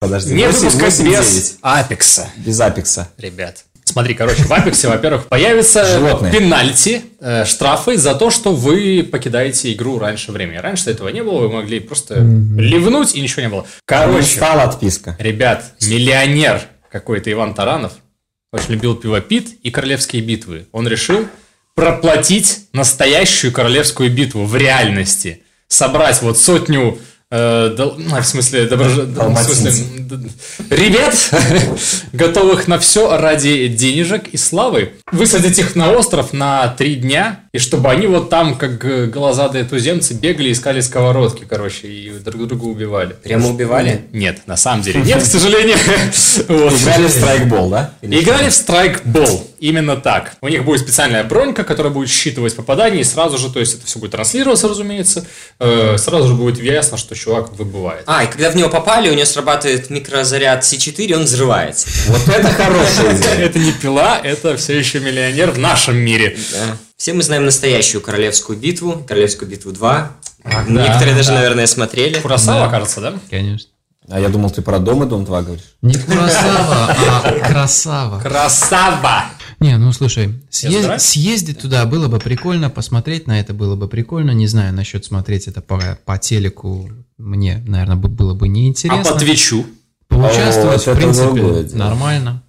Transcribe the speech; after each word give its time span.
Подожди. 0.00 0.34
Не 0.34 0.46
8, 0.46 0.58
выпускать 0.58 0.98
8, 0.98 1.04
без 1.10 1.32
9. 1.50 1.58
Апекса, 1.60 2.30
Без 2.36 2.60
апекса. 2.60 3.10
ребят. 3.18 3.64
Смотри, 3.84 4.14
короче, 4.14 4.44
в 4.44 4.52
Апексе, 4.52 4.86
во-первых, 4.88 5.26
появится 5.26 5.84
Животные. 5.84 6.32
пенальти, 6.32 7.02
э, 7.18 7.44
штрафы 7.44 7.96
за 7.98 8.14
то, 8.14 8.30
что 8.30 8.54
вы 8.54 9.02
покидаете 9.10 9.72
игру 9.72 9.98
раньше 9.98 10.30
времени. 10.30 10.58
Раньше 10.58 10.90
этого 10.90 11.08
не 11.08 11.22
было, 11.24 11.40
вы 11.40 11.48
могли 11.50 11.80
просто 11.80 12.14
ливнуть, 12.20 13.14
и 13.16 13.20
ничего 13.20 13.42
не 13.42 13.48
было. 13.48 13.66
Короче, 13.84 14.26
стала 14.36 14.62
отписка. 14.62 15.16
ребят, 15.18 15.64
миллионер 15.82 16.62
какой-то 16.90 17.30
Иван 17.32 17.52
Таранов 17.52 17.92
очень 18.52 18.72
любил 18.74 18.94
пиво 18.94 19.20
Пит 19.20 19.48
и 19.62 19.70
королевские 19.70 20.22
битвы. 20.22 20.66
Он 20.72 20.86
решил 20.88 21.26
проплатить 21.74 22.68
настоящую 22.72 23.52
королевскую 23.52 24.10
битву 24.10 24.44
в 24.44 24.56
реальности. 24.56 25.42
Собрать 25.68 26.22
вот 26.22 26.38
сотню 26.38 26.98
э, 27.30 27.74
дол- 27.76 27.94
ну, 27.98 28.20
в 28.20 28.24
смысле, 28.26 28.64
доброж- 28.66 29.04
в 29.04 29.42
смысле, 29.44 29.72
ребят, 30.70 31.30
готовых 32.12 32.68
на 32.68 32.78
все 32.78 33.16
ради 33.16 33.68
денежек 33.68 34.28
и 34.28 34.36
славы, 34.36 34.92
высадить 35.12 35.58
их 35.58 35.76
на 35.76 35.92
остров 35.92 36.32
на 36.32 36.68
три 36.68 36.96
дня, 36.96 37.40
и 37.52 37.58
чтобы 37.58 37.90
они 37.90 38.06
вот 38.06 38.30
там, 38.30 38.56
как 38.56 38.84
э, 38.84 39.06
голозадые 39.06 39.64
туземцы, 39.64 40.14
бегали, 40.14 40.52
искали 40.52 40.80
сковородки, 40.80 41.44
короче, 41.48 41.88
и 41.88 42.10
друг 42.10 42.46
друга 42.46 42.64
убивали. 42.64 43.16
Прямо 43.24 43.48
убивали? 43.48 44.06
Нет, 44.12 44.42
на 44.46 44.56
самом 44.56 44.82
деле 44.82 45.00
нет, 45.00 45.20
к 45.20 45.26
сожалению. 45.26 45.76
Играли 45.76 47.06
в 47.08 47.10
страйкбол, 47.10 47.70
да? 47.70 47.94
Играли 48.02 48.50
в 48.50 48.54
страйкбол. 48.54 49.48
Именно 49.58 49.96
так. 49.96 50.36
У 50.40 50.48
них 50.48 50.64
будет 50.64 50.80
специальная 50.80 51.24
бронька, 51.24 51.64
которая 51.64 51.92
будет 51.92 52.08
считывать 52.08 52.54
попадание, 52.54 53.00
и 53.00 53.04
сразу 53.04 53.36
же, 53.36 53.52
то 53.52 53.58
есть 53.58 53.74
это 53.74 53.86
все 53.86 53.98
будет 53.98 54.12
транслироваться, 54.12 54.68
разумеется, 54.68 55.26
э, 55.58 55.96
сразу 55.98 56.28
же 56.28 56.34
будет 56.34 56.62
ясно, 56.62 56.96
что 56.98 57.16
чувак 57.16 57.52
выбывает. 57.58 58.04
А, 58.06 58.22
и 58.22 58.28
когда 58.28 58.50
в 58.50 58.56
него 58.56 58.68
попали, 58.70 59.10
у 59.10 59.14
него 59.14 59.26
срабатывает 59.26 59.90
микрозаряд 59.90 60.62
С4, 60.62 61.14
он 61.14 61.24
взрывается. 61.24 61.88
Вот 62.06 62.28
это 62.28 62.48
хорошая 62.48 63.16
идея. 63.16 63.46
Это 63.46 63.58
не 63.58 63.72
пила, 63.72 64.20
это 64.22 64.56
все 64.56 64.78
еще 64.78 65.00
миллионер 65.00 65.50
в 65.50 65.58
нашем 65.58 65.96
мире. 65.96 66.36
Да. 67.00 67.02
Все 67.02 67.12
мы 67.14 67.22
знаем 67.22 67.46
настоящую 67.46 68.02
королевскую 68.02 68.58
битву, 68.58 69.02
королевскую 69.08 69.50
битву 69.50 69.72
2. 69.72 70.10
да, 70.44 70.64
Некоторые 70.68 71.14
даже, 71.16 71.28
да. 71.30 71.36
наверное, 71.36 71.66
смотрели. 71.66 72.20
Курасава, 72.20 72.70
кажется, 72.70 73.00
да? 73.00 73.14
Конечно. 73.30 73.70
А 74.08 74.20
я 74.20 74.28
думал, 74.28 74.50
ты 74.50 74.60
про 74.60 74.78
Дом 74.78 75.02
и 75.04 75.06
Дом 75.06 75.24
2 75.24 75.42
говоришь. 75.42 75.64
Не 75.82 75.94
красава, 75.94 76.94
а 77.24 77.32
красава. 77.46 78.20
Красава! 78.20 79.24
Не, 79.60 79.76
ну 79.78 79.92
слушай, 79.92 80.40
съез- 80.50 80.82
знаю. 80.84 81.00
съездить 81.00 81.60
туда 81.60 81.84
было 81.86 82.08
бы 82.08 82.18
прикольно, 82.18 82.70
посмотреть 82.70 83.26
на 83.26 83.38
это 83.40 83.52
было 83.54 83.76
бы 83.76 83.88
прикольно. 83.88 84.30
Не 84.32 84.46
знаю, 84.46 84.74
насчет 84.74 85.04
смотреть 85.04 85.48
это 85.48 85.60
по, 85.60 85.98
по 86.04 86.18
телеку 86.18 86.90
мне, 87.18 87.62
наверное, 87.66 87.96
бы- 87.96 88.08
было 88.08 88.34
бы 88.34 88.46
А 88.46 88.48
неинтересно. 88.48 89.12
по 89.12 89.18
Твичу? 89.18 89.64
Поучаствовать, 90.08 90.86
О, 90.88 90.94
в 90.94 90.96
принципе, 90.96 91.76
нормально. 91.76 92.42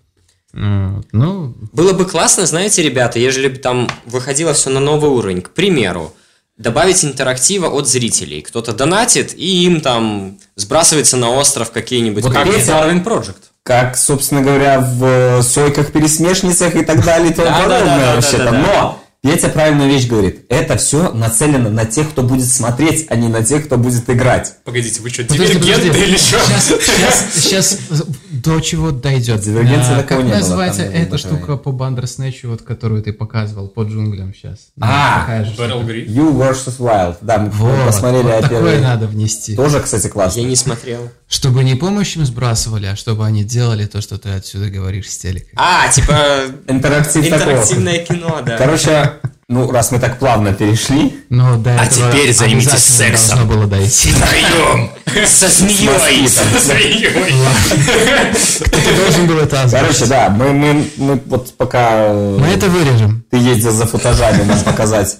Вот, 0.54 1.06
Ну, 1.12 1.56
Было 1.72 1.94
бы 1.94 2.06
классно, 2.06 2.46
знаете, 2.46 2.84
ребята, 2.84 3.20
ежели 3.20 3.48
бы 3.48 3.58
там 3.58 3.90
выходило 4.06 4.54
все 4.54 4.70
на 4.70 4.80
новый 4.80 5.10
уровень. 5.12 5.42
К 5.42 5.50
примеру, 5.52 6.14
добавить 6.58 7.04
интерактива 7.04 7.68
от 7.68 7.88
зрителей. 7.88 8.42
Кто-то 8.42 8.74
донатит, 8.74 9.34
и 9.36 9.66
им 9.66 9.82
там 9.82 10.38
сбрасывается 10.56 11.18
на 11.18 11.32
остров 11.32 11.72
какие-нибудь... 11.72 12.24
Вот 12.24 12.34
Как 12.34 12.48
Darwin 12.48 13.04
Project. 13.04 13.38
Как, 13.64 13.96
собственно 13.98 14.42
говоря, 14.42 14.80
в 14.80 15.04
э, 15.04 15.42
сойках-пересмешницах 15.44 16.76
и 16.76 16.84
так 16.84 17.06
далее 17.06 17.32
и 17.32 17.34
тому 17.34 17.50
подобное 17.50 18.16
вообще-то. 18.16 18.52
Но 18.52 19.02
Петя 19.22 19.50
правильную 19.50 19.88
вещь 19.88 20.08
говорит. 20.08 20.46
Это 20.50 20.78
все 20.78 21.12
нацелено 21.12 21.70
на 21.70 21.86
тех, 21.86 22.10
кто 22.10 22.24
будет 22.24 22.48
смотреть, 22.48 23.06
а 23.10 23.16
не 23.16 23.28
на 23.28 23.44
тех, 23.44 23.66
кто 23.66 23.78
будет 23.78 24.10
играть. 24.10 24.56
Погодите, 24.64 25.00
вы 25.02 25.12
что, 25.12 25.24
дивергенты 25.24 25.90
или 25.90 26.18
что? 26.18 26.40
Сейчас, 26.40 27.26
сейчас, 27.36 27.78
до 28.44 28.60
чего 28.60 28.92
дойдет. 28.92 29.42
Дивергенции 29.42 29.94
А, 29.94 30.02
такого 30.02 30.20
Как 30.20 30.26
не 30.26 30.34
называется 30.34 30.84
было 30.84 30.92
эта 30.92 31.18
штука 31.18 31.58
по 31.58 31.72
Бандерснэчу, 31.72 32.50
вот, 32.50 32.62
которую 32.62 33.02
ты 33.04 33.14
показывал 33.14 33.68
по 33.68 33.84
джунглям 33.84 34.34
сейчас? 34.34 34.70
А, 34.80 35.44
Battle. 35.58 35.86
Grid. 35.86 36.08
You 36.08 36.32
vs. 36.38 36.78
Wild. 36.80 37.18
Да, 37.22 37.40
мы 37.40 37.50
Вот, 37.50 37.86
посмотрели 37.86 38.24
вот 38.24 38.42
такое 38.42 38.82
надо 38.82 39.08
внести. 39.08 39.56
Тоже, 39.56 39.80
кстати, 39.80 40.08
классно. 40.08 40.40
Я 40.40 40.46
не 40.46 40.56
смотрел. 40.56 41.10
Чтобы 41.28 41.64
не 41.64 41.76
помощь 41.76 42.16
им 42.16 42.26
сбрасывали, 42.26 42.88
а 42.88 42.96
чтобы 42.96 43.26
они 43.26 43.44
делали 43.44 43.86
то, 43.86 44.02
что 44.02 44.18
ты 44.18 44.30
отсюда 44.30 44.70
говоришь 44.70 45.10
с 45.10 45.18
телека. 45.18 45.50
А, 45.56 45.88
типа 45.90 46.16
Интерактив 46.68 47.26
интерактивное 47.26 48.00
кино, 48.00 48.42
да. 48.46 48.58
Короче, 48.58 49.14
ну, 49.52 49.70
раз 49.70 49.92
мы 49.92 50.00
так 50.00 50.18
плавно 50.18 50.54
перешли, 50.54 51.14
Но 51.30 51.58
до 51.58 51.76
А 51.78 51.86
теперь 51.86 52.34
займитесь 52.34 52.84
сексом. 52.84 53.38
Должно 53.38 53.54
было 53.54 53.68
дойти. 53.68 54.12
Втроем! 54.12 54.90
Со 55.28 55.50
змеей! 55.50 56.28
Со 56.30 56.60
змеей! 56.60 57.10
Ты 58.64 58.96
должен 58.96 59.28
был 59.28 59.40
это 59.40 59.64
озвучить. 59.64 59.88
короче, 59.88 60.06
да, 60.06 60.30
мы, 60.30 60.54
мы, 60.54 60.86
мы 60.96 61.22
вот 61.26 61.54
пока 61.58 62.06
э, 62.06 62.38
Мы 62.40 62.48
это 62.48 62.68
вырежем. 62.68 63.26
ты 63.30 63.38
ездил 63.38 63.72
за 63.74 63.86
футажами 63.86 64.44
нам 64.44 64.60
показать. 64.62 65.18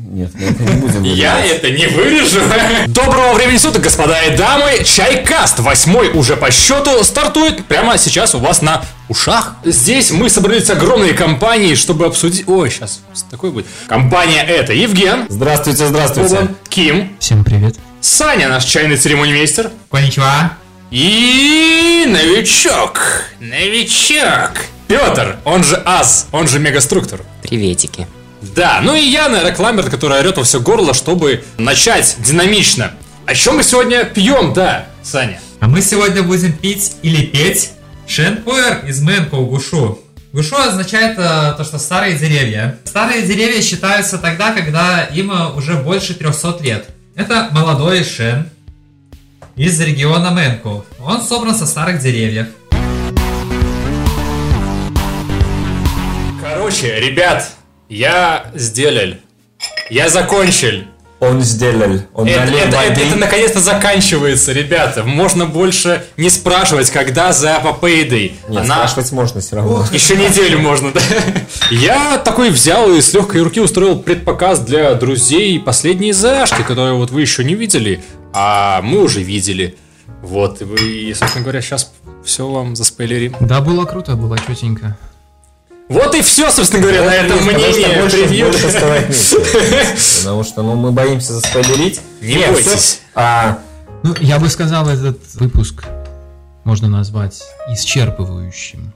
Нет, 0.00 0.30
мы 0.34 0.46
это 0.46 0.62
не 0.62 0.80
будем 0.80 1.02
Я 1.02 1.44
это 1.44 1.70
не 1.70 1.86
вырежу. 1.88 2.40
Доброго 2.86 3.32
времени 3.34 3.56
суток, 3.56 3.82
господа 3.82 4.22
и 4.22 4.36
дамы. 4.36 4.84
Чайкаст, 4.84 5.58
восьмой 5.58 6.08
уже 6.10 6.36
по 6.36 6.50
счету, 6.52 7.02
стартует 7.02 7.64
прямо 7.64 7.98
сейчас 7.98 8.34
у 8.34 8.38
вас 8.38 8.62
на 8.62 8.84
ушах. 9.08 9.56
Здесь 9.64 10.12
мы 10.12 10.30
собрались 10.30 10.70
огромной 10.70 11.14
компанией, 11.14 11.74
чтобы 11.74 12.06
обсудить... 12.06 12.48
Ой, 12.48 12.70
сейчас 12.70 13.00
такой 13.30 13.50
будет. 13.50 13.66
Компания 13.88 14.42
это 14.44 14.72
Евген, 14.72 15.26
Здравствуйте, 15.28 15.86
здравствуйте. 15.86 16.36
Оба, 16.36 16.48
Ким, 16.68 17.16
Всем 17.18 17.42
привет. 17.42 17.74
Саня, 18.00 18.48
наш 18.48 18.64
чайный 18.64 18.96
церемонимейстер, 18.96 19.72
Коничуа. 19.90 20.52
и 20.92 22.04
новичок, 22.06 23.24
новичок, 23.40 24.52
Петр, 24.86 25.38
он 25.44 25.64
же 25.64 25.82
Аз, 25.84 26.28
он 26.30 26.46
же 26.46 26.60
Мегаструктор. 26.60 27.22
Приветики. 27.42 28.06
Да, 28.40 28.80
ну 28.82 28.94
и 28.94 29.00
я, 29.00 29.28
наверное, 29.28 29.54
Кламберт, 29.54 29.90
который 29.90 30.20
орет 30.20 30.36
во 30.36 30.44
все 30.44 30.60
горло, 30.60 30.94
чтобы 30.94 31.44
начать 31.56 32.16
динамично. 32.20 32.92
О 33.26 33.34
чем 33.34 33.56
мы 33.56 33.62
сегодня 33.62 34.04
пьем, 34.04 34.52
да, 34.52 34.86
Саня? 35.02 35.40
А 35.60 35.66
мы 35.66 35.82
сегодня 35.82 36.22
будем 36.22 36.52
пить 36.52 36.96
или 37.02 37.26
петь 37.26 37.72
Шенпуэр 38.06 38.86
из 38.86 39.02
Мэнкоу 39.02 39.46
Гушу. 39.46 39.98
Гушу 40.32 40.56
означает 40.56 41.18
э, 41.18 41.54
то, 41.56 41.64
что 41.64 41.78
старые 41.78 42.16
деревья. 42.16 42.78
Старые 42.84 43.22
деревья 43.22 43.60
считаются 43.60 44.18
тогда, 44.18 44.52
когда 44.52 45.04
им 45.04 45.32
э, 45.32 45.52
уже 45.52 45.74
больше 45.74 46.14
300 46.14 46.58
лет. 46.62 46.88
Это 47.16 47.48
молодой 47.50 48.04
шен 48.04 48.48
из 49.56 49.80
региона 49.80 50.30
Мэнкоу. 50.30 50.84
Он 51.00 51.22
собран 51.22 51.54
со 51.54 51.66
старых 51.66 52.00
деревьев. 52.00 52.46
Короче, 56.40 57.00
ребят, 57.00 57.50
я 57.88 58.50
сделал. 58.54 59.14
Я 59.90 60.08
закончил. 60.08 60.84
Он 61.20 61.40
сделал. 61.42 62.00
Он 62.14 62.28
Это, 62.28 62.40
налил 62.44 62.58
это- 62.58 62.76
это- 62.76 62.88
воды. 62.90 63.00
это 63.08 63.16
наконец-то 63.16 63.58
заканчивается, 63.60 64.52
ребята. 64.52 65.02
Можно 65.02 65.46
больше 65.46 66.04
не 66.16 66.30
спрашивать, 66.30 66.90
когда 66.92 67.32
за 67.32 67.56
Payday. 67.80 68.34
Нет, 68.48 68.62
Она- 68.62 68.86
спрашивать 68.86 69.10
можно 69.10 69.40
все 69.40 69.56
равно. 69.56 69.84
Еще 69.90 70.16
неделю 70.16 70.60
можно, 70.60 70.92
да? 70.92 71.00
Я 71.72 72.18
такой 72.18 72.50
взял 72.50 72.88
и 72.92 73.00
с 73.00 73.12
легкой 73.14 73.42
руки 73.42 73.58
устроил 73.60 73.98
предпоказ 73.98 74.60
для 74.60 74.94
друзей 74.94 75.58
последней 75.58 76.12
зашки, 76.12 76.62
которые 76.62 76.94
вот 76.94 77.10
вы 77.10 77.20
еще 77.22 77.42
не 77.42 77.56
видели, 77.56 78.00
а 78.32 78.80
мы 78.82 79.02
уже 79.02 79.20
видели. 79.20 79.76
Вот, 80.22 80.62
и, 80.62 81.12
собственно 81.14 81.42
говоря, 81.42 81.60
сейчас 81.62 81.92
все 82.24 82.48
вам 82.48 82.76
заспойлерим. 82.76 83.34
Да, 83.40 83.60
было 83.60 83.86
круто, 83.86 84.14
было 84.14 84.38
четенько. 84.38 84.96
Вот 85.88 86.14
и 86.14 86.20
все, 86.22 86.50
собственно 86.50 86.82
говоря, 86.82 87.02
на 87.04 87.14
этом 87.14 87.38
мнение 87.44 88.00
больше- 88.00 88.16
превью. 88.18 88.46
больше 88.50 88.70
сказать 88.70 89.08
нечего. 89.08 90.18
Потому 90.22 90.44
что, 90.44 90.62
ну, 90.62 90.74
мы 90.74 90.92
боимся 90.92 91.32
заспойлерить. 91.32 92.00
Не 92.20 92.34
Нет, 92.34 92.52
бойтесь. 92.52 93.00
А, 93.14 93.58
Ну, 94.02 94.14
я 94.20 94.38
бы 94.38 94.48
сказал, 94.50 94.86
этот 94.88 95.18
выпуск 95.34 95.84
можно 96.64 96.88
назвать 96.88 97.42
исчерпывающим. 97.70 98.90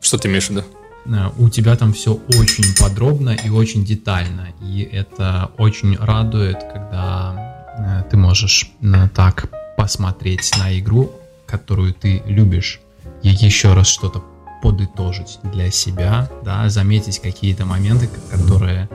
Что 0.00 0.18
ты 0.18 0.28
имеешь 0.28 0.46
в 0.48 0.50
виду? 0.50 0.64
Э, 1.06 1.30
У 1.38 1.48
тебя 1.48 1.76
там 1.76 1.92
все 1.92 2.18
очень 2.28 2.64
подробно 2.80 3.30
и 3.30 3.48
очень 3.48 3.84
детально. 3.84 4.48
И 4.60 4.82
это 4.82 5.50
очень 5.56 5.96
радует, 5.96 6.58
когда 6.72 7.64
э, 7.78 8.10
ты 8.10 8.16
можешь 8.16 8.70
э, 8.82 9.08
так 9.14 9.46
посмотреть 9.76 10.50
на 10.58 10.76
игру, 10.78 11.12
которую 11.46 11.94
ты 11.94 12.22
любишь, 12.26 12.80
и 13.22 13.28
еще 13.28 13.72
раз 13.74 13.86
что-то 13.86 14.22
подытожить 14.64 15.38
для 15.42 15.70
себя, 15.70 16.30
да, 16.42 16.70
заметить 16.70 17.18
какие-то 17.18 17.66
моменты, 17.66 18.08
которые, 18.30 18.88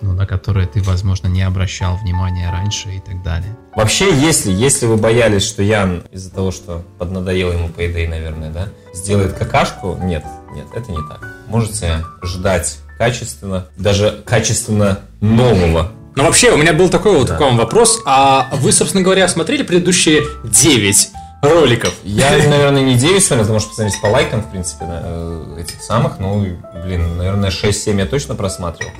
ну, 0.00 0.12
на 0.12 0.24
которые 0.24 0.68
ты, 0.68 0.80
возможно, 0.80 1.26
не 1.26 1.42
обращал 1.42 1.96
внимания 1.96 2.48
раньше 2.48 2.90
и 2.90 3.00
так 3.00 3.24
далее. 3.24 3.56
Вообще, 3.74 4.16
если, 4.16 4.52
если 4.52 4.86
вы 4.86 4.96
боялись, 4.96 5.42
что 5.44 5.64
Ян 5.64 6.04
из-за 6.12 6.30
того, 6.30 6.52
что 6.52 6.84
поднадоело 6.98 7.50
ему 7.52 7.68
по 7.70 7.84
идее, 7.90 8.08
наверное, 8.08 8.50
да, 8.52 8.68
сделает 8.94 9.32
какашку, 9.32 9.98
нет, 10.00 10.24
нет, 10.54 10.66
это 10.72 10.92
не 10.92 10.98
так. 11.08 11.18
Можете 11.48 12.04
ждать 12.22 12.78
качественно, 12.96 13.66
даже 13.76 14.22
качественно 14.24 15.00
нового. 15.20 15.90
Ну, 16.14 16.22
вообще, 16.22 16.52
у 16.52 16.56
меня 16.56 16.72
был 16.72 16.88
такой 16.88 17.18
вот 17.18 17.26
Да. 17.26 17.36
к 17.36 17.40
вам 17.40 17.56
вопрос. 17.56 18.00
А 18.06 18.48
вы, 18.60 18.70
собственно 18.70 19.02
говоря, 19.02 19.26
смотрели 19.26 19.64
предыдущие 19.64 20.22
9 20.44 21.08
роликов. 21.48 21.92
Я, 22.04 22.30
наверное, 22.32 22.82
не 22.82 22.94
9 22.96 23.22
смотрел, 23.24 23.44
потому 23.44 23.60
что 23.60 23.68
посмотреть 23.70 24.00
по 24.00 24.06
лайкам, 24.06 24.42
в 24.42 24.50
принципе, 24.50 24.84
на, 24.84 25.00
э, 25.04 25.60
этих 25.60 25.82
самых. 25.82 26.18
Ну, 26.18 26.46
блин, 26.84 27.16
наверное, 27.16 27.50
6-7 27.50 27.98
я 27.98 28.06
точно 28.06 28.34
просматривал. 28.34 28.92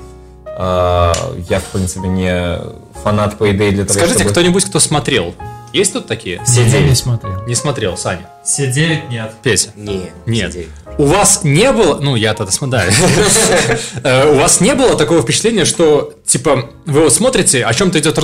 А, 0.58 1.12
Я, 1.50 1.60
в 1.60 1.64
принципе, 1.64 2.08
не 2.08 2.58
фанат 3.02 3.34
Payday 3.38 3.72
для 3.72 3.84
того, 3.84 3.98
Скажите, 3.98 4.20
чтобы... 4.20 4.31
кто-нибудь, 4.31 4.64
кто 4.64 4.81
смотрел? 4.81 5.34
Есть 5.72 5.93
тут 5.93 6.06
такие? 6.06 6.43
Все 6.44 6.60
Я 6.62 6.66
не 6.66 6.70
девять. 6.84 6.98
смотрел. 6.98 7.43
Не 7.46 7.54
смотрел, 7.54 7.96
Саня. 7.98 8.31
Все 8.43 8.66
9 8.72 9.10
нет. 9.10 9.32
Петя. 9.42 9.70
Не, 9.76 10.10
Нет. 10.25 10.52
сидеть. 10.52 10.69
У 10.96 11.04
вас 11.04 11.40
не 11.44 11.70
было, 11.72 11.99
ну 12.00 12.16
я 12.16 12.32
тогда 12.32 12.50
смотрю, 12.50 12.81
Э, 14.02 14.32
у 14.32 14.37
вас 14.38 14.62
не 14.62 14.75
было 14.75 14.96
такого 14.96 15.20
впечатления, 15.20 15.66
что 15.66 16.14
типа 16.25 16.70
вы 16.87 17.02
вот 17.02 17.12
смотрите, 17.12 17.62
о 17.66 17.75
чем-то 17.75 17.99
идет 17.99 18.19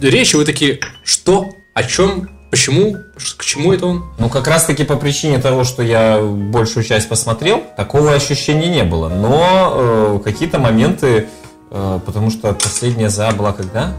речь, 0.00 0.34
и 0.34 0.36
вы 0.36 0.44
такие, 0.44 0.78
что, 1.02 1.48
о 1.74 1.82
чем, 1.82 2.30
почему, 2.52 2.98
к 3.38 3.44
чему 3.44 3.72
это 3.72 3.86
он? 3.86 4.04
Ну, 4.18 4.28
как 4.28 4.46
раз-таки 4.46 4.84
по 4.84 4.96
причине 4.96 5.38
того, 5.38 5.64
что 5.64 5.82
я 5.82 6.20
большую 6.20 6.84
часть 6.84 7.08
посмотрел, 7.08 7.62
такого 7.78 8.12
ощущения 8.12 8.68
не 8.68 8.84
было. 8.84 9.08
Но 9.08 9.72
э, 9.74 10.20
какие-то 10.22 10.58
моменты, 10.58 11.28
э, 11.70 12.00
потому 12.04 12.30
что 12.30 12.52
последняя 12.52 13.08
за 13.08 13.30
была 13.32 13.52
когда? 13.52 13.94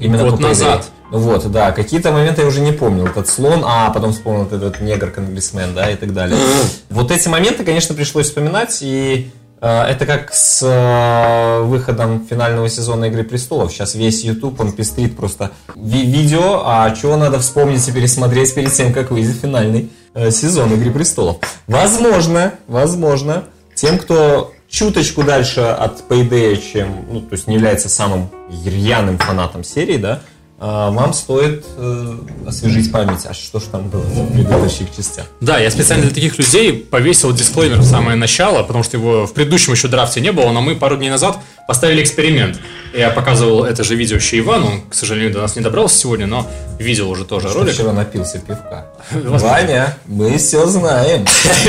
Именно 0.00 0.30
Год 0.30 0.40
назад. 0.40 0.86
Вот, 1.10 1.48
да, 1.52 1.70
какие-то 1.70 2.10
моменты 2.10 2.42
я 2.42 2.48
уже 2.48 2.60
не 2.60 2.72
помнил. 2.72 3.06
Этот 3.06 3.28
слон, 3.28 3.62
а 3.64 3.90
потом 3.90 4.12
вспомнил 4.12 4.46
этот 4.46 4.80
негр-конгрессмен, 4.80 5.72
да, 5.72 5.88
и 5.88 5.94
так 5.94 6.12
далее. 6.12 6.36
вот 6.90 7.12
эти 7.12 7.28
моменты, 7.28 7.62
конечно, 7.62 7.94
пришлось 7.94 8.26
вспоминать, 8.26 8.76
и 8.82 9.30
это 9.60 10.04
как 10.06 10.32
с 10.34 10.60
э, 10.62 11.62
выходом 11.62 12.26
финального 12.28 12.68
сезона 12.68 13.06
Игры 13.06 13.24
престолов. 13.24 13.72
Сейчас 13.72 13.94
весь 13.94 14.22
YouTube, 14.24 14.60
он 14.60 14.72
пестрит 14.72 15.16
просто 15.16 15.50
ви- 15.74 16.04
видео, 16.04 16.62
а 16.64 16.90
чего 16.90 17.16
надо 17.16 17.38
вспомнить 17.38 17.86
и 17.88 17.92
пересмотреть 17.92 18.54
перед 18.54 18.72
тем, 18.72 18.92
как 18.92 19.10
выйдет 19.10 19.36
финальный 19.36 19.90
э, 20.14 20.30
сезон 20.30 20.72
Игры 20.74 20.90
престолов. 20.90 21.38
Возможно, 21.66 22.54
возможно, 22.66 23.44
тем, 23.74 23.98
кто 23.98 24.52
чуточку 24.68 25.22
дальше 25.22 25.60
от 25.60 26.02
Payday, 26.08 26.60
чем, 26.72 27.06
ну, 27.10 27.20
то 27.20 27.34
есть 27.34 27.46
не 27.46 27.54
является 27.54 27.88
самым 27.88 28.28
рьяным 28.64 29.18
фанатом 29.18 29.62
серии, 29.64 29.96
да, 29.96 30.20
вам 30.58 31.12
стоит 31.12 31.64
э, 31.76 32.16
освежить 32.46 32.92
память, 32.92 33.26
а 33.26 33.34
что 33.34 33.58
ж 33.58 33.64
там 33.64 33.88
было 33.88 34.02
в 34.02 34.32
предыдущих 34.32 34.94
частях. 34.94 35.26
Да, 35.40 35.58
я 35.58 35.70
специально 35.70 36.04
для 36.04 36.14
таких 36.14 36.38
людей 36.38 36.72
повесил 36.72 37.32
дисклеймер 37.32 37.78
в 37.78 37.84
самое 37.84 38.16
начало, 38.16 38.62
потому 38.62 38.84
что 38.84 38.96
его 38.96 39.26
в 39.26 39.32
предыдущем 39.32 39.72
еще 39.72 39.88
драфте 39.88 40.20
не 40.20 40.32
было, 40.32 40.52
но 40.52 40.60
мы 40.60 40.76
пару 40.76 40.96
дней 40.96 41.10
назад 41.10 41.38
поставили 41.66 42.02
эксперимент. 42.02 42.58
Я 42.96 43.10
показывал 43.10 43.64
это 43.64 43.82
же 43.82 43.96
видео 43.96 44.16
еще 44.16 44.38
Ивану, 44.38 44.66
он, 44.66 44.80
к 44.88 44.94
сожалению, 44.94 45.32
до 45.32 45.40
нас 45.40 45.56
не 45.56 45.62
добрался 45.62 45.98
сегодня, 45.98 46.26
но 46.26 46.46
видел 46.78 47.10
уже 47.10 47.24
тоже 47.24 47.48
Что 47.48 47.60
ролик. 47.60 47.74
вчера 47.74 47.92
напился 47.92 48.38
пивка. 48.38 48.86
Ваня, 49.10 49.96
мы 50.06 50.38
все 50.38 50.66
знаем. 50.66 51.26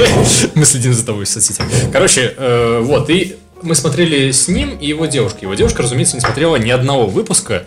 Мы 0.55 0.65
следим 0.65 0.93
за 0.93 1.05
тобой 1.05 1.25
в 1.25 1.29
соцсетях. 1.29 1.67
Короче, 1.91 2.33
э, 2.38 2.81
вот, 2.83 3.09
и 3.09 3.38
мы 3.61 3.73
смотрели 3.75 4.31
с 4.31 4.47
ним 4.47 4.77
и 4.77 4.88
его 4.88 5.05
девушкой. 5.05 5.43
Его 5.43 5.55
девушка, 5.55 5.81
разумеется, 5.81 6.15
не 6.15 6.21
смотрела 6.21 6.55
ни 6.57 6.69
одного 6.69 7.07
выпуска. 7.07 7.63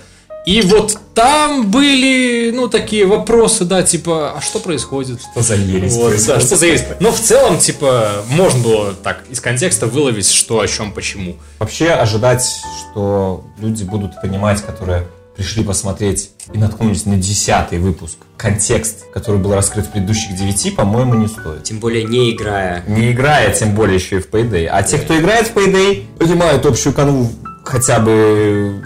И 0.48 0.62
вот 0.62 0.98
там 1.12 1.70
были, 1.70 2.50
ну, 2.54 2.68
такие 2.68 3.04
вопросы, 3.04 3.66
да, 3.66 3.82
типа, 3.82 4.32
а 4.34 4.40
что 4.40 4.60
происходит? 4.60 5.20
Что 5.20 5.42
за 5.42 5.56
ересь 5.56 5.92
Вот, 5.92 6.14
да, 6.26 6.40
что 6.40 6.56
за 6.56 6.64
ересь? 6.64 6.84
Но 7.00 7.12
в 7.12 7.20
целом, 7.20 7.58
типа, 7.58 8.24
можно 8.30 8.62
было 8.62 8.94
так 8.94 9.24
из 9.28 9.40
контекста 9.40 9.86
выловить, 9.86 10.26
что, 10.30 10.60
о 10.60 10.66
чем, 10.66 10.92
почему. 10.92 11.36
Вообще 11.58 11.90
ожидать, 11.90 12.48
что 12.80 13.44
люди 13.58 13.84
будут 13.84 14.18
понимать, 14.22 14.62
которые 14.62 15.06
пришли 15.36 15.62
посмотреть 15.62 16.30
и 16.50 16.56
наткнулись 16.56 17.04
на 17.04 17.18
десятый 17.18 17.78
выпуск, 17.78 18.16
контекст, 18.38 19.04
который 19.12 19.38
был 19.38 19.52
раскрыт 19.52 19.84
в 19.84 19.90
предыдущих 19.90 20.34
девяти, 20.34 20.70
по-моему, 20.70 21.12
не 21.12 21.28
стоит. 21.28 21.64
Тем 21.64 21.78
более 21.78 22.04
не 22.04 22.30
играя. 22.30 22.82
Не 22.88 23.12
играя, 23.12 23.52
тем 23.52 23.74
более 23.74 23.96
еще 23.96 24.16
и 24.16 24.20
в 24.20 24.30
Payday. 24.30 24.64
А 24.64 24.82
те, 24.82 24.96
кто 24.96 25.14
играет 25.18 25.48
в 25.48 25.54
Payday, 25.54 26.06
понимают 26.18 26.64
общую 26.64 26.94
канву 26.94 27.30
хотя 27.66 28.00
бы 28.00 28.82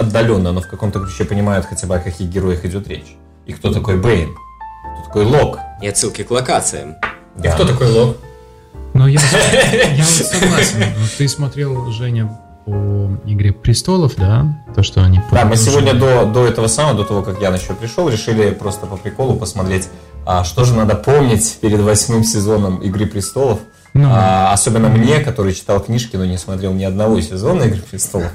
отдаленно, 0.00 0.52
но 0.52 0.60
в 0.60 0.68
каком-то 0.68 1.00
ключе 1.00 1.24
понимают 1.24 1.66
хотя 1.66 1.86
бы 1.86 1.96
о 1.96 1.98
каких 2.00 2.28
героях 2.28 2.64
идет 2.64 2.88
речь. 2.88 3.16
И 3.46 3.52
кто 3.52 3.72
такой 3.72 3.96
Бэйн, 3.96 4.34
кто 4.94 5.04
такой 5.06 5.24
Лок. 5.24 5.58
И 5.80 5.88
отсылки 5.88 6.22
к 6.22 6.30
локациям. 6.30 6.96
Да. 7.36 7.52
такой 7.64 7.90
Лок? 7.90 8.16
Ну, 8.94 9.06
я, 9.06 9.20
я 9.72 10.04
вот 10.04 10.26
согласен. 10.26 10.78
Ну, 10.78 11.06
Ты 11.16 11.28
смотрел, 11.28 11.90
Женя, 11.92 12.38
по 12.64 13.18
«Игре 13.26 13.52
престолов», 13.52 14.14
да? 14.16 14.46
То, 14.74 14.82
что 14.82 15.02
они... 15.02 15.20
Да, 15.30 15.44
мы 15.44 15.56
сегодня 15.56 15.94
до, 15.94 16.26
до 16.26 16.46
этого 16.46 16.66
самого, 16.66 16.96
до 16.96 17.04
того, 17.04 17.22
как 17.22 17.40
я 17.40 17.48
еще 17.48 17.74
пришел, 17.74 18.08
решили 18.08 18.50
просто 18.50 18.86
по 18.86 18.96
приколу 18.96 19.36
посмотреть, 19.36 19.88
а, 20.26 20.44
что 20.44 20.64
же 20.64 20.74
надо 20.74 20.94
помнить 20.94 21.58
перед 21.60 21.80
восьмым 21.80 22.24
сезоном 22.24 22.78
«Игры 22.78 23.06
престолов». 23.06 23.60
Ну. 23.94 24.08
А, 24.10 24.52
особенно 24.52 24.88
мне, 24.88 25.20
который 25.20 25.52
читал 25.52 25.80
книжки, 25.80 26.16
но 26.16 26.24
не 26.24 26.38
смотрел 26.38 26.72
ни 26.72 26.84
одного 26.84 27.20
сезона 27.20 27.64
«Игры 27.64 27.82
престолов». 27.90 28.30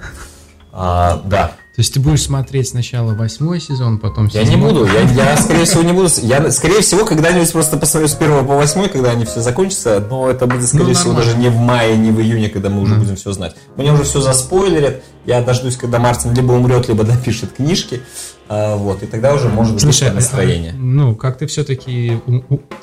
А, 0.78 1.22
да, 1.26 1.48
То 1.48 1.80
есть 1.80 1.94
ты 1.94 2.02
будешь 2.02 2.24
смотреть 2.24 2.68
сначала 2.68 3.14
восьмой 3.14 3.62
сезон, 3.62 3.98
потом 3.98 4.28
я 4.28 4.44
не 4.44 4.52
седьмой? 4.52 4.72
буду, 4.74 4.86
я, 4.88 5.02
я, 5.32 5.38
скорее 5.38 5.64
всего 5.64 5.84
не 5.84 5.94
буду. 5.94 6.10
Я, 6.22 6.52
скорее 6.52 6.82
всего, 6.82 7.06
когда-нибудь 7.06 7.50
просто 7.54 7.78
посмотрю 7.78 8.10
с 8.10 8.14
первого 8.14 8.46
по 8.46 8.56
восьмой, 8.56 8.90
когда 8.90 9.12
они 9.12 9.24
все 9.24 9.40
закончатся, 9.40 10.06
но 10.10 10.30
это 10.30 10.48
будет, 10.48 10.68
скорее 10.68 10.88
Ну, 10.88 10.94
всего, 10.94 11.14
нормально. 11.14 11.32
даже 11.34 11.38
не 11.44 11.50
в 11.50 11.58
мае, 11.58 11.98
не 11.98 12.12
в 12.12 12.20
июне, 12.20 12.50
когда 12.50 12.70
мы 12.70 12.82
уже 12.82 12.96
Мгм. 12.96 13.04
будем 13.04 13.16
все 13.16 13.32
знать. 13.32 13.56
Мне 13.78 13.94
уже 13.94 14.04
все 14.04 14.20
заспойлерят, 14.20 15.02
я 15.26 15.42
дождусь, 15.42 15.78
когда 15.78 15.98
Мартин 16.00 16.34
либо 16.34 16.52
умрет, 16.52 16.90
либо 16.90 17.06
допишет 17.06 17.54
книжки, 17.54 18.02
а, 18.50 18.76
вот, 18.76 19.02
и 19.02 19.06
тогда 19.06 19.34
уже 19.34 19.48
может 19.48 19.74
быть 19.76 19.82
Слушай, 19.82 20.04
лучшее 20.10 20.12
настроение. 20.14 20.72
а, 20.74 20.78
ну, 20.78 21.16
как 21.16 21.38
ты 21.38 21.48
все-таки 21.48 22.20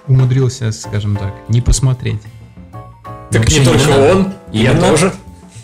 умудрился, 0.09 0.73
скажем 0.73 1.17
так, 1.17 1.35
не 1.49 1.61
посмотреть? 1.61 2.21
Так 3.31 3.43
Вообще 3.43 3.61
не 3.61 3.65
только 3.67 3.89
надо. 3.89 4.13
он, 4.15 4.33
и 4.53 4.59
я 4.61 4.75
тоже. 4.79 5.13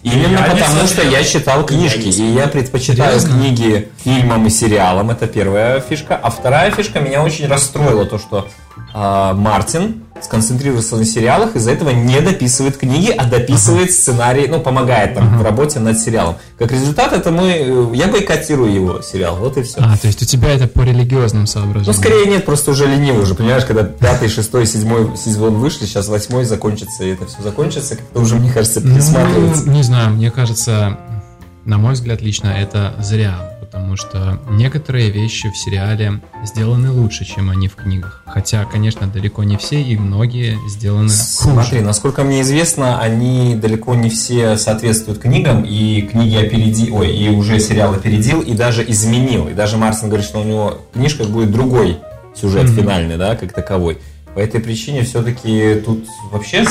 Именно 0.02 0.38
Я 0.38 0.54
потому, 0.54 0.86
что 0.86 1.02
я 1.02 1.24
читал 1.24 1.66
книжки, 1.66 2.06
не 2.06 2.30
и 2.30 2.34
я 2.34 2.46
предпочитаю 2.46 3.18
Серьезно? 3.18 3.40
книги 3.40 3.88
фильмам 4.04 4.46
и 4.46 4.50
сериалам, 4.50 5.10
это 5.10 5.26
первая 5.26 5.80
фишка. 5.80 6.16
А 6.16 6.30
вторая 6.30 6.70
фишка 6.70 7.00
меня 7.00 7.22
очень 7.22 7.48
расстроила, 7.48 8.06
то, 8.06 8.18
что 8.18 8.48
а, 8.94 9.34
Мартин 9.34 10.04
сконцентрировался 10.22 10.96
на 10.96 11.04
сериалах, 11.04 11.56
из-за 11.56 11.72
этого 11.72 11.90
не 11.90 12.20
дописывает 12.20 12.76
книги, 12.76 13.10
а 13.10 13.24
дописывает 13.24 13.92
сценарий, 13.92 14.46
ну, 14.48 14.60
помогает 14.60 15.14
там 15.14 15.38
в 15.38 15.42
работе 15.42 15.78
над 15.80 15.98
сериалом. 15.98 16.36
Как 16.58 16.72
результат, 16.72 17.12
это 17.12 17.30
мы, 17.30 17.50
э, 17.50 17.86
я 17.94 18.08
бойкотирую 18.08 18.72
его 18.72 19.02
сериал, 19.02 19.36
вот 19.36 19.56
и 19.56 19.62
все. 19.62 19.78
А, 19.80 19.96
то 19.96 20.06
есть 20.06 20.22
у 20.22 20.26
тебя 20.26 20.50
это 20.50 20.66
по 20.66 20.82
религиозным 20.82 21.46
соображениям? 21.46 21.86
Ну, 21.86 21.92
скорее 21.92 22.26
нет, 22.26 22.44
просто 22.44 22.70
уже 22.70 22.86
ленивый 22.86 23.22
уже, 23.22 23.34
понимаешь, 23.34 23.64
когда 23.64 23.84
пятый, 23.84 24.28
шестой, 24.28 24.66
седьмой 24.66 25.16
сезон 25.16 25.54
вышли, 25.54 25.86
сейчас 25.86 26.08
восьмой 26.08 26.44
закончится, 26.44 27.04
и 27.04 27.10
это 27.10 27.26
все 27.26 27.42
закончится, 27.42 27.96
как-то 27.96 28.20
уже, 28.20 28.36
мне 28.36 28.52
кажется, 28.52 28.80
пересматривается. 28.80 29.64
Ну, 29.66 29.72
не 29.72 29.82
знаю, 29.82 30.10
мне 30.10 30.30
кажется, 30.30 30.98
на 31.64 31.78
мой 31.78 31.94
взгляд 31.94 32.22
лично 32.22 32.48
это 32.48 32.94
зря, 33.00 33.57
потому 33.70 33.96
что 33.96 34.40
некоторые 34.50 35.10
вещи 35.10 35.50
в 35.50 35.56
сериале 35.56 36.20
сделаны 36.42 36.90
лучше, 36.90 37.26
чем 37.26 37.50
они 37.50 37.68
в 37.68 37.74
книгах. 37.76 38.22
Хотя, 38.26 38.64
конечно, 38.64 39.06
далеко 39.06 39.44
не 39.44 39.58
все, 39.58 39.82
и 39.82 39.94
многие 39.96 40.56
сделаны 40.68 41.10
Смотри, 41.10 41.70
хуже. 41.78 41.80
насколько 41.82 42.22
мне 42.24 42.40
известно, 42.40 42.98
они 42.98 43.56
далеко 43.56 43.94
не 43.94 44.08
все 44.08 44.56
соответствуют 44.56 45.20
книгам, 45.20 45.64
и 45.64 46.00
книги 46.02 46.36
опередил, 46.36 46.96
ой, 46.96 47.14
и 47.14 47.28
уже 47.28 47.60
сериал 47.60 47.92
опередил, 47.92 48.40
и 48.40 48.54
даже 48.54 48.82
изменил. 48.88 49.48
И 49.48 49.52
даже 49.52 49.76
Мартин 49.76 50.08
говорит, 50.08 50.26
что 50.26 50.40
у 50.40 50.44
него 50.44 50.78
в 50.90 50.94
книжках 50.94 51.28
будет 51.28 51.50
другой 51.50 51.98
сюжет 52.34 52.64
Мгм. 52.70 52.74
финальный, 52.76 53.16
да, 53.18 53.36
как 53.36 53.52
таковой. 53.52 53.98
По 54.34 54.38
этой 54.38 54.60
причине 54.60 55.02
все-таки 55.02 55.82
тут 55.84 56.06
вообще 56.32 56.64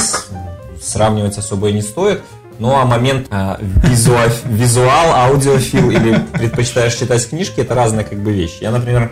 сравнивать 0.82 1.38
особо 1.38 1.70
и 1.70 1.74
не 1.74 1.82
стоит. 1.82 2.22
Ну 2.60 2.76
а 2.76 2.86
момент 2.86 3.28
а, 3.30 3.58
визуа- 3.62 4.32
визуал, 4.46 5.14
аудиофил 5.14 5.92
или 5.92 6.20
предпочитаешь 6.34 6.96
читать 6.96 7.28
книжки, 7.30 7.60
это 7.62 7.76
разные 7.76 8.04
как 8.06 8.20
бы 8.20 8.32
вещи. 8.32 8.58
Я, 8.62 8.72
например, 8.72 9.12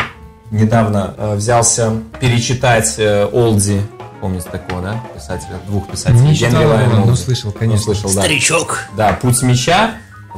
недавно 0.51 1.13
э, 1.17 1.35
взялся 1.35 1.93
перечитать 2.19 2.95
э, 2.97 3.27
Олди, 3.31 3.81
помните 4.21 4.47
такого, 4.51 4.81
да, 4.81 5.03
писателя, 5.13 5.59
двух 5.67 5.87
писателей. 5.89 6.21
Не 6.29 6.35
читал 6.35 6.63
но 6.63 7.03
Олди. 7.03 7.15
слышал, 7.15 7.51
Ну, 7.53 7.59
конечно. 7.59 7.83
слышал, 7.85 8.09
да. 8.13 8.21
Старичок. 8.21 8.79
Да, 8.97 9.13
«Путь 9.21 9.41
меча». 9.43 9.91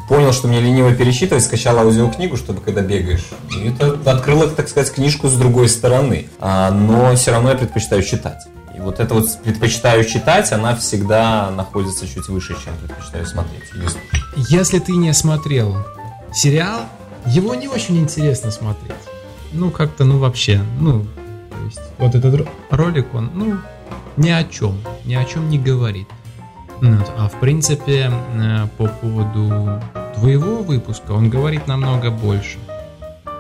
Понял, 0.10 0.32
что 0.32 0.48
мне 0.48 0.62
лениво 0.62 0.94
перечитывать, 0.94 1.44
скачал 1.44 1.80
аудиокнигу, 1.80 2.38
чтобы 2.38 2.62
когда 2.62 2.82
бегаешь. 2.82 3.26
И 3.52 3.70
это 3.70 3.98
открыло, 4.12 4.48
так 4.48 4.70
сказать, 4.70 4.94
книжку 4.94 5.28
с 5.28 5.34
другой 5.34 5.68
стороны. 5.70 6.30
А, 6.40 6.70
но 6.70 7.16
все 7.16 7.32
равно 7.32 7.50
я 7.50 7.56
предпочитаю 7.56 8.04
читать. 8.04 8.38
И 8.78 8.80
вот 8.80 9.00
это 9.00 9.16
вот 9.16 9.26
предпочитаю 9.44 10.06
читать, 10.06 10.52
она 10.52 10.76
всегда 10.76 11.50
находится 11.50 12.08
чуть 12.08 12.28
выше, 12.28 12.56
чем 12.64 12.76
предпочитаю 12.78 13.26
смотреть. 13.26 13.64
Если 14.36 14.78
ты 14.78 14.92
не 14.96 15.12
смотрел 15.14 15.78
сериал, 16.32 16.82
его 17.26 17.56
не 17.56 17.68
очень 17.68 17.98
интересно 17.98 18.52
смотреть. 18.52 18.94
Ну, 19.52 19.72
как-то, 19.72 20.06
ну, 20.06 20.20
вообще, 20.20 20.62
ну, 20.80 21.08
то 21.50 21.66
есть, 21.66 21.80
вот 21.98 22.14
этот 22.14 22.36
ро- 22.36 22.50
ролик, 22.70 23.16
он, 23.16 23.32
ну, 23.34 23.58
ни 24.16 24.30
о 24.30 24.44
чем, 24.44 24.78
ни 25.06 25.16
о 25.16 25.26
чем 25.26 25.50
не 25.50 25.58
говорит. 25.58 26.08
Ну, 26.80 26.98
вот, 26.98 27.12
а 27.18 27.28
в 27.30 27.40
принципе, 27.40 28.12
э, 28.36 28.68
по 28.78 28.88
поводу 28.88 29.82
твоего 30.16 30.58
выпуска, 30.58 31.14
он 31.14 31.32
говорит 31.32 31.66
намного 31.66 32.12
больше. 32.12 32.60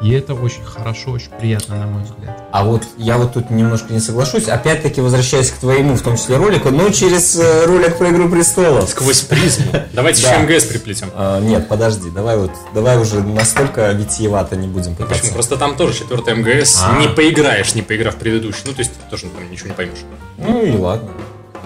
И 0.02 0.12
это 0.12 0.36
очень 0.36 0.64
хорошо, 0.64 1.12
очень 1.12 1.32
приятно, 1.32 1.76
на 1.76 1.88
мой 1.88 2.04
взгляд. 2.04 2.44
А 2.52 2.64
вот 2.64 2.84
я 2.98 3.18
вот 3.18 3.34
тут 3.34 3.50
немножко 3.50 3.92
не 3.94 4.00
соглашусь. 4.00 4.48
Опять-таки 4.48 5.02
возвращаясь 5.02 5.50
к 5.50 5.56
твоему, 5.58 5.96
в 5.96 6.02
том 6.02 6.18
числе 6.18 6.38
ролику, 6.38 6.70
но 6.70 6.90
через 6.90 7.36
э, 7.36 7.66
ролик 7.66 7.98
про 7.98 8.12
Игру 8.12 8.30
Престолов. 8.30 8.90
Сквозь 8.90 9.22
призму. 9.22 9.72
Давайте 9.94 10.22
Да. 10.22 10.36
еще 10.36 10.44
МГС 10.44 10.66
приплетем. 10.66 11.10
А, 11.16 11.40
нет, 11.40 11.68
подожди, 11.68 12.12
давай 12.12 12.38
вот, 12.38 12.52
давай 12.76 12.98
уже 13.00 13.24
настолько 13.24 13.92
витиевато 13.92 14.56
не 14.56 14.68
будем 14.68 14.94
Почему? 14.96 15.10
пытаться. 15.10 15.34
Просто 15.34 15.58
там 15.58 15.76
тоже 15.76 15.96
четвертый 15.96 16.36
МГС. 16.36 16.80
А. 16.84 17.00
Не 17.00 17.08
поиграешь, 17.08 17.74
не 17.74 17.82
поиграв 17.82 18.16
в 18.16 18.18
предыдущий. 18.18 18.62
Ну, 18.66 18.74
то 18.74 18.80
есть, 18.80 18.92
ты 18.94 19.10
тоже 19.10 19.24
там 19.24 19.50
ничего 19.52 19.70
не 19.70 19.76
поймешь. 19.76 20.00
Ну 20.38 20.64
и 20.64 20.78
ладно. 20.78 21.10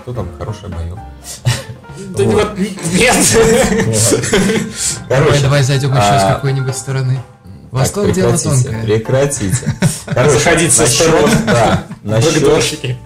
Кто 0.04 0.14
там 0.14 0.30
хороший 0.38 0.70
боев? 0.70 0.98
Да 2.18 2.24
Вот. 2.24 2.34
вот, 2.50 2.58
нет. 2.58 3.16
Давай, 5.08 5.24
Короче, 5.24 5.42
давай 5.42 5.64
зайдем 5.64 5.92
еще 5.92 6.02
с 6.02 6.24
а, 6.24 6.34
какой-нибудь 6.36 6.76
стороны. 6.76 7.22
Так, 7.72 7.80
Восток 7.80 8.12
дело 8.12 8.32
прекратите, 8.32 8.64
тонкое. 8.64 8.84
Прекратите. 8.84 9.76
Короче, 10.06 10.40
Заходите 10.40 10.72
со 10.72 10.86
сторон. 10.88 11.30
Да, 11.46 11.84
насчет, 12.04 12.98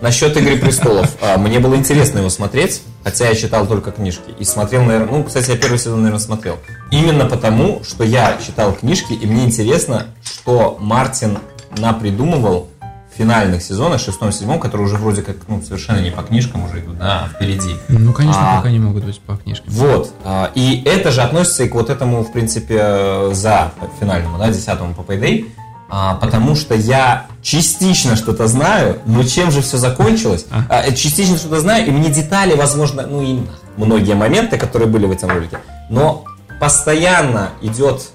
насчет 0.00 0.36
Игры 0.36 0.56
Престолов. 0.56 1.08
А, 1.20 1.36
Мне 1.38 1.60
было 1.60 1.74
интересно 1.74 2.18
его 2.18 2.30
смотреть, 2.30 2.82
хотя 3.04 3.28
я 3.28 3.34
читал 3.34 3.66
только 3.66 3.90
книжки. 3.90 4.30
И 4.38 4.44
смотрел, 4.44 4.84
наверное, 4.84 5.18
ну, 5.18 5.24
кстати, 5.24 5.50
я 5.50 5.56
первый 5.56 5.78
сезон, 5.78 6.02
наверное, 6.02 6.24
смотрел. 6.24 6.58
Именно 6.90 7.26
потому, 7.26 7.82
что 7.84 8.04
я 8.04 8.38
читал 8.44 8.72
книжки, 8.72 9.12
и 9.12 9.26
мне 9.26 9.44
интересно, 9.44 10.06
что 10.22 10.78
Мартин 10.80 11.38
напридумывал 11.76 12.68
финальных 13.18 13.62
сезонах, 13.62 14.00
шестом, 14.00 14.30
седьмом, 14.32 14.60
которые 14.60 14.86
уже 14.86 14.96
вроде 14.96 15.22
как, 15.22 15.36
ну, 15.48 15.60
совершенно 15.60 16.00
не 16.00 16.10
по 16.10 16.22
книжкам 16.22 16.64
уже 16.64 16.78
идут, 16.80 16.98
да, 16.98 17.24
а 17.24 17.28
впереди. 17.28 17.74
Ну, 17.88 18.12
конечно, 18.12 18.54
А. 18.54 18.56
пока 18.58 18.70
не 18.70 18.78
могут 18.78 19.04
быть 19.04 19.20
по 19.20 19.36
книжкам. 19.36 19.66
Вот. 19.72 20.12
а, 20.24 20.50
И 20.54 20.82
это 20.84 21.10
же 21.10 21.22
относится 21.22 21.64
и 21.64 21.68
к 21.68 21.74
вот 21.74 21.90
этому, 21.90 22.22
в 22.22 22.32
принципе, 22.32 23.34
за 23.34 23.72
финальному, 23.98 24.38
да, 24.38 24.48
десятому 24.48 24.94
по 24.94 25.00
Payday. 25.00 25.46
А, 25.90 26.14
потому 26.16 26.54
что 26.54 26.74
я 26.74 27.26
частично 27.42 28.14
что-то 28.14 28.46
знаю, 28.46 28.98
но 29.06 29.22
чем 29.24 29.50
же 29.50 29.62
все 29.62 29.78
закончилось? 29.78 30.46
А, 30.50 30.82
э, 30.82 30.94
частично 30.94 31.36
что-то 31.36 31.60
знаю, 31.60 31.86
и 31.86 31.90
мне 31.90 32.10
детали, 32.10 32.54
возможно, 32.54 33.06
ну 33.06 33.22
и 33.22 33.40
многие 33.76 34.14
моменты, 34.14 34.58
которые 34.58 34.88
были 34.88 35.06
в 35.06 35.10
этом 35.12 35.30
ролике, 35.30 35.58
но 35.88 36.24
постоянно 36.60 37.50
идет 37.62 38.10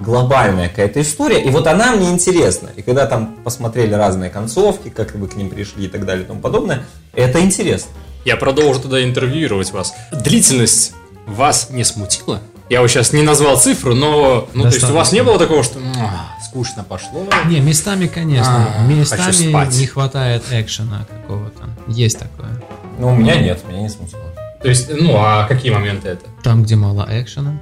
глобальная 0.00 0.68
какая-то 0.68 1.00
история, 1.00 1.40
и 1.42 1.50
вот 1.50 1.66
она 1.66 1.92
мне 1.92 2.10
интересна. 2.10 2.70
И 2.76 2.82
когда 2.82 3.06
там 3.06 3.36
посмотрели 3.44 3.94
разные 3.94 4.30
концовки, 4.30 4.88
как 4.88 5.14
вы 5.14 5.28
к 5.28 5.36
ним 5.36 5.50
пришли 5.50 5.86
и 5.86 5.88
так 5.88 6.04
далее 6.04 6.24
и 6.24 6.26
тому 6.26 6.40
подобное, 6.40 6.84
это 7.14 7.40
интересно. 7.40 7.90
Я 8.24 8.36
продолжу 8.36 8.80
тогда 8.80 9.04
интервьюировать 9.04 9.70
вас. 9.72 9.94
Длительность 10.12 10.92
вас 11.26 11.70
не 11.70 11.84
смутила? 11.84 12.40
Я 12.70 12.80
вот 12.80 12.88
сейчас 12.88 13.12
не 13.12 13.22
назвал 13.22 13.58
цифру, 13.58 13.94
но 13.94 14.48
ну, 14.54 14.62
то 14.62 14.68
есть 14.68 14.88
у 14.88 14.94
вас 14.94 15.12
не 15.12 15.22
было 15.22 15.38
такого, 15.38 15.62
что 15.62 15.78
«М, 15.78 15.94
скучно 16.42 16.82
пошло. 16.82 17.26
Не, 17.46 17.60
местами, 17.60 18.06
конечно. 18.06 18.68
А, 18.68 18.86
хочу 18.86 19.00
местами 19.00 19.50
спать. 19.50 19.74
не 19.76 19.86
хватает 19.86 20.44
экшена 20.50 21.06
какого-то. 21.10 21.64
Есть 21.88 22.18
такое. 22.18 22.62
Но 22.98 23.12
у 23.12 23.14
меня 23.16 23.36
нет, 23.36 23.60
меня 23.68 23.82
не 23.82 23.90
смутило. 23.90 24.33
То 24.64 24.70
есть, 24.70 24.88
ну, 24.88 25.14
а 25.18 25.46
какие 25.46 25.70
моменты 25.70 26.08
это? 26.08 26.24
Там, 26.42 26.62
где 26.62 26.74
мало 26.74 27.06
экшена. 27.10 27.60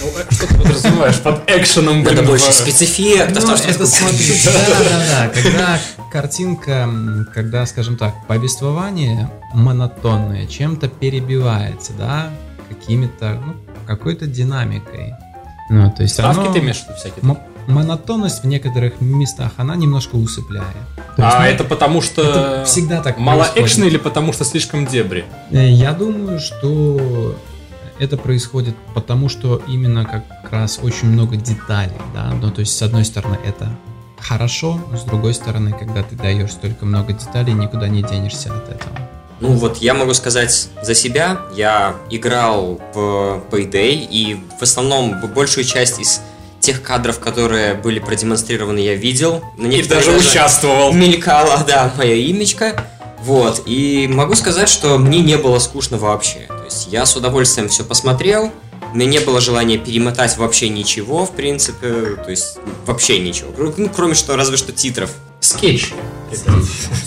Ну, 0.00 0.08
что 0.30 0.46
ты 0.46 0.54
подразумеваешь 0.54 1.18
под 1.20 1.50
экшеном? 1.50 2.04
Блин, 2.04 2.24
больше 2.24 2.52
спецэффектов. 2.52 3.42
Ну, 3.42 3.54
это 3.54 3.84
смотри, 3.84 4.40
да, 4.44 4.52
да, 4.52 5.06
да, 5.10 5.28
когда 5.34 5.78
картинка, 6.12 6.88
когда, 7.34 7.66
скажем 7.66 7.96
так, 7.96 8.14
повествование 8.28 9.28
монотонное 9.52 10.46
чем-то 10.46 10.86
перебивается, 10.86 11.92
да, 11.98 12.30
какими-то, 12.68 13.42
ну, 13.44 13.56
какой-то 13.84 14.28
динамикой. 14.28 15.14
Ну, 15.70 15.90
то 15.90 16.02
есть 16.02 16.14
Ставки 16.14 16.38
оно- 16.38 16.52
ты 16.52 16.60
имеешь 16.60 16.84
всякие? 16.96 17.36
Монотонность 17.66 18.42
в 18.42 18.46
некоторых 18.46 19.00
местах, 19.00 19.52
она 19.56 19.74
немножко 19.76 20.16
усыпляет. 20.16 20.66
То 21.16 21.22
есть, 21.22 21.36
А 21.36 21.40
ну, 21.40 21.46
это 21.46 21.64
потому 21.64 22.00
что 22.02 22.22
это 22.22 22.64
всегда 22.66 23.02
так 23.02 23.18
мало 23.18 23.38
происходит. 23.44 23.66
экшена 23.68 23.86
или 23.86 23.96
потому 23.98 24.32
что 24.32 24.44
слишком 24.44 24.86
дебри? 24.86 25.24
Э, 25.50 25.68
Я 25.68 25.92
думаю, 25.92 26.40
что 26.40 27.36
это 27.98 28.16
происходит 28.16 28.74
потому, 28.94 29.28
что 29.28 29.62
именно 29.68 30.04
как 30.04 30.24
раз 30.50 30.80
очень 30.82 31.08
много 31.08 31.36
деталей, 31.36 31.92
да, 32.14 32.32
ну 32.40 32.50
то 32.50 32.60
есть 32.60 32.76
с 32.76 32.82
одной 32.82 33.04
стороны 33.04 33.38
это 33.46 33.68
хорошо, 34.18 34.80
с 34.96 35.02
другой 35.02 35.34
стороны, 35.34 35.72
когда 35.78 36.02
ты 36.02 36.16
даешь 36.16 36.50
столько 36.52 36.86
много 36.86 37.12
деталей, 37.12 37.52
никуда 37.52 37.88
не 37.88 38.02
денешься 38.02 38.52
от 38.52 38.68
этого. 38.68 38.98
Ну 39.40 39.50
вот 39.50 39.78
я 39.78 39.94
могу 39.94 40.14
сказать 40.14 40.68
за 40.82 40.94
себя. 40.94 41.38
Я 41.54 41.96
играл 42.08 42.80
в 42.94 43.42
Payday, 43.50 44.06
и 44.08 44.40
в 44.58 44.62
основном 44.62 45.20
большую 45.34 45.64
часть 45.64 45.98
из 45.98 46.20
тех 46.64 46.82
кадров, 46.82 47.20
которые 47.20 47.74
были 47.74 47.98
продемонстрированы, 47.98 48.78
я 48.78 48.94
видел. 48.94 49.42
На 49.56 49.66
И 49.66 49.76
некоторых 49.76 50.06
даже 50.06 50.18
участвовал. 50.18 50.92
мелькало, 50.92 51.64
да, 51.66 51.92
мое 51.96 52.14
имечко. 52.30 52.84
Вот, 53.20 53.62
и 53.66 54.06
могу 54.10 54.34
сказать, 54.34 54.68
что 54.68 54.98
мне 54.98 55.20
не 55.20 55.38
было 55.38 55.58
скучно 55.58 55.96
вообще. 55.96 56.46
То 56.48 56.64
есть 56.64 56.88
я 56.90 57.06
с 57.06 57.16
удовольствием 57.16 57.68
все 57.68 57.82
посмотрел, 57.84 58.50
у 58.92 58.96
меня 58.96 59.06
не 59.06 59.18
было 59.18 59.40
желания 59.40 59.78
перемотать 59.78 60.36
вообще 60.36 60.68
ничего, 60.68 61.26
в 61.26 61.32
принципе, 61.32 62.16
то 62.22 62.30
есть 62.30 62.58
вообще 62.86 63.18
ничего. 63.18 63.50
Ну, 63.76 63.90
кроме 63.94 64.14
что, 64.14 64.36
разве 64.36 64.56
что 64.56 64.72
титров. 64.72 65.10
Скетч. 65.40 65.92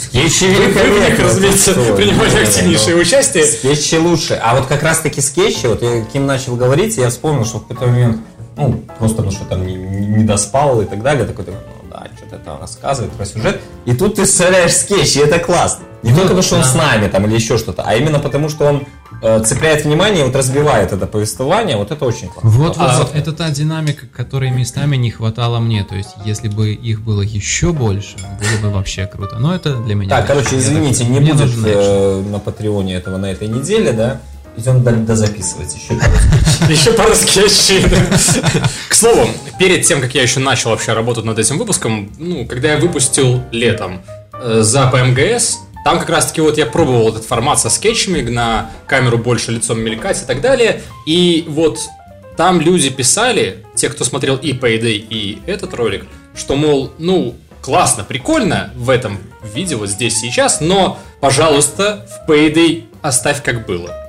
Скетчи 0.04 0.46
великолепны. 0.46 1.24
разумеется, 1.24 1.74
принимали 1.74 2.44
активнейшее 2.44 2.96
участие. 2.96 3.46
Скетчи 3.46 3.96
лучше. 3.96 4.40
А 4.42 4.56
вот 4.56 4.68
как 4.68 4.84
раз 4.84 5.00
таки 5.00 5.22
скетчи, 5.22 5.66
вот 5.68 5.82
я 5.82 6.02
Ким 6.06 6.26
начал 6.26 6.56
говорить, 6.56 6.98
я 6.98 7.10
вспомнил, 7.10 7.46
что 7.46 7.60
в 7.60 7.68
какой-то 7.68 7.92
момент, 7.92 8.22
ну, 8.58 8.84
просто 9.00 9.22
ну 9.22 9.32
что 9.32 9.46
там 9.46 9.66
не, 9.66 9.76
не- 9.76 10.24
доспал 10.26 10.82
и 10.82 10.86
так 10.86 11.02
далее, 11.04 11.26
такой, 11.26 11.46
такой, 11.46 11.60
ну 11.84 11.90
да, 11.90 12.08
что-то 12.18 12.38
там 12.44 12.60
рассказывает 12.60 13.14
про 13.14 13.26
сюжет, 13.26 13.62
и 13.86 13.94
тут 13.94 14.16
ты 14.16 14.26
вставляешь 14.26 14.76
скетч, 14.76 15.16
и 15.16 15.20
это 15.20 15.40
классно. 15.40 15.86
Не 16.04 16.12
только 16.12 16.28
потому, 16.28 16.42
что 16.44 16.56
он 16.58 16.64
с 16.64 16.76
нами 16.76 17.08
там 17.08 17.26
или 17.26 17.34
еще 17.36 17.58
что-то, 17.58 17.84
а 17.86 17.96
именно 17.96 18.20
потому, 18.20 18.50
что 18.50 18.66
он 18.66 18.86
э, 19.22 19.44
цепляет 19.44 19.84
внимание 19.84 20.22
и 20.22 20.28
вот 20.28 20.36
разбивает 20.36 20.94
это 20.94 21.08
повествование, 21.08 21.76
вот 21.76 21.90
это 21.92 22.06
очень 22.06 22.28
классно. 22.30 22.50
Вот, 22.52 22.78
вот, 22.78 22.88
А- 22.88 22.98
вот, 23.00 23.16
это 23.16 23.34
та 23.34 23.50
динамика, 23.50 24.06
которой 24.06 24.52
местами 24.52 24.96
не 24.96 25.10
хватало 25.10 25.60
мне. 25.60 25.84
То 25.84 25.96
есть, 25.96 26.10
если 26.24 26.50
бы 26.50 26.72
их 26.72 27.02
было 27.02 27.22
еще 27.22 27.74
больше, 27.74 28.16
было 28.62 28.70
бы 28.70 28.76
вообще 28.76 29.08
круто. 29.08 29.38
Но 29.40 29.56
это 29.56 29.76
для 29.76 29.96
меня. 29.96 30.10
Так, 30.12 30.28
короче, 30.28 30.58
извините, 30.60 31.04
такой, 31.04 31.20
не 31.20 31.32
будет 31.32 31.48
экшен. 31.48 31.64
э, 31.66 32.22
на 32.32 32.40
Патреоне 32.40 32.94
этого 32.96 33.18
на 33.18 33.32
этой 33.32 33.48
неделе, 33.48 33.92
да? 33.92 34.22
Идем 34.58 34.84
до- 34.84 34.92
дозаписывать 34.92 35.76
еще. 35.76 35.94
Еще 36.72 36.92
пару 36.94 37.14
скетчей. 37.14 37.84
К 38.90 38.94
слову, 38.94 39.30
перед 39.60 39.86
тем, 39.86 40.02
как 40.02 40.16
я 40.16 40.24
еще 40.24 40.40
начал 40.40 40.72
вообще 40.72 40.94
работать 40.94 41.24
над 41.26 41.38
этим 41.38 41.58
выпуском, 41.60 42.12
ну, 42.18 42.46
когда 42.46 42.74
я 42.74 42.78
выпустил 42.78 43.44
летом 43.52 44.02
э, 44.34 44.62
за 44.64 44.88
ПМГС, 44.88 45.60
там 45.84 46.00
как 46.00 46.10
раз-таки 46.10 46.42
вот 46.42 46.58
я 46.58 46.66
пробовал 46.66 47.10
этот 47.10 47.24
формат 47.24 47.60
со 47.60 47.70
скетчами, 47.70 48.22
на 48.22 48.72
камеру 48.88 49.18
больше 49.20 49.52
лицом 49.52 49.80
мелькать 49.80 50.22
и 50.24 50.26
так 50.26 50.42
далее. 50.42 50.82
И 51.06 51.46
вот 51.48 51.78
там 52.36 52.60
люди 52.60 52.90
писали, 52.90 53.64
те, 53.76 53.90
кто 53.90 54.04
смотрел 54.04 54.38
и 54.38 54.54
Payday, 54.54 54.96
и 54.98 55.40
этот 55.46 55.74
ролик, 55.76 56.06
что, 56.36 56.56
мол, 56.56 56.92
ну, 56.98 57.36
классно, 57.62 58.04
прикольно 58.04 58.72
в 58.76 58.90
этом 58.90 59.20
видео 59.54 59.78
вот 59.78 59.90
здесь 59.90 60.18
сейчас, 60.18 60.62
но, 60.62 61.00
пожалуйста, 61.22 62.08
в 62.26 62.30
Payday 62.30 62.86
оставь 63.02 63.44
как 63.44 63.66
было. 63.68 64.07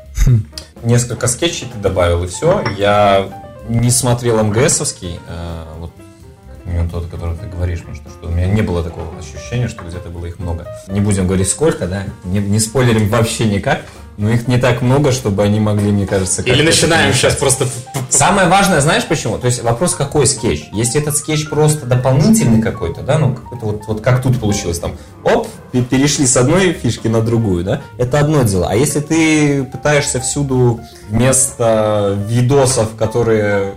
Несколько 0.83 1.27
скетчей 1.27 1.69
ты 1.73 1.79
добавил, 1.79 2.25
и 2.25 2.27
все. 2.27 2.65
Я 2.77 3.29
не 3.69 3.91
смотрел 3.91 4.43
МГСовский, 4.43 5.21
э, 5.29 5.65
вот 5.79 5.91
минимум 6.65 6.91
тот, 6.91 7.07
о 7.07 7.09
котором 7.09 7.37
ты 7.37 7.47
говоришь, 7.47 7.81
потому 7.81 7.97
что, 7.97 8.11
что 8.11 8.29
у 8.29 8.31
меня 8.31 8.47
не 8.47 8.63
было 8.63 8.83
такого 8.83 9.19
ощущения, 9.19 9.69
что 9.69 9.85
где-то 9.85 10.09
было 10.09 10.27
их 10.27 10.39
много. 10.39 10.67
Не 10.89 11.01
будем 11.01 11.27
говорить 11.27 11.49
сколько, 11.49 11.87
да, 11.87 12.05
не, 12.25 12.39
не 12.39 12.61
спойлерим 12.61 13.09
вообще 13.09 13.47
никак, 13.47 13.83
но 14.19 14.31
их 14.31 14.49
не 14.49 14.59
так 14.59 14.83
много, 14.83 15.13
чтобы 15.13 15.45
они 15.45 15.61
могли, 15.61 15.93
мне 15.93 16.07
кажется, 16.07 16.43
Или 16.43 16.63
начинаем 16.63 17.11
это 17.11 17.17
сейчас 17.17 17.37
просто 17.37 17.69
Самое 18.11 18.49
важное, 18.49 18.81
знаешь 18.81 19.05
почему? 19.07 19.39
То 19.39 19.47
есть 19.47 19.63
вопрос, 19.63 19.95
какой 19.95 20.27
скетч. 20.27 20.65
Если 20.73 21.01
этот 21.01 21.17
скетч 21.17 21.49
просто 21.49 21.87
дополнительный 21.87 22.61
какой-то, 22.61 23.03
да, 23.03 23.19
ну, 23.19 23.35
какой-то 23.35 23.67
вот, 23.67 23.83
вот 23.87 24.01
как 24.01 24.23
тут 24.23 24.41
получилось, 24.41 24.81
там, 24.81 24.97
оп, 25.23 25.47
пе- 25.71 25.83
перешли 25.83 26.27
с 26.27 26.37
одной 26.37 26.73
фишки 26.73 27.07
на 27.07 27.21
другую, 27.21 27.65
да, 27.65 27.83
это 27.97 28.19
одно 28.19 28.43
дело. 28.43 28.67
А 28.69 28.75
если 28.75 29.01
ты 29.01 29.63
пытаешься 29.65 30.21
всюду 30.21 30.81
вместо 31.09 32.19
видосов, 32.29 32.97
которые 32.97 33.75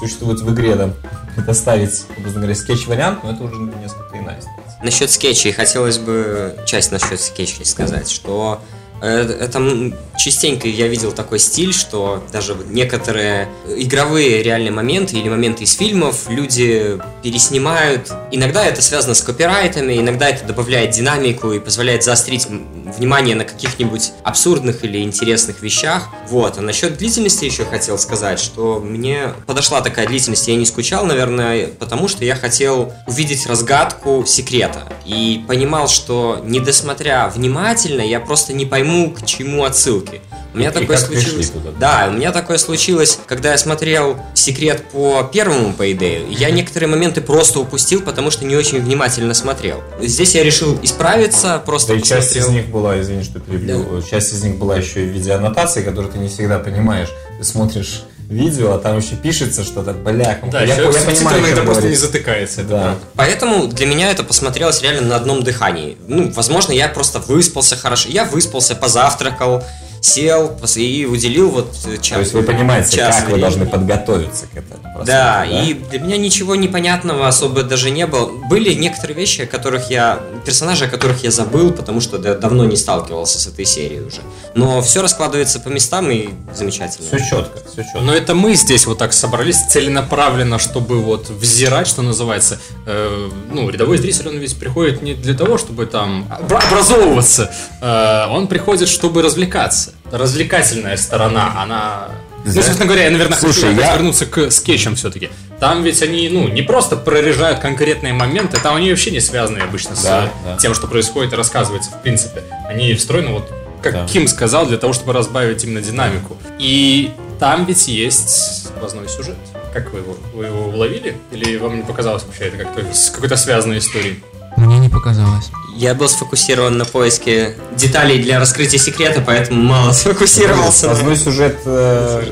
существуют 0.00 0.40
в 0.40 0.52
игре, 0.52 0.74
там, 0.74 0.94
доставить, 1.36 2.06
образно 2.18 2.40
говоря, 2.40 2.56
скетч-вариант, 2.56 3.20
ну, 3.22 3.30
это 3.30 3.44
уже 3.44 3.56
несколько 3.56 4.18
иная 4.18 4.40
ситуация. 4.40 4.82
Насчет 4.82 5.10
скетчей 5.10 5.52
хотелось 5.52 5.98
бы 5.98 6.56
часть 6.66 6.90
насчет 6.92 7.20
скетчей 7.20 7.64
сказать, 7.64 8.10
что 8.10 8.60
это 9.00 9.58
м, 9.58 9.94
частенько 10.16 10.68
я 10.68 10.88
видел 10.88 11.12
такой 11.12 11.38
стиль, 11.38 11.72
что 11.72 12.24
даже 12.32 12.56
некоторые 12.68 13.48
игровые 13.76 14.42
реальные 14.42 14.72
моменты 14.72 15.16
или 15.16 15.28
моменты 15.28 15.64
из 15.64 15.74
фильмов 15.74 16.28
люди 16.28 16.98
переснимают. 17.22 18.10
Иногда 18.30 18.64
это 18.64 18.82
связано 18.82 19.14
с 19.14 19.22
копирайтами, 19.22 19.98
иногда 19.98 20.28
это 20.28 20.44
добавляет 20.44 20.90
динамику 20.92 21.52
и 21.52 21.58
позволяет 21.60 22.04
заострить 22.04 22.48
внимание 22.92 23.34
на 23.34 23.44
каких-нибудь 23.44 24.12
абсурдных 24.22 24.84
или 24.84 25.02
интересных 25.02 25.62
вещах. 25.62 26.08
Вот. 26.28 26.58
А 26.58 26.60
насчет 26.60 26.96
длительности 26.96 27.44
еще 27.44 27.64
хотел 27.64 27.98
сказать, 27.98 28.38
что 28.38 28.80
мне 28.80 29.32
подошла 29.46 29.80
такая 29.80 30.06
длительность, 30.06 30.48
я 30.48 30.56
не 30.56 30.66
скучал, 30.66 31.04
наверное, 31.04 31.68
потому 31.68 32.08
что 32.08 32.24
я 32.24 32.34
хотел 32.34 32.92
увидеть 33.06 33.46
разгадку 33.46 34.24
секрета. 34.26 34.92
И 35.04 35.44
понимал, 35.46 35.88
что 35.88 36.40
не 36.44 36.60
досмотря 36.60 37.28
внимательно, 37.28 38.00
я 38.00 38.20
просто 38.20 38.52
не 38.52 38.64
пойму, 38.66 39.10
к 39.10 39.24
чему 39.24 39.64
отсылки. 39.64 40.20
У 40.56 40.58
меня 40.58 40.70
И 40.70 40.72
такое 40.72 40.96
случилось. 40.96 41.50
туда? 41.50 41.70
Да, 41.78 42.06
у 42.08 42.12
меня 42.14 42.32
такое 42.32 42.56
случилось, 42.56 43.18
когда 43.26 43.52
я 43.52 43.58
смотрел 43.58 44.16
секрет 44.32 44.84
по 44.90 45.22
первому 45.30 45.74
Payday. 45.76 46.32
Я 46.32 46.50
некоторые 46.50 46.88
моменты 46.88 47.20
просто 47.20 47.60
упустил, 47.60 48.00
потому 48.00 48.30
что 48.30 48.46
не 48.46 48.56
очень 48.56 48.80
внимательно 48.80 49.34
смотрел. 49.34 49.82
Здесь 50.00 50.34
я 50.34 50.42
решил 50.42 50.78
исправиться, 50.82 51.62
просто 51.66 51.92
Да 51.92 51.98
и 51.98 52.02
часть 52.02 52.28
посмотрел. 52.28 52.46
из 52.46 52.52
них 52.54 52.66
была, 52.72 52.98
извини, 53.02 53.22
что 53.22 53.38
перебил, 53.38 54.02
часть 54.02 54.32
из 54.32 54.42
них 54.44 54.56
была 54.56 54.78
еще 54.78 55.04
и 55.04 55.06
в 55.06 55.10
виде 55.10 55.30
аннотации, 55.34 55.82
которую 55.82 56.10
ты 56.10 56.18
не 56.18 56.28
всегда 56.28 56.58
понимаешь. 56.58 57.08
Ты 57.38 57.44
смотришь 57.44 58.04
видео, 58.30 58.72
а 58.72 58.78
там 58.78 58.96
еще 58.96 59.14
пишется 59.16 59.62
что-то, 59.62 59.92
бля, 59.92 60.40
Да, 60.50 60.62
я, 60.62 60.74
человек 60.74 60.98
я 61.00 61.04
понимаю, 61.06 61.44
это 61.52 61.62
просто 61.64 61.88
не 61.88 61.96
затыкается. 61.96 62.62
это 62.62 62.70
Да. 62.70 62.82
правда. 62.82 63.00
Поэтому 63.14 63.66
для 63.66 63.84
меня 63.86 64.10
это 64.10 64.24
посмотрелось 64.24 64.80
реально 64.80 65.02
на 65.02 65.16
одном 65.16 65.42
дыхании. 65.44 65.98
Ну, 66.08 66.32
возможно, 66.32 66.72
я 66.72 66.88
просто 66.88 67.18
выспался 67.18 67.76
хорошо. 67.76 68.08
Я 68.08 68.24
выспался, 68.24 68.74
позавтракал, 68.74 69.62
сел 70.06 70.56
и 70.76 71.04
уделил 71.04 71.50
вот 71.50 71.74
э, 71.86 71.96
час. 71.98 72.14
То 72.14 72.20
есть 72.20 72.32
вы 72.34 72.42
понимаете, 72.42 72.96
час 72.96 73.16
как 73.16 73.24
вы 73.24 73.34
времени. 73.34 73.40
должны 73.42 73.66
подготовиться 73.66 74.46
к 74.46 74.56
этому 74.56 74.80
просмотру, 74.82 75.04
Да, 75.06 75.44
и 75.44 75.74
для 75.74 75.98
меня 75.98 76.16
ничего 76.16 76.54
непонятного 76.54 77.26
особо 77.26 77.62
даже 77.64 77.90
не 77.90 78.06
было. 78.06 78.30
Были 78.48 78.74
некоторые 78.74 79.16
вещи, 79.16 79.42
о 79.42 79.46
которых 79.46 79.90
я... 79.90 80.20
Персонажи, 80.44 80.84
о 80.84 80.88
которых 80.88 81.24
я 81.24 81.30
забыл, 81.30 81.72
потому 81.72 82.00
что 82.00 82.18
да- 82.18 82.34
давно 82.36 82.64
не 82.64 82.76
сталкивался 82.76 83.38
с 83.40 83.46
этой 83.48 83.64
серией 83.64 84.02
уже. 84.02 84.20
Но 84.54 84.80
все 84.80 85.02
раскладывается 85.02 85.58
по 85.60 85.68
местам 85.68 86.10
и 86.10 86.28
замечательно. 86.54 87.06
Все 87.08 87.18
четко, 87.18 87.58
все 87.72 87.82
четко. 87.82 88.00
Но 88.00 88.14
это 88.14 88.34
мы 88.34 88.54
здесь 88.54 88.86
вот 88.86 88.98
так 88.98 89.12
собрались 89.12 89.60
целенаправленно, 89.68 90.58
чтобы 90.58 91.00
вот 91.00 91.28
взирать, 91.30 91.88
что 91.88 92.02
называется. 92.02 92.58
Э, 92.86 93.28
ну, 93.50 93.68
рядовой 93.68 93.98
зритель, 93.98 94.28
он 94.28 94.38
ведь 94.38 94.56
приходит 94.56 95.02
не 95.02 95.14
для 95.14 95.34
того, 95.34 95.58
чтобы 95.58 95.86
там 95.86 96.26
обра- 96.30 96.64
образовываться. 96.68 97.50
Э, 97.82 98.26
он 98.30 98.46
приходит, 98.46 98.88
чтобы 98.88 99.22
развлекаться. 99.22 99.92
Развлекательная 100.12 100.96
сторона, 100.96 101.62
она... 101.62 102.08
Ну, 102.44 102.52
собственно 102.52 102.84
говоря, 102.86 103.04
я, 103.04 103.10
наверное, 103.10 103.36
Слушай, 103.38 103.70
хочу 103.74 103.80
я- 103.80 103.94
вернуться 103.96 104.24
к 104.26 104.50
скетчам 104.52 104.94
все-таки. 104.94 105.30
Там 105.58 105.82
ведь 105.82 106.00
они, 106.02 106.28
ну, 106.28 106.46
не 106.48 106.62
просто 106.62 106.96
прорежают 106.96 107.58
конкретные 107.58 108.12
моменты, 108.12 108.58
там 108.62 108.76
они 108.76 108.90
вообще 108.90 109.10
не 109.10 109.20
связаны 109.20 109.58
обычно 109.58 109.96
с 109.96 110.02
Да, 110.04 110.24
э, 110.26 110.28
да. 110.44 110.56
тем, 110.56 110.74
что 110.74 110.86
происходит 110.86 111.32
и 111.32 111.36
рассказывается, 111.36 111.90
в 111.90 112.02
принципе. 112.02 112.44
Они 112.68 112.94
встроены 112.94 113.30
вот, 113.32 113.50
как 113.82 113.92
Да. 113.94 114.06
Ким 114.06 114.28
сказал, 114.28 114.66
для 114.66 114.76
того, 114.78 114.92
чтобы 114.92 115.12
разбавить 115.12 115.64
именно 115.64 115.80
динамику. 115.80 116.36
И 116.58 117.10
там 117.40 117.64
ведь 117.64 117.88
есть 117.88 118.64
сквозной 118.66 119.08
сюжет. 119.08 119.36
Как 119.72 119.92
вы 119.92 119.98
его? 120.00 120.16
Вы 120.32 120.46
его 120.46 120.68
уловили? 120.68 121.16
Или 121.32 121.56
вам 121.56 121.76
не 121.76 121.82
показалось 121.82 122.22
вообще 122.24 122.44
это 122.44 122.58
как-то 122.58 122.94
с 122.94 123.10
какой-то 123.10 123.36
связанной 123.36 123.78
историей? 123.78 124.22
Мне 124.56 124.78
не 124.78 124.88
показалось. 124.88 125.50
Я 125.76 125.94
был 125.94 126.08
сфокусирован 126.08 126.78
на 126.78 126.84
поиске 126.86 127.56
деталей 127.76 128.22
для 128.22 128.38
раскрытия 128.40 128.78
секрета, 128.78 129.22
поэтому 129.24 129.62
мало 129.62 129.92
сфокусировался. 129.92 130.86
Сквозной 130.86 131.16
сюжет 131.16 131.58
э, 131.66 132.30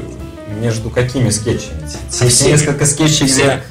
между 0.61 0.88
какими 0.88 1.28
скетчами? 1.28 1.83
Есть 2.21 2.47
несколько 2.47 2.87
скетчей, 2.87 3.26
где 3.26 3.62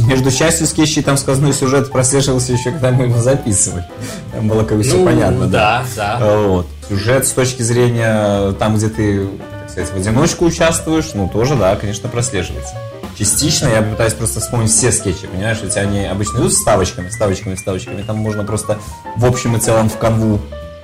между 0.00 0.30
частью 0.30 0.66
скетчей 0.66 1.02
там 1.02 1.16
сквозной 1.16 1.52
сюжет 1.52 1.90
прослеживался 1.90 2.52
еще, 2.52 2.72
когда 2.72 2.90
мы 2.90 3.04
его 3.04 3.20
записывали. 3.20 3.84
Там 4.32 4.48
было 4.48 4.64
как 4.64 4.76
бы 4.78 4.82
все 4.82 4.96
Ну, 4.96 5.06
понятно, 5.06 5.46
да. 5.46 5.84
да, 5.96 6.18
да. 6.18 6.36
Вот. 6.38 6.66
Сюжет 6.88 7.26
с 7.26 7.30
точки 7.30 7.62
зрения 7.62 8.52
там, 8.52 8.76
где 8.76 8.88
ты, 8.88 9.28
так 9.62 9.70
сказать, 9.70 9.92
в 9.92 9.96
одиночку 9.96 10.44
участвуешь, 10.44 11.10
ну, 11.14 11.28
тоже, 11.28 11.54
да, 11.54 11.76
конечно, 11.76 12.08
прослеживается. 12.08 12.74
Частично 13.18 13.68
я 13.68 13.82
пытаюсь 13.82 14.14
просто 14.14 14.40
вспомнить 14.40 14.70
все 14.70 14.90
скетчи, 14.92 15.26
понимаешь, 15.26 15.58
ведь 15.62 15.76
они 15.76 16.04
обычно 16.06 16.38
идут 16.38 16.52
вставочками, 16.52 17.08
вставочками, 17.08 17.54
вставочками, 17.54 18.02
там 18.02 18.16
можно 18.16 18.44
просто 18.44 18.78
в 19.16 19.24
общем 19.26 19.56
и 19.56 19.60
целом 19.60 19.88
в 19.90 19.98
канву 19.98 20.40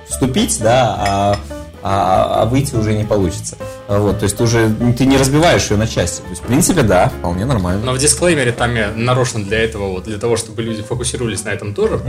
вступить, 0.07 0.59
да, 0.61 0.95
а, 0.99 1.39
а- 1.83 2.41
а 2.41 2.45
выйти 2.45 2.75
уже 2.75 2.93
не 2.93 3.03
получится. 3.05 3.57
Вот, 3.87 4.19
то 4.19 4.23
есть 4.23 4.37
ты 4.37 4.43
уже 4.43 4.69
ты 4.97 5.05
не 5.05 5.17
разбиваешь 5.17 5.69
ее 5.71 5.77
на 5.77 5.87
части. 5.87 6.21
То 6.21 6.29
есть, 6.29 6.41
в 6.43 6.45
принципе, 6.45 6.81
да, 6.81 7.09
вполне 7.09 7.45
нормально. 7.45 7.81
Но 7.85 7.93
в 7.93 7.97
дисклеймере 7.97 8.51
там 8.51 8.75
я 8.75 8.91
нарочно 8.93 9.43
для 9.43 9.59
этого, 9.63 9.87
вот 9.89 10.03
для 10.03 10.17
того, 10.17 10.35
чтобы 10.37 10.61
люди 10.61 10.81
фокусировались 10.83 11.43
на 11.45 11.49
этом 11.49 11.73
тоже, 11.73 12.01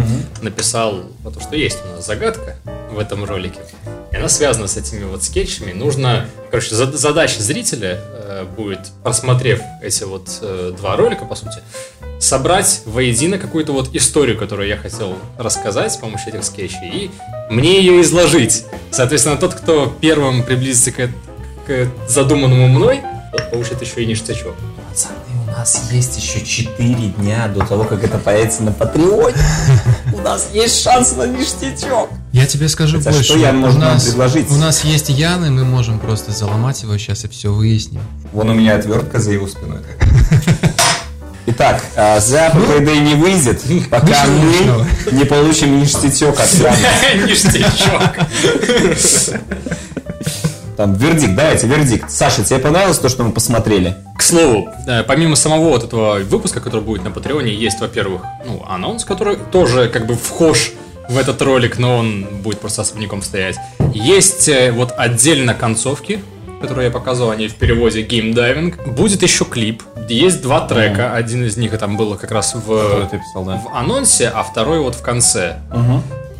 написал 0.42 1.02
вот 1.22 1.34
то, 1.34 1.40
что 1.40 1.56
есть 1.56 1.78
у 1.90 1.96
нас 1.96 2.06
загадка 2.06 2.56
в 2.92 2.98
этом 2.98 3.24
ролике. 3.24 3.60
Она 4.18 4.28
связана 4.28 4.66
с 4.66 4.76
этими 4.76 5.04
вот 5.04 5.22
скетчами. 5.22 5.72
Нужно, 5.72 6.28
короче, 6.50 6.74
зад- 6.74 6.94
задача 6.94 7.40
зрителя 7.40 8.00
э, 8.02 8.44
будет, 8.56 8.80
просмотрев 9.02 9.60
эти 9.82 10.04
вот 10.04 10.28
э, 10.42 10.72
два 10.76 10.96
ролика, 10.96 11.24
по 11.24 11.34
сути, 11.34 11.60
собрать 12.18 12.82
воедино 12.84 13.38
какую-то 13.38 13.72
вот 13.72 13.94
историю, 13.94 14.36
которую 14.36 14.68
я 14.68 14.76
хотел 14.76 15.16
рассказать 15.38 15.92
с 15.92 15.96
помощью 15.96 16.30
этих 16.30 16.44
скетчей, 16.44 16.88
и 16.90 17.10
мне 17.48 17.78
ее 17.78 18.00
изложить. 18.02 18.64
Соответственно, 18.90 19.36
тот, 19.36 19.54
кто 19.54 19.86
первым 20.00 20.42
приблизится 20.42 20.90
к, 20.92 21.10
задуманному 22.08 22.66
мной, 22.68 23.02
тот 23.30 23.50
получит 23.50 23.80
еще 23.82 24.02
и 24.02 24.06
ништячок. 24.06 24.54
У 25.27 25.27
нас 25.50 25.82
есть 25.90 26.16
еще 26.16 26.44
4 26.44 26.94
дня 27.18 27.48
до 27.48 27.64
того, 27.64 27.84
как 27.84 28.04
это 28.04 28.18
появится 28.18 28.62
на 28.62 28.72
Патреоне. 28.72 29.36
У 30.12 30.18
нас 30.20 30.48
есть 30.52 30.82
шанс 30.82 31.16
на 31.16 31.26
ништячок. 31.26 32.10
Я 32.32 32.46
тебе 32.46 32.68
скажу 32.68 32.98
Хотя 32.98 33.10
больше. 33.10 33.24
что 33.24 33.38
я 33.38 33.50
у 33.50 33.72
нас, 33.72 34.04
предложить? 34.04 34.50
У 34.50 34.56
нас 34.56 34.84
есть 34.84 35.08
Ян, 35.08 35.44
и 35.44 35.50
мы 35.50 35.64
можем 35.64 35.98
просто 35.98 36.32
заломать 36.32 36.82
его 36.82 36.96
сейчас 36.98 37.24
и 37.24 37.28
все 37.28 37.52
выясним. 37.52 38.02
Вон 38.32 38.50
у 38.50 38.54
меня 38.54 38.76
отвертка 38.76 39.18
за 39.18 39.32
его 39.32 39.46
спиной. 39.46 39.78
Итак, 41.46 41.82
а, 41.96 42.20
за 42.20 42.48
Payday 42.48 43.00
не 43.00 43.14
выйдет, 43.14 43.62
пока 43.88 44.26
мы 44.26 44.86
не 45.12 45.24
получим 45.24 45.80
ништячок 45.80 46.38
от 46.38 46.52
Яна. 46.52 46.76
Ништячок. 47.26 48.12
Там 50.78 50.94
вердикт, 50.94 51.34
давайте, 51.34 51.66
вердикт. 51.66 52.08
Саша, 52.08 52.44
тебе 52.44 52.60
понравилось 52.60 53.00
то, 53.00 53.08
что 53.08 53.24
мы 53.24 53.32
посмотрели? 53.32 53.96
К 54.16 54.22
слову, 54.22 54.68
э, 54.86 55.02
помимо 55.02 55.34
самого 55.34 55.70
вот 55.70 55.82
этого 55.82 56.20
выпуска, 56.20 56.60
который 56.60 56.82
будет 56.82 57.02
на 57.02 57.10
Патреоне, 57.10 57.52
есть, 57.52 57.80
во-первых, 57.80 58.22
ну, 58.46 58.62
анонс, 58.64 59.04
который 59.04 59.34
тоже 59.50 59.88
как 59.88 60.06
бы 60.06 60.14
вхож 60.14 60.70
в 61.08 61.18
этот 61.18 61.42
ролик, 61.42 61.80
но 61.80 61.96
он 61.96 62.28
будет 62.44 62.60
просто 62.60 62.82
особняком 62.82 63.22
стоять. 63.22 63.56
Есть 63.92 64.48
э, 64.48 64.70
вот 64.70 64.94
отдельно 64.96 65.52
концовки, 65.52 66.20
которые 66.60 66.86
я 66.86 66.90
показывал, 66.92 67.32
они 67.32 67.48
в 67.48 67.56
переводе 67.56 68.04
Game 68.04 68.32
Diving. 68.32 68.92
Будет 68.92 69.24
еще 69.24 69.46
клип. 69.46 69.82
Есть 70.08 70.42
два 70.42 70.60
трека. 70.60 71.12
Один 71.12 71.44
из 71.44 71.56
них 71.56 71.76
там 71.76 71.96
было 71.96 72.14
как 72.14 72.30
раз 72.30 72.54
в, 72.54 73.08
писал, 73.10 73.44
да? 73.44 73.56
в 73.56 73.76
анонсе, 73.76 74.28
а 74.28 74.44
второй 74.44 74.78
вот 74.78 74.94
в 74.94 75.02
конце 75.02 75.58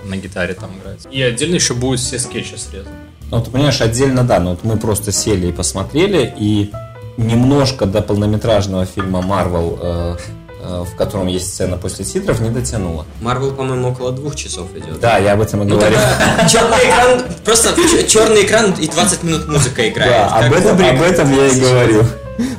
на 0.05 0.17
гитаре 0.17 0.55
там 0.55 0.71
играть. 0.81 1.09
И 1.11 1.21
отдельно 1.21 1.57
еще 1.57 1.75
будут 1.75 1.99
все 1.99 2.21
скетчи 2.21 2.55
срезаны. 2.55 3.08
Ну, 3.31 3.43
ты 3.43 3.51
понимаешь, 3.51 3.81
отдельно, 3.81 4.23
да, 4.25 4.41
но 4.41 4.51
вот 4.51 4.65
мы 4.65 4.79
просто 4.79 5.13
сели 5.13 5.49
и 5.49 5.53
посмотрели, 5.53 6.33
и 6.39 6.73
немножко 7.19 7.85
до 7.85 8.01
полнометражного 8.01 8.87
фильма 8.87 9.21
Marvel, 9.21 9.79
э, 9.83 10.17
э, 10.63 10.85
в 10.91 10.97
котором 10.97 11.27
есть 11.27 11.53
сцена 11.53 11.77
после 11.77 12.05
титров, 12.07 12.41
не 12.41 12.49
дотянуло. 12.49 13.05
Марвел, 13.21 13.53
по-моему, 13.53 13.91
около 13.91 14.13
двух 14.13 14.35
часов 14.35 14.69
идет. 14.75 15.01
Да, 15.01 15.19
я 15.19 15.35
об 15.35 15.43
этом 15.43 15.63
и 15.63 15.67
Ну 15.67 15.79
тогда 15.79 16.49
черный 16.49 16.79
экран, 16.79 17.23
просто 17.45 17.75
черный 18.07 18.45
экран 18.45 18.73
и 18.79 18.87
20 18.89 19.23
минут 19.25 19.49
музыка 19.49 19.87
играет. 19.89 20.11
Да, 20.11 20.47
об 20.47 20.53
этом, 20.53 20.77
Кубрик. 20.77 20.93
об 20.93 21.03
этом 21.03 21.37
я 21.37 21.47
и 21.49 21.61
говорю. 21.61 22.05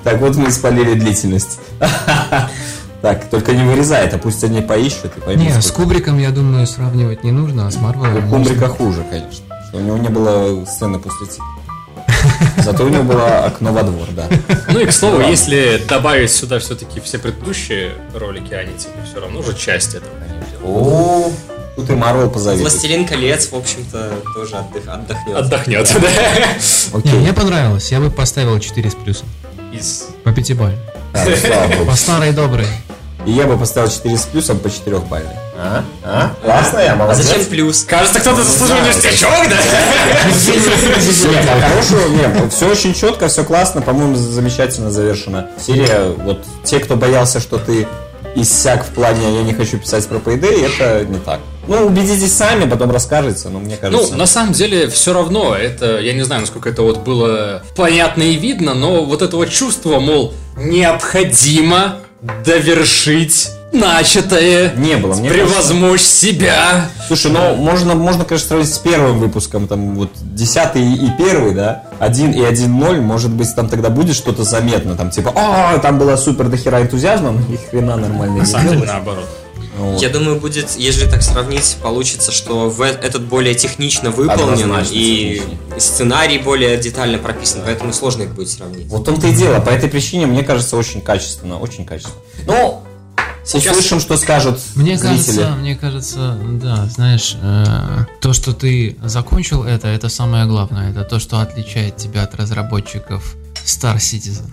Так 0.03 0.19
вот 0.19 0.35
мы 0.35 0.51
спалили 0.51 0.93
длительность. 0.93 1.59
Так, 3.01 3.29
только 3.29 3.53
не 3.53 3.63
вырезай 3.63 4.05
это, 4.05 4.17
пусть 4.17 4.43
они 4.43 4.59
поищут 4.59 5.15
и 5.15 5.21
поймут. 5.21 5.45
Не, 5.45 5.61
с. 5.61 5.71
Кубриком, 5.71 6.19
я 6.19 6.31
думаю, 6.31 6.67
сравнивать 6.67 7.23
не 7.23 7.31
нужно, 7.31 7.65
а 7.65 7.71
с 7.71 7.77
Марвелом 7.77 8.27
У. 8.27 8.35
Кубрика 8.35 8.67
хуже, 8.67 9.05
конечно. 9.09 9.45
Что 9.69 9.77
у 9.77 9.81
него 9.81 9.97
не 9.97 10.09
было 10.09 10.65
сцены 10.65 10.99
после 10.99 11.27
титров. 11.27 11.45
Зато 12.57 12.83
у 12.85 12.89
него 12.89 13.03
было 13.03 13.45
окно 13.45 13.71
во 13.71 13.83
двор, 13.83 14.07
да. 14.11 14.27
Ну 14.69 14.79
и 14.79 14.85
к 14.85 14.91
слову, 14.91 15.17
Ладно. 15.17 15.29
если 15.29 15.81
добавить 15.87 16.31
сюда 16.31 16.59
все-таки 16.59 16.99
все 16.99 17.17
предыдущие 17.17 17.93
ролики, 18.13 18.53
они 18.53 18.73
типа 18.77 18.97
все 19.09 19.21
равно 19.21 19.41
же 19.41 19.55
часть 19.55 19.95
этого. 19.95 20.11
О, 20.63 21.31
тут 21.75 21.89
и 21.89 21.93
Марвел 21.93 22.29
позовет. 22.29 22.61
Властелин 22.61 23.05
колец, 23.07 23.49
в 23.51 23.55
общем-то, 23.55 24.11
тоже 24.33 24.55
отдых- 24.55 24.87
отдохнет. 24.87 25.37
Отдохнет, 25.37 25.93
да? 26.01 26.09
Не, 26.93 26.97
Окей. 26.99 27.13
мне 27.13 27.31
понравилось, 27.33 27.91
я 27.91 27.99
бы 28.01 28.11
поставил 28.11 28.59
4 28.59 28.89
с 28.89 28.95
плюсом. 28.95 29.27
Из 29.71 30.07
По 30.25 30.31
богу. 30.31 30.71
По 31.89 31.95
старой 31.95 32.31
доброй. 32.33 32.67
И 33.25 33.31
я 33.31 33.45
бы 33.45 33.57
поставил 33.57 33.89
4 33.89 34.17
с 34.17 34.23
плюсом 34.23 34.59
по 34.59 34.69
4 34.69 34.97
бальной. 34.99 35.35
А? 35.57 35.83
А? 36.03 36.31
Классно 36.41 36.79
я, 36.79 36.93
А 36.93 36.95
молодец. 36.95 37.25
зачем 37.25 37.45
плюс? 37.45 37.83
Кажется, 37.83 38.19
кто-то 38.21 38.43
заслужил 38.43 38.77
ништячок, 38.77 39.49
да? 39.49 39.57
Нет, 41.29 41.45
а 41.47 41.69
хорошо, 41.69 42.07
нет, 42.07 42.53
все 42.53 42.69
очень 42.69 42.93
четко, 42.93 43.27
все 43.27 43.43
классно, 43.43 43.81
по-моему, 43.81 44.15
замечательно 44.15 44.89
завершена 44.89 45.49
серия. 45.59 46.09
Вот 46.17 46.43
те, 46.63 46.79
кто 46.79 46.95
боялся, 46.95 47.39
что 47.39 47.57
ты 47.57 47.87
иссяк 48.35 48.85
в 48.85 48.89
плане 48.89 49.35
«я 49.37 49.43
не 49.43 49.53
хочу 49.53 49.77
писать 49.79 50.07
про 50.07 50.17
Payday», 50.17 50.65
это 50.67 51.05
не 51.05 51.19
так. 51.19 51.39
Ну, 51.67 51.85
убедитесь 51.85 52.33
сами, 52.33 52.67
потом 52.69 52.89
расскажете, 52.91 53.49
но 53.49 53.59
мне 53.59 53.77
кажется... 53.77 54.13
Ну, 54.13 54.17
на 54.17 54.25
самом 54.25 54.53
деле, 54.53 54.87
все 54.87 55.13
равно, 55.13 55.55
это, 55.55 55.99
я 55.99 56.13
не 56.13 56.23
знаю, 56.23 56.41
насколько 56.41 56.69
это 56.69 56.81
вот 56.81 56.99
было 56.99 57.61
понятно 57.75 58.23
и 58.23 58.35
видно, 58.35 58.73
но 58.73 59.03
вот 59.03 59.21
это 59.21 59.35
вот 59.35 59.49
чувство, 59.49 59.99
мол, 59.99 60.33
необходимо 60.57 61.97
довершить 62.21 63.51
начатое, 63.71 64.73
Не 64.75 64.97
было, 64.97 65.13
мне 65.13 65.29
превозмочь 65.29 66.01
себя. 66.01 66.89
Слушай, 67.07 67.31
ну 67.31 67.55
можно, 67.55 67.95
можно, 67.95 68.25
конечно, 68.25 68.47
сравнить 68.47 68.73
с 68.73 68.77
первым 68.79 69.19
выпуском, 69.19 69.67
там 69.67 69.95
вот 69.95 70.09
10 70.21 70.75
и 70.75 71.11
первый, 71.17 71.53
да, 71.53 71.83
1 71.99 72.31
и 72.31 72.41
1.0, 72.41 73.01
может 73.01 73.31
быть, 73.31 73.53
там 73.55 73.69
тогда 73.69 73.89
будет 73.89 74.15
что-то 74.15 74.43
заметно, 74.43 74.95
там 74.95 75.11
типа, 75.11 75.33
а, 75.35 75.77
там 75.79 75.99
было 75.99 76.15
супер 76.15 76.49
дохера 76.49 76.81
энтузиазма, 76.81 77.31
но 77.31 77.39
ни 77.47 77.57
хрена 77.57 77.95
нормально 77.95 78.37
На 78.37 78.39
не 78.39 78.45
самом 78.45 78.69
деле, 78.69 78.85
наоборот. 78.85 79.25
Вот. 79.79 80.01
Я 80.01 80.09
думаю, 80.09 80.39
будет, 80.39 80.75
если 80.77 81.09
так 81.09 81.21
сравнить, 81.23 81.77
получится, 81.81 82.31
что 82.31 82.69
в 82.69 82.81
э- 82.81 82.87
этот 83.01 83.23
более 83.23 83.55
технично 83.55 84.11
выполнен 84.11 84.63
Однозначно 84.63 84.93
и 84.93 85.35
техничнее. 85.39 85.79
сценарий 85.79 86.37
более 86.39 86.77
детально 86.77 87.17
прописан, 87.17 87.61
поэтому 87.65 87.93
сложно 87.93 88.23
их 88.23 88.35
будет 88.35 88.49
сравнить. 88.49 88.87
Вот 88.87 89.01
в 89.01 89.05
том-то 89.05 89.27
и 89.27 89.33
дело, 89.33 89.59
по 89.59 89.69
этой 89.69 89.89
причине, 89.89 90.25
мне 90.27 90.43
кажется, 90.43 90.75
очень 90.77 91.01
качественно, 91.01 91.57
очень 91.59 91.85
качественно. 91.85 92.15
Ну, 92.45 92.81
Сейчас- 93.45 93.77
услышим, 93.77 93.99
что 93.99 94.17
скажут 94.17 94.59
Мне 94.75 94.97
зрители. 94.97 95.15
кажется, 95.15 95.49
мне 95.59 95.75
кажется, 95.75 96.37
да, 96.61 96.85
знаешь, 96.87 97.35
э, 97.41 98.05
то, 98.21 98.33
что 98.33 98.53
ты 98.53 98.97
закончил 99.03 99.63
это, 99.63 99.87
это 99.87 100.09
самое 100.09 100.45
главное. 100.45 100.91
Это 100.91 101.03
то, 101.03 101.19
что 101.19 101.39
отличает 101.39 101.97
тебя 101.97 102.23
от 102.23 102.35
разработчиков 102.35 103.35
Star 103.65 103.95
Citizen. 103.97 104.43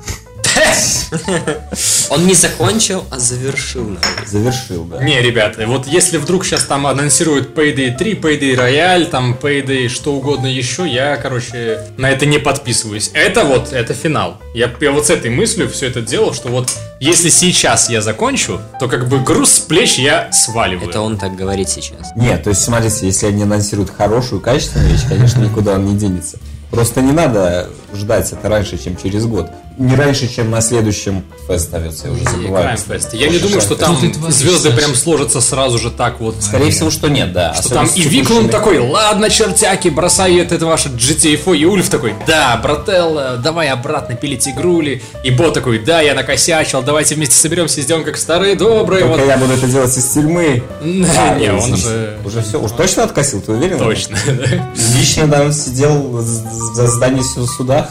Он 2.10 2.26
не 2.26 2.34
закончил, 2.34 3.04
а 3.10 3.18
завершил. 3.18 3.82
наверное. 3.82 4.26
Завершил, 4.26 4.84
да. 4.84 5.02
Не, 5.02 5.20
ребята, 5.20 5.66
вот 5.66 5.86
если 5.86 6.18
вдруг 6.18 6.44
сейчас 6.44 6.64
там 6.64 6.86
анонсируют 6.86 7.56
Payday 7.56 7.96
3, 7.96 8.14
Payday 8.14 8.54
Royale, 8.56 9.06
там 9.06 9.36
Payday 9.40 9.88
что 9.88 10.14
угодно 10.14 10.46
еще, 10.46 10.86
я, 10.86 11.16
короче, 11.16 11.80
на 11.96 12.10
это 12.10 12.26
не 12.26 12.38
подписываюсь. 12.38 13.10
Это 13.14 13.44
вот, 13.44 13.72
это 13.72 13.94
финал. 13.94 14.38
Я, 14.54 14.70
я 14.80 14.92
вот 14.92 15.06
с 15.06 15.10
этой 15.10 15.30
мыслью 15.30 15.68
все 15.68 15.86
это 15.86 16.00
делал, 16.00 16.34
что 16.34 16.48
вот 16.48 16.70
если 17.00 17.28
сейчас 17.28 17.90
я 17.90 18.00
закончу, 18.00 18.60
то 18.80 18.88
как 18.88 19.08
бы 19.08 19.18
груз 19.20 19.52
с 19.52 19.58
плеч 19.60 19.98
я 19.98 20.30
сваливаю. 20.32 20.88
Это 20.88 21.00
он 21.00 21.18
так 21.18 21.36
говорит 21.36 21.68
сейчас. 21.68 22.12
Нет, 22.16 22.44
то 22.44 22.50
есть, 22.50 22.62
смотрите, 22.62 23.06
если 23.06 23.26
они 23.26 23.42
анонсируют 23.42 23.90
хорошую, 23.90 24.40
качественную 24.40 24.90
вещь, 24.90 25.02
конечно, 25.08 25.40
никуда 25.40 25.74
он 25.74 25.86
не 25.86 25.96
денется. 25.96 26.38
Просто 26.70 27.00
не 27.00 27.12
надо 27.12 27.68
ждать 27.94 28.32
это 28.32 28.48
раньше, 28.48 28.82
чем 28.82 28.96
через 28.96 29.26
год. 29.26 29.50
Не 29.78 29.94
раньше, 29.94 30.32
чем 30.34 30.50
на 30.50 30.62
следующем 30.62 31.22
фест 31.46 31.66
ставится, 31.66 32.06
я 32.06 32.12
уже 32.14 32.24
забываю. 32.24 32.76
Fest. 32.76 33.14
Я 33.14 33.28
не 33.28 33.38
думаю, 33.38 33.60
что 33.60 33.76
там 33.76 33.96
ты 33.96 34.08
творишь, 34.10 34.34
звезды 34.34 34.70
прям 34.70 34.94
сложатся 34.94 35.40
сразу 35.40 35.78
же 35.78 35.90
так 35.90 36.20
вот. 36.20 36.36
Скорее 36.42 36.70
всего, 36.70 36.90
что 36.90 37.08
нет, 37.08 37.32
да. 37.32 37.54
Что 37.54 37.70
там 37.70 37.86
и 37.94 38.02
Виклун 38.02 38.48
такой, 38.48 38.78
ладно, 38.78 39.28
чертяки, 39.28 39.88
бросает 39.88 40.52
это 40.52 40.64
ваше 40.66 40.88
GTA4, 40.88 41.56
и 41.56 41.64
Ульф 41.66 41.88
такой, 41.90 42.14
да, 42.26 42.56
брателло, 42.62 43.36
давай 43.42 43.68
обратно 43.68 44.14
пилить 44.14 44.48
игрули, 44.48 45.02
и 45.22 45.30
Бо 45.30 45.50
такой, 45.50 45.78
да, 45.78 46.00
я 46.00 46.14
накосячил, 46.14 46.82
давайте 46.82 47.14
вместе 47.14 47.34
соберемся 47.34 47.80
и 47.80 47.82
сделаем 47.82 48.04
как 48.04 48.16
старые 48.16 48.54
добрые, 48.54 49.04
Только 49.04 49.20
вот. 49.20 49.28
я 49.28 49.36
буду 49.36 49.52
это 49.52 49.66
делать 49.66 49.96
из 49.96 50.04
тюрьмы. 50.08 50.62
А, 51.18 51.38
Не, 51.38 51.52
он 51.52 51.76
же... 51.76 52.18
Уже 52.24 52.42
все, 52.42 52.60
уж 52.60 52.70
точно 52.72 53.04
откосил, 53.04 53.40
ты 53.40 53.52
уверен? 53.52 53.78
Точно, 53.78 54.16
да. 54.26 54.72
Лично 54.96 55.28
там 55.28 55.52
сидел 55.52 56.20
за 56.20 56.86
здание 56.86 57.22
суда. 57.24 57.90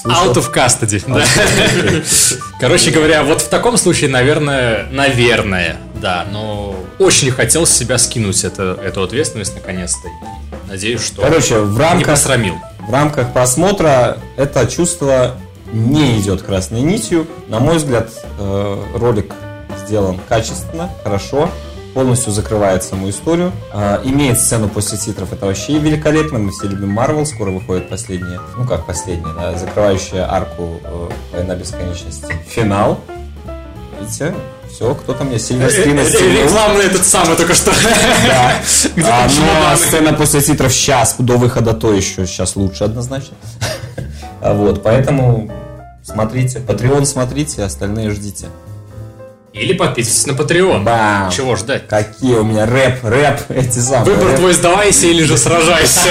Слушал. 0.00 0.32
Out 0.32 0.36
of 0.36 0.52
custody, 0.52 1.02
да. 1.06 1.24
Короче 2.60 2.90
говоря, 2.90 3.22
вот 3.22 3.42
в 3.42 3.48
таком 3.48 3.76
случае, 3.76 4.10
наверное, 4.10 4.86
наверное, 4.90 5.76
да, 6.00 6.26
но 6.30 6.74
очень 6.98 7.30
хотел 7.30 7.66
с 7.66 7.70
себя 7.70 7.98
скинуть 7.98 8.44
это, 8.44 8.78
эту 8.82 9.02
ответственность 9.02 9.54
наконец-то. 9.54 10.08
Надеюсь, 10.68 11.04
что 11.04 11.22
Короче, 11.22 11.60
в 11.60 11.74
не 11.74 11.80
рамках, 11.80 12.14
посрамил. 12.14 12.54
в 12.80 12.92
рамках 12.92 13.32
просмотра 13.32 14.18
это 14.36 14.66
чувство 14.66 15.36
не 15.72 16.18
идет 16.20 16.42
красной 16.42 16.80
нитью. 16.80 17.26
На 17.48 17.58
мой 17.60 17.76
взгляд, 17.76 18.10
э, 18.38 18.82
ролик 18.94 19.32
сделан 19.86 20.18
качественно, 20.28 20.90
хорошо, 21.04 21.50
полностью 21.96 22.30
закрывает 22.30 22.84
саму 22.84 23.08
историю. 23.08 23.52
Э, 23.72 24.00
имеет 24.04 24.38
сцену 24.38 24.68
после 24.68 24.98
титров, 24.98 25.32
это 25.32 25.46
вообще 25.46 25.78
великолепно. 25.78 26.38
Мы 26.38 26.50
все 26.50 26.68
любим 26.68 26.90
Марвел, 26.90 27.24
скоро 27.24 27.50
выходит 27.50 27.88
последняя, 27.88 28.38
ну 28.58 28.66
как 28.66 28.84
последняя, 28.84 29.32
да, 29.32 29.56
закрывающая 29.56 30.30
арку 30.30 30.78
э, 30.84 31.08
Война 31.32 31.54
бесконечности. 31.54 32.36
Финал. 32.46 33.00
Видите? 33.98 34.34
Все, 34.70 34.94
кто 34.94 35.14
там 35.14 35.28
мне 35.28 35.38
Сильверстрина 35.38 36.04
стянул. 36.04 36.44
Рекламный 36.44 36.84
этот 36.84 37.06
самый 37.06 37.34
только 37.34 37.54
что. 37.54 37.70
Да. 38.26 38.52
А, 38.96 38.98
ну, 38.98 39.04
а 39.06 39.28
чемоданы? 39.30 39.76
сцена 39.78 40.12
после 40.12 40.42
титров 40.42 40.74
сейчас, 40.74 41.14
до 41.18 41.38
выхода 41.38 41.72
то 41.72 41.94
еще 41.94 42.26
сейчас 42.26 42.56
лучше 42.56 42.84
однозначно. 42.84 43.36
А 44.42 44.52
Вот, 44.52 44.82
поэтому 44.82 45.50
смотрите, 46.04 46.58
Patreon 46.58 47.06
смотрите, 47.06 47.62
остальные 47.62 48.10
ждите. 48.10 48.48
Или 49.56 49.72
подписывайтесь 49.72 50.26
на 50.26 50.32
Patreon. 50.32 50.82
Бам! 50.82 51.30
Чего 51.30 51.56
ждать? 51.56 51.88
Какие 51.88 52.34
у 52.34 52.44
меня 52.44 52.66
рэп, 52.66 53.02
рэп, 53.02 53.40
эти 53.50 53.78
самые. 53.78 54.04
Выбор 54.14 54.26
рэп. 54.32 54.36
твой 54.36 54.52
сдавайся 54.52 55.06
или 55.06 55.22
же 55.24 55.38
сражайся. 55.38 56.10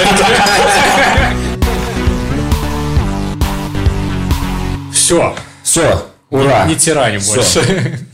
Все. 4.92 5.34
Все, 5.62 6.06
ура. 6.30 6.64
Не 6.66 6.74
тираним 6.74 7.20
больше. 7.20 8.05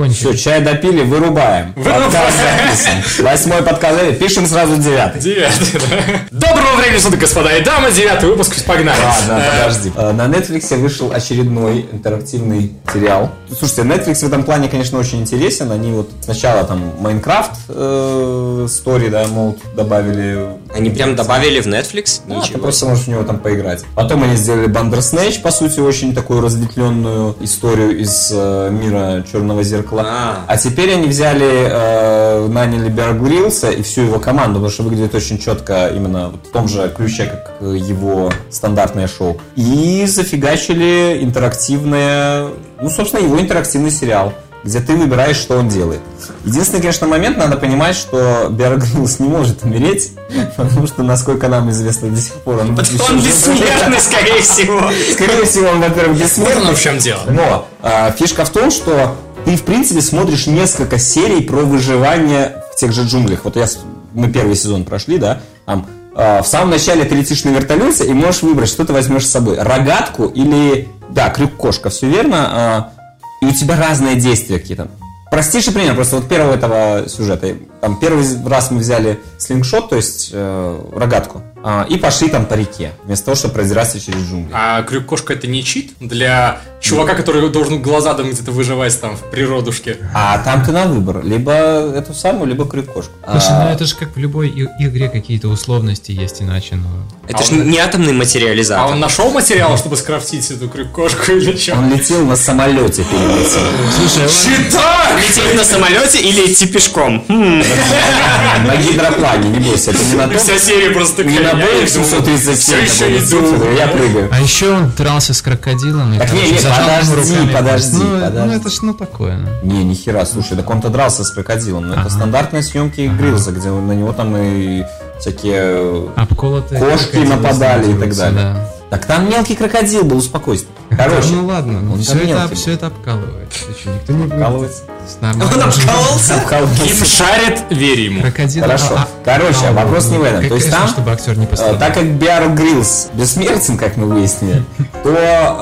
Кончил. 0.00 0.30
Все, 0.32 0.38
чай 0.38 0.62
допили, 0.62 1.02
вырубаем. 1.02 1.74
Подкаст 1.74 2.34
записан. 2.38 3.22
Восьмой 3.22 3.62
подкаст, 3.62 4.18
пишем 4.18 4.46
сразу 4.46 4.78
девятый. 4.78 5.20
Девятый, 5.20 5.78
да. 5.78 6.20
Доброго 6.48 6.76
времени 6.76 6.96
суток, 6.98 7.20
господа 7.20 7.54
и 7.54 7.62
дамы. 7.62 7.90
Девятый 7.92 8.30
выпуск, 8.30 8.64
погнали. 8.64 8.98
Ладно, 8.98 9.42
Э, 9.44 9.58
подожди. 9.58 9.92
Э, 9.94 10.12
На 10.12 10.22
Netflix 10.26 10.74
вышел 10.78 11.12
очередной 11.12 11.84
интерактивный 11.92 12.72
сериал. 12.90 13.30
Слушайте, 13.58 13.82
Netflix 13.82 14.14
в 14.20 14.26
этом 14.26 14.42
плане, 14.44 14.70
конечно, 14.70 14.98
очень 14.98 15.20
интересен. 15.20 15.70
Они 15.70 15.92
вот 15.92 16.08
сначала 16.22 16.64
там 16.64 16.94
Майнкрафт 17.00 17.52
э, 17.68 18.66
story, 18.70 19.10
да, 19.10 19.26
мод 19.26 19.58
добавили. 19.76 20.48
Они 20.74 20.90
прям 20.90 21.16
добавили 21.16 21.60
в 21.60 21.66
Netflix? 21.66 22.20
Ты 22.26 22.34
Ничего 22.34 22.58
просто 22.60 22.80
себе. 22.80 22.90
можешь 22.90 23.04
в 23.04 23.08
него 23.08 23.22
там 23.24 23.38
поиграть. 23.38 23.84
Потом 23.94 24.22
они 24.22 24.36
сделали 24.36 24.68
Bandersnatch, 24.68 25.40
по 25.42 25.50
сути, 25.50 25.80
очень 25.80 26.14
такую 26.14 26.40
разветвленную 26.40 27.36
историю 27.40 27.98
из 27.98 28.30
э, 28.32 28.70
мира 28.70 29.24
Черного 29.30 29.62
зеркала. 29.62 30.04
А. 30.06 30.44
А 30.46 30.56
теперь 30.56 30.92
они 30.94 31.08
взяли, 31.08 31.68
э, 31.70 32.48
наняли 32.48 32.88
Бера 32.88 33.12
Гриллса 33.12 33.70
и 33.70 33.82
всю 33.82 34.02
его 34.02 34.18
команду, 34.18 34.54
потому 34.54 34.70
что 34.70 34.82
выглядит 34.84 35.14
очень 35.14 35.38
четко 35.38 35.88
именно 35.88 36.28
в 36.30 36.52
том 36.52 36.68
же 36.68 36.92
ключе, 36.96 37.26
как 37.26 37.60
его 37.60 38.32
стандартное 38.50 39.08
шоу. 39.08 39.40
И 39.56 40.04
зафигачили 40.06 41.18
интерактивное, 41.22 42.48
ну, 42.80 42.90
собственно, 42.90 43.20
его 43.24 43.40
интерактивный 43.40 43.90
сериал 43.90 44.32
где 44.62 44.80
ты 44.80 44.94
выбираешь, 44.94 45.36
что 45.36 45.56
он 45.58 45.68
делает. 45.68 46.00
Единственный, 46.44 46.80
конечно, 46.80 47.06
момент, 47.06 47.38
надо 47.38 47.56
понимать, 47.56 47.96
что 47.96 48.48
Бер 48.50 48.76
Гриллс 48.78 49.18
не 49.18 49.28
может 49.28 49.62
умереть, 49.64 50.12
потому 50.56 50.86
что, 50.86 51.02
насколько 51.02 51.48
нам 51.48 51.70
известно 51.70 52.10
до 52.10 52.20
сих 52.20 52.34
пор, 52.34 52.58
он, 52.58 52.74
еще 52.74 53.02
Он 53.10 53.18
бессмертный, 53.18 54.00
скорее 54.00 54.42
всего. 54.42 54.80
Скорее 55.12 55.44
всего, 55.44 55.68
он, 55.68 55.80
во-первых, 55.80 56.18
Вот 56.18 56.22
бессмертный. 56.26 56.62
оно 56.62 56.74
в 56.74 56.80
чем 56.80 56.98
дело. 56.98 57.20
Но 57.28 57.68
а, 57.82 58.10
фишка 58.12 58.44
в 58.44 58.50
том, 58.50 58.70
что 58.70 59.16
ты, 59.44 59.56
в 59.56 59.62
принципе, 59.62 60.02
смотришь 60.02 60.46
несколько 60.46 60.98
серий 60.98 61.40
про 61.42 61.62
выживание 61.62 62.62
в 62.72 62.76
тех 62.76 62.92
же 62.92 63.04
джунглях. 63.04 63.44
Вот 63.44 63.56
я, 63.56 63.66
мы 64.12 64.28
первый 64.30 64.56
сезон 64.56 64.84
прошли, 64.84 65.16
да, 65.18 65.40
там, 65.64 65.86
а, 66.14 66.42
в 66.42 66.46
самом 66.46 66.70
начале 66.70 67.04
ты 67.04 67.14
летишь 67.14 67.44
на 67.44 67.50
вертолете 67.50 68.04
и 68.04 68.12
можешь 68.12 68.42
выбрать, 68.42 68.68
что 68.68 68.84
ты 68.84 68.92
возьмешь 68.92 69.26
с 69.26 69.30
собой. 69.30 69.58
Рогатку 69.58 70.26
или, 70.26 70.88
да, 71.08 71.30
крюк-кошка, 71.30 71.88
все 71.88 72.08
верно. 72.08 72.92
И 73.40 73.46
у 73.46 73.52
тебя 73.52 73.76
разные 73.76 74.16
действия 74.16 74.58
какие-то. 74.58 74.88
Простейший 75.30 75.72
пример, 75.72 75.94
просто 75.94 76.16
вот 76.16 76.28
первого 76.28 76.54
этого 76.54 77.08
сюжета. 77.08 77.54
Там 77.80 77.98
первый 78.00 78.24
раз 78.46 78.70
мы 78.72 78.78
взяли 78.78 79.20
слингшот, 79.38 79.90
то 79.90 79.96
есть 79.96 80.30
э, 80.32 80.80
рогатку, 80.92 81.42
а, 81.62 81.86
и 81.88 81.96
пошли 81.96 82.28
там 82.28 82.46
по 82.46 82.54
реке, 82.54 82.92
вместо 83.04 83.26
того, 83.26 83.34
чтобы 83.36 83.54
продираться 83.54 84.00
через 84.00 84.20
джунгли. 84.28 84.52
А 84.52 84.82
крюк-кошка 84.82 85.34
это 85.34 85.46
не 85.46 85.62
чит 85.62 85.92
для 86.00 86.60
чувака, 86.80 87.14
который 87.14 87.48
должен 87.50 87.82
глаза 87.82 88.14
там 88.14 88.30
где-то 88.30 88.50
выживать 88.50 88.98
там 89.00 89.16
в 89.16 89.30
природушке. 89.30 89.98
А 90.14 90.38
там 90.38 90.64
ты 90.64 90.72
на 90.72 90.86
выбор. 90.86 91.22
Либо 91.24 91.52
эту 91.52 92.14
самую, 92.14 92.48
либо 92.48 92.66
крюк-кошку. 92.66 93.12
Слушай, 93.30 93.48
А, 93.50 93.64
ну 93.64 93.70
это 93.70 93.84
же 93.84 93.94
как 93.94 94.16
в 94.16 94.18
любой 94.18 94.48
игре 94.48 95.08
какие-то 95.08 95.48
условности 95.48 96.12
есть 96.12 96.40
иначе, 96.40 96.76
ну... 96.76 96.88
Это 97.28 97.44
же 97.44 97.52
не 97.54 97.78
атомный 97.78 98.12
А 98.12 98.14
материализатор. 98.14 98.92
он 98.92 99.00
нашел 99.00 99.30
материал, 99.30 99.76
чтобы 99.76 99.96
скрафтить 99.96 100.50
эту 100.50 100.68
крюк-кошку 100.68 101.32
или 101.32 101.56
что? 101.56 101.74
Он 101.74 101.92
летел 101.92 102.24
на 102.24 102.36
самолете 102.36 103.04
перелетел. 103.04 103.60
Слушай. 103.96 104.28
Читак! 104.28 105.20
Лететь 105.28 105.54
на 105.54 105.64
самолете 105.64 106.20
или 106.20 106.52
идти 106.52 106.66
пешком? 106.66 107.24
Хм. 107.28 107.62
На 108.66 108.76
гидроплане, 108.76 109.48
не 109.50 109.58
бойся, 109.60 109.90
это 109.90 110.04
не 110.04 110.14
на 110.14 110.28
том. 110.28 110.38
Вся 110.38 110.58
серия 110.58 110.90
просто 110.90 111.24
Не 111.24 111.38
на 111.54 111.62
иду. 111.64 111.86
737 111.86 112.54
Все 112.56 112.80
еще 112.82 112.98
такой 112.98 113.18
иду. 113.18 113.56
летит, 113.56 113.78
я 113.78 113.88
прыгаю. 113.88 114.28
А 114.32 114.40
еще 114.40 114.72
он 114.72 114.90
дрался 114.96 115.34
с 115.34 115.42
крокодилом. 115.42 116.14
и, 116.14 116.18
Так 116.18 116.32
не, 116.32 116.50
не, 116.52 116.56
подожди, 116.58 117.46
подожди. 117.52 117.98
Ну, 117.98 118.20
подожди. 118.20 118.38
Ну, 118.46 118.52
это 118.52 118.70
ж 118.70 118.78
ну 118.82 118.94
такое. 118.94 119.36
ну. 119.36 119.48
Не, 119.62 119.84
ни 119.84 119.94
хера, 119.94 120.24
слушай, 120.26 120.56
так 120.56 120.68
он-то 120.70 120.88
дрался 120.88 121.24
с 121.24 121.30
крокодилом. 121.30 121.88
Но 121.88 121.94
это 122.00 122.10
стандартные 122.10 122.62
съемки 122.62 123.10
Грилза, 123.18 123.52
где 123.52 123.70
на 123.70 123.92
него 123.92 124.12
там 124.12 124.36
и 124.36 124.84
всякие... 125.18 126.08
Обколотые 126.16 126.80
Кошки 126.80 127.16
нападали 127.16 127.92
и 127.92 127.98
так 127.98 128.14
далее. 128.14 128.40
да. 128.54 128.70
Так 128.90 129.06
там 129.06 129.30
мелкий 129.30 129.54
крокодил 129.54 130.02
был, 130.04 130.16
успокойся. 130.18 130.64
Короче, 130.90 131.28
ну 131.32 131.46
ладно, 131.46 131.92
он 131.92 132.00
все 132.00 132.18
это, 132.18 132.52
все 132.54 132.72
это 132.72 132.88
обкалывается. 132.88 133.60
Никто 133.86 134.12
не 134.12 134.24
будет 134.24 134.72
нормальным 135.20 135.58
Он 135.58 135.62
обкололся? 135.68 136.28
Ким 136.34 136.38
Обкалывается. 136.42 137.04
шарит, 137.04 137.58
верь 137.70 138.00
ему. 138.00 138.20
крокодилом. 138.22 138.66
Хорошо. 138.68 138.94
а- 138.96 139.08
Короче, 139.24 139.66
а- 139.68 139.72
вопрос 139.72 140.08
не 140.08 140.18
в 140.18 140.22
этом. 140.22 140.40
Как- 140.40 140.48
То 140.48 140.54
есть 140.54 140.66
конечно, 140.70 140.86
там, 140.86 140.94
чтобы 140.94 141.10
актер 141.12 141.36
не 141.38 141.44
Э, 141.44 141.48
пострадал. 141.48 141.78
Так 141.78 141.94
как 141.94 142.04
Биар 142.04 142.48
Гриллс 142.50 143.08
бессмертен, 143.14 143.76
как 143.78 143.96
мы 143.96 144.06
выяснили, 144.06 144.64
то 145.02 145.10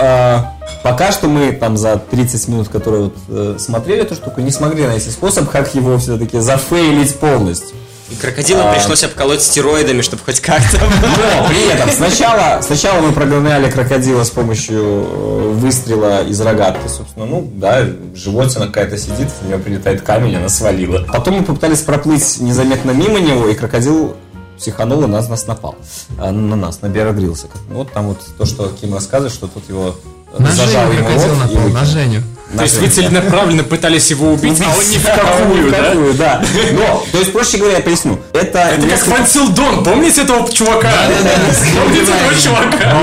э, 0.01 0.39
пока 0.83 1.13
что 1.13 1.29
мы 1.29 1.53
там 1.53 1.77
за 1.77 1.97
30 1.97 2.49
минут, 2.49 2.69
которые 2.69 3.05
вот 3.05 3.17
э, 3.29 3.57
смотрели 3.59 4.03
эту 4.03 4.15
штуку, 4.15 4.41
не 4.41 4.51
смогли 4.51 4.87
найти 4.87 5.11
способ, 5.11 5.49
как 5.51 5.75
его 5.75 5.99
все-таки 5.99 6.39
зафейлить 6.41 7.17
полностью. 7.19 7.77
И 8.11 8.15
крокодилам 8.15 8.69
А. 8.69 8.73
пришлось 8.75 9.05
обколоть 9.05 9.43
стероидами, 9.43 10.01
чтобы 10.01 10.23
хоть 10.25 10.41
как-то... 10.41 10.79
Но 10.81 11.49
при 11.49 11.69
этом 11.71 11.91
сначала, 11.91 12.63
сначала 12.63 13.01
мы 13.01 13.13
прогоняли 13.13 13.71
крокодила 13.71 14.25
с 14.25 14.31
помощью 14.31 14.81
э, 14.81 15.53
выстрела 15.55 16.25
из 16.25 16.41
рогатки, 16.41 16.89
собственно. 16.89 17.27
Ну, 17.27 17.51
да, 17.55 17.87
животина 18.15 18.67
какая-то 18.67 18.97
сидит, 18.97 19.29
в 19.41 19.47
нее 19.47 19.59
прилетает 19.59 20.01
камень, 20.01 20.37
она 20.37 20.49
свалила. 20.49 21.05
Потом 21.13 21.35
мы 21.39 21.45
попытались 21.45 21.81
проплыть 21.81 22.41
незаметно 22.41 22.93
мимо 22.93 23.21
него, 23.21 23.49
и 23.49 23.55
крокодил 23.55 24.17
психанул 24.59 25.05
и 25.05 25.07
нас, 25.07 25.29
нас 25.29 25.47
напал. 25.47 25.77
А, 26.19 26.31
на 26.33 26.57
нас, 26.57 26.81
на. 26.83 26.89
Ну, 26.89 27.77
Вот 27.77 27.93
там 27.93 28.09
вот 28.09 28.21
то, 28.37 28.45
что 28.45 28.69
Ким 28.69 28.95
рассказывает, 28.95 29.33
что 29.33 29.47
тут 29.47 29.69
его 29.69 29.97
На 30.37 30.51
зажал 30.51 30.87
Женю 30.91 30.99
ему 30.99 31.09
крокодил 31.09 31.29
рот 31.29 31.37
и 31.37 31.39
напал, 31.39 31.49
выкинул. 31.49 31.69
на 31.69 31.85
Женю. 31.85 32.23
То 32.57 32.63
есть 32.63 32.79
вы 32.79 32.89
целенаправленно 32.89 33.63
пытались 33.63 34.11
его 34.11 34.33
убить, 34.33 34.61
а 34.61 34.71
он 34.71 34.91
ни 34.91 34.97
в 34.97 35.05
какую, 35.05 35.71
да? 35.71 35.83
какую, 35.85 36.15
да. 36.15 36.43
Но, 36.73 37.05
то 37.13 37.19
есть, 37.19 37.33
проще 37.33 37.59
говоря, 37.59 37.77
я 37.77 37.83
поясню. 37.83 38.19
Это, 38.33 38.59
Это 38.59 38.77
как 38.77 38.85
несколько- 38.85 39.11
Фансил 39.17 39.49
Дон, 39.51 39.85
помните 39.85 40.23
этого 40.23 40.51
чувака? 40.51 40.91
Помните 41.75 42.03
этого 42.13 42.35
чувака? 42.43 42.97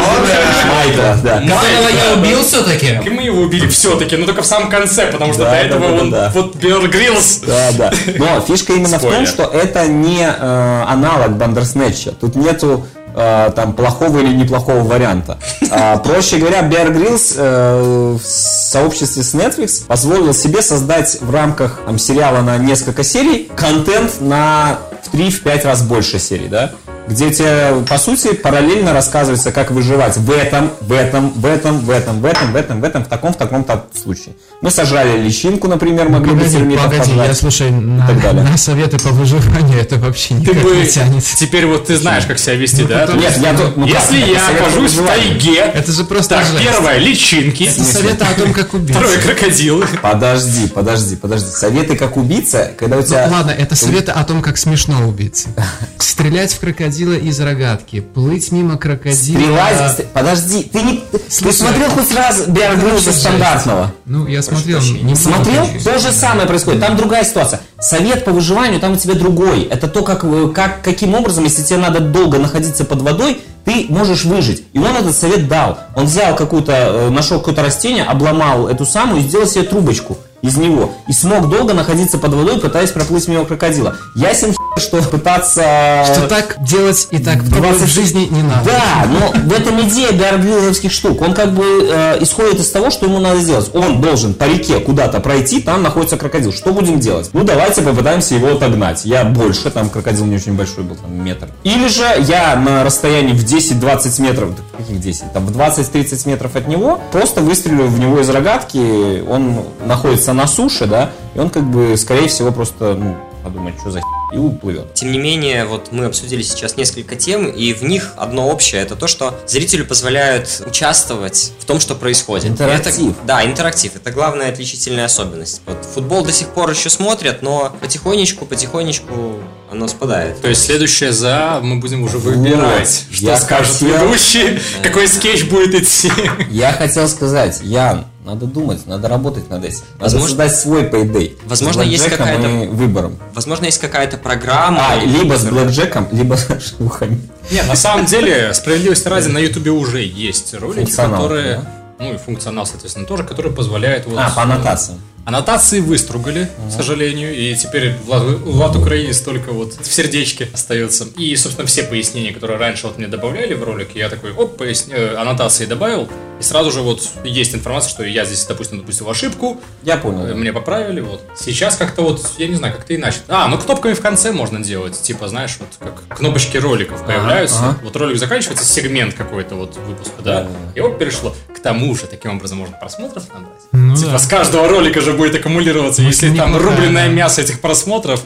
Майда, 0.67 1.19
да. 1.23 1.39
Которого 1.41 1.89
я 1.89 2.13
убил 2.17 2.43
все-таки. 2.43 2.99
И 3.05 3.09
мы 3.09 3.21
его 3.23 3.41
убили 3.41 3.67
все-таки, 3.67 4.15
но 4.17 4.25
только 4.25 4.41
в 4.41 4.45
самом 4.47 4.69
конце, 4.69 5.07
потому 5.07 5.33
что 5.33 5.43
до 5.43 5.55
этого 5.55 5.99
он 6.01 6.15
вот 6.33 6.55
Бер 6.55 6.87
Гриллс. 6.87 7.41
Да, 7.45 7.71
да. 7.77 7.93
Но 8.17 8.41
фишка 8.41 8.73
именно 8.73 8.97
в 8.97 9.01
том, 9.01 9.25
что 9.27 9.43
это 9.43 9.87
не 9.87 10.23
э, 10.25 10.83
аналог 10.87 11.37
Бандерснетча. 11.37 12.11
Тут 12.11 12.35
нету 12.35 12.87
э, 13.15 13.51
там 13.55 13.73
плохого 13.73 14.19
или 14.19 14.33
неплохого 14.35 14.81
варианта. 14.81 15.37
А, 15.71 15.97
проще 15.97 16.37
говоря, 16.37 16.61
Bear 16.61 16.93
Grylls 16.93 17.35
э, 17.37 18.17
в 18.17 18.25
сообществе 18.25 19.23
с 19.23 19.33
Netflix 19.33 19.85
позволил 19.85 20.33
себе 20.33 20.61
создать 20.61 21.17
в 21.21 21.33
рамках 21.33 21.81
там, 21.85 21.97
сериала 21.97 22.41
на 22.41 22.57
несколько 22.57 23.03
серий 23.03 23.49
контент 23.55 24.21
на 24.21 24.79
в 25.03 25.13
3-5 25.13 25.63
раз 25.65 25.81
больше 25.83 26.19
серий, 26.19 26.47
да? 26.47 26.71
Где 27.07 27.31
тебе, 27.31 27.83
по 27.87 27.97
сути, 27.97 28.33
параллельно 28.33 28.93
рассказывается, 28.93 29.51
как 29.51 29.71
выживать 29.71 30.17
в 30.17 30.31
этом, 30.31 30.71
в 30.81 30.91
этом, 30.91 31.29
в 31.31 31.45
этом, 31.45 31.79
в 31.79 31.89
этом, 31.91 32.21
в 32.21 32.25
этом, 32.25 32.51
в 32.51 32.55
этом, 32.55 32.81
в 32.81 32.83
этом, 32.83 33.03
в 33.05 33.07
таком, 33.07 33.33
в 33.33 33.37
таком-то 33.37 33.85
случае. 34.01 34.35
Мы 34.61 34.71
сожрали 34.71 35.19
личинку, 35.21 35.67
например, 35.67 36.09
могли 36.09 36.31
бы 36.31 36.37
Погоди, 36.39 36.55
термитов 36.57 36.85
погоди, 36.85 37.09
пожрать. 37.11 37.27
я 37.27 37.33
слушай, 37.35 37.69
на, 37.69 38.07
так 38.07 38.21
далее. 38.21 38.43
на 38.43 38.57
советы 38.57 38.97
по 38.97 39.09
выживанию 39.09 39.79
это 39.79 39.97
вообще 39.97 40.29
Ты 40.35 40.41
никак 40.41 40.63
бы... 40.63 40.75
не 40.75 40.87
тянет. 40.87 41.23
Теперь 41.23 41.65
вот 41.67 41.85
ты 41.87 41.97
знаешь, 41.97 42.25
как 42.25 42.39
себя 42.39 42.55
вести, 42.55 42.83
да? 42.83 43.01
потом- 43.01 43.19
Нет, 43.19 43.37
я 43.37 43.53
тут... 43.53 43.77
ну 43.77 43.87
как, 43.87 44.01
Если 44.01 44.21
это 44.23 44.31
я 44.31 44.47
окажусь 44.57 44.93
в 44.93 45.05
тайге, 45.05 45.59
Это 45.59 45.91
же 45.91 46.03
просто 46.05 46.35
так, 46.35 46.45
жесть. 46.47 46.63
первое, 46.63 46.97
личинки, 46.97 47.63
Это 47.63 47.83
советы 47.83 48.25
о 48.25 48.33
том, 48.39 48.51
как 48.53 48.73
убить. 48.73 48.95
второе, 48.95 49.17
крокодилы. 49.19 49.85
Подожди, 50.01 50.67
подожди, 50.67 51.15
подожди. 51.15 51.49
Советы 51.51 51.95
как 51.95 52.17
убийца, 52.17 52.71
когда 52.77 52.97
у 52.97 53.03
тебя... 53.03 53.27
Ну, 53.27 53.33
ладно, 53.33 53.51
это 53.51 53.75
советы 53.75 54.11
о 54.11 54.23
том, 54.23 54.41
как 54.41 54.57
смешно 54.57 55.07
убиться. 55.07 55.49
Стрелять 55.99 56.53
в 56.53 56.59
крокодила 56.59 56.94
из 57.03 57.39
рогатки, 57.39 57.99
плыть 57.99 58.51
мимо 58.51 58.77
крокодила. 58.77 59.13
Стрелять... 59.39 59.91
ст- 59.91 60.05
Подожди, 60.13 60.63
ты 60.63 60.81
не... 60.81 61.03
Ты 61.11 61.19
Слушай, 61.29 61.53
смотрел 61.53 61.89
хоть 61.89 62.15
раз 62.15 62.43
вообще 62.47 63.11
стандартного? 63.11 63.93
Ну, 64.05 64.27
я 64.27 64.41
смотрел. 64.41 64.77
прощения. 64.77 64.99
немного 65.13 65.17
Смотрел? 65.19 65.67
То 65.83 65.99
же 65.99 66.11
самое 66.11 66.47
происходит. 66.47 66.81
Там 66.81 66.95
другая 66.97 67.23
ситуация. 67.23 67.61
Совет 67.79 68.23
по 68.25 68.31
выживанию 68.31 68.79
там 68.79 68.93
у 68.93 68.95
тебя 68.95 69.13
другой. 69.15 69.63
Это 69.63 69.87
то, 69.87 70.01
как, 70.03 70.23
вы- 70.23 70.51
как, 70.51 70.81
каким 70.81 71.13
образом, 71.13 71.43
если 71.43 71.63
тебе 71.63 71.77
надо 71.77 71.99
долго 71.99 72.39
находиться 72.39 72.85
под 72.85 73.01
водой, 73.01 73.41
ты 73.65 73.87
можешь 73.89 74.25
выжить. 74.25 74.63
И 74.73 74.79
он 74.79 74.95
этот 74.95 75.15
совет 75.15 75.47
дал. 75.47 75.79
Он 75.95 76.05
взял 76.05 76.35
какую-то, 76.35 76.71
э, 76.71 77.09
нашел 77.09 77.39
какое-то 77.39 77.63
растение, 77.63 78.03
обломал 78.03 78.67
эту 78.67 78.85
самую 78.85 79.21
и 79.21 79.23
сделал 79.23 79.47
себе 79.47 79.63
трубочку 79.63 80.17
из 80.43 80.55
него. 80.57 80.93
И 81.07 81.13
смог 81.13 81.49
долго 81.49 81.73
находиться 81.73 82.19
под 82.19 82.35
водой, 82.35 82.59
пытаясь 82.59 82.91
проплыть 82.91 83.27
мимо 83.27 83.43
крокодила. 83.45 83.95
Ясен 84.15 84.49
хер, 84.51 84.57
что 84.77 85.01
пытаться... 85.01 86.03
Что 86.05 86.27
так 86.27 86.57
делать 86.59 87.07
и 87.11 87.19
так 87.19 87.37
в 87.37 87.49
20 87.49 87.89
жизни 87.89 88.27
не 88.29 88.43
надо. 88.43 88.65
Да, 88.65 89.07
но 89.07 89.31
в 89.41 89.53
этом 89.53 89.81
идея 89.87 90.11
биарглизовских 90.11 90.91
штук. 90.91 91.21
Он 91.21 91.33
как 91.33 91.53
бы 91.53 91.63
э, 91.63 92.17
исходит 92.21 92.59
из 92.59 92.69
того, 92.71 92.89
что 92.89 93.05
ему 93.05 93.19
надо 93.19 93.39
сделать. 93.39 93.69
Он 93.73 94.01
должен 94.01 94.33
по 94.33 94.43
реке 94.45 94.79
куда-то 94.79 95.19
пройти, 95.19 95.61
там 95.61 95.83
находится 95.83 96.17
крокодил. 96.17 96.51
Что 96.51 96.73
будем 96.73 96.99
делать? 96.99 97.29
Ну, 97.33 97.43
давайте 97.43 97.81
попытаемся 97.81 98.35
его 98.35 98.49
отогнать. 98.49 99.05
Я 99.05 99.23
больше, 99.23 99.71
там 99.71 99.89
крокодил 99.89 100.25
не 100.25 100.35
очень 100.35 100.53
большой 100.53 100.83
был, 100.83 100.95
там 100.95 101.11
метр. 101.23 101.47
Или 101.63 101.87
же 101.87 102.05
я 102.19 102.55
на 102.55 102.83
расстоянии 102.83 103.33
в 103.33 103.43
10-20 103.43 104.21
метров, 104.21 104.49
каких 104.77 104.99
10, 104.99 105.33
там 105.33 105.45
в 105.45 105.57
20-30 105.57 106.27
метров 106.27 106.55
от 106.55 106.67
него, 106.67 106.99
просто 107.11 107.41
выстрелю 107.41 107.85
в 107.85 107.99
него 107.99 108.19
из 108.19 108.29
рогатки, 108.29 109.23
он 109.27 109.63
находится 109.85 110.33
на 110.33 110.47
суше, 110.47 110.85
да, 110.85 111.11
и 111.33 111.39
он 111.39 111.49
как 111.49 111.63
бы, 111.63 111.95
скорее 111.97 112.27
всего, 112.27 112.51
просто, 112.51 112.95
ну, 112.95 113.15
подумает, 113.45 113.79
что 113.79 113.91
за 113.91 114.01
и 114.33 114.37
уплывет. 114.37 114.93
Тем 114.95 115.11
не 115.11 115.19
менее, 115.19 115.65
вот 115.65 115.91
мы 115.91 116.05
обсудили 116.05 116.41
сейчас 116.41 116.75
несколько 116.77 117.15
тем, 117.15 117.45
и 117.47 117.73
в 117.73 117.83
них 117.83 118.13
одно 118.17 118.49
общее, 118.49 118.81
это 118.81 118.95
то, 118.95 119.07
что 119.07 119.39
зрителю 119.47 119.85
позволяют 119.85 120.63
участвовать 120.65 121.53
в 121.59 121.65
том, 121.65 121.79
что 121.79 121.95
происходит. 121.95 122.45
Интерактив. 122.47 123.11
Это, 123.11 123.25
да, 123.25 123.45
интерактив. 123.45 123.95
Это 123.95 124.11
главная 124.11 124.49
отличительная 124.49 125.05
особенность. 125.05 125.61
Вот 125.67 125.77
футбол 125.85 126.25
до 126.25 126.31
сих 126.33 126.49
пор 126.49 126.71
еще 126.71 126.89
смотрят, 126.89 127.41
но 127.43 127.71
потихонечку, 127.79 128.45
потихонечку 128.45 129.39
оно 129.71 129.87
спадает. 129.87 130.41
То 130.41 130.49
есть 130.49 130.65
следующее 130.65 131.11
за 131.11 131.59
мы 131.61 131.79
будем 131.79 132.03
уже 132.03 132.17
выбирать, 132.17 133.05
Вот, 133.09 133.15
что 133.15 133.37
скажет 133.37 133.73
хотел- 133.73 133.89
ведущий, 134.07 134.59
какой 134.81 135.07
скетч 135.07 135.45
будет 135.45 135.75
идти. 135.75 136.11
Я 136.49 136.71
хотел 136.73 137.07
сказать, 137.07 137.59
Ян, 137.61 138.05
надо 138.25 138.47
думать, 138.47 138.85
надо 138.87 139.07
работать 139.07 139.49
над 139.49 139.63
этим. 139.63 139.79
Надо 139.93 140.03
Возможно- 140.03 140.27
создать 140.29 140.55
свой 140.55 140.83
Payday. 140.83 141.37
Возможно, 141.45 141.83
с 141.83 141.87
есть 141.87 142.09
какая-то- 142.09 142.47
и 142.47 142.67
выбором. 142.67 143.17
Возможно, 143.33 143.65
есть 143.65 143.79
какая-то 143.79 144.17
программа. 144.17 144.93
А, 144.93 144.95
либо 144.95 145.35
с 145.37 145.45
блэкджеком, 145.45 146.07
либо 146.11 146.35
с 146.35 146.47
шлюхами. 146.61 147.21
Нет, 147.51 147.67
на 147.67 147.75
самом 147.75 148.05
деле, 148.05 148.53
справедливости 148.53 149.07
ради, 149.07 149.27
на 149.27 149.37
Ютубе 149.37 149.71
уже 149.71 150.01
есть 150.03 150.53
ролики, 150.55 150.91
которые... 150.91 151.61
Ну 151.99 152.13
и 152.13 152.17
функционал, 152.17 152.65
соответственно, 152.65 153.05
тоже, 153.05 153.23
который 153.23 153.51
позволяет 153.53 154.05
вот... 154.05 154.17
А, 154.19 154.29
по 154.29 154.41
аннотациям. 154.41 154.99
Аннотации 155.25 155.79
выстругали, 155.79 156.49
к 156.69 156.71
сожалению, 156.71 157.33
и 157.35 157.55
теперь 157.55 157.95
Влад, 158.05 158.23
Влад 158.23 158.75
Украинец 158.75 159.21
только 159.21 159.51
вот 159.53 159.73
в 159.73 159.91
сердечке 159.91 160.49
остается. 160.53 161.07
И, 161.17 161.35
собственно, 161.35 161.65
все 161.67 161.81
пояснения, 161.81 162.31
которые 162.31 162.59
раньше 162.59 162.85
вот 162.85 162.99
мне 162.99 163.07
добавляли 163.07 163.55
в 163.55 163.63
ролик, 163.63 163.95
я 163.95 164.09
такой, 164.09 164.33
оп, 164.33 164.55
поясни- 164.61 164.93
э, 164.93 165.15
аннотации 165.15 165.65
добавил, 165.65 166.07
и 166.39 166.43
сразу 166.43 166.71
же 166.71 166.81
вот 166.81 167.01
есть 167.23 167.55
информация, 167.55 167.89
что 167.89 168.03
я 168.03 168.23
здесь, 168.25 168.45
допустим, 168.45 168.77
допустил 168.79 169.09
ошибку, 169.09 169.59
Я 169.81 169.95
э, 169.95 169.97
понял. 169.99 170.35
мне 170.35 170.53
поправили, 170.53 170.99
вот. 171.01 171.21
Сейчас 171.35 171.75
как-то 171.75 172.03
вот, 172.03 172.21
я 172.37 172.47
не 172.47 172.55
знаю, 172.55 172.75
как-то 172.75 172.95
иначе. 172.95 173.17
А, 173.27 173.47
ну 173.47 173.57
кнопками 173.57 173.93
в 173.93 174.01
конце 174.01 174.31
можно 174.31 174.59
делать, 174.59 175.01
типа, 175.01 175.27
знаешь, 175.27 175.57
вот 175.59 175.69
как 175.79 176.17
кнопочки 176.19 176.57
роликов 176.57 177.03
появляются, 177.03 177.57
ага. 177.69 177.79
вот 177.83 177.95
ролик 177.95 178.19
заканчивается, 178.19 178.63
сегмент 178.63 179.15
какой-то 179.15 179.55
вот 179.55 179.75
выпуска, 179.87 180.21
да, 180.23 180.41
Да. 180.43 180.49
и 180.75 180.81
вот 180.81 180.99
перешло. 180.99 181.35
К 181.55 181.59
тому 181.59 181.95
же, 181.95 182.03
таким 182.05 182.35
образом 182.35 182.59
можно 182.59 182.77
просмотров 182.77 183.23
набрать. 183.33 183.61
Ну 183.71 183.95
Типа 183.95 184.11
да. 184.11 184.19
с 184.19 184.27
каждого 184.27 184.67
ролика 184.67 185.01
же 185.01 185.14
будет 185.15 185.35
аккумулироваться, 185.35 186.01
если 186.01 186.35
там 186.35 186.55
рубленное 186.55 187.09
мясо 187.09 187.41
этих 187.41 187.61
просмотров. 187.61 188.21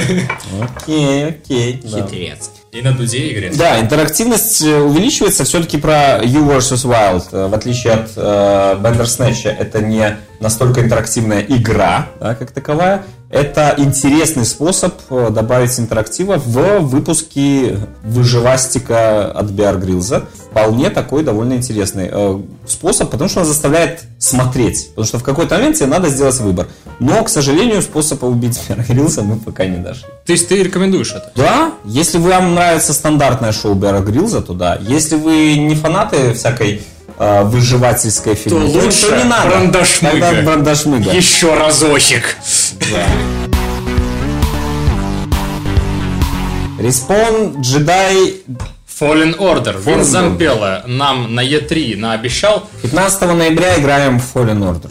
Окей, 0.60 1.24
окей. 1.26 1.82
Хитрец. 1.84 2.50
И 2.72 2.82
на 2.82 2.92
дуде 2.92 3.32
игре. 3.32 3.52
Да, 3.54 3.80
интерактивность 3.80 4.60
э, 4.62 4.80
увеличивается. 4.80 5.44
Все-таки 5.44 5.78
про 5.78 6.20
You 6.24 6.44
vs. 6.48 6.84
Wild, 6.84 7.24
э, 7.30 7.46
в 7.46 7.54
отличие 7.54 7.92
от 7.92 8.10
э, 8.16 8.76
Bandersnatch, 8.80 9.48
это 9.48 9.80
не 9.80 10.16
настолько 10.40 10.80
интерактивная 10.80 11.40
игра, 11.42 12.08
да, 12.18 12.34
как 12.34 12.50
таковая. 12.50 13.04
Это 13.34 13.74
интересный 13.78 14.44
способ 14.44 14.94
э, 15.10 15.28
добавить 15.30 15.76
интерактива 15.80 16.36
в 16.36 16.78
выпуске 16.82 17.78
выживастика 18.04 19.24
от 19.28 19.46
Bear 19.46 19.80
Grylls. 19.80 20.22
Вполне 20.50 20.88
такой 20.88 21.24
довольно 21.24 21.54
интересный 21.54 22.08
э, 22.12 22.40
способ, 22.68 23.10
потому 23.10 23.28
что 23.28 23.40
он 23.40 23.46
заставляет 23.46 24.04
смотреть. 24.20 24.90
Потому 24.90 25.06
что 25.06 25.18
в 25.18 25.24
какой-то 25.24 25.56
момент 25.56 25.74
тебе 25.74 25.86
надо 25.88 26.10
сделать 26.10 26.36
выбор. 26.38 26.68
Но, 27.00 27.24
к 27.24 27.28
сожалению, 27.28 27.82
способа 27.82 28.26
убить 28.26 28.60
Bear 28.68 28.86
Grylls 28.86 29.20
мы 29.22 29.36
пока 29.36 29.66
не 29.66 29.78
дошли. 29.78 30.04
То 30.24 30.30
есть 30.30 30.46
ты 30.46 30.62
рекомендуешь 30.62 31.10
это? 31.10 31.32
Да, 31.34 31.72
если 31.84 32.18
вам 32.18 32.54
нравится 32.54 32.92
стандартное 32.92 33.50
шоу 33.50 33.74
Бера 33.74 33.98
Грилза, 33.98 34.42
то 34.42 34.54
да. 34.54 34.78
Если 34.80 35.16
вы 35.16 35.56
не 35.56 35.74
фанаты 35.74 36.34
всякой 36.34 36.82
э, 37.18 37.42
выживательской 37.42 38.36
фигни, 38.36 38.58
То 38.72 38.78
лучше 38.78 39.10
не 39.16 39.24
надо. 39.24 39.48
брандашмыга. 39.48 40.20
Тогда 40.20 40.42
брандашмыга. 40.42 41.10
Еще 41.10 41.52
разочек. 41.54 42.36
Респон 46.78 47.60
Джедай 47.60 48.42
Fallen 49.00 49.36
Order. 49.38 49.80
Вин 49.82 50.00
Order. 50.00 50.02
Зампелла 50.02 50.84
нам 50.86 51.34
на 51.34 51.44
E3 51.44 51.96
наобещал 51.96 52.68
15 52.82 53.22
ноября 53.22 53.78
играем 53.80 54.20
в 54.20 54.36
Fallen 54.36 54.58
Order. 54.58 54.90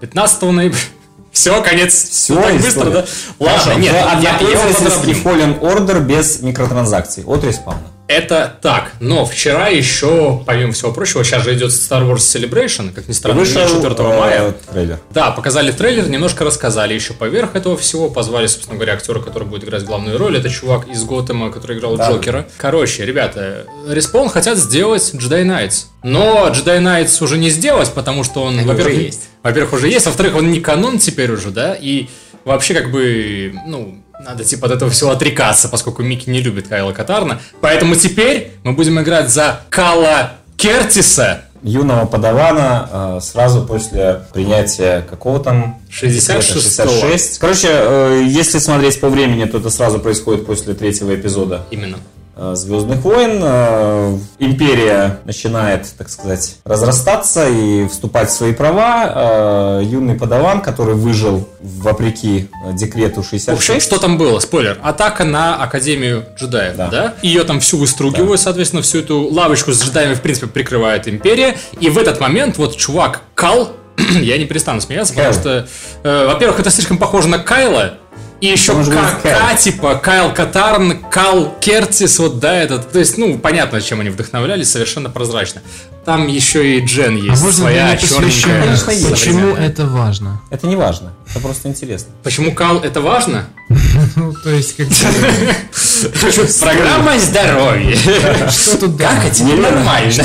15 0.00 0.42
ноября. 0.42 0.78
Все, 1.32 1.62
конец. 1.62 2.10
Все, 2.10 2.40
так 2.40 2.60
быстро, 2.60 2.90
да? 2.90 3.04
Ладно, 3.38 3.72
нет, 3.74 3.92
я, 3.92 4.20
я 4.20 4.36
Однопользовательский 4.36 5.14
подробнее. 5.22 5.56
Fallen 5.58 5.60
Order 5.60 6.00
без 6.00 6.42
микротранзакций 6.42 7.24
от 7.24 7.42
респауна. 7.42 7.91
Это 8.12 8.58
так. 8.60 8.92
Но 9.00 9.24
вчера 9.24 9.68
еще, 9.68 10.42
помимо 10.46 10.72
всего 10.72 10.92
прочего, 10.92 11.24
сейчас 11.24 11.44
же 11.44 11.54
идет 11.54 11.70
Star 11.70 12.02
Wars 12.06 12.16
Celebration, 12.16 12.92
как 12.92 13.08
ни 13.08 13.12
странно, 13.12 13.40
Вышел 13.40 13.66
4 13.66 13.94
э, 13.98 14.02
мая. 14.18 14.54
трейлер. 14.70 14.98
Да, 15.10 15.30
показали 15.30 15.72
трейлер, 15.72 16.08
немножко 16.08 16.44
рассказали 16.44 16.92
еще 16.92 17.14
поверх 17.14 17.56
этого 17.56 17.76
всего. 17.76 18.10
Позвали, 18.10 18.46
собственно 18.46 18.76
говоря, 18.76 18.94
актера, 18.94 19.20
который 19.20 19.48
будет 19.48 19.64
играть 19.64 19.84
главную 19.84 20.18
роль. 20.18 20.36
Это 20.36 20.50
чувак 20.50 20.88
из 20.88 21.02
Готэма, 21.04 21.50
который 21.50 21.78
играл 21.78 21.96
Да. 21.96 22.10
Джокера. 22.10 22.46
Короче, 22.58 23.06
ребята, 23.06 23.66
Respawn 23.86 24.28
хотят 24.28 24.58
сделать 24.58 25.12
Jedi 25.14 25.44
Knights. 25.44 25.86
Но 26.02 26.48
Jedi 26.48 26.80
Knights 26.80 27.22
уже 27.24 27.38
не 27.38 27.48
сделать, 27.48 27.90
потому 27.92 28.24
что 28.24 28.42
он, 28.42 28.62
во-первых, 28.64 29.14
во-первых, 29.42 29.72
уже 29.72 29.88
есть, 29.88 30.06
во-вторых, 30.06 30.36
он 30.36 30.50
не 30.50 30.60
канон 30.60 30.98
теперь 30.98 31.30
уже, 31.30 31.50
да, 31.50 31.74
и 31.74 32.08
вообще 32.44 32.74
как 32.74 32.90
бы, 32.90 33.54
ну, 33.66 34.01
надо 34.24 34.44
типа 34.44 34.66
от 34.66 34.72
этого 34.72 34.90
всего 34.90 35.10
отрекаться, 35.10 35.68
поскольку 35.68 36.02
Микки 36.02 36.30
не 36.30 36.40
любит 36.40 36.68
Кайла 36.68 36.92
Катарна. 36.92 37.40
Поэтому 37.60 37.96
теперь 37.96 38.52
мы 38.64 38.72
будем 38.72 39.00
играть 39.00 39.30
за 39.30 39.60
Кала 39.70 40.32
Кертиса, 40.56 41.44
юного 41.62 42.06
подавана 42.06 42.88
э, 42.92 43.20
сразу 43.22 43.64
после 43.64 44.22
принятия 44.32 45.02
какого 45.08 45.40
там 45.40 45.80
66-го. 45.90 46.40
66. 46.40 47.38
Короче, 47.38 47.68
э, 47.70 48.24
если 48.26 48.58
смотреть 48.58 49.00
по 49.00 49.08
времени, 49.08 49.44
то 49.44 49.58
это 49.58 49.70
сразу 49.70 49.98
происходит 49.98 50.46
после 50.46 50.74
третьего 50.74 51.14
эпизода 51.14 51.66
именно. 51.70 51.98
Э, 52.42 52.54
Звездных 52.54 53.00
войн. 53.02 53.40
Э, 53.42 54.18
Империя 54.38 55.20
начинает, 55.24 55.86
так 55.96 56.08
сказать, 56.08 56.56
разрастаться 56.64 57.48
и 57.48 57.86
вступать 57.88 58.28
в 58.28 58.32
свои 58.32 58.52
права. 58.52 59.80
Э, 59.80 59.84
Юный 59.84 60.14
подаван, 60.14 60.60
который 60.60 60.94
выжил 60.94 61.48
вопреки 61.60 62.48
декрету 62.72 63.22
В 63.22 63.28
66. 63.28 63.48
общем, 63.48 63.80
что 63.80 63.98
там 63.98 64.18
было? 64.18 64.40
Спойлер. 64.40 64.78
Атака 64.82 65.24
на 65.24 65.56
Академию 65.62 66.24
джедаев, 66.38 66.76
да? 66.76 66.88
Да. 66.88 67.14
Ее 67.22 67.44
там 67.44 67.60
всю 67.60 67.78
выстругивают, 67.78 68.40
соответственно, 68.40 68.82
всю 68.82 68.98
эту 68.98 69.28
лавочку 69.28 69.72
с 69.72 69.82
джедаями, 69.82 70.14
в 70.14 70.20
принципе, 70.20 70.48
прикрывает 70.48 71.06
Империя. 71.08 71.56
И 71.80 71.88
в 71.88 71.98
этот 71.98 72.20
момент 72.20 72.58
вот 72.58 72.76
чувак 72.76 73.22
Кал, 73.34 73.72
я 74.20 74.38
не 74.38 74.44
перестану 74.46 74.80
смеяться, 74.80 75.14
потому 75.14 75.32
Кайл. 75.32 75.40
что, 75.40 75.68
э, 76.02 76.26
во-первых, 76.26 76.60
это 76.60 76.70
слишком 76.70 76.98
похоже 76.98 77.28
на 77.28 77.38
Кайла, 77.38 77.94
и 78.42 78.46
еще 78.48 78.72
Может 78.72 78.92
быть, 78.92 79.00
К, 79.00 79.22
Кайл. 79.22 79.56
К, 79.56 79.56
типа 79.56 79.94
Кайл 79.94 80.34
Катарн, 80.34 80.98
Кал 80.98 81.54
Кертис, 81.60 82.18
вот 82.18 82.40
да, 82.40 82.52
этот. 82.52 82.90
То 82.90 82.98
есть, 82.98 83.16
ну, 83.16 83.38
понятно, 83.38 83.80
чем 83.80 84.00
они 84.00 84.10
вдохновлялись, 84.10 84.68
совершенно 84.68 85.08
прозрачно. 85.08 85.62
Там 86.04 86.26
еще 86.26 86.76
и 86.76 86.84
Джен 86.84 87.14
А 87.14 87.18
есть, 87.18 87.40
можно 87.40 87.52
своя 87.52 87.96
черненькая. 87.96 88.76
Почему 88.84 89.16
современная. 89.16 89.68
это 89.68 89.86
важно? 89.86 90.42
Это 90.50 90.66
не 90.66 90.74
важно, 90.74 91.12
это 91.30 91.38
просто 91.38 91.68
интересно. 91.68 92.12
Почему 92.24 92.52
Кал 92.52 92.80
это 92.80 93.00
важно? 93.00 93.46
Ну, 94.16 94.32
то 94.34 94.50
есть, 94.50 94.76
как 94.76 94.88
Программа 96.60 97.18
здоровья. 97.20 97.96
что 98.50 98.76
тут 98.76 98.96
да? 98.96 99.14
Как 99.14 99.26
это 99.26 99.44
нормально? 99.44 100.24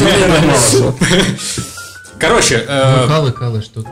Короче, 2.19 2.65
э, 2.67 3.01
Ну, 3.03 3.07
Калы, 3.07 3.31
калы, 3.31 3.61
что 3.61 3.83
тут? 3.83 3.91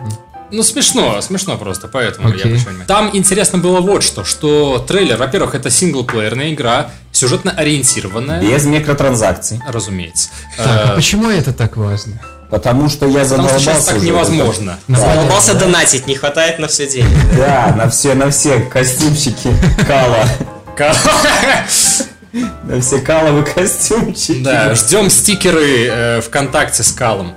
Ну 0.51 0.63
смешно, 0.63 1.19
смешно 1.21 1.57
просто, 1.57 1.87
поэтому 1.87 2.29
я 2.29 2.33
Окей. 2.35 2.43
обращаю 2.45 2.69
внимание. 2.75 2.87
Там 2.87 3.09
интересно 3.13 3.57
было 3.57 3.81
вот 3.81 4.03
что, 4.03 4.23
что 4.23 4.79
трейлер, 4.87 5.17
во-первых, 5.17 5.55
это 5.55 5.69
синглплеерная 5.69 6.53
игра, 6.53 6.91
сюжетно 7.11 7.51
ориентированная, 7.51 8.41
Без 8.41 8.65
микротранзакций. 8.65 9.59
разумеется. 9.67 10.29
Так, 10.57 10.67
а 10.67 10.91
Э, 10.91 10.95
почему 10.95 11.29
это 11.29 11.53
так 11.53 11.77
важно? 11.77 12.21
Потому 12.49 12.89
что 12.89 13.05
я 13.07 13.23
Потому 13.23 13.27
задолбался 13.29 13.59
что 13.59 13.71
сейчас 13.73 13.85
так 13.85 13.95
уже. 13.97 14.05
невозможно. 14.05 14.77
Задолбался 14.87 15.53
донатить, 15.55 16.05
не 16.07 16.15
хватает 16.15 16.59
на 16.59 16.67
все 16.67 16.87
деньги. 16.87 17.13
Да, 17.37 17.73
на 17.75 17.89
все, 17.89 18.13
на 18.13 18.29
все 18.29 18.59
костюмчики 18.59 19.49
Кала. 19.87 20.25
На 22.63 22.81
все 22.81 22.99
каловые 22.99 23.45
костюмчики. 23.45 24.43
Да, 24.43 24.75
ждем 24.75 25.09
стикеры 25.09 25.87
э, 25.87 26.21
ВКонтакте 26.21 26.83
с 26.83 26.91
Калом. 26.91 27.33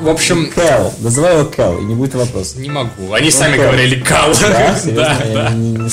В 0.00 0.08
общем, 0.08 0.50
Кэл. 0.54 0.92
Называй 0.98 1.38
его 1.38 1.46
Кэл, 1.46 1.78
и 1.80 1.84
не 1.84 1.94
будет 1.94 2.14
вопроса. 2.14 2.58
не 2.58 2.68
могу. 2.68 3.12
Они 3.12 3.30
сами 3.30 3.56
Кал. 3.56 3.66
говорили 3.66 4.00
Кал. 4.00 4.32
Да? 4.40 4.76
Да, 4.86 5.16
да. 5.32 5.50
не, 5.50 5.70
не 5.70 5.90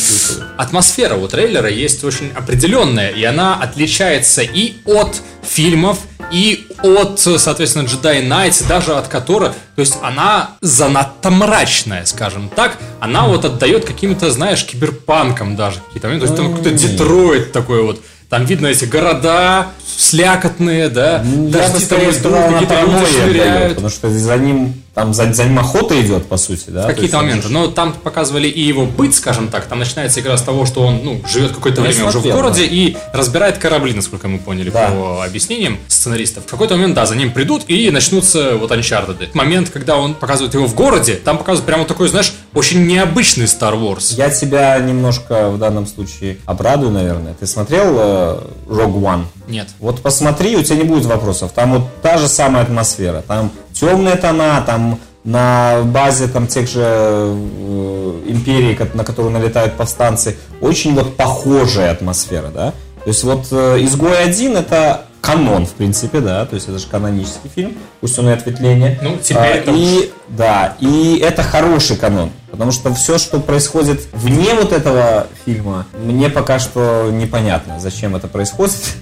атмосфера 0.58 1.16
у 1.16 1.28
трейлера 1.28 1.70
есть 1.70 2.04
очень 2.04 2.32
определенная, 2.36 3.10
и 3.10 3.24
она 3.24 3.56
отличается 3.56 4.42
и 4.42 4.76
от 4.86 5.22
фильмов, 5.42 6.00
и 6.32 6.68
от, 6.82 7.20
соответственно, 7.20 7.86
Jedi 7.86 8.28
Knights, 8.28 8.68
даже 8.68 8.94
от 8.94 9.08
которых, 9.08 9.54
то 9.76 9.80
есть 9.80 9.98
она 10.02 10.52
занадто 10.62 11.30
мрачная, 11.30 12.06
скажем 12.06 12.50
так, 12.50 12.78
она 13.00 13.28
вот 13.28 13.46
отдает 13.46 13.86
каким-то, 13.86 14.32
знаешь, 14.32 14.66
киберпанком 14.66 15.56
даже 15.56 15.80
какие-то 15.80 16.08
моменты, 16.08 16.28
то 16.28 16.34
есть 16.34 16.44
там 16.44 16.56
какой-то 16.56 16.78
Детройт 16.78 17.52
такой 17.52 17.84
вот, 17.84 18.02
там 18.34 18.46
видно 18.46 18.68
эти 18.68 18.86
города 18.86 19.68
слякотные, 19.86 20.90
да, 20.90 21.24
бы 21.24 22.50
дожди 22.50 22.66
там 22.66 23.06
швыряют. 23.06 23.76
потому 23.76 23.90
что 23.90 24.10
за 24.10 24.38
ним, 24.38 24.74
там 24.94 25.14
за, 25.14 25.34
за 25.34 25.46
ним 25.46 25.58
охота 25.58 26.00
идет, 26.00 26.28
по 26.28 26.38
сути, 26.38 26.66
да? 26.68 26.84
В 26.84 26.88
какие-то 26.88 27.18
моменты. 27.18 27.50
Но 27.50 27.68
там 27.68 27.94
показывали 27.94 28.48
и 28.48 28.62
его 28.62 28.86
быт, 28.86 29.16
скажем 29.16 29.48
так. 29.48 29.66
Там 29.66 29.80
начинается 29.80 30.20
игра 30.20 30.38
с 30.38 30.44
того, 30.44 30.66
что 30.66 30.86
он 30.86 31.02
ну, 31.04 31.22
живет 31.28 31.52
какое-то 31.54 31.82
Я 31.82 31.88
время 31.88 32.06
уже 32.06 32.20
в 32.20 32.24
городе 32.24 32.66
и 32.66 32.96
разбирает 33.12 33.58
корабли, 33.58 33.94
насколько 33.94 34.28
мы 34.28 34.38
поняли 34.38 34.70
Да. 34.70 34.90
по 34.90 35.24
объяснениям 35.26 35.80
сценаристов. 35.88 36.46
В 36.46 36.48
какой-то 36.48 36.76
момент, 36.76 36.94
да, 36.94 37.08
за 37.08 37.16
ним 37.16 37.32
придут 37.32 37.64
и 37.68 37.90
начнутся 37.90 38.56
вот 38.56 38.72
Uncharted. 38.72 39.30
Момент, 39.34 39.72
когда 39.72 39.98
он 39.98 40.14
показывает 40.14 40.54
его 40.54 40.68
в 40.68 40.76
городе, 40.76 41.16
там 41.16 41.40
показывают 41.40 41.66
прямо 41.66 41.86
такой, 41.86 42.08
знаешь, 42.10 42.34
очень 42.54 42.86
необычный 42.86 43.46
Star 43.46 43.74
Wars. 43.74 44.14
Я 44.16 44.30
тебя 44.30 44.78
немножко 44.78 45.50
в 45.50 45.58
данном 45.58 45.88
случае 45.88 46.38
обрадую, 46.46 46.92
наверное. 46.92 47.34
Ты 47.34 47.48
смотрел 47.48 47.96
э, 47.98 48.40
Rogue 48.68 49.02
One? 49.02 49.26
Нет. 49.48 49.70
Вот 49.80 50.02
посмотри, 50.02 50.56
у 50.56 50.64
тебя 50.64 50.78
не 50.78 50.84
будет 50.84 51.06
вопросов. 51.06 51.52
Там 51.54 51.74
вот 51.74 52.02
та 52.02 52.18
же 52.18 52.28
самая 52.28 52.64
атмосфера. 52.64 53.24
Там 53.28 53.52
темные 53.74 54.16
тона, 54.16 54.64
там 54.66 55.00
на 55.24 55.82
базе 55.84 56.28
там 56.28 56.48
тех 56.48 56.68
же 56.68 56.82
э, 56.84 58.22
империй, 58.28 58.78
на 58.94 59.04
которую 59.04 59.32
налетают 59.32 59.74
повстанцы, 59.74 60.38
очень 60.62 60.94
вот 60.96 61.16
похожая 61.16 61.92
атмосфера, 61.92 62.50
да? 62.54 62.74
То 63.04 63.10
есть 63.10 63.24
вот 63.24 63.48
э, 63.52 63.78
«Изгой 63.82 64.22
один» 64.22 64.58
это 64.58 65.06
канон, 65.24 65.66
в 65.66 65.72
принципе, 65.72 66.20
да, 66.20 66.46
то 66.46 66.56
есть 66.56 66.68
это 66.68 66.78
же 66.80 66.88
канонический 66.88 67.50
фильм, 67.54 67.78
пусть 68.02 68.20
он 68.20 68.28
и 68.28 68.34
ответвление. 68.34 69.00
Ну, 69.02 69.18
теперь 69.24 69.38
А, 69.42 69.48
это 69.48 69.72
и, 69.74 70.12
да, 70.28 70.76
и 70.82 71.18
это 71.24 71.44
хороший 71.44 71.96
канон, 71.96 72.32
потому 72.52 72.74
что 72.74 72.94
все, 72.94 73.18
что 73.18 73.40
происходит 73.40 74.02
вне 74.12 74.54
вот 74.54 74.74
этого 74.74 75.28
фильма, 75.46 75.86
мне 75.94 76.30
пока 76.30 76.60
что 76.60 77.10
непонятно, 77.10 77.80
зачем 77.80 78.18
это 78.18 78.28
происходит, 78.28 78.96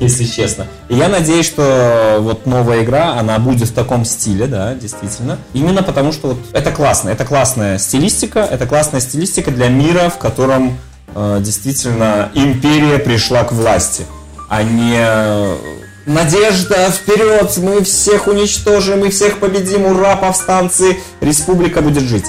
если 0.00 0.24
честно. 0.24 0.66
И 0.88 0.94
я 0.94 1.08
надеюсь, 1.08 1.46
что 1.46 2.18
вот 2.20 2.46
новая 2.46 2.82
игра, 2.82 3.14
она 3.18 3.38
будет 3.38 3.68
в 3.68 3.72
таком 3.72 4.04
стиле, 4.04 4.46
да, 4.46 4.74
действительно. 4.74 5.38
Именно 5.52 5.82
потому, 5.82 6.12
что 6.12 6.28
вот 6.28 6.38
это 6.52 6.70
классно, 6.70 7.10
это 7.10 7.24
классная 7.24 7.78
стилистика, 7.78 8.40
это 8.40 8.66
классная 8.66 9.00
стилистика 9.00 9.50
для 9.50 9.68
мира, 9.68 10.10
в 10.10 10.18
котором 10.18 10.78
э, 11.14 11.38
действительно 11.40 12.30
империя 12.34 12.98
пришла 12.98 13.44
к 13.44 13.52
власти, 13.52 14.04
а 14.48 14.62
не 14.62 14.96
э, 14.96 15.56
Надежда, 16.08 16.90
вперед! 16.90 17.54
Мы 17.58 17.84
всех 17.84 18.28
уничтожим, 18.28 19.00
мы 19.00 19.10
всех 19.10 19.40
победим, 19.40 19.84
ура, 19.84 20.16
повстанцы! 20.16 20.96
Республика 21.20 21.82
будет 21.82 22.04
жить. 22.04 22.24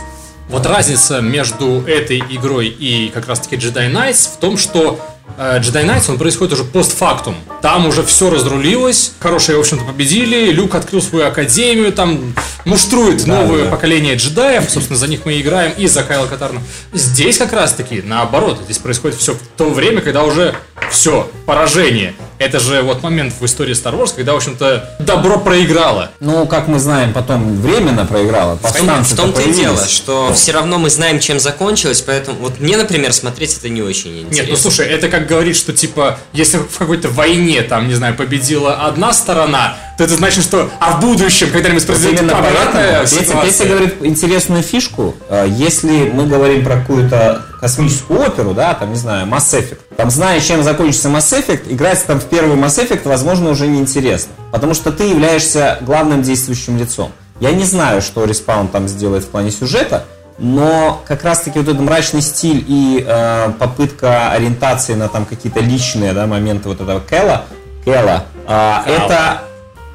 Вот 0.49 0.65
разница 0.65 1.21
между 1.21 1.81
этой 1.87 2.19
игрой 2.19 2.67
и 2.67 3.09
как 3.13 3.29
раз-таки 3.29 3.55
Jedi 3.55 3.89
Knights 3.89 4.33
в 4.33 4.37
том, 4.37 4.57
что 4.57 4.99
Jedi 5.37 5.85
Knights, 5.85 6.09
он 6.09 6.17
происходит 6.17 6.53
уже 6.53 6.63
постфактум. 6.63 7.35
Там 7.61 7.87
уже 7.87 8.03
все 8.03 8.29
разрулилось, 8.29 9.13
хорошие, 9.19 9.57
в 9.57 9.61
общем-то, 9.61 9.83
победили, 9.85 10.51
Люк 10.51 10.75
открыл 10.75 11.01
свою 11.01 11.25
академию, 11.27 11.91
там 11.91 12.33
муштрует 12.65 13.23
Да, 13.25 13.41
новое 13.41 13.65
да. 13.65 13.71
поколение 13.71 14.15
джедаев, 14.15 14.69
собственно, 14.69 14.97
за 14.97 15.07
них 15.07 15.25
мы 15.25 15.39
играем, 15.39 15.73
и 15.77 15.87
за 15.87 16.03
Кайла 16.03 16.27
Катарна. 16.27 16.61
Здесь 16.93 17.37
как 17.37 17.53
раз-таки 17.53 18.01
наоборот, 18.01 18.59
здесь 18.65 18.77
происходит 18.77 19.17
все 19.17 19.33
в 19.33 19.39
то 19.57 19.69
время, 19.69 20.01
когда 20.01 20.23
уже 20.23 20.55
все, 20.89 21.29
поражение. 21.45 22.13
Это 22.39 22.59
же 22.61 22.81
вот 22.81 23.03
момент 23.03 23.33
в 23.37 23.45
истории 23.45 23.75
Star 23.75 23.99
Wars, 23.99 24.13
когда, 24.15 24.31
в 24.33 24.37
общем-то, 24.37 24.95
добро 24.99 25.39
проиграло. 25.39 26.09
Ну, 26.21 26.47
как 26.47 26.69
мы 26.69 26.79
знаем, 26.79 27.11
потом 27.11 27.57
временно 27.61 28.05
проиграла. 28.05 28.55
В 28.55 28.61
Повстанцы 28.61 29.15
том-то 29.15 29.41
и 29.41 29.53
дело, 29.53 29.85
что 29.85 30.33
все 30.33 30.53
равно 30.53 30.77
мы 30.79 30.89
знаем, 30.89 31.19
чем 31.19 31.37
закончилось, 31.39 32.01
поэтому 32.01 32.37
вот 32.39 32.61
мне, 32.61 32.77
например, 32.77 33.11
смотреть 33.11 33.57
это 33.57 33.67
не 33.67 33.81
очень 33.81 34.21
интересно. 34.21 34.35
Нет, 34.35 34.47
ну 34.49 34.55
слушай, 34.55 34.87
это 34.87 35.09
как 35.09 35.27
говорить, 35.27 35.57
что 35.57 35.73
типа, 35.73 36.17
если 36.31 36.59
в 36.59 36.77
какой-то 36.77 37.09
войне, 37.09 37.61
там, 37.61 37.89
не 37.89 37.95
знаю, 37.95 38.15
победила 38.15 38.85
одна 38.87 39.11
сторона, 39.11 39.75
то 39.97 40.05
это 40.05 40.15
значит, 40.15 40.45
что 40.45 40.71
а 40.79 40.93
в 40.93 41.01
будущем 41.01 41.49
когда-нибудь 41.51 41.83
Вот 41.83 41.87
произойдет 41.87 42.21
именно 42.21 42.37
обратная 42.37 43.01
Петя. 43.01 43.41
Петя 43.43 43.65
говорит 43.65 43.95
интересную 44.01 44.63
фишку. 44.63 45.13
Э, 45.27 45.45
Если 45.49 46.09
мы 46.09 46.25
говорим 46.25 46.63
про 46.63 46.77
какую-то 46.77 47.48
космическую 47.59 48.21
оперу, 48.21 48.53
да, 48.53 48.73
там, 48.73 48.91
не 48.91 48.95
знаю, 48.95 49.27
Mass 49.27 49.53
Effect, 49.53 49.79
там, 49.97 50.09
зная, 50.09 50.39
чем 50.39 50.63
закончится 50.63 51.09
Mass 51.09 51.37
Effect, 51.37 51.71
играть 51.71 52.03
там 52.05 52.19
в 52.19 52.25
первый 52.25 52.55
Mass 52.55 52.83
Effect, 52.83 53.01
возможно, 53.07 53.49
уже 53.49 53.67
неинтересно. 53.67 54.31
Потому 54.51 54.73
что 54.73 54.91
ты 54.91 55.03
являешься 55.03 55.77
главным 55.81 56.21
действующим 56.21 56.77
лицом. 56.77 57.11
Я 57.39 57.51
не 57.51 57.63
знаю, 57.63 58.01
что 58.01 58.25
Респаун 58.25 58.67
там 58.67 58.87
сделает 58.87 59.23
в 59.23 59.27
плане 59.27 59.51
сюжета, 59.51 60.05
но 60.37 61.01
как 61.05 61.23
раз-таки 61.23 61.59
вот 61.59 61.67
этот 61.67 61.81
мрачный 61.81 62.21
стиль 62.21 62.63
и 62.67 63.03
э, 63.05 63.51
попытка 63.59 64.31
ориентации 64.31 64.93
на 64.93 65.09
там 65.09 65.25
какие-то 65.25 65.59
личные 65.59 66.13
да, 66.13 66.27
моменты 66.27 66.69
вот 66.69 66.79
этого 66.79 67.01
Кэла, 67.01 67.43
Кэла, 67.83 68.25
э, 68.47 68.77
это 68.87 69.41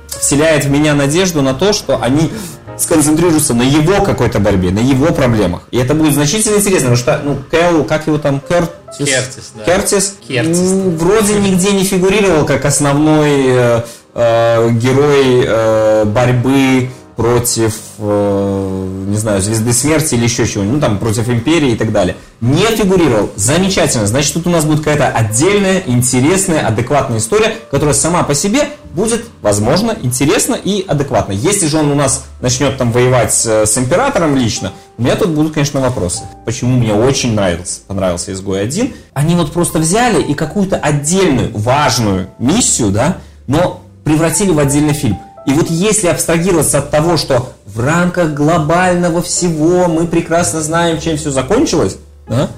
вселяет 0.09 0.65
в 0.65 0.71
меня 0.71 0.95
надежду 0.95 1.43
на 1.43 1.55
то, 1.55 1.73
что 1.73 2.01
они 2.01 2.31
сконцентрируются 2.79 3.55
на 3.55 3.63
его 3.63 4.03
какой-то 4.03 4.41
борьбе, 4.41 4.71
на 4.71 4.81
его 4.81 5.13
проблемах. 5.13 5.63
И 5.71 5.79
это 5.79 5.95
будет 5.95 6.15
значительно 6.15 6.57
интересно, 6.57 6.91
потому 6.91 6.97
что, 6.97 7.21
ну, 7.25 7.39
Кэл, 7.51 7.85
как 7.85 8.07
его 8.07 8.19
там, 8.19 8.41
Кертис? 8.41 9.09
Кертис, 9.09 9.53
да. 9.55 9.65
Кертис, 9.65 10.17
Кертис. 10.27 10.59
вроде 10.99 11.35
нигде 11.35 11.73
не 11.73 11.85
фигурировал 11.85 12.45
как 12.45 12.65
основной 12.65 13.45
э, 13.47 13.81
э, 14.15 14.71
герой 14.71 15.45
э, 15.47 16.05
борьбы 16.05 16.91
против, 17.17 17.75
э, 17.99 19.05
не 19.09 19.17
знаю, 19.17 19.41
Звезды 19.41 19.73
Смерти 19.73 20.15
или 20.15 20.25
еще 20.25 20.47
чего-нибудь, 20.47 20.75
ну 20.75 20.81
там 20.81 20.99
против 20.99 21.29
Империи 21.29 21.73
и 21.73 21.77
так 21.77 21.93
далее. 21.93 22.17
Не 22.41 22.65
фигурировал. 22.67 23.31
Замечательно. 23.37 24.07
Значит, 24.07 24.35
тут 24.35 24.47
у 24.47 24.51
нас 24.51 24.65
будет 24.65 24.81
какая-то 24.81 25.09
отдельная, 25.09 25.83
интересная, 25.87 26.67
адекватная 26.67 27.19
история, 27.19 27.55
которая 27.71 27.95
сама 27.95 28.23
по 28.25 28.35
себе 28.35 28.69
будет, 28.95 29.25
возможно, 29.43 29.97
интересна 30.03 30.55
и 30.55 30.85
адекватна. 30.87 31.33
Если 31.33 31.67
же 31.67 31.79
он 31.79 31.91
у 31.91 31.95
нас 31.95 32.27
начнет 32.41 32.77
там 32.79 32.93
воевать 32.93 33.33
с, 33.33 33.67
с 33.67 33.79
Императором 33.79 34.37
лично, 34.37 34.73
у 34.99 35.03
меня 35.03 35.17
тут 35.17 35.31
будут, 35.31 35.55
конечно, 35.55 35.81
вопросы. 35.81 36.23
Почему 36.45 36.77
мне 36.79 36.95
очень 36.95 37.35
нравился, 37.35 37.81
понравился 37.87 38.33
Изгой 38.33 38.63
1. 38.63 38.93
Они 39.13 39.35
вот 39.35 39.53
просто 39.53 39.79
взяли 39.79 40.23
и 40.23 40.35
какую-то 40.35 40.77
отдельную, 40.77 41.51
важную 41.53 42.29
миссию, 42.39 42.91
да, 42.91 43.19
но 43.47 43.83
превратили 44.05 44.51
в 44.51 44.59
отдельный 44.59 44.95
фильм. 44.95 45.19
И 45.47 45.53
вот 45.53 45.69
если 45.69 46.09
абстрагироваться 46.09 46.79
от 46.79 46.91
того, 46.91 47.17
что 47.17 47.53
в 47.67 47.81
рамках 47.81 48.33
глобального 48.33 49.23
всего 49.23 49.89
мы 49.89 50.07
прекрасно 50.07 50.63
знаем, 50.63 51.01
чем 51.01 51.17
все 51.17 51.31
закончилось, 51.31 51.97
да, 52.27 52.49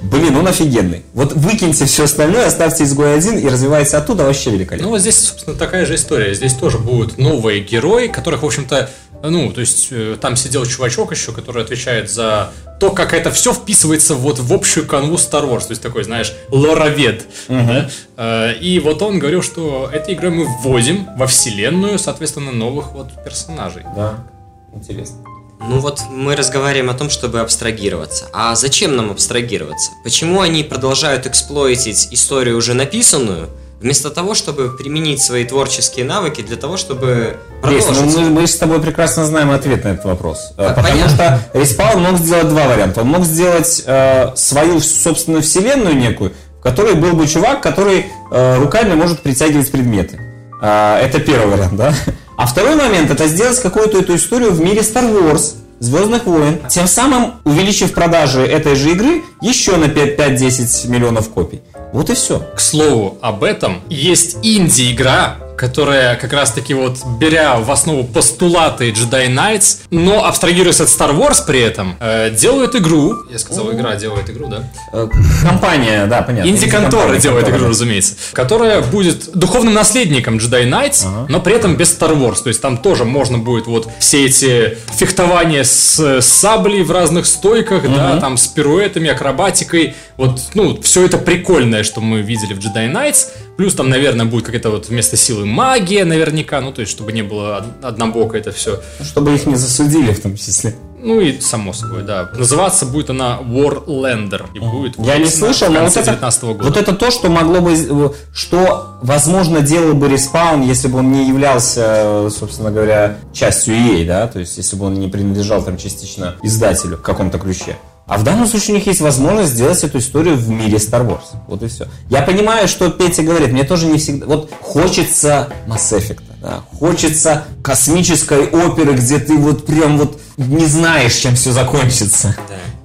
блин, 0.00 0.36
он 0.36 0.46
офигенный. 0.46 1.04
Вот 1.12 1.34
выкиньте 1.34 1.84
все 1.84 2.04
остальное, 2.04 2.46
оставьте 2.46 2.84
изгой 2.84 3.14
один 3.14 3.38
и 3.38 3.46
развивайте 3.48 3.96
оттуда, 3.96 4.24
вообще 4.24 4.50
великолепно. 4.50 4.86
Ну, 4.86 4.92
вот 4.92 5.00
здесь, 5.00 5.18
собственно, 5.18 5.56
такая 5.56 5.84
же 5.84 5.96
история. 5.96 6.34
Здесь 6.34 6.54
тоже 6.54 6.78
будут 6.78 7.18
новые 7.18 7.60
герои, 7.60 8.06
которых, 8.08 8.42
в 8.42 8.46
общем-то, 8.46 8.88
ну, 9.22 9.52
то 9.52 9.60
есть, 9.60 9.88
э, 9.90 10.16
там 10.20 10.36
сидел 10.36 10.64
чувачок 10.66 11.10
еще, 11.12 11.32
который 11.32 11.62
отвечает 11.62 12.10
за 12.10 12.50
то, 12.80 12.90
как 12.90 13.12
это 13.12 13.30
все 13.30 13.52
вписывается 13.52 14.14
вот 14.14 14.38
в 14.38 14.52
общую 14.52 14.86
канву 14.86 15.16
Star 15.16 15.48
Wars. 15.48 15.62
То 15.66 15.70
есть, 15.70 15.82
такой, 15.82 16.04
знаешь, 16.04 16.32
лоровед. 16.50 17.26
да? 17.48 17.90
Э, 18.16 18.54
И 18.60 18.78
вот 18.78 19.02
он 19.02 19.18
говорил, 19.18 19.42
что 19.42 19.90
этой 19.92 20.14
игрой 20.14 20.30
мы 20.30 20.46
вводим 20.62 21.08
во 21.16 21.26
вселенную, 21.26 21.98
соответственно, 21.98 22.52
новых 22.52 22.92
вот 22.92 23.08
персонажей. 23.24 23.82
Да, 23.96 24.24
интересно. 24.72 25.16
Ну 25.60 25.80
вот 25.80 26.00
мы 26.08 26.36
разговариваем 26.36 26.88
о 26.88 26.94
том, 26.94 27.10
чтобы 27.10 27.40
абстрагироваться. 27.40 28.28
А 28.32 28.54
зачем 28.54 28.94
нам 28.94 29.10
абстрагироваться? 29.10 29.90
Почему 30.04 30.40
они 30.40 30.62
продолжают 30.62 31.26
эксплойтить 31.26 32.08
историю 32.12 32.56
уже 32.56 32.74
написанную, 32.74 33.48
вместо 33.80 34.10
того, 34.10 34.34
чтобы 34.34 34.70
применить 34.70 35.22
свои 35.22 35.44
творческие 35.44 36.04
навыки 36.04 36.42
для 36.42 36.56
того, 36.56 36.76
чтобы 36.76 37.36
Лесь, 37.64 37.86
ну 37.88 38.04
мы, 38.06 38.30
мы 38.30 38.46
с 38.46 38.56
тобой 38.56 38.80
прекрасно 38.80 39.24
знаем 39.26 39.50
ответ 39.50 39.84
на 39.84 39.88
этот 39.88 40.04
вопрос. 40.04 40.52
Э, 40.56 40.66
А, 40.66 40.68
Потому 40.70 40.88
понятно. 40.88 41.14
что 41.14 41.58
Респаун 41.58 42.02
мог 42.02 42.18
сделать 42.18 42.48
два 42.48 42.66
варианта. 42.68 43.02
Он 43.02 43.08
мог 43.08 43.24
сделать 43.24 43.82
э, 43.86 44.32
свою 44.36 44.80
собственную 44.80 45.42
вселенную 45.42 45.96
некую, 45.96 46.32
в 46.58 46.62
которой 46.62 46.94
был 46.94 47.12
бы 47.12 47.26
чувак, 47.26 47.60
который 47.62 48.06
э, 48.30 48.58
руками 48.58 48.94
может 48.94 49.20
притягивать 49.20 49.70
предметы. 49.70 50.20
А, 50.60 51.00
это 51.00 51.20
первый 51.20 51.46
вариант, 51.46 51.76
да? 51.76 51.94
А 52.36 52.46
второй 52.46 52.76
момент 52.76 53.10
это 53.10 53.26
сделать 53.26 53.60
какую-то 53.60 53.98
эту 53.98 54.14
историю 54.14 54.52
в 54.52 54.60
мире 54.60 54.80
Star 54.80 55.04
Wars. 55.12 55.54
Звездных 55.80 56.26
войн, 56.26 56.60
тем 56.68 56.86
самым 56.88 57.34
увеличив 57.44 57.94
продажи 57.94 58.40
этой 58.40 58.74
же 58.74 58.90
игры 58.90 59.22
еще 59.40 59.76
на 59.76 59.84
5-10 59.84 60.88
миллионов 60.88 61.30
копий. 61.30 61.62
Вот 61.92 62.10
и 62.10 62.14
все. 62.14 62.40
К 62.54 62.60
слову 62.60 63.16
об 63.20 63.44
этом, 63.44 63.80
есть 63.88 64.38
инди-игра, 64.42 65.36
которая 65.58 66.16
как 66.16 66.32
раз-таки 66.32 66.72
вот, 66.72 66.98
беря 67.18 67.56
в 67.56 67.70
основу 67.70 68.04
постулаты 68.04 68.90
Jedi 68.90 69.28
Knights, 69.28 69.80
но 69.90 70.24
абстрагируясь 70.24 70.80
от 70.80 70.88
Star 70.88 71.14
Wars 71.14 71.44
при 71.46 71.60
этом, 71.60 71.96
э, 72.00 72.30
делают 72.30 72.76
игру. 72.76 73.16
Я 73.30 73.38
сказал, 73.38 73.72
игра 73.72 73.96
делает 73.96 74.30
игру, 74.30 74.46
да? 74.46 74.62
Э, 74.92 75.08
Компания, 75.42 76.06
да, 76.06 76.22
понятно. 76.22 76.48
Инди-контора 76.48 77.16
делает 77.18 77.48
игру, 77.48 77.68
разумеется. 77.68 78.14
Которая 78.32 78.80
будет 78.80 79.32
духовным 79.36 79.74
наследником 79.74 80.36
Jedi 80.36 80.68
Knights, 80.68 81.26
но 81.28 81.40
при 81.40 81.54
этом 81.54 81.76
без 81.76 81.96
Star 81.96 82.16
Wars. 82.16 82.42
То 82.42 82.48
есть 82.48 82.62
там 82.62 82.78
тоже 82.78 83.04
можно 83.04 83.38
будет 83.38 83.66
вот 83.66 83.88
все 83.98 84.26
эти 84.26 84.78
фехтования 84.94 85.64
с, 85.64 85.98
с 85.98 86.26
саблей 86.26 86.82
в 86.82 86.92
разных 86.92 87.26
стойках, 87.26 87.82
да, 87.82 88.20
там 88.20 88.36
с 88.36 88.46
пируэтами, 88.46 89.10
акробатикой. 89.10 89.94
Вот, 90.16 90.40
ну, 90.54 90.80
все 90.82 91.04
это 91.04 91.18
прикольное, 91.18 91.82
что 91.82 92.00
мы 92.00 92.22
видели 92.22 92.54
в 92.54 92.58
Jedi 92.58 92.92
Knights. 92.92 93.26
Плюс 93.58 93.74
там, 93.74 93.88
наверное, 93.90 94.24
будет 94.24 94.44
какая-то 94.46 94.70
вот 94.70 94.88
вместо 94.88 95.16
силы 95.16 95.44
магия 95.44 96.04
наверняка, 96.04 96.60
ну, 96.60 96.72
то 96.72 96.80
есть, 96.80 96.92
чтобы 96.92 97.10
не 97.12 97.22
было 97.22 97.56
од- 97.56 97.84
однобоко 97.84 98.38
это 98.38 98.52
все. 98.52 98.80
Чтобы 99.02 99.34
их 99.34 99.46
не 99.46 99.56
засудили 99.56 100.12
в 100.12 100.22
том 100.22 100.36
числе. 100.36 100.76
Ну 101.02 101.20
и 101.20 101.40
само 101.40 101.72
собой, 101.72 102.02
да. 102.02 102.30
Называться 102.36 102.86
будет 102.86 103.10
она 103.10 103.40
Warlander. 103.42 104.46
И 104.54 104.60
будет 104.60 104.96
Я 104.98 105.18
не 105.18 105.26
слышал, 105.26 105.70
но 105.72 105.80
вот 105.80 105.90
это, 105.96 106.04
19 106.04 106.42
года. 106.44 106.64
вот 106.64 106.76
это 106.76 106.92
то, 106.94 107.10
что 107.10 107.28
могло 107.30 107.60
бы, 107.60 107.72
э, 107.72 108.10
что, 108.32 108.96
возможно, 109.02 109.60
делал 109.60 109.94
бы 109.94 110.08
Респаун, 110.08 110.62
если 110.62 110.86
бы 110.86 110.98
он 111.00 111.10
не 111.10 111.26
являлся, 111.26 111.82
э, 112.26 112.30
собственно 112.36 112.70
говоря, 112.70 113.18
частью 113.32 113.74
EA, 113.74 114.06
да, 114.06 114.28
то 114.28 114.38
есть, 114.38 114.56
если 114.56 114.76
бы 114.76 114.86
он 114.86 114.94
не 114.94 115.08
принадлежал 115.08 115.64
там 115.64 115.78
частично 115.78 116.36
издателю 116.44 116.96
в 116.96 117.02
каком-то 117.02 117.38
ключе. 117.38 117.76
А 118.08 118.16
в 118.16 118.24
данном 118.24 118.46
случае 118.46 118.74
у 118.74 118.78
них 118.78 118.86
есть 118.86 119.02
возможность 119.02 119.52
сделать 119.52 119.84
эту 119.84 119.98
историю 119.98 120.36
в 120.36 120.48
мире 120.48 120.78
Star 120.78 121.06
Wars. 121.06 121.36
Вот 121.46 121.62
и 121.62 121.68
все. 121.68 121.86
Я 122.08 122.22
понимаю, 122.22 122.66
что 122.66 122.90
Петя 122.90 123.22
говорит, 123.22 123.52
мне 123.52 123.64
тоже 123.64 123.86
не 123.86 123.98
всегда... 123.98 124.24
Вот 124.24 124.50
хочется 124.62 125.48
Mass 125.66 125.92
Effect, 125.92 126.22
да, 126.40 126.60
хочется 126.78 127.44
космической 127.62 128.46
оперы, 128.48 128.94
где 128.94 129.18
ты 129.18 129.36
вот 129.36 129.66
прям 129.66 129.98
вот 129.98 130.18
не 130.38 130.64
знаешь, 130.64 131.14
чем 131.14 131.34
все 131.34 131.52
закончится. 131.52 132.34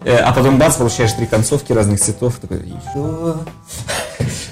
Э, 0.03 0.17
А 0.17 0.33
потом 0.33 0.59
бац, 0.59 0.75
получаешь 0.75 1.13
три 1.13 1.25
концовки 1.25 1.71
разных 1.71 2.01
цветов. 2.01 2.35
Такой, 2.41 2.57
еще. 2.57 3.35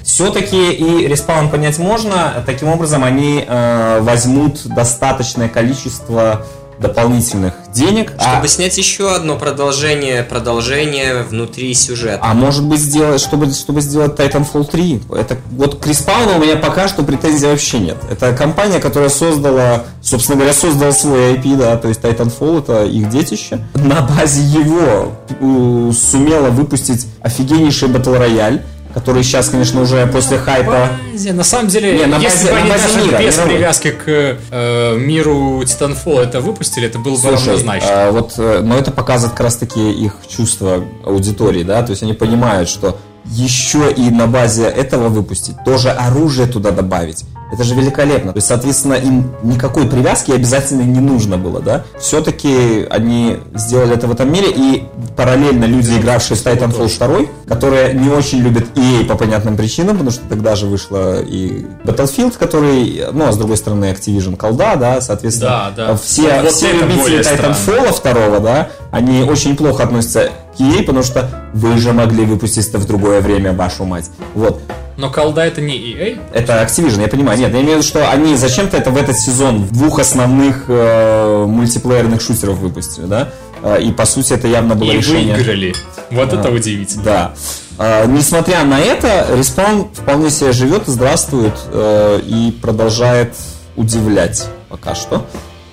Все-таки 0.03 0.71
и 0.71 1.07
респаун 1.07 1.49
понять 1.49 1.79
можно. 1.79 2.43
Таким 2.45 2.69
образом, 2.69 3.03
они 3.03 3.43
э, 3.45 3.99
возьмут 4.01 4.65
достаточное 4.67 5.49
количество 5.49 6.45
дополнительных 6.79 7.53
денег. 7.73 8.13
а- 8.17 8.31
Чтобы 8.33 8.47
снять 8.47 8.77
еще 8.77 9.13
одно 9.15 9.37
продолжение, 9.37 10.23
продолжение 10.23 11.23
внутри 11.23 11.73
сюжета. 11.73 12.19
А 12.21 12.33
может 12.33 12.63
быть 12.65 12.79
сделать, 12.79 13.21
чтобы, 13.21 13.51
чтобы 13.51 13.81
сделать 13.81 14.19
Titanfall 14.19 14.69
3. 14.69 15.01
Это, 15.15 15.37
вот 15.51 15.75
к 15.79 15.87
Респауну 15.87 16.37
у 16.37 16.39
меня 16.39 16.55
пока 16.57 16.87
что 16.87 17.03
претензий 17.03 17.47
вообще 17.47 17.79
нет. 17.79 17.97
Это 18.09 18.33
компания, 18.33 18.79
которая 18.79 19.09
создала, 19.09 19.83
собственно 20.01 20.37
говоря, 20.37 20.53
создала 20.53 20.91
свой 20.91 21.33
IP, 21.35 21.55
да, 21.57 21.77
то 21.77 21.87
есть 21.87 22.01
Titanfall 22.01 22.59
это 22.59 22.85
их 22.85 23.09
детище. 23.09 23.65
На 23.75 24.01
базе 24.01 24.41
его 24.41 25.13
э, 25.29 25.91
сумела 25.93 26.49
выпустить 26.49 27.07
офигеннейший 27.21 27.87
Battle 27.89 28.19
Royale, 28.19 28.61
который 28.93 29.23
сейчас, 29.23 29.49
конечно, 29.49 29.81
уже 29.81 30.05
после 30.07 30.37
хайпа... 30.37 30.89
Базе, 31.11 31.33
На 31.33 31.43
самом 31.43 31.67
деле, 31.69 31.97
Не, 31.99 32.05
на 32.05 32.17
если 32.17 32.47
базе- 32.47 32.51
бы 32.51 32.57
они 32.59 32.69
даже 32.69 33.05
мира, 33.05 33.17
без 33.19 33.37
мировой. 33.37 33.55
привязки 33.55 33.91
к 33.91 34.03
э, 34.51 34.97
миру 34.97 35.61
Titanfall 35.63 36.21
это 36.23 36.41
выпустили, 36.41 36.87
это 36.87 36.99
было 36.99 37.17
бы 37.17 37.31
равнозначно. 37.31 37.89
а, 37.91 38.11
вот, 38.11 38.33
э, 38.37 38.59
но 38.63 38.77
это 38.77 38.91
показывает 38.91 39.31
как 39.35 39.45
раз 39.45 39.55
таки 39.57 39.91
их 39.91 40.15
чувство 40.29 40.83
аудитории, 41.05 41.63
да, 41.63 41.81
то 41.83 41.91
есть 41.91 42.03
они 42.03 42.13
понимают, 42.13 42.69
что 42.69 42.97
еще 43.25 43.91
и 43.91 44.09
на 44.09 44.27
базе 44.27 44.63
этого 44.65 45.07
выпустить, 45.09 45.55
тоже 45.63 45.89
оружие 45.91 46.47
туда 46.47 46.71
добавить. 46.71 47.23
Это 47.51 47.63
же 47.63 47.75
великолепно. 47.75 48.31
То 48.31 48.37
есть, 48.37 48.47
соответственно, 48.47 48.93
им 48.93 49.31
никакой 49.43 49.85
привязки 49.87 50.31
обязательно 50.31 50.81
не 50.83 50.99
нужно 50.99 51.37
было, 51.37 51.59
да? 51.59 51.83
Все-таки 51.99 52.85
они 52.89 53.37
сделали 53.55 53.93
это 53.95 54.07
в 54.07 54.11
этом 54.11 54.31
мире, 54.31 54.51
и 54.55 54.85
параллельно 55.17 55.65
люди, 55.65 55.91
игравшие 55.97 56.37
в 56.37 56.45
Titanfall 56.45 56.87
2, 56.97 57.25
которые 57.47 57.93
не 57.93 58.09
очень 58.09 58.39
любят 58.39 58.65
EA 58.77 59.05
по 59.05 59.15
понятным 59.15 59.57
причинам, 59.57 59.95
потому 59.97 60.11
что 60.11 60.21
тогда 60.29 60.55
же 60.55 60.65
вышла 60.65 61.21
и 61.21 61.65
Battlefield, 61.83 62.37
который, 62.37 63.05
ну, 63.11 63.27
а 63.27 63.31
с 63.31 63.37
другой 63.37 63.57
стороны, 63.57 63.85
Activision 63.91 64.37
колда, 64.37 64.75
да, 64.77 65.01
соответственно, 65.01 65.73
Да, 65.75 65.87
да. 65.87 65.95
все, 65.97 66.21
Вот- 66.35 66.41
вот 66.43 66.51
все 66.51 66.71
любители. 66.71 67.19
Titanfall 67.19 68.01
2, 68.29 68.39
да, 68.39 68.69
они 68.91 69.23
очень 69.23 69.55
плохо 69.57 69.83
относятся 69.83 70.29
EA, 70.61 70.83
потому 70.83 71.03
что 71.03 71.29
вы 71.53 71.77
же 71.77 71.91
могли 71.93 72.25
выпустить 72.25 72.67
это 72.67 72.77
в 72.77 72.85
другое 72.85 73.21
время, 73.21 73.53
вашу 73.53 73.83
мать. 73.85 74.09
Вот. 74.35 74.61
Но 74.97 75.09
колда 75.09 75.45
это 75.45 75.61
не 75.61 75.75
EA. 75.77 76.19
Это 76.33 76.61
Activision, 76.61 77.01
я 77.01 77.07
понимаю. 77.07 77.39
Нет, 77.39 77.51
я 77.53 77.57
имею 77.61 77.69
в 77.73 77.79
виду, 77.79 77.83
что 77.83 78.09
они 78.11 78.35
зачем-то 78.35 78.77
это 78.77 78.91
в 78.91 78.97
этот 78.97 79.17
сезон 79.17 79.63
в 79.65 79.71
двух 79.71 79.99
основных 79.99 80.65
э, 80.67 81.45
мультиплеерных 81.47 82.21
шутеров 82.21 82.57
выпустили, 82.57 83.05
да? 83.05 83.29
Э, 83.63 83.81
И 83.81 83.91
по 83.91 84.05
сути 84.05 84.33
это 84.33 84.47
явно 84.47 84.75
было 84.75 84.91
И 84.91 84.97
решение. 84.97 85.35
выиграли. 85.35 85.73
Вот 86.11 86.33
это 86.33 86.49
А. 86.49 86.51
удивительно. 86.51 87.03
Да. 87.03 87.33
Э, 87.79 88.05
Несмотря 88.07 88.63
на 88.63 88.79
это, 88.79 89.27
Респаун 89.35 89.87
вполне 89.93 90.29
себе 90.29 90.51
живет 90.51 90.83
здравствует 90.87 91.53
э, 91.71 92.19
и 92.25 92.51
продолжает 92.61 93.33
удивлять 93.77 94.45
пока 94.69 94.93
что. 94.93 95.25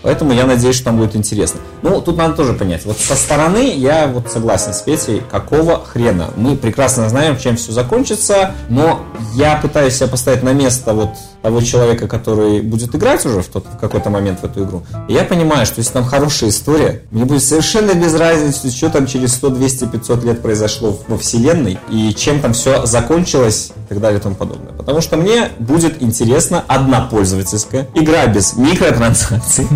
Поэтому 0.03 0.33
я 0.33 0.47
надеюсь, 0.47 0.77
что 0.77 0.87
там 0.87 0.99
будет 0.99 1.17
интересно. 1.17 1.61
Ну, 1.83 2.01
тут 2.01 2.17
надо 2.17 2.35
тоже 2.35 2.53
понять. 2.53 2.85
Вот 2.85 2.99
со 2.99 3.15
стороны 3.15 3.75
я 3.75 4.07
вот 4.07 4.31
согласен 4.31 4.73
с 4.73 4.81
Петей, 4.83 5.23
какого 5.31 5.85
хрена. 5.85 6.31
Мы 6.37 6.57
прекрасно 6.57 7.09
знаем, 7.09 7.37
чем 7.39 7.57
все 7.57 7.73
закончится, 7.73 8.53
но 8.69 9.01
я 9.35 9.57
пытаюсь 9.57 9.97
себя 9.97 10.09
поставить 10.09 10.43
на 10.43 10.53
место 10.53 10.93
вот 10.95 11.11
того 11.43 11.61
человека, 11.61 12.09
который 12.09 12.61
будет 12.61 12.95
играть 12.95 13.25
уже 13.25 13.43
в, 13.43 13.47
тот, 13.49 13.67
в 13.67 13.79
какой-то 13.79 14.11
момент 14.11 14.41
в 14.41 14.45
эту 14.45 14.65
игру. 14.65 14.83
И 15.09 15.13
я 15.13 15.25
понимаю, 15.25 15.67
что 15.67 15.79
если 15.79 15.93
там 15.93 16.05
хорошая 16.05 16.51
история, 16.51 17.03
мне 17.11 17.25
будет 17.25 17.43
совершенно 17.43 17.95
без 17.95 18.15
разницы, 18.15 18.71
что 18.71 18.91
там 18.91 19.07
через 19.07 19.35
100, 19.35 19.51
200, 19.51 19.85
500 19.87 20.25
лет 20.25 20.43
произошло 20.43 20.99
во 21.07 21.17
вселенной, 21.19 21.79
и 21.91 22.15
чем 22.15 22.41
там 22.41 22.53
все 22.53 22.87
закончилось, 22.87 23.73
и 23.77 23.89
так 23.89 24.01
далее 24.01 24.19
и 24.19 24.23
тому 24.23 24.35
подобное. 24.35 24.73
Потому 24.73 25.01
что 25.01 25.17
мне 25.17 25.51
будет 25.59 26.03
интересна 26.03 26.65
одна 26.67 27.03
пользовательская 27.03 27.89
игра 27.95 28.27
без 28.27 28.57
микротранзакций. 28.57 29.67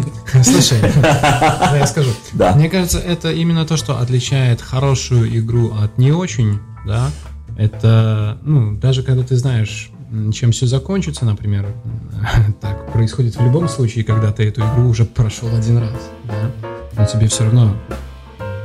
Слушай, 0.43 0.79
я 0.83 1.87
скажу. 1.87 2.11
Да. 2.33 2.55
Мне 2.55 2.71
кажется, 2.71 2.99
это 2.99 3.31
именно 3.31 3.67
то, 3.67 3.77
что 3.77 3.99
отличает 3.99 4.63
хорошую 4.63 5.39
игру 5.39 5.75
от 5.75 5.99
не 5.99 6.13
очень, 6.13 6.61
да. 6.87 7.11
Это, 7.59 8.39
ну, 8.43 8.75
даже 8.75 9.03
когда 9.03 9.23
ты 9.23 9.37
знаешь, 9.37 9.92
чем 10.33 10.53
все 10.53 10.67
закончится, 10.67 11.25
например, 11.25 11.67
так 12.61 12.93
происходит 12.93 13.37
в 13.37 13.43
любом 13.43 13.69
случае, 13.69 14.05
когда 14.05 14.33
ты 14.33 14.49
эту 14.49 14.61
игру 14.63 14.89
уже 14.89 15.05
прошел 15.05 15.49
один 15.55 15.79
раз, 15.79 16.11
да. 16.25 16.51
Но 16.97 17.07
тебе 17.07 17.29
все 17.29 17.45
равно 17.45 17.77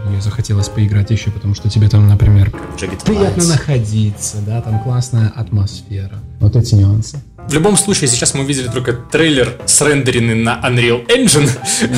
ее 0.09 0.21
захотелось 0.21 0.69
поиграть 0.69 1.11
еще, 1.11 1.31
потому 1.31 1.53
что 1.53 1.69
тебе 1.69 1.89
там, 1.89 2.07
например, 2.07 2.51
приятно 3.05 3.45
находиться, 3.45 4.37
да, 4.45 4.61
там 4.61 4.81
классная 4.81 5.29
атмосфера. 5.29 6.19
Вот 6.39 6.55
эти 6.55 6.75
нюансы. 6.75 7.19
В 7.47 7.53
любом 7.53 7.77
случае, 7.77 8.09
сейчас 8.09 8.33
мы 8.33 8.43
увидели 8.43 8.67
только 8.67 8.93
трейлер, 8.93 9.57
срендеренный 9.65 10.35
на 10.35 10.59
Unreal 10.63 11.07
Engine, 11.07 11.49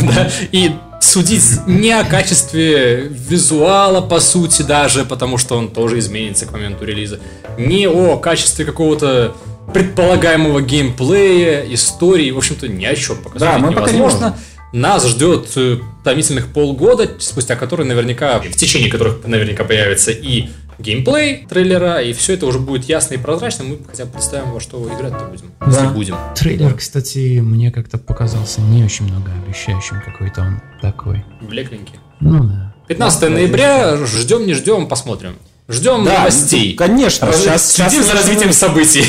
да, 0.15 0.29
и 0.51 0.71
судить 0.99 1.65
не 1.67 1.91
о 1.91 2.03
качестве 2.03 3.07
визуала, 3.09 4.01
по 4.01 4.19
сути, 4.19 4.61
даже, 4.61 5.05
потому 5.05 5.37
что 5.37 5.57
он 5.57 5.69
тоже 5.69 5.99
изменится 5.99 6.45
к 6.45 6.51
моменту 6.51 6.85
релиза, 6.85 7.19
не 7.57 7.87
о 7.87 8.17
качестве 8.17 8.65
какого-то 8.65 9.35
предполагаемого 9.73 10.61
геймплея, 10.61 11.65
истории, 11.73 12.31
в 12.31 12.37
общем-то, 12.37 12.67
ни 12.67 12.85
о 12.85 12.95
чем 12.95 13.17
пока 13.17 13.39
Да, 13.39 13.57
мы 13.57 13.71
пока 13.71 13.91
не 13.91 13.97
невозможно. 13.97 14.37
Нас 14.71 15.07
ждет 15.07 15.49
э, 15.55 15.77
томительных 16.03 16.47
полгода, 16.53 17.09
спустя 17.19 17.55
которые 17.55 17.87
наверняка, 17.87 18.39
в 18.39 18.51
течение 18.51 18.91
которых 18.91 19.25
наверняка 19.25 19.63
появится 19.63 20.11
и 20.11 20.49
геймплей 20.79 21.45
трейлера, 21.49 22.01
и 22.01 22.13
все 22.13 22.33
это 22.33 22.45
уже 22.47 22.59
будет 22.59 22.85
ясно 22.85 23.15
и 23.15 23.17
прозрачно. 23.17 23.65
Мы 23.65 23.77
хотя 23.89 24.05
бы 24.05 24.11
представим, 24.13 24.51
во 24.51 24.59
что 24.59 24.77
играть-то 24.87 25.25
будем. 25.25 25.51
Если 25.65 25.81
Да. 25.81 25.89
будем. 25.89 26.15
Трейлер, 26.35 26.73
кстати, 26.75 27.39
мне 27.39 27.71
как-то 27.71 27.97
показался 27.97 28.61
не 28.61 28.83
очень 28.83 29.05
многообещающим 29.05 30.01
какой-то 30.03 30.41
он 30.41 30.61
такой. 30.81 31.23
Блекленький. 31.41 31.95
Ну 32.19 32.43
да. 32.43 32.73
15 32.87 33.29
ноября, 33.29 33.97
ждем, 34.05 34.47
не 34.47 34.53
ждем, 34.53 34.87
посмотрим. 34.87 35.35
Ждем 35.67 36.03
Да, 36.03 36.19
новостей. 36.19 36.73
конечно. 36.73 37.27
Раз- 37.27 37.37
Сейчас, 37.43 37.71
Следим 37.73 38.03
за 38.03 38.13
развитием 38.13 38.51
событий. 38.53 39.03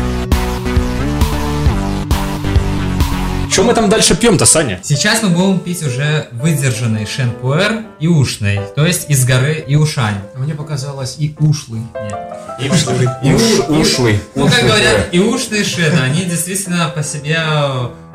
Что 3.53 3.65
мы 3.65 3.75
там 3.75 3.91
дальше 3.91 4.17
пьем-то, 4.17 4.47
Саня? 4.47 4.81
Сейчас 4.83 5.23
мы 5.23 5.29
будем 5.29 5.61
пить 5.61 5.83
уже 5.83 6.29
выдержанный 6.33 7.05
шенпуэр 7.07 7.83
и 8.01 8.07
ушный, 8.09 8.61
то 8.75 8.87
есть 8.87 9.11
из 9.11 9.27
горы 9.27 9.63
Иушань. 9.67 10.15
Мне 10.37 10.55
показалось 10.55 11.17
и 11.19 11.35
ушлый. 11.39 11.83
Уш- 13.23 13.69
ушлый. 13.69 14.21
Ну, 14.35 14.45
как 14.47 14.55
Ушлый 14.55 14.69
говорят, 14.69 15.09
и 15.13 15.19
ушные 15.19 15.65
шены, 15.65 16.01
они 16.01 16.25
действительно 16.25 16.89
по 16.95 17.03
себе 17.03 17.39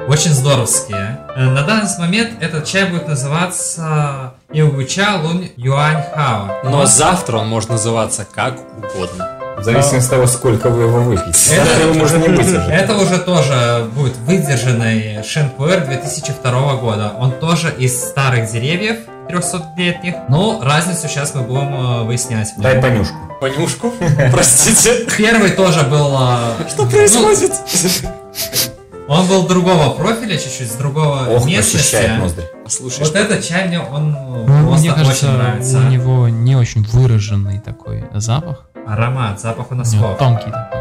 очень 0.07 0.31
здоровские. 0.33 1.19
Э, 1.35 1.49
На 1.49 1.61
данный 1.63 1.89
момент 1.99 2.31
этот 2.41 2.65
чай 2.65 2.85
будет 2.85 3.07
называться 3.07 4.33
Иугуча 4.51 5.19
Лунь 5.23 5.51
Юань 5.57 6.03
Хао. 6.15 6.61
Но 6.63 6.85
завтра 6.85 7.37
он 7.37 7.47
может 7.47 7.69
называться 7.69 8.25
как 8.33 8.57
угодно. 8.77 9.36
В 9.57 9.63
зависимости 9.63 10.05
от 10.05 10.09
того, 10.11 10.27
сколько 10.27 10.69
вы 10.69 10.83
его 10.83 10.99
выпьете. 11.01 11.55
Это- 11.55 11.65
Завтра 11.65 11.83
его 11.85 11.93
можно 11.95 12.17
не 12.17 12.27
выдержать. 12.27 12.69
Это 12.69 12.95
уже 12.97 13.17
тоже 13.17 13.87
будет 13.95 14.15
выдержанный 14.17 15.23
шенпуэр 15.23 15.85
2002 15.85 16.75
года. 16.75 17.13
Он 17.19 17.31
тоже 17.31 17.73
из 17.77 17.99
старых 17.99 18.51
деревьев 18.51 18.97
300-летних, 19.29 20.13
но 20.29 20.61
разницу 20.63 21.07
сейчас 21.07 21.33
мы 21.35 21.41
будем 21.41 21.73
э, 21.73 22.03
выяснять. 22.03 22.53
Дай 22.57 22.79
понюшку. 22.81 23.15
Понюшку, 23.41 23.91
простите. 24.31 25.05
Первый 25.17 25.49
тоже 25.51 25.81
был... 25.83 26.15
э, 26.17 26.69
Что 26.69 26.85
происходит? 26.85 27.51
Он 29.09 29.25
был 29.27 29.47
другого 29.47 29.93
профиля, 29.95 30.37
чуть-чуть 30.37 30.69
с 30.69 30.75
другого 30.75 31.27
Ох, 31.29 31.45
местности. 31.45 31.97
Слушай, 32.67 32.99
Вот 33.05 33.15
этот 33.15 33.41
чай 33.45 33.67
мне 33.69 33.79
он 33.79 34.11
Ну, 34.11 34.67
просто 34.67 34.79
мне 34.85 34.93
кажется, 34.93 35.27
очень 35.27 35.37
нравится. 35.37 35.77
у 35.77 35.81
него 35.83 36.27
не 36.27 36.55
очень 36.57 36.83
выраженный 36.85 37.59
такой 37.59 38.03
запах. 38.15 38.65
Аромат, 38.87 39.39
запах 39.39 39.71
у 39.71 39.75
нас 39.75 39.91
сколько? 39.91 40.15
тонкий 40.15 40.45
такой. 40.45 40.79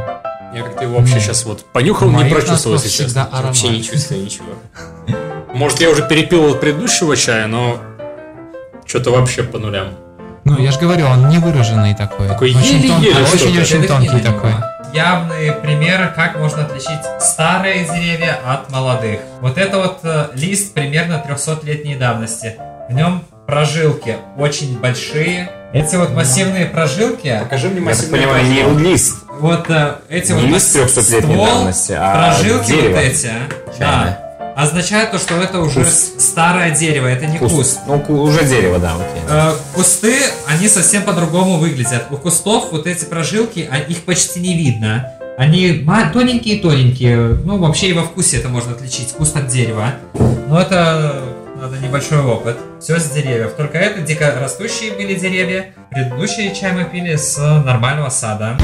я 0.55 0.63
как-то 0.63 0.85
его 0.85 0.99
вообще 0.99 1.15
Ну, 1.15 1.21
сейчас 1.21 1.45
вот 1.45 1.65
понюхал, 1.73 2.07
У 2.07 2.11
не 2.11 2.17
моих 2.19 2.33
прочувствовал 2.33 2.79
сейчас. 2.79 3.15
Вообще 3.15 3.69
не 3.69 3.83
чувствую 3.83 4.23
ничего. 4.23 4.47
Может, 5.53 5.81
я 5.81 5.91
уже 5.91 6.07
перепил 6.07 6.51
от 6.51 6.61
предыдущего 6.61 7.17
чая, 7.17 7.47
но 7.47 7.79
что-то 8.85 9.11
вообще 9.11 9.43
по 9.43 9.59
нулям. 9.59 9.89
Ну, 10.45 10.57
я 10.59 10.71
же 10.71 10.79
говорю, 10.79 11.07
он 11.07 11.29
не 11.29 11.39
выраженный 11.39 11.95
такой. 11.97 12.29
Такой 12.29 12.55
очень 12.55 12.77
еле-еле 12.77 13.25
очень-очень 13.25 13.85
тонкий 13.89 14.21
такой. 14.21 14.53
Явные 14.95 15.53
примеры, 15.53 16.13
как 16.15 16.39
можно 16.39 16.63
отличить 16.63 17.03
старые 17.21 17.85
деревья 17.85 18.39
от 18.47 18.71
молодых. 18.71 19.19
Вот 19.41 19.59
это 19.59 19.79
вот 19.79 19.99
э, 20.05 20.29
лист 20.35 20.73
примерно 20.75 21.23
300-летней 21.27 21.97
давности. 21.97 22.55
В 22.89 22.93
нем 22.93 23.25
прожилки 23.47 24.17
очень 24.39 24.79
большие. 24.79 25.51
Эти 25.77 25.97
вот 25.97 26.13
массивные 26.15 26.67
прожилки, 26.67 27.39
Покажи 27.43 27.69
мне 27.69 27.81
Я 27.81 27.85
так 27.85 27.95
массивный 27.97 28.19
понимаю, 28.21 28.75
не 28.77 28.91
лист. 28.91 29.17
вот 29.41 29.69
э, 29.71 29.97
эти 30.09 30.33
Не 30.33 30.41
вот 30.41 30.45
лист 30.51 30.77
масс- 30.77 30.97
300-летней 30.97 31.33
ствол, 31.35 31.47
давности, 31.47 31.93
а 31.93 32.13
прожилки 32.35 32.67
дерево. 32.69 32.95
вот 32.97 33.05
эти, 33.05 33.31
Чайное. 33.79 33.79
да, 33.79 34.53
означает 34.57 35.11
то, 35.11 35.19
что 35.19 35.35
это 35.37 35.61
уже 35.61 35.85
Куст. 35.85 36.21
старое 36.21 36.71
дерево, 36.71 37.07
это 37.09 37.27
не 37.27 37.37
куст. 37.39 37.55
Куст. 37.55 37.81
Ну, 37.87 38.01
ку- 38.01 38.23
уже 38.23 38.45
дерево, 38.47 38.79
да, 38.79 38.95
окей. 38.95 39.23
Э, 39.29 39.53
Кусты, 39.75 40.17
они 40.49 40.69
совсем 40.69 41.03
по-другому 41.03 41.59
выглядят. 41.59 42.07
У 42.11 42.17
кустов 42.17 42.69
вот 42.73 42.87
эти 42.87 43.05
прожилки, 43.05 43.69
а 43.71 43.77
их 43.77 44.05
почти 44.05 44.41
не 44.41 44.57
видно. 44.57 45.13
Они 45.37 45.87
тоненькие-тоненькие. 46.15 47.19
Ну, 47.45 47.59
вообще 47.59 47.89
и 47.89 47.93
во 47.93 48.05
вкусе 48.05 48.39
это 48.39 48.49
можно 48.49 48.73
отличить, 48.73 49.13
куст 49.13 49.37
от 49.37 49.49
дерева. 49.49 49.93
Но 50.49 50.59
это 50.59 51.23
надо 51.61 51.79
небольшой 51.79 52.21
опыт. 52.21 52.57
Все 52.81 52.99
с 52.99 53.11
деревьев. 53.11 53.53
Только 53.57 53.79
это 53.79 54.01
дикорастущие 54.03 54.93
были 54.93 55.15
деревья. 55.15 55.75
Предыдущий 55.91 56.55
чай 56.55 56.73
мы 56.73 56.85
пили 56.85 57.17
с 57.17 57.39
нормального 57.39 58.11
сада. 58.11 58.59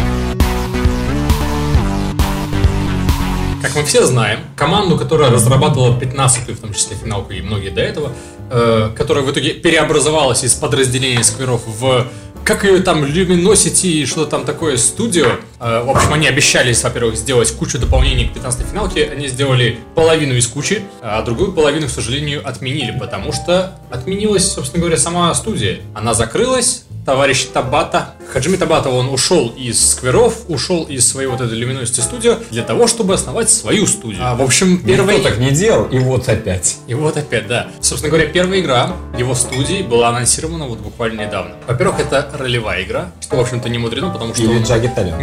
Как 3.63 3.77
мы 3.77 3.85
все 3.85 4.05
знаем, 4.05 4.41
команду, 4.57 4.99
которая 4.99 5.31
разрабатывала 5.31 5.99
15-ю, 5.99 6.55
в 6.55 6.61
том 6.61 6.75
числе 6.75 6.97
финалку 6.97 7.33
и 7.33 7.41
многие 7.41 7.71
до 7.71 7.81
этого, 7.81 8.13
э, 8.51 8.91
которая 8.95 9.25
в 9.25 9.31
итоге 9.31 9.55
переобразовалась 9.55 10.45
из 10.45 10.55
подразделения 10.55 11.23
скверов 11.23 11.63
в 11.67 12.07
как 12.45 12.65
ее 12.65 12.81
там 12.81 13.05
Luminosity 13.05 13.89
и 13.89 14.07
что-то 14.07 14.31
там 14.31 14.45
такое 14.45 14.77
студио. 14.77 15.37
Э, 15.61 15.83
в 15.85 15.91
общем, 15.91 16.13
они 16.13 16.27
обещались, 16.27 16.83
во-первых, 16.83 17.17
сделать 17.17 17.51
кучу 17.53 17.79
дополнений 17.79 18.27
к 18.29 18.37
15-й 18.37 18.65
финалке. 18.65 19.11
Они 19.11 19.29
сделали 19.29 19.79
половину 19.95 20.35
из 20.35 20.47
кучи, 20.47 20.83
а 21.01 21.23
другую 21.23 21.53
половину, 21.53 21.87
к 21.87 21.91
сожалению, 21.91 22.47
отменили, 22.47 22.99
потому 22.99 23.33
что 23.33 23.79
отменилась, 23.91 24.51
собственно 24.51 24.81
говоря, 24.81 24.97
сама 24.97 25.33
студия. 25.35 25.81
Она 25.95 26.15
закрылась, 26.15 26.85
товарищ 27.05 27.47
Табата. 27.53 28.15
Хаджими 28.33 28.57
Табата, 28.57 28.89
он 28.89 29.09
ушел 29.09 29.53
из 29.57 29.91
скверов, 29.91 30.45
ушел 30.49 30.85
из 30.85 31.07
своей 31.07 31.29
вот 31.29 31.41
этой 31.41 31.61
Luminosity 31.61 32.01
студию 32.01 32.39
для 32.51 32.63
того, 32.63 32.87
чтобы 32.87 33.15
основать 33.15 33.51
свою 33.51 33.87
студию. 33.87 34.23
А, 34.25 34.35
в 34.35 34.43
общем, 34.43 34.79
первая... 34.79 35.19
Никто 35.19 35.29
так 35.29 35.39
не 35.39 35.51
делал, 35.51 35.85
и 35.87 35.99
вот 35.99 36.29
опять. 36.29 36.79
И 36.87 36.95
вот 36.95 37.17
опять, 37.17 37.47
да. 37.47 37.69
Собственно 37.81 38.11
говоря, 38.11 38.31
первая 38.31 38.61
игра 38.61 38.93
его 39.19 39.35
студии 39.35 39.83
была 39.83 40.09
анонсирована 40.09 40.67
вот 40.67 40.79
буквально 40.79 41.27
недавно. 41.27 41.57
Во-первых, 41.67 42.01
это 42.01 42.31
ролевая 42.39 42.85
игра, 42.85 43.13
что, 43.21 43.37
в 43.37 43.41
общем-то, 43.41 43.69
не 43.69 43.79
мудрено, 43.79 44.11
потому 44.11 44.35
что 44.35 44.43
Или 44.43 44.57
он 44.57 44.63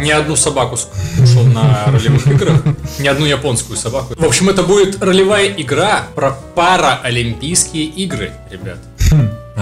ни 0.00 0.10
одну 0.10 0.36
собаку 0.36 0.76
ушел 1.20 1.42
на 1.44 1.86
ролевых 1.86 2.26
играх, 2.26 2.62
ни 2.98 3.08
одну 3.08 3.26
японскую 3.26 3.76
собаку. 3.76 4.14
В 4.16 4.24
общем, 4.24 4.48
это 4.48 4.62
будет 4.62 5.02
ролевая 5.02 5.48
игра 5.48 6.04
про 6.14 6.36
параолимпийские 6.54 7.84
игры, 7.86 8.32
ребят. 8.50 8.78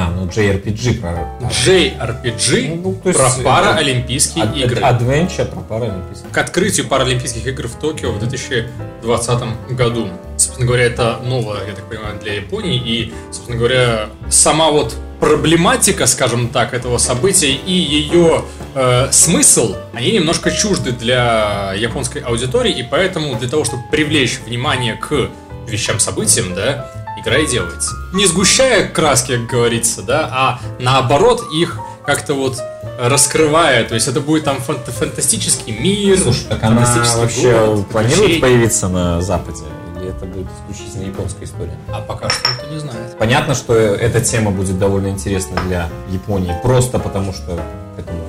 А, 0.00 0.12
ну 0.14 0.26
JRPG 0.26 1.00
про... 1.00 1.28
JRPG 1.50 2.80
Ну, 2.84 2.94
то 3.02 3.08
есть 3.08 3.18
про 3.18 3.28
это- 3.28 3.42
параолимпийские 3.42 4.44
Ад- 4.44 4.56
игры. 4.56 4.80
Adventure 4.80 5.44
про 5.46 5.60
паралимпийские. 5.60 6.30
К 6.30 6.38
открытию 6.38 6.86
Паралимпийских 6.86 7.44
игр 7.48 7.66
в 7.66 7.74
Токио 7.80 8.12
в 8.12 8.20
2020 8.20 9.74
году. 9.76 10.08
Собственно 10.36 10.66
говоря, 10.68 10.84
это 10.84 11.18
новое, 11.24 11.66
я 11.66 11.72
так 11.74 11.88
понимаю, 11.88 12.16
для 12.20 12.34
Японии. 12.34 12.76
И, 12.76 13.12
собственно 13.32 13.58
говоря, 13.58 14.06
сама 14.30 14.70
вот 14.70 14.94
проблематика, 15.18 16.06
скажем 16.06 16.46
так, 16.48 16.74
этого 16.74 16.98
события 16.98 17.50
и 17.50 17.72
ее 17.72 18.44
э, 18.76 19.08
смысл, 19.10 19.74
они 19.94 20.12
немножко 20.12 20.52
чужды 20.52 20.92
для 20.92 21.72
японской 21.76 22.18
аудитории, 22.22 22.70
и 22.72 22.84
поэтому 22.84 23.34
для 23.36 23.48
того, 23.48 23.64
чтобы 23.64 23.82
привлечь 23.90 24.38
внимание 24.46 24.94
к 24.94 25.28
вещам, 25.66 25.98
событиям, 25.98 26.54
да, 26.54 26.97
игра 27.20 27.38
и 27.38 27.46
делается. 27.46 27.94
Не 28.12 28.26
сгущая 28.26 28.88
краски, 28.88 29.36
как 29.36 29.46
говорится, 29.46 30.02
да, 30.02 30.28
а 30.32 30.60
наоборот 30.78 31.44
их 31.52 31.78
как-то 32.04 32.34
вот 32.34 32.58
раскрывая, 32.98 33.84
то 33.84 33.94
есть 33.94 34.08
это 34.08 34.20
будет 34.20 34.44
там 34.44 34.58
фанта- 34.58 34.90
фантастический 34.90 35.78
мир, 35.78 36.18
Слушай, 36.18 36.46
так 36.48 36.62
она 36.64 36.86
вообще 37.16 37.52
город, 37.66 37.86
планирует 37.88 38.40
появиться 38.40 38.88
на 38.88 39.20
Западе? 39.20 39.62
Или 39.96 40.08
это 40.08 40.24
будет 40.24 40.46
исключительно 40.70 41.04
японская 41.04 41.44
история? 41.44 41.76
А 41.92 42.00
пока 42.00 42.28
что 42.30 42.48
никто 42.50 42.66
не 42.72 42.80
знает. 42.80 43.18
Понятно, 43.18 43.54
что 43.54 43.74
эта 43.74 44.20
тема 44.20 44.50
будет 44.50 44.78
довольно 44.78 45.08
интересна 45.08 45.60
для 45.66 45.88
Японии, 46.10 46.54
просто 46.62 46.98
потому 46.98 47.32
что 47.32 47.60
к 47.96 47.98
этому 47.98 48.22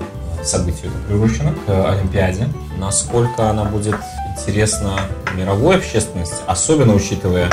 событию 0.43 0.91
это 0.91 1.07
приурочено, 1.07 1.53
к 1.65 1.89
Олимпиаде. 1.91 2.49
Насколько 2.77 3.49
она 3.49 3.63
будет 3.65 3.95
интересна 4.37 5.01
мировой 5.35 5.77
общественности, 5.77 6.37
особенно 6.47 6.93
учитывая 6.93 7.49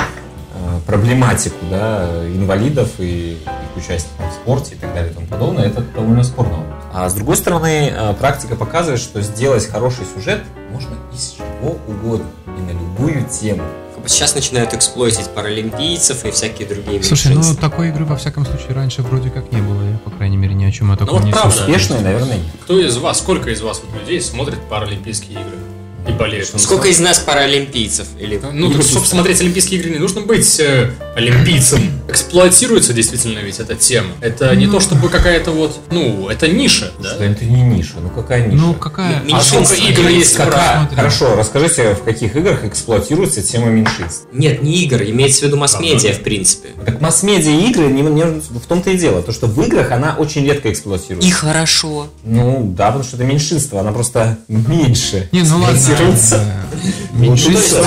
проблематику 0.86 1.56
да, 1.70 2.26
инвалидов 2.26 2.88
и 2.98 3.32
их 3.32 3.76
участия 3.76 4.10
в 4.18 4.34
спорте 4.34 4.74
и 4.74 4.78
так 4.78 4.94
далее 4.94 5.10
и 5.10 5.14
тому 5.14 5.26
подобное, 5.26 5.66
это 5.66 5.80
довольно 5.80 6.22
вопрос. 6.22 6.48
А 6.92 7.08
с 7.08 7.14
другой 7.14 7.36
стороны, 7.36 7.92
э, 7.94 8.14
практика 8.14 8.56
показывает, 8.56 9.00
что 9.00 9.20
сделать 9.20 9.66
хороший 9.66 10.06
сюжет 10.14 10.42
можно 10.70 10.94
из 11.12 11.36
чего 11.36 11.76
угодно 11.86 12.26
и 12.46 12.60
на 12.60 12.70
любую 12.70 13.24
тему. 13.28 13.62
Сейчас 14.06 14.36
начинают 14.36 14.72
эксплойтить 14.72 15.28
паралимпийцев 15.30 16.24
и 16.24 16.30
всякие 16.30 16.68
другие 16.68 17.02
Слушай, 17.02 17.34
ну 17.34 17.42
такой 17.56 17.88
игры 17.88 18.04
во 18.04 18.16
всяком 18.16 18.46
случае 18.46 18.72
раньше 18.72 19.02
вроде 19.02 19.30
как 19.30 19.50
не 19.50 19.60
было. 19.60 19.82
Я, 19.82 19.98
по 19.98 20.10
крайней 20.10 20.36
мере, 20.36 20.54
ни 20.54 20.64
о 20.64 20.70
чем 20.70 20.92
о 20.92 20.96
таком 20.96 21.18
вот 21.18 21.24
не 21.24 21.32
правда. 21.32 21.50
слышал. 21.50 21.68
Успешные, 21.68 22.00
наверное, 22.02 22.36
нет. 22.36 22.46
Кто 22.62 22.78
из 22.78 22.96
вас, 22.98 23.18
сколько 23.18 23.50
из 23.50 23.60
вас 23.62 23.82
вот 23.84 24.00
людей 24.00 24.20
смотрит 24.20 24.60
Паралимпийские 24.70 25.40
игры 25.40 25.75
и 26.08 26.12
болеет? 26.12 26.48
Сколько 26.60 26.88
из 26.88 27.00
нас 27.00 27.18
паралимпийцев? 27.18 28.06
Или... 28.18 28.40
Ну, 28.52 28.72
так, 28.72 28.82
чтобы 28.82 29.06
смотреть 29.06 29.40
Олимпийские 29.40 29.80
игры, 29.80 29.90
не 29.90 29.98
нужно 29.98 30.20
быть 30.22 30.60
э, 30.60 30.90
олимпийцем. 31.14 31.95
Эксплуатируется 32.08 32.92
действительно 32.92 33.40
ведь 33.40 33.58
эта 33.60 33.74
тема. 33.74 34.10
Это 34.20 34.54
не 34.54 34.66
то, 34.66 34.80
чтобы 34.80 35.08
какая-то 35.08 35.50
вот, 35.50 35.78
ну, 35.90 36.28
это 36.28 36.48
ниша, 36.48 36.92
да? 37.02 37.16
Это 37.24 37.44
не 37.44 37.62
ниша, 37.62 37.94
ну 38.00 38.08
какая 38.10 38.46
ниша? 38.46 38.62
Ну, 38.62 38.74
какая... 38.74 39.14
М- 39.16 39.22
А 39.22 39.24
меньшинство. 39.24 39.76
игр 39.76 40.08
есть 40.08 40.36
Какая? 40.36 40.88
Хорошо, 40.94 41.34
расскажите, 41.36 41.94
в 41.94 42.02
каких 42.04 42.36
играх 42.36 42.64
эксплуатируется 42.64 43.42
тема 43.42 43.66
меньшинств? 43.66 44.26
Нет, 44.32 44.62
не 44.62 44.82
игр, 44.84 45.02
имеется 45.02 45.40
в 45.40 45.42
виду 45.44 45.56
масс-медиа, 45.56 46.12
в 46.12 46.20
принципе. 46.20 46.68
Так 46.84 47.00
масс-медиа 47.00 47.50
игры, 47.68 47.86
не, 47.88 48.02
не- 48.02 48.40
в 48.40 48.66
том-то 48.66 48.90
и 48.90 48.96
дело, 48.96 49.22
то, 49.22 49.32
что 49.32 49.46
в 49.46 49.60
играх 49.62 49.90
она 49.90 50.14
очень 50.18 50.44
редко 50.44 50.70
эксплуатируется. 50.72 51.28
И 51.28 51.32
хорошо. 51.32 52.08
Ну, 52.24 52.72
да, 52.76 52.86
потому 52.86 53.04
что 53.04 53.16
это 53.16 53.24
меньшинство, 53.24 53.80
она 53.80 53.92
просто 53.92 54.38
меньше 54.48 55.28
Не, 55.32 55.42
ну 55.42 55.58
ладно. 55.58 55.76
эксплуатируется. 55.76 56.36
э, 56.72 56.76
Ну, 56.76 56.80
то 56.80 56.86
есть, 56.86 57.12
Меньшинство... 57.14 57.84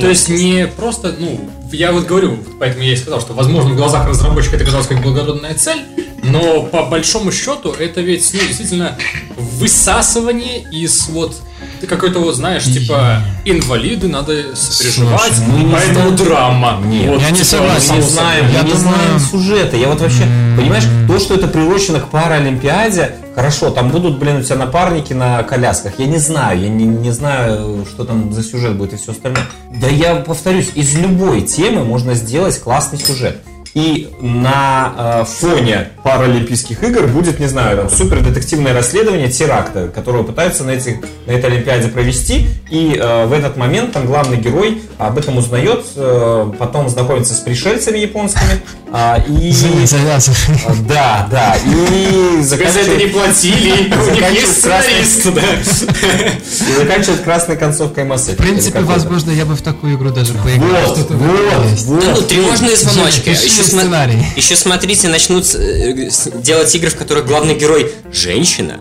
То 0.00 0.08
есть 0.08 0.28
не 0.28 0.66
просто, 0.66 1.14
ну, 1.18 1.40
я 1.72 1.92
вот 1.92 2.06
говорю, 2.06 2.38
поэтому 2.58 2.84
я 2.84 2.92
и 2.92 2.96
сказал, 2.96 3.20
что, 3.20 3.32
возможно, 3.32 3.70
в 3.72 3.76
глазах 3.76 4.08
разработчика 4.08 4.56
это 4.56 4.64
казалось 4.64 4.86
как 4.86 5.02
благородная 5.02 5.54
цель, 5.54 5.80
но 6.22 6.64
по 6.64 6.86
большому 6.86 7.32
счету 7.32 7.72
это 7.72 8.00
ведь, 8.00 8.30
ну, 8.32 8.40
действительно 8.40 8.98
высасывание 9.36 10.62
из 10.70 11.08
вот 11.08 11.40
ты 11.82 11.88
какой-то 11.88 12.20
вот, 12.20 12.36
знаешь, 12.36 12.62
типа, 12.62 13.22
инвалиды, 13.44 14.06
надо 14.06 14.54
сопереживать, 14.54 15.34
Слушай, 15.34 15.48
ну, 15.48 15.58
не 15.58 15.72
поэтому 15.72 16.10
драма. 16.12 16.80
Нет. 16.84 17.10
Вот, 17.10 17.20
Я 17.20 17.30
не 17.30 17.38
типа, 17.38 17.48
согласен. 17.48 17.90
Мы 17.90 17.96
не 17.96 18.02
знаем. 18.02 18.44
Я 18.52 18.62
мы 18.62 18.68
не 18.68 18.76
знаем 18.76 19.18
сюжета. 19.18 19.76
Я 19.76 19.88
вот 19.88 20.00
вообще, 20.00 20.22
понимаешь, 20.56 20.84
то, 21.08 21.18
что 21.18 21.34
это 21.34 21.48
приурочено 21.48 21.98
к 21.98 22.08
Паралимпиаде, 22.08 23.16
хорошо, 23.34 23.70
там 23.70 23.90
будут, 23.90 24.20
блин, 24.20 24.36
у 24.36 24.42
тебя 24.42 24.54
напарники 24.54 25.12
на 25.12 25.42
колясках. 25.42 25.94
Я 25.98 26.06
не 26.06 26.18
знаю, 26.18 26.60
я 26.60 26.68
не, 26.68 26.84
не 26.84 27.10
знаю, 27.10 27.84
что 27.90 28.04
там 28.04 28.32
за 28.32 28.44
сюжет 28.44 28.76
будет 28.76 28.92
и 28.92 28.96
все 28.96 29.10
остальное. 29.10 29.44
Да 29.74 29.88
я 29.88 30.14
повторюсь, 30.14 30.70
из 30.76 30.94
любой 30.94 31.40
темы 31.40 31.82
можно 31.82 32.14
сделать 32.14 32.60
классный 32.60 33.00
сюжет. 33.00 33.38
И 33.74 34.10
на 34.20 35.22
э, 35.22 35.24
фоне 35.24 35.88
Паралимпийских 36.02 36.82
игр 36.82 37.06
будет, 37.06 37.40
не 37.40 37.46
знаю, 37.46 37.78
там, 37.78 37.90
супер 37.90 38.20
детективное 38.20 38.74
расследование 38.74 39.30
теракта, 39.30 39.88
которого 39.88 40.24
пытаются 40.24 40.64
на, 40.64 40.72
этих, 40.72 40.96
на 41.26 41.32
этой 41.32 41.50
Олимпиаде 41.50 41.88
провести. 41.88 42.48
И 42.70 42.98
э, 43.00 43.26
в 43.26 43.32
этот 43.32 43.56
момент 43.56 43.92
там 43.92 44.06
главный 44.06 44.36
герой 44.36 44.82
об 44.98 45.16
этом 45.16 45.38
узнает, 45.38 45.84
э, 45.96 46.52
потом 46.58 46.88
знакомится 46.90 47.34
с 47.34 47.38
пришельцами 47.38 47.98
японскими. 47.98 48.60
а, 48.92 49.24
и, 49.26 49.50
а, 49.50 50.72
да, 50.86 51.28
да. 51.30 51.56
И 51.64 52.42
Тебе 52.44 52.70
за 52.70 52.80
это 52.80 52.96
не 52.96 53.06
заканчивает, 53.06 53.12
платили, 53.12 53.70
у 53.70 53.76
них 53.76 54.04
Заканчивает 54.04 54.32
есть 54.32 54.58
сценарист, 54.58 55.34
да. 55.34 55.42
и 56.68 56.76
заканчивает 56.76 57.20
красной 57.20 57.56
концовкой 57.56 58.04
Effect. 58.04 58.34
В 58.34 58.36
принципе, 58.36 58.80
возможно, 58.80 59.30
я 59.30 59.46
бы 59.46 59.54
в 59.54 59.62
такую 59.62 59.96
игру 59.96 60.10
даже 60.10 60.34
поиграл. 60.34 60.94
Вот, 60.94 61.10
вот, 61.10 61.70
есть. 61.70 61.86
вот. 61.86 62.04
Ну, 62.04 62.22
тревожные 62.22 62.76
звоночки. 62.76 63.30
Еще, 63.62 63.76
сценарий. 63.76 64.26
еще 64.36 64.56
смотрите, 64.56 65.08
начнут 65.08 65.54
э, 65.54 66.10
делать 66.42 66.74
игры, 66.74 66.90
в 66.90 66.96
которых 66.96 67.26
главный 67.26 67.54
герой 67.54 67.92
женщина. 68.12 68.80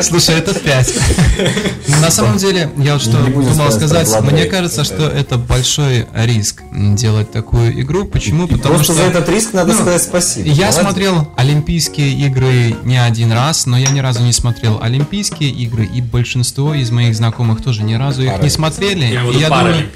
Слушай, 0.00 0.38
это 0.38 0.54
5. 0.54 0.94
На 2.00 2.10
самом 2.10 2.38
деле, 2.38 2.70
я 2.78 2.94
вот 2.94 3.02
что 3.02 3.18
думал 3.18 3.70
сказать 3.72 4.08
мне 4.22 4.44
кажется, 4.44 4.84
что 4.84 5.08
это 5.08 5.36
большой 5.36 6.06
риск 6.14 6.62
делать 6.72 7.30
такую 7.30 7.80
игру. 7.80 8.04
Почему? 8.04 8.46
Потому 8.46 8.82
что... 8.82 8.94
за 8.94 9.02
этот 9.02 9.28
риск 9.28 9.52
надо 9.52 9.72
ну, 9.72 9.80
сказать 9.80 10.02
спасибо. 10.02 10.48
Я 10.48 10.72
смотрел 10.72 11.32
Олимпийские 11.36 12.12
игры 12.26 12.76
не 12.84 12.96
один 12.96 13.32
раз, 13.32 13.66
но 13.66 13.78
я 13.78 13.88
ни 13.90 14.00
разу 14.00 14.22
не 14.22 14.32
смотрел 14.32 14.80
Олимпийские 14.82 15.50
игры, 15.50 15.86
и 15.86 16.00
большинство 16.00 16.74
из 16.74 16.90
моих 16.90 17.14
знакомых 17.14 17.62
тоже 17.62 17.82
ни 17.82 17.94
разу 17.94 18.22
их 18.22 18.40
не 18.42 18.50
смотрели. 18.50 19.04
Я 19.04 19.22
И 19.22 19.24
буду 19.24 19.38
я 19.38 19.48
думаю, 19.48 19.86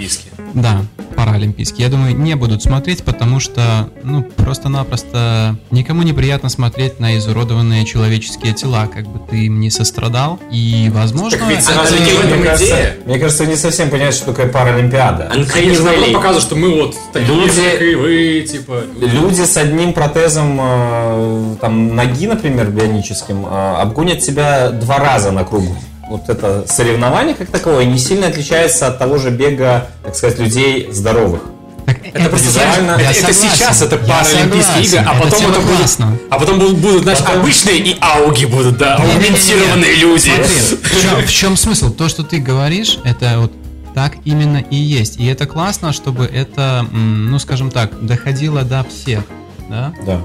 да, 0.54 0.82
паралимпийские. 1.24 1.84
Я 1.86 1.90
думаю, 1.90 2.16
не 2.16 2.34
будут 2.34 2.62
смотреть, 2.62 3.02
потому 3.04 3.40
что, 3.40 3.88
ну, 4.02 4.22
просто-напросто 4.22 5.56
никому 5.70 6.02
неприятно 6.02 6.48
смотреть 6.48 7.00
на 7.00 7.16
изуродованные 7.18 7.84
человеческие 7.84 8.52
тела, 8.54 8.86
как 8.92 9.06
бы 9.06 9.20
ты 9.30 9.46
им 9.46 9.60
не 9.60 9.70
сострадал. 9.70 10.38
И, 10.50 10.90
возможно, 10.92 11.38
Так 11.38 11.48
ведь 11.48 11.60
это- 11.60 11.78
разве 11.78 12.00
не 12.00 12.12
в 12.12 12.20
этом 12.24 12.38
Мне 12.38 12.46
кажется, 12.48 12.66
идея? 12.66 12.96
мне 13.06 13.18
кажется, 13.18 13.46
не 13.46 13.56
совсем 13.56 13.90
понимаете, 13.90 14.16
что 14.16 14.26
такое 14.26 14.48
Паралимпиада. 14.48 15.30
Конечно, 15.32 15.60
Uncanny 15.60 15.84
наоборот 15.84 16.12
показывают, 16.12 16.42
что 16.44 16.56
мы 16.56 16.70
вот 16.82 16.96
такие 17.12 17.34
Люди- 17.34 17.52
же, 17.52 17.96
вы, 17.98 18.46
типа. 18.50 18.82
Люди 19.00 19.42
с 19.42 19.56
одним 19.56 19.92
протезом 19.92 20.58
э, 20.60 21.56
там, 21.60 21.94
ноги, 21.94 22.26
например, 22.26 22.68
бионическим, 22.70 23.46
э, 23.46 23.76
обгонят 23.80 24.20
тебя 24.20 24.70
два 24.70 24.98
раза 24.98 25.30
на 25.32 25.44
кругу. 25.44 25.74
Вот 26.12 26.28
это 26.28 26.66
соревнование 26.68 27.34
как 27.34 27.48
таковое 27.48 27.86
не 27.86 27.96
сильно 27.98 28.26
отличается 28.26 28.86
от 28.86 28.98
того 28.98 29.16
же 29.16 29.30
бега, 29.30 29.88
так 30.04 30.14
сказать, 30.14 30.38
людей 30.38 30.90
здоровых. 30.92 31.40
Так 31.86 31.96
Это 32.04 32.28
просто 32.28 32.60
Я 32.60 32.74
это, 32.76 33.18
это 33.18 33.32
сейчас 33.32 33.80
это 33.80 33.96
паралимпийские 33.96 34.84
игры, 34.84 34.98
а 35.08 35.14
потом 35.14 35.50
это 35.50 35.60
будут, 35.60 35.76
классна. 35.78 36.18
а 36.28 36.38
потом 36.38 36.58
будут, 36.58 36.76
будут, 36.76 37.02
знаешь, 37.04 37.20
обычные 37.20 37.78
и 37.78 37.96
ауги 37.98 38.44
будут, 38.44 38.76
да, 38.76 38.98
Не-не-не-не. 38.98 39.24
аугментированные 39.26 39.94
люди. 39.94 40.20
Смотри, 40.20 40.76
в 40.82 41.02
чем, 41.02 41.26
в 41.26 41.30
чем 41.30 41.56
смысл? 41.56 41.90
То, 41.90 42.08
что 42.10 42.24
ты 42.24 42.38
говоришь, 42.40 42.98
это 43.04 43.38
вот 43.38 43.52
так 43.94 44.16
именно 44.26 44.58
и 44.58 44.76
есть. 44.76 45.18
И 45.18 45.24
это 45.26 45.46
классно, 45.46 45.94
чтобы 45.94 46.26
это, 46.26 46.86
ну, 46.92 47.38
скажем 47.38 47.70
так, 47.70 48.04
доходило 48.06 48.62
до 48.62 48.84
всех, 48.84 49.24
да? 49.70 49.94
Да. 50.06 50.20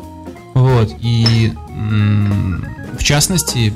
Вот, 0.54 0.92
и 1.00 1.54
в 3.00 3.04
частности, 3.04 3.74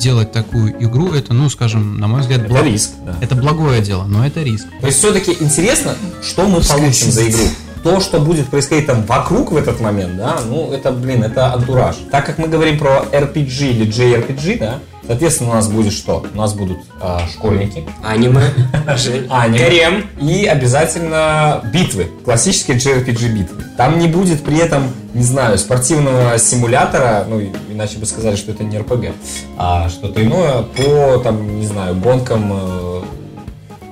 делать 0.00 0.32
такую 0.32 0.72
игру, 0.84 1.12
это, 1.12 1.34
ну, 1.34 1.48
скажем, 1.50 1.98
на 1.98 2.06
мой 2.08 2.20
взгляд, 2.20 2.40
Это 2.42 2.48
благо- 2.50 2.64
риск. 2.68 2.90
Да. 3.04 3.16
это 3.20 3.34
благое 3.34 3.80
дело, 3.82 4.04
но 4.04 4.26
это 4.26 4.42
риск. 4.42 4.66
То 4.80 4.86
есть 4.86 4.98
все-таки 4.98 5.36
интересно, 5.40 5.94
что 6.22 6.46
мы 6.46 6.60
получим 6.60 7.10
за 7.10 7.28
игру. 7.28 7.44
то, 7.82 8.00
что 8.00 8.20
будет 8.20 8.46
происходить 8.48 8.86
там 8.86 9.04
вокруг 9.04 9.50
в 9.52 9.56
этот 9.56 9.80
момент, 9.80 10.16
да, 10.16 10.38
ну, 10.48 10.72
это, 10.72 10.92
блин, 10.92 11.24
это 11.24 11.52
антураж. 11.52 11.96
Так 12.10 12.24
как 12.26 12.38
мы 12.38 12.46
говорим 12.48 12.78
про 12.78 13.04
RPG 13.12 13.70
или 13.70 13.86
JRPG, 13.86 14.58
да, 14.58 14.78
соответственно, 15.12 15.50
у 15.50 15.52
нас 15.52 15.68
будет 15.68 15.92
что? 15.92 16.24
У 16.32 16.38
нас 16.38 16.54
будут 16.54 16.78
а, 16.98 17.20
школьники, 17.30 17.84
Аниме. 18.02 18.40
аниме. 19.28 19.58
Гарем. 19.58 20.06
И 20.18 20.46
обязательно 20.46 21.60
битвы, 21.70 22.08
классические 22.24 22.78
JRPG 22.78 23.28
битвы. 23.28 23.62
Там 23.76 23.98
не 23.98 24.08
будет 24.08 24.42
при 24.42 24.56
этом, 24.56 24.84
не 25.12 25.22
знаю, 25.22 25.58
спортивного 25.58 26.38
симулятора, 26.38 27.26
ну, 27.28 27.42
иначе 27.70 27.98
бы 27.98 28.06
сказали, 28.06 28.36
что 28.36 28.52
это 28.52 28.64
не 28.64 28.78
RPG, 28.78 29.12
а 29.58 29.90
что-то 29.90 30.24
иное 30.24 30.62
по, 30.62 31.18
там, 31.18 31.60
не 31.60 31.66
знаю, 31.66 31.94
гонкам 31.96 32.50
э, 32.54 33.02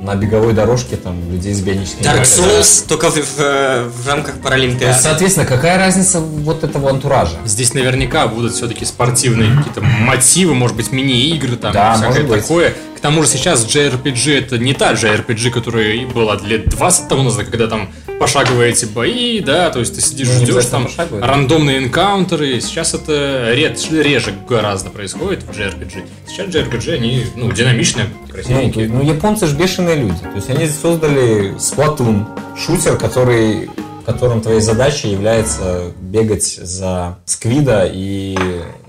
на 0.01 0.15
беговой 0.15 0.55
дорожке, 0.55 0.97
там, 0.97 1.31
людей 1.31 1.53
с 1.53 1.61
бионическими 1.61 2.03
Dark. 2.07 2.23
Souls, 2.23 2.87
только 2.89 3.11
в, 3.11 3.17
в- 3.17 3.89
в 4.03 4.09
рамках 4.09 4.35
есть, 4.35 4.43
Паралимпиады. 4.43 4.99
соответственно, 4.99 5.45
какая 5.47 5.77
разница 5.79 6.21
вот 6.21 6.65
этого 6.65 6.89
антуража? 6.91 7.37
Здесь 7.45 7.75
наверняка 7.75 8.27
будут 8.27 8.55
все-таки 8.55 8.87
спортивные 8.87 9.55
какие-то 9.59 9.83
мотивы, 9.83 10.55
может 10.55 10.75
быть, 10.77 10.91
мини-игры 10.91 11.57
там, 11.57 11.73
Да, 11.73 11.93
всякое 11.95 12.09
может 12.09 12.29
быть. 12.29 12.43
такое. 12.43 12.75
К 13.01 13.03
тому 13.03 13.23
же 13.23 13.29
сейчас 13.31 13.65
JRPG 13.65 14.39
это 14.41 14.59
не 14.59 14.75
та 14.75 14.93
JRPG, 14.93 15.51
которая 15.51 16.07
была 16.07 16.37
лет 16.45 16.69
20 16.69 17.09
тому 17.09 17.23
назад, 17.23 17.47
когда 17.47 17.67
там 17.67 17.89
пошаговые 18.19 18.73
эти 18.73 18.85
бои, 18.85 19.41
да, 19.41 19.71
то 19.71 19.79
есть 19.81 19.95
ты 19.95 20.03
сидишь, 20.03 20.29
Ну, 20.29 20.45
ждешь 20.45 20.67
там 20.67 20.85
пошаговые. 20.85 21.25
рандомные 21.25 21.79
энкаунтеры. 21.79 22.61
Сейчас 22.61 22.93
это 22.93 23.53
ред- 23.55 23.91
реже 23.91 24.35
гораздо 24.47 24.91
происходит 24.91 25.45
в 25.45 25.51
JRPG. 25.51 26.05
Сейчас 26.29 26.49
JRPG, 26.55 26.93
они, 26.93 27.25
ну, 27.37 27.51
динамичные, 27.51 28.09
Ну, 28.27 28.33
красивенькие. 28.35 28.85
есть, 28.85 28.95
ну, 28.95 29.03
японцы 29.03 29.47
же 29.47 29.57
бешеные 29.57 29.97
люди. 29.97 30.19
То 30.21 30.37
есть 30.37 30.51
они 30.51 30.67
создали 30.69 31.55
Splatoon, 31.57 32.27
шутер, 32.59 32.99
который, 32.99 33.71
в 34.03 34.05
котором 34.05 34.43
твоей 34.43 34.61
задачей 34.61 35.09
является 35.11 35.93
бегать 36.03 36.45
за 36.45 37.17
сквида 37.25 37.91
и 37.91 38.37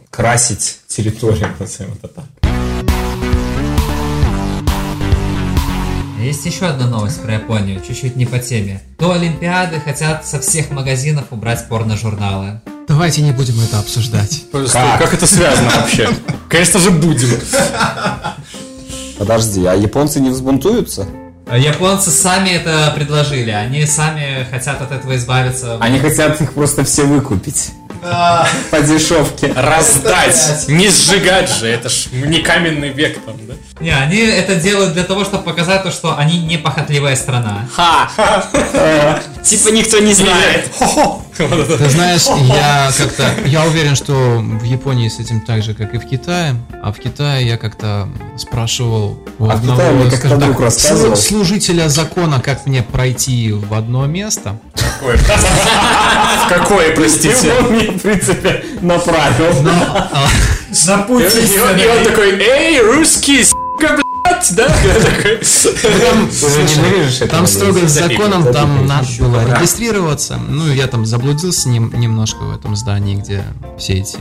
красить 0.09 0.80
территорию, 0.88 1.47
назовем 1.59 1.93
это 1.93 2.09
так. 2.09 2.26
Есть 6.22 6.45
еще 6.45 6.67
одна 6.67 6.86
новость 6.86 7.19
про 7.24 7.34
Японию, 7.34 7.82
чуть-чуть 7.82 8.15
не 8.15 8.28
по 8.28 8.38
теме. 8.38 8.80
До 8.99 9.13
Олимпиады 9.13 9.80
хотят 9.80 10.24
со 10.28 10.39
всех 10.39 10.69
магазинов 10.69 11.26
убрать 11.32 11.67
порно-журналы. 11.67 12.61
Давайте 12.88 13.24
не 13.24 13.32
будем 13.32 13.59
это 13.59 13.80
обсуждать. 13.80 14.43
Просто 14.51 14.97
как 14.99 15.15
это 15.15 15.26
связано 15.26 15.72
вообще? 15.72 16.09
Конечно 16.47 16.80
же, 16.80 16.91
будем. 16.91 17.39
Подожди, 19.17 19.65
а 19.65 19.74
японцы 19.74 20.19
не 20.19 20.30
взбунтуются? 20.30 21.07
А 21.47 21.57
Японцы 21.57 22.11
сами 22.11 22.49
это 22.51 22.93
предложили, 22.95 23.49
они 23.49 23.86
сами 23.86 24.47
хотят 24.49 24.80
от 24.80 24.91
этого 24.91 25.17
избавиться. 25.17 25.78
Они 25.82 25.97
хотят 25.97 26.39
их 26.39 26.53
просто 26.53 26.84
все 26.84 27.03
выкупить. 27.03 27.72
По 28.02 28.82
дешевке. 28.82 29.54
Раздать, 29.56 30.66
не 30.68 30.89
сжигать 30.89 31.49
же, 31.49 31.68
это 31.68 31.89
ж 31.89 32.08
не 32.12 32.39
каменный 32.39 32.89
век 32.89 33.20
там, 33.26 33.36
да? 33.47 33.54
Не, 33.80 33.91
они 33.91 34.18
это 34.18 34.56
делают 34.56 34.93
для 34.93 35.04
того, 35.04 35.24
чтобы 35.24 35.43
показать 35.43 35.84
то, 35.84 35.91
что 35.91 36.18
они 36.18 36.39
не 36.39 36.58
похотливая 36.58 37.16
страна. 37.16 37.68
Ха! 37.76 38.10
Типа 39.43 39.70
никто 39.70 39.99
не 39.99 40.14
знает. 40.14 40.72
Ты 41.38 41.89
знаешь, 41.89 42.26
я 42.47 42.91
как-то, 42.97 43.34
я 43.45 43.66
уверен, 43.66 43.95
что 43.95 44.14
в 44.14 44.64
Японии 44.64 45.10
с 45.10 45.20
этим 45.20 45.41
так 45.41 45.64
же, 45.64 45.74
как 45.74 45.93
и 45.93 45.97
в 45.97 46.08
Китае. 46.08 46.56
А 46.84 46.91
в 46.91 46.99
Китае 46.99 47.47
я 47.47 47.58
как-то 47.58 48.08
спрашивал 48.38 49.20
у 49.39 49.45
А 49.47 49.54
одного, 49.54 50.10
служителя 51.16 51.89
закона, 51.89 52.39
как 52.39 52.66
мне 52.66 52.84
пройти 52.84 53.52
в 53.52 53.74
одно 53.74 54.06
место. 54.06 54.58
Какое? 55.02 55.18
В 55.18 56.49
какое, 56.49 56.95
простите? 56.95 57.54
Он 57.60 57.72
мне, 57.72 57.91
в 57.91 58.02
принципе, 58.02 58.64
направил. 58.82 59.64
На 59.64 60.14
И 61.56 61.60
он 61.60 61.78
и 61.78 61.88
он 61.88 62.04
такой, 62.06 62.39
эй, 62.39 62.82
русский, 62.82 63.43
с**ка, 63.43 63.97
блядь, 64.24 64.56
да? 64.56 64.68
Там 67.30 67.47
строго 67.47 67.88
с 67.88 67.91
законом, 67.91 68.54
там 68.54 68.86
надо 68.86 69.08
было 69.20 69.56
регистрироваться. 69.56 70.38
Ну, 70.38 70.72
я 70.72 70.86
там 70.86 71.06
заблудился 71.08 71.68
нем- 71.70 71.91
немножко 71.93 72.43
в 72.43 72.56
этом 72.56 72.76
здании, 72.76 73.16
где 73.16 73.43
все 73.80 73.93
эти 73.93 74.18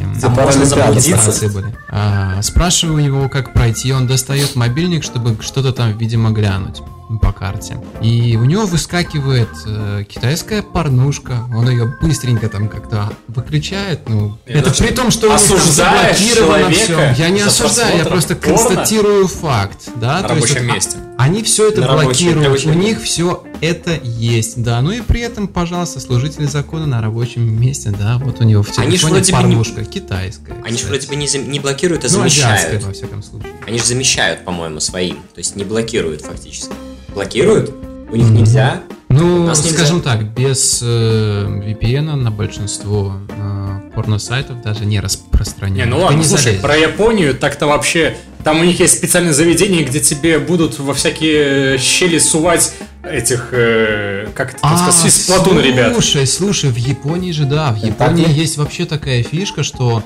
регистрации 0.94 1.48
были. 1.48 1.74
А, 1.90 2.40
спрашиваю 2.42 3.04
его, 3.04 3.28
как 3.28 3.52
пройти, 3.52 3.92
он 3.92 4.06
достает 4.06 4.56
мобильник, 4.56 5.04
чтобы 5.04 5.36
что-то 5.42 5.72
там, 5.72 5.96
видимо, 5.98 6.30
глянуть 6.30 6.82
по 7.18 7.32
карте. 7.32 7.78
И 8.00 8.36
у 8.36 8.44
него 8.44 8.66
выскакивает 8.66 9.48
э, 9.66 10.04
китайская 10.08 10.62
порнушка. 10.62 11.44
Он 11.54 11.68
ее 11.68 11.96
быстренько 12.00 12.48
там 12.48 12.68
как-то 12.68 13.12
выключает. 13.28 14.08
Ну, 14.08 14.38
это 14.46 14.70
при 14.72 14.92
том, 14.92 15.10
что 15.10 15.36
заблокировано 15.38 16.70
все. 16.70 17.14
Я 17.16 17.30
не 17.30 17.40
осуждаю, 17.40 17.98
я 17.98 18.04
просто 18.04 18.36
порно? 18.36 18.56
констатирую 18.58 19.26
факт. 19.28 19.88
Да? 19.96 20.20
На 20.22 20.28
То 20.28 20.34
есть 20.36 20.46
рабочем 20.54 20.66
вот, 20.66 20.70
а, 20.70 20.74
месте. 20.74 20.96
Они 21.18 21.42
все 21.42 21.68
это 21.68 21.80
На 21.82 21.92
блокируют, 21.94 22.44
рабочем 22.46 22.70
у 22.70 22.74
месте. 22.74 22.88
них 22.90 23.02
все 23.02 23.44
это 23.60 23.98
есть, 24.02 24.62
да. 24.62 24.80
Ну 24.80 24.92
и 24.92 25.00
при 25.00 25.20
этом, 25.20 25.48
пожалуйста, 25.48 26.00
служители 26.00 26.46
закона 26.46 26.86
на 26.86 27.00
рабочем 27.02 27.42
месте, 27.60 27.90
да. 27.90 28.18
Вот 28.18 28.40
у 28.40 28.44
него 28.44 28.62
в 28.62 28.78
Они 28.78 28.92
телефоне 28.92 29.12
вроде 29.14 29.32
бы 29.32 29.38
не- 29.38 29.42
порнушка, 29.44 29.84
китайская. 29.84 30.56
Они 30.64 30.78
же 30.78 30.86
вроде 30.86 31.06
бы 31.08 31.16
не, 31.16 31.26
зам- 31.26 31.48
не 31.50 31.60
блокируют, 31.60 32.04
а 32.04 32.08
ну, 32.12 32.22
азиатская, 32.22 32.56
замещают. 32.56 32.84
во 32.84 32.92
всяком 32.92 33.22
случае. 33.22 33.52
Они 33.66 33.78
же 33.78 33.84
замещают, 33.84 34.44
по-моему, 34.44 34.80
своим. 34.80 35.16
То 35.34 35.38
есть 35.38 35.56
не 35.56 35.64
блокируют 35.64 36.22
фактически. 36.22 36.72
Блокируют? 37.14 37.74
У 38.10 38.16
них 38.16 38.30
нельзя. 38.30 38.82
Ну, 39.08 39.46
нас 39.46 39.64
нельзя. 39.64 39.78
скажем 39.78 40.02
так, 40.02 40.24
без 40.24 40.80
э, 40.82 40.86
VPN 40.86 42.14
на 42.14 42.30
большинство 42.30 43.14
э, 43.28 43.80
порно-сайтов 43.94 44.62
даже 44.62 44.84
не 44.84 45.00
распространяют. 45.00 45.90
Не, 45.90 45.96
ну 45.96 46.02
ладно, 46.02 46.16
не 46.16 46.24
слушай, 46.24 46.42
залезешь. 46.42 46.62
про 46.62 46.76
Японию 46.76 47.34
так-то 47.34 47.66
вообще... 47.66 48.16
Там 48.44 48.60
у 48.60 48.64
них 48.64 48.80
есть 48.80 48.96
специальные 48.96 49.34
заведения, 49.34 49.84
где 49.84 50.00
тебе 50.00 50.38
будут 50.38 50.78
во 50.78 50.94
всякие 50.94 51.76
щели 51.78 52.18
сувать 52.18 52.72
этих, 53.02 53.48
э, 53.52 54.28
как 54.34 54.50
это 54.50 54.58
А, 54.62 54.76
сказать, 54.78 55.06
из 55.06 55.26
Платуна, 55.26 55.60
ребят. 55.60 55.92
Слушай, 55.92 56.26
слушай, 56.26 56.70
в 56.70 56.76
Японии 56.76 57.32
же, 57.32 57.44
да, 57.44 57.72
в 57.72 57.76
Японии 57.76 58.26
есть 58.30 58.56
вообще 58.56 58.86
такая 58.86 59.22
фишка, 59.22 59.62
что 59.62 60.02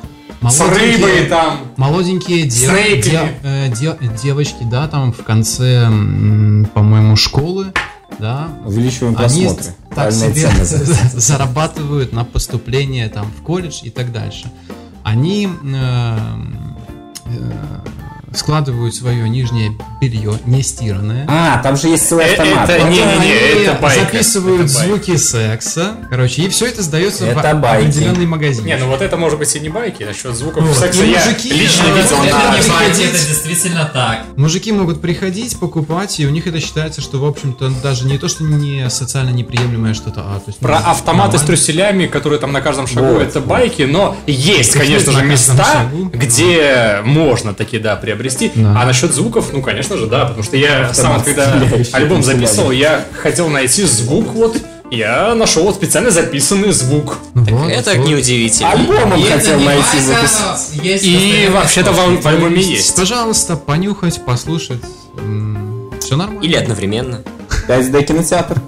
С 0.50 0.60
рыбой 0.60 1.26
там. 1.28 1.58
Молоденькие 1.76 2.42
дев- 2.44 2.70
Снейками. 2.70 3.02
де- 3.02 3.34
э, 3.42 3.68
де- 3.78 3.98
девочки, 4.22 4.64
да, 4.70 4.88
там 4.88 5.12
в 5.12 5.22
конце, 5.24 5.84
по-моему, 6.74 7.16
школы, 7.16 7.72
да, 8.18 8.48
Увеличиваем 8.64 9.16
они 9.18 9.44
просмотры. 9.46 9.74
так 9.94 10.12
себе 10.12 10.48
зарабатывают 11.14 12.12
на 12.12 12.24
поступление 12.24 13.08
там 13.08 13.26
в 13.38 13.42
колледж 13.42 13.80
и 13.82 13.90
так 13.90 14.12
дальше. 14.12 14.50
Они 15.02 15.46
э, 15.48 16.18
э, 17.26 17.30
складывают 18.38 18.94
свое 18.94 19.28
нижнее 19.28 19.76
белье, 20.00 20.34
не 20.46 20.62
стиранное. 20.62 21.24
А, 21.28 21.58
там 21.62 21.76
же 21.76 21.88
есть 21.88 22.08
целый 22.08 22.24
Э, 22.26 22.32
автомат. 22.32 22.68
это 22.70 22.88
не- 22.88 23.00
Они 23.00 23.28
это 23.30 23.74
байка, 23.80 24.00
записывают 24.04 24.64
это 24.66 24.74
байка. 24.74 24.88
звуки 24.88 25.16
секса, 25.16 25.92
короче, 26.10 26.42
и 26.42 26.48
все 26.48 26.66
это 26.66 26.82
сдается 26.82 27.26
Это 27.26 27.54
в 27.54 27.60
байки. 27.60 27.82
определенный 27.86 28.26
магазин. 28.26 28.64
Не, 28.64 28.76
ну 28.76 28.88
вот 28.88 29.02
это 29.02 29.16
может 29.16 29.38
быть 29.38 29.54
и 29.54 29.60
не 29.60 29.68
байки, 29.68 30.02
насчет 30.02 30.34
звуков 30.34 30.64
Вот, 30.64 30.76
секса 30.76 31.04
и 31.04 31.10
я 31.10 31.24
мужики, 31.24 31.52
лично 31.52 31.84
э, 31.84 31.96
видел 32.02 32.22
это 32.24 32.36
на... 32.36 32.56
не 32.56 32.62
приходить. 32.62 33.04
это 33.14 33.26
действительно 33.28 33.90
так. 33.92 34.24
Мужики 34.36 34.72
могут 34.72 35.00
приходить, 35.00 35.58
покупать, 35.58 36.18
и 36.20 36.26
у 36.26 36.30
них 36.30 36.46
это 36.46 36.60
считается, 36.60 37.00
что, 37.00 37.18
в 37.18 37.24
общем-то, 37.24 37.70
даже 37.82 38.06
не 38.06 38.18
то, 38.18 38.28
что 38.28 38.44
не 38.44 38.88
социально 38.90 39.30
неприемлемое 39.30 39.94
что-то, 39.94 40.20
а 40.22 40.36
то 40.38 40.44
есть... 40.48 40.58
Про 40.58 40.80
ну, 40.80 40.86
автоматы 40.90 41.38
с 41.38 41.40
нормально. 41.42 41.46
труселями, 41.46 42.06
которые 42.06 42.38
там 42.40 42.52
на 42.52 42.60
каждом 42.60 42.86
шагу, 42.86 43.14
Вот, 43.14 43.22
это 43.22 43.40
байки, 43.40 43.82
но 43.82 44.16
есть, 44.26 44.72
Какие 44.72 44.88
конечно 44.96 45.12
же, 45.12 45.24
места, 45.24 45.64
шагу? 45.64 46.10
где 46.12 47.00
можно 47.04 47.54
такие, 47.54 47.80
да, 47.82 47.96
приобрести. 47.96 48.23
Да. 48.54 48.80
А 48.80 48.86
насчет 48.86 49.12
звуков, 49.12 49.50
ну, 49.52 49.62
конечно 49.62 49.96
же, 49.96 50.06
да, 50.06 50.24
потому 50.24 50.42
что 50.42 50.56
я 50.56 50.92
сам, 50.94 51.22
когда 51.22 51.54
альбом 51.92 52.22
записывал, 52.22 52.70
я 52.70 53.04
хотел 53.20 53.48
найти 53.48 53.84
звук, 53.84 54.32
вот, 54.34 54.56
я 54.90 55.34
нашел 55.34 55.64
вот 55.64 55.74
специально 55.76 56.10
записанный 56.10 56.72
звук. 56.72 57.18
Ну 57.34 57.44
вот, 57.56 57.70
Это 57.70 57.94
вот. 57.94 58.08
неудивительно. 58.08 58.70
Альбомом 58.70 59.18
И 59.18 59.24
хотел 59.24 59.58
найти 59.58 59.98
записать. 60.00 60.70
И 60.82 61.48
вообще-то 61.52 61.90
в, 61.92 61.96
источник. 61.96 62.22
в 62.22 62.28
альбоме 62.28 62.62
есть. 62.62 62.94
Пожалуйста, 62.94 63.56
понюхать, 63.56 64.24
послушать. 64.24 64.80
Все 66.00 66.16
нормально. 66.16 66.42
Или 66.42 66.56
одновременно. 66.56 67.22
5D 67.66 68.04
кинотеатр. 68.04 68.60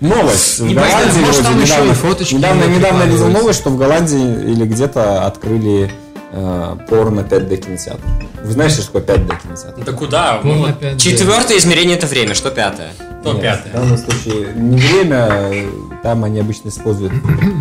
Новость. 0.00 0.60
В 0.60 0.74
Голландии 0.74 1.20
вроде 1.20 2.34
недавно, 2.34 2.64
недавно, 2.64 2.74
недавно 2.76 3.02
видел 3.04 3.28
новость, 3.28 3.60
что 3.60 3.70
в 3.70 3.78
Голландии 3.78 4.50
или 4.50 4.64
где-то 4.64 5.24
открыли 5.24 5.90
э, 6.32 6.76
порно 6.88 7.20
5D 7.20 7.56
кинотеатр. 7.56 8.02
Вы 8.44 8.52
знаете, 8.52 8.82
что 8.82 8.98
такое 9.00 9.16
5D 9.16 9.42
кинотеатр? 9.42 9.84
Да 9.84 9.92
куда? 9.92 10.40
Ну, 10.42 10.50
Порно 10.50 10.66
вот, 10.74 10.82
5D. 10.82 10.98
Четвертое 10.98 11.58
измерение 11.58 11.96
это 11.96 12.06
время, 12.06 12.34
что 12.34 12.50
пятое? 12.50 12.90
то 13.22 13.32
Нет, 13.34 13.38
В 13.38 13.42
пятое. 13.42 13.72
данном 13.74 13.98
случае 13.98 14.54
не 14.54 14.78
время, 14.78 15.66
там 16.02 16.24
они 16.24 16.40
обычно 16.40 16.70
используют 16.70 17.12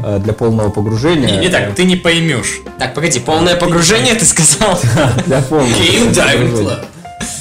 э, 0.05 0.19
для 0.19 0.31
полного 0.33 0.69
погружения. 0.69 1.39
Не, 1.39 1.49
так, 1.49 1.75
ты 1.75 1.83
не 1.83 1.97
поймешь. 1.97 2.59
Так, 2.77 2.93
погоди, 2.93 3.19
полное 3.19 3.55
погружение 3.57 4.15
ты 4.15 4.23
сказал? 4.25 4.79
Для 5.25 5.41
полного 5.41 5.67
Game 5.67 6.11
Diving 6.13 6.47
погружения. 6.51 6.69
Club. 6.75 6.85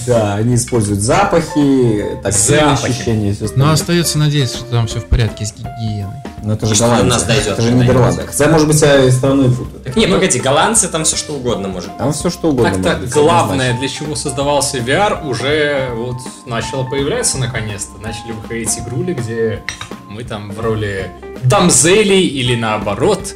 Да, 0.08 0.34
они 0.34 0.54
используют 0.56 1.00
запахи, 1.00 2.18
тактильные 2.22 2.76
Запахи. 2.76 2.90
ощущения 2.92 3.36
Но 3.40 3.44
остальное. 3.44 3.72
остается 3.72 4.18
надеяться, 4.18 4.56
что 4.58 4.66
там 4.70 4.86
все 4.88 5.00
в 5.00 5.04
порядке 5.04 5.44
с 5.46 5.52
гигиеной. 5.52 6.22
Но 6.42 6.54
это 6.54 6.66
же 6.66 6.72
И 6.72 6.76
что 6.76 6.84
до 6.84 6.90
Голландия. 6.90 7.12
нас 7.12 7.22
дойдет 7.24 7.46
Это 7.48 7.62
же. 7.62 7.72
Нидерланды. 7.72 8.22
Хотя, 8.26 8.48
может 8.48 8.68
быть, 8.68 8.80
я 8.82 9.04
и 9.04 9.10
страной 9.10 9.50
путаю. 9.50 9.80
Так 9.84 9.96
не, 9.96 10.06
погоди, 10.06 10.38
голландцы 10.38 10.88
там 10.88 11.04
все 11.04 11.16
что 11.16 11.34
угодно 11.34 11.68
может. 11.68 11.96
Там 11.98 12.12
все 12.12 12.30
что 12.30 12.50
угодно. 12.50 12.82
Так-то 12.82 13.06
главное, 13.06 13.78
для 13.78 13.88
чего 13.88 14.14
создавался 14.14 14.78
VR, 14.78 15.26
уже 15.28 15.90
вот 15.94 16.16
начало 16.46 16.84
появляться 16.84 17.38
наконец-то. 17.38 18.00
Начали 18.00 18.32
выходить 18.32 18.78
игрули, 18.78 19.14
где 19.14 19.62
мы 20.08 20.24
там 20.24 20.50
в 20.52 20.60
роли 20.60 21.10
дамзелей 21.42 22.26
или 22.26 22.54
наоборот 22.54 23.34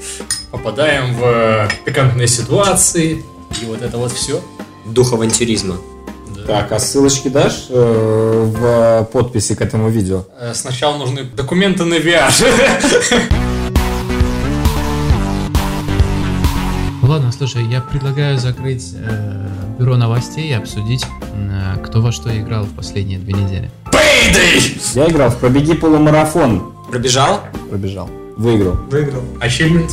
попадаем 0.51 1.15
в 1.15 1.69
пикантные 1.85 2.29
ситуации. 2.29 3.25
И 3.61 3.65
вот 3.67 3.83
это 3.83 3.99
вот 3.99 4.13
все. 4.13 4.41
Дух 4.85 5.13
авантюризма. 5.13 5.77
Так, 6.47 6.73
а 6.73 6.79
ссылочки 6.79 7.29
дашь 7.29 7.67
э, 7.69 8.45
в 8.47 9.05
подписи 9.13 9.55
к 9.55 9.61
этому 9.61 9.89
видео? 9.91 10.25
Э, 10.41 10.53
Сначала 10.55 10.97
нужны 10.97 11.25
документы 11.25 11.85
на 11.85 11.95
VR. 11.95 12.31
Ладно, 17.03 17.31
слушай, 17.33 17.65
я 17.65 17.81
предлагаю 17.81 18.39
закрыть 18.39 18.93
э, 18.95 19.47
бюро 19.79 19.97
новостей 19.97 20.49
и 20.51 20.53
обсудить, 20.53 21.05
э, 21.35 21.77
кто 21.85 22.01
во 22.01 22.11
что 22.13 22.37
играл 22.37 22.65
в 22.65 22.75
последние 22.75 23.19
две 23.19 23.35
недели. 23.35 23.71
Я 24.95 25.09
играл 25.09 25.31
в 25.31 25.37
«Пробеги 25.39 25.75
полумарафон». 25.75 26.73
Пробежал? 26.91 27.41
Пробежал. 27.71 28.09
Выиграл. 28.37 28.75
Выиграл. 28.91 29.23
Achievement 29.41 29.91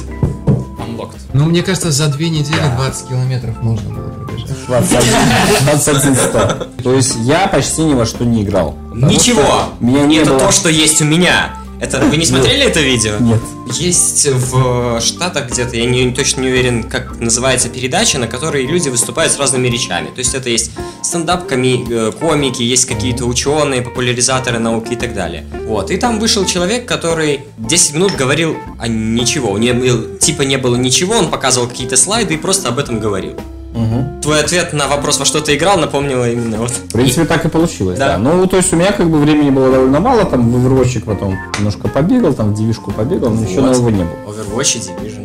unlocked. 1.00 1.18
Ну, 1.34 1.46
мне 1.46 1.64
кажется, 1.64 1.92
за 1.92 2.08
две 2.08 2.30
недели 2.30 2.62
20 2.76 3.08
километров 3.08 3.62
можно 3.62 3.90
было 3.90 4.10
пробежать. 4.10 4.52
21, 4.68 5.66
21 5.66 6.16
100. 6.16 6.68
То 6.84 6.94
есть 6.94 7.16
я 7.24 7.48
почти 7.48 7.82
ни 7.84 7.94
во 7.94 8.06
что 8.06 8.26
не 8.26 8.44
играл. 8.44 8.76
Ничего! 8.94 9.42
что 9.44 9.74
Меня 9.80 10.06
не 10.06 10.18
это 10.18 10.32
было... 10.32 10.40
то, 10.40 10.52
что 10.52 10.70
есть 10.70 11.02
у 11.02 11.06
меня. 11.06 11.56
Это 11.80 12.00
вы 12.02 12.18
не 12.18 12.26
смотрели 12.26 12.66
это 12.66 12.82
видео? 12.82 13.14
Нет. 13.20 13.40
Есть 13.78 14.28
в 14.28 15.00
Штатах 15.00 15.50
где-то, 15.50 15.78
я 15.78 15.86
не, 15.86 16.12
точно 16.12 16.42
не 16.42 16.48
уверен, 16.50 16.84
как 16.84 17.20
называется 17.20 17.70
передача, 17.70 18.18
на 18.18 18.28
которой 18.28 18.66
люди 18.66 18.90
выступают 18.90 19.32
с 19.32 19.40
разными 19.40 19.68
речами. 19.68 20.08
То 20.08 20.20
есть 20.20 20.34
это 20.34 20.50
есть 20.50 20.72
стендап 21.04 21.50
э, 21.52 22.12
комики, 22.20 22.64
есть 22.64 22.86
какие-то 22.86 23.26
ученые, 23.26 23.82
популяризаторы 23.82 24.60
науки 24.60 24.94
и 24.94 24.96
так 24.96 25.14
далее. 25.14 25.46
Вот. 25.66 25.92
И 25.92 25.98
там 25.98 26.20
вышел 26.20 26.46
человек, 26.46 26.86
который 26.86 27.42
10 27.58 27.94
минут 27.96 28.16
говорил 28.16 28.58
о 28.78 28.88
ничего. 28.88 29.52
У 29.52 29.58
него 29.58 30.18
типа 30.18 30.42
не 30.42 30.58
было 30.58 30.76
ничего, 30.76 31.16
он 31.16 31.30
показывал 31.30 31.68
какие-то 31.68 31.96
слайды 31.96 32.34
и 32.34 32.38
просто 32.38 32.70
об 32.70 32.80
этом 32.80 33.00
говорил. 33.00 33.40
Мгм. 33.80 34.22
Твой 34.22 34.42
ответ 34.42 34.74
на 34.74 34.88
вопрос, 34.88 35.20
во 35.20 35.26
что 35.26 35.42
ты 35.42 35.56
играл, 35.56 35.78
напомнила 35.78 36.30
именно 36.30 36.58
вот. 36.58 36.72
В 36.72 36.92
принципе, 36.92 37.26
так 37.26 37.46
и 37.46 37.50
получилось, 37.50 37.98
Да. 37.98 38.14
да. 38.14 38.18
Ну, 38.18 38.46
то 38.48 38.58
есть 38.58 38.72
у 38.74 38.76
меня 38.76 38.92
как 38.92 39.10
бы 39.10 39.18
времени 39.20 39.50
было 39.50 39.72
довольно 39.72 40.00
мало, 40.00 40.26
там 40.26 40.50
в 40.52 40.56
Overwatch 40.58 41.04
потом 41.06 41.36
немножко 41.58 41.88
побегал, 41.88 42.34
там 42.34 42.54
в 42.54 42.58
девишку 42.58 42.92
побегал, 42.92 43.30
но 43.32 43.42
ничего 43.42 43.62
Вот. 43.64 43.72
нового 43.76 43.90
не 43.90 44.04
было. 44.04 44.14
Overwatch 44.28 44.78
и 44.78 44.80
Division. 44.80 45.19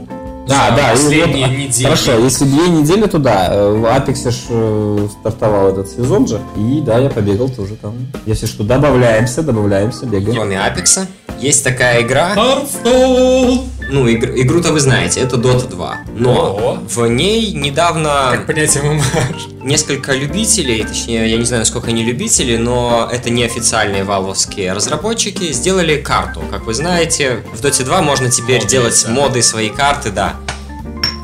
Да, 0.47 0.71
да. 0.77 0.91
последние 0.91 1.47
вот, 1.49 1.57
недели. 1.59 1.85
Хорошо, 1.85 2.13
если 2.19 2.45
две 2.45 2.69
недели, 2.69 3.07
то 3.07 3.19
да. 3.19 3.49
э, 3.51 3.73
В 3.73 3.85
Apex 3.87 4.31
ж 4.31 4.35
э, 4.51 5.09
стартовал 5.21 5.69
этот 5.69 5.89
сезон 5.89 6.27
же. 6.27 6.41
И 6.57 6.81
да, 6.81 6.99
я 6.99 7.09
побегал 7.11 7.49
тоже 7.49 7.77
там. 7.77 7.95
Если 8.27 8.47
что, 8.47 8.63
добавляемся, 8.65 9.43
добавляемся, 9.43 10.07
бегаем. 10.07 10.37
Кроме 10.37 10.61
Апекса, 10.61 11.07
есть 11.41 11.65
такая 11.65 12.03
игра, 12.03 12.35
Hearthstone! 12.35 13.63
ну, 13.91 14.07
игр- 14.07 14.33
игру-то 14.37 14.73
вы 14.73 14.81
знаете, 14.81 15.21
это 15.21 15.37
Dota 15.37 15.69
2. 15.69 15.97
Но 16.17 16.31
О. 16.33 16.79
в 16.89 17.07
ней 17.09 17.53
недавно 17.53 18.29
Как 18.33 18.47
понять 18.47 18.79
ММА? 18.83 19.03
Несколько 19.65 20.13
любителей, 20.13 20.85
точнее, 20.85 21.29
я 21.29 21.37
не 21.37 21.45
знаю, 21.45 21.63
насколько 21.63 21.89
они 21.89 22.05
любители, 22.05 22.57
но 22.57 23.09
это 23.11 23.31
неофициальные 23.31 24.05
валвовские 24.05 24.73
разработчики, 24.73 25.53
сделали 25.53 26.01
карту. 26.01 26.43
Как 26.51 26.65
вы 26.65 26.75
знаете, 26.75 27.43
в 27.53 27.61
Dota 27.61 27.85
2 27.85 28.03
можно 28.03 28.31
теперь 28.31 28.59
Моды, 28.61 28.69
делать 28.69 29.05
да. 29.05 29.13
моды, 29.13 29.43
свои 29.43 29.71
карты, 29.71 30.11
да. 30.11 30.37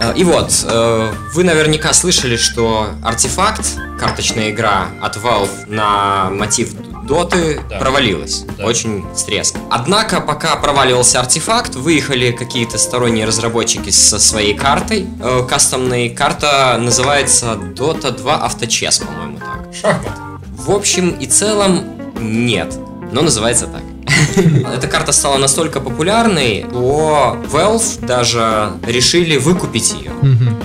Э, 0.00 0.14
И 0.16 0.24
вот, 0.24 0.64
э, 0.64 1.12
вы 1.34 1.44
наверняка 1.44 1.92
слышали, 1.92 2.36
что 2.36 2.88
артефакт, 3.04 3.78
карточная 3.98 4.50
игра 4.50 4.88
от 5.00 5.16
Valve 5.16 5.66
на 5.66 6.30
мотив 6.30 6.70
Доты 7.10 7.60
Да. 7.68 7.78
провалилась. 7.78 8.44
Да. 8.56 8.64
Очень 8.66 9.04
с 9.14 9.24
треском. 9.24 9.60
Однако, 9.70 10.20
пока 10.20 10.54
проваливался 10.56 11.18
артефакт, 11.20 11.74
выехали 11.74 12.30
какие-то 12.30 12.78
сторонние 12.78 13.26
разработчики 13.26 13.90
со 13.90 14.18
своей 14.20 14.54
картой. 14.54 15.06
э, 15.20 15.42
кастомной. 15.48 16.08
Карта 16.10 16.78
называется 16.80 17.54
Dota 17.54 18.10
2 18.12 18.36
Авточес, 18.36 18.98
по-моему, 19.00 19.38
так. 19.38 19.74
Шахмат. 19.74 20.18
В 20.56 20.70
общем 20.70 21.10
и 21.10 21.26
целом, 21.26 21.84
нет. 22.20 22.74
Но 23.12 23.22
называется 23.22 23.66
так. 23.66 23.82
Эта 24.76 24.86
карта 24.88 25.12
стала 25.12 25.38
настолько 25.38 25.80
популярной, 25.80 26.66
что 26.68 27.38
Valve 27.52 28.06
даже 28.06 28.72
решили 28.86 29.36
выкупить 29.36 29.92
ее. 29.92 30.10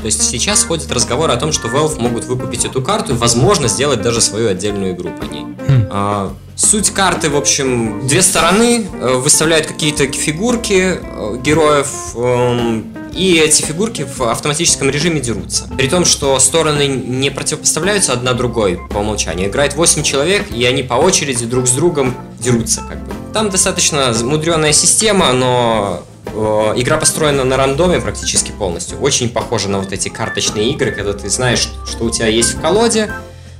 То 0.01 0.05
есть 0.05 0.23
сейчас 0.23 0.63
ходит 0.63 0.91
разговор 0.91 1.31
о 1.31 1.37
том, 1.37 1.51
что 1.51 1.67
Valve 1.67 1.99
могут 1.99 2.25
выкупить 2.25 2.65
эту 2.65 2.81
карту 2.81 3.13
и, 3.13 3.17
возможно, 3.17 3.67
сделать 3.67 4.01
даже 4.01 4.21
свою 4.21 4.49
отдельную 4.49 4.93
игру 4.93 5.09
по 5.09 5.23
ней. 5.25 5.43
Хм. 5.43 5.87
А, 5.89 6.33
Суть 6.55 6.91
карты, 6.91 7.29
в 7.29 7.35
общем, 7.35 8.07
две 8.07 8.21
стороны 8.21 8.87
э, 9.01 9.15
выставляют 9.15 9.67
какие-то 9.67 10.07
фигурки 10.07 10.97
э, 11.01 11.37
героев, 11.43 11.89
эм, 12.15 12.95
и 13.13 13.35
эти 13.35 13.61
фигурки 13.61 14.03
в 14.03 14.21
автоматическом 14.21 14.89
режиме 14.89 15.19
дерутся. 15.19 15.67
При 15.77 15.89
том, 15.89 16.05
что 16.05 16.39
стороны 16.39 16.87
не 16.87 17.29
противопоставляются 17.29 18.13
одна 18.13 18.33
другой 18.33 18.79
по 18.89 18.99
умолчанию. 18.99 19.49
Играет 19.49 19.75
8 19.75 20.03
человек, 20.03 20.49
и 20.49 20.63
они 20.63 20.83
по 20.83 20.93
очереди 20.93 21.45
друг 21.45 21.67
с 21.67 21.71
другом 21.71 22.15
дерутся, 22.39 22.81
как 22.87 23.03
бы. 23.03 23.24
Там 23.35 23.49
достаточно 23.49 24.13
мудреная 24.23 24.71
система, 24.71 25.33
но 25.33 26.05
э, 26.27 26.31
игра 26.77 26.95
построена 26.95 27.43
на 27.43 27.57
рандоме 27.57 27.99
практически 27.99 28.51
полностью. 28.51 28.97
Очень 29.01 29.27
похожа 29.27 29.67
на 29.67 29.79
вот 29.79 29.91
эти 29.91 30.07
карточные 30.07 30.69
игры, 30.69 30.93
когда 30.93 31.11
ты 31.11 31.29
знаешь, 31.29 31.67
что 31.85 32.05
у 32.05 32.09
тебя 32.09 32.27
есть 32.27 32.53
в 32.53 32.61
колоде, 32.61 33.11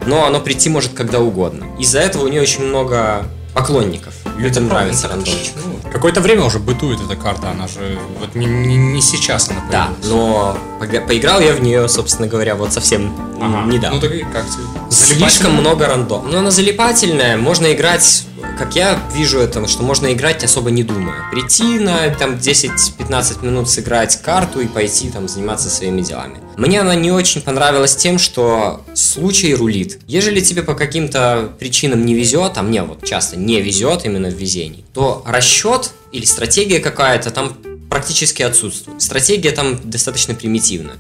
но 0.06 0.26
оно 0.26 0.40
прийти 0.40 0.70
может 0.70 0.94
когда 0.94 1.20
угодно. 1.20 1.68
Из-за 1.78 2.00
этого 2.00 2.24
у 2.24 2.30
нее 2.30 2.42
очень 2.42 2.64
много 2.64 3.26
поклонников. 3.56 4.14
Людям 4.38 4.68
нравится 4.68 5.08
рандомчик. 5.08 5.54
Ну, 5.56 5.90
Какое-то 5.92 6.20
время 6.20 6.44
уже 6.44 6.60
бытует 6.60 7.00
эта 7.02 7.16
карта, 7.16 7.52
она 7.52 7.68
же 7.70 7.98
вот 8.20 8.36
не, 8.36 8.46
не- 8.46 8.76
не 8.76 9.02
сейчас 9.02 9.50
она 9.50 9.62
Да, 9.72 9.86
появилась. 9.88 10.10
но 10.10 10.58
пога- 10.80 11.08
поиграл 11.08 11.40
я 11.40 11.54
в 11.54 11.62
нее, 11.62 11.88
собственно 11.88 12.28
говоря, 12.28 12.56
вот 12.56 12.74
совсем 12.74 13.16
Ага. 13.42 13.66
недавно. 13.72 13.96
Ну 13.96 14.02
так 14.02 14.14
и 14.14 14.24
как 14.24 14.44
тебе? 14.50 14.64
Слишком 14.92 15.54
много 15.54 15.88
рандом. 15.88 16.30
Но 16.30 16.40
она 16.40 16.52
залипательная, 16.52 17.38
можно 17.38 17.72
играть, 17.74 18.26
как 18.60 18.76
я 18.76 19.00
вижу 19.14 19.40
это, 19.40 19.66
что 19.68 19.84
можно 19.84 20.12
играть 20.12 20.44
особо 20.44 20.70
не 20.70 20.84
думая. 20.84 21.30
Прийти 21.32 21.80
на 21.80 22.10
там 22.10 22.36
10-15 22.36 23.42
минут 23.42 23.70
сыграть 23.70 24.22
карту 24.22 24.60
и 24.60 24.68
пойти 24.68 25.10
там 25.10 25.30
заниматься 25.30 25.70
своими 25.70 26.02
делами. 26.02 26.40
Мне 26.58 26.82
она 26.82 26.96
не 26.96 27.12
очень 27.12 27.42
понравилась 27.42 27.96
тем, 27.96 28.18
что 28.18 28.82
случай 28.94 29.54
рулит. 29.54 30.00
Ежели 30.08 30.40
тебе 30.40 30.64
по 30.64 30.74
каким-то 30.74 31.52
причинам 31.60 32.06
не 32.06 32.14
везет, 32.14 32.58
а 32.58 32.64
мне 32.64 32.84
вот 32.84 33.04
часто 33.04 33.38
не 33.38 33.62
везет 33.62 34.06
именно 34.06 34.30
в 34.30 34.34
везении, 34.34 34.86
то 34.94 35.24
расчет 35.26 35.92
или 36.12 36.26
стратегия 36.26 36.80
какая-то 36.80 37.32
там 37.32 37.58
практически 37.90 38.42
отсутствует. 38.42 39.02
Стратегия 39.02 39.52
там 39.52 39.80
достаточно 39.84 40.34
примитивна. 40.34 40.94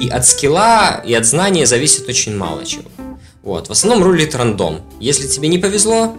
И 0.00 0.08
от 0.08 0.26
скилла, 0.26 1.02
и 1.04 1.12
от 1.14 1.26
знания 1.26 1.66
зависит 1.66 2.08
очень 2.08 2.36
мало 2.36 2.64
чего. 2.64 2.90
Вот, 3.42 3.68
в 3.68 3.72
основном 3.72 4.04
рулит 4.04 4.34
рандом. 4.34 4.82
Если 5.00 5.26
тебе 5.26 5.48
не 5.48 5.58
повезло, 5.58 6.14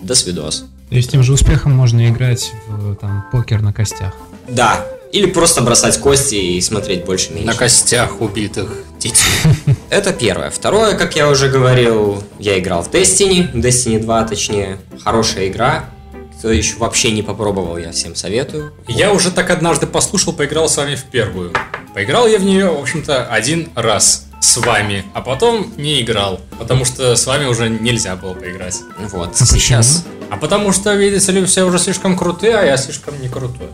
до 0.00 0.14
свидос. 0.14 0.64
То 0.88 0.94
есть 0.94 1.10
тем 1.10 1.22
же 1.22 1.32
успехом 1.32 1.72
можно 1.72 2.08
играть 2.08 2.52
в 2.68 2.94
там, 2.96 3.24
покер 3.32 3.60
на 3.60 3.72
костях. 3.72 4.14
Да. 4.48 4.86
Или 5.12 5.26
просто 5.26 5.62
бросать 5.62 5.98
кости 5.98 6.34
и 6.34 6.60
смотреть 6.60 7.04
больше-меньше. 7.04 7.46
На 7.46 7.54
костях 7.54 8.20
убитых 8.20 8.70
детей. 8.98 9.22
Это 9.90 10.12
первое. 10.12 10.50
Второе, 10.50 10.96
как 10.96 11.16
я 11.16 11.28
уже 11.28 11.48
говорил, 11.48 12.22
я 12.38 12.58
играл 12.58 12.82
в 12.82 12.90
Destiny, 12.90 13.52
Destiny 13.52 14.00
2 14.00 14.24
точнее. 14.24 14.78
Хорошая 15.04 15.48
игра. 15.48 15.90
Кто 16.38 16.50
еще 16.50 16.76
вообще 16.76 17.12
не 17.12 17.22
попробовал, 17.22 17.78
я 17.78 17.92
всем 17.92 18.14
советую. 18.14 18.72
Я 18.88 19.12
уже 19.12 19.30
так 19.30 19.48
однажды 19.50 19.86
послушал, 19.86 20.34
поиграл 20.34 20.68
с 20.68 20.76
вами 20.76 20.94
в 20.94 21.04
первую. 21.04 21.52
Поиграл 21.94 22.26
я 22.26 22.38
в 22.38 22.44
нее, 22.44 22.68
в 22.68 22.78
общем-то, 22.78 23.26
один 23.26 23.70
раз 23.74 24.26
с 24.40 24.58
вами, 24.58 25.04
а 25.14 25.22
потом 25.22 25.72
не 25.78 26.02
играл, 26.02 26.40
потому 26.58 26.84
что 26.84 27.16
с 27.16 27.26
вами 27.26 27.46
уже 27.46 27.70
нельзя 27.70 28.16
было 28.16 28.34
поиграть. 28.34 28.80
Вот, 28.98 29.34
А 29.40 29.44
сейчас. 29.46 30.04
А 30.28 30.36
потому 30.36 30.72
что, 30.72 30.94
видите 30.94 31.32
ли, 31.32 31.44
все 31.46 31.64
уже 31.64 31.78
слишком 31.78 32.16
крутые, 32.16 32.56
а 32.56 32.64
я 32.64 32.76
слишком 32.76 33.20
не 33.20 33.28
крутой. 33.28 33.68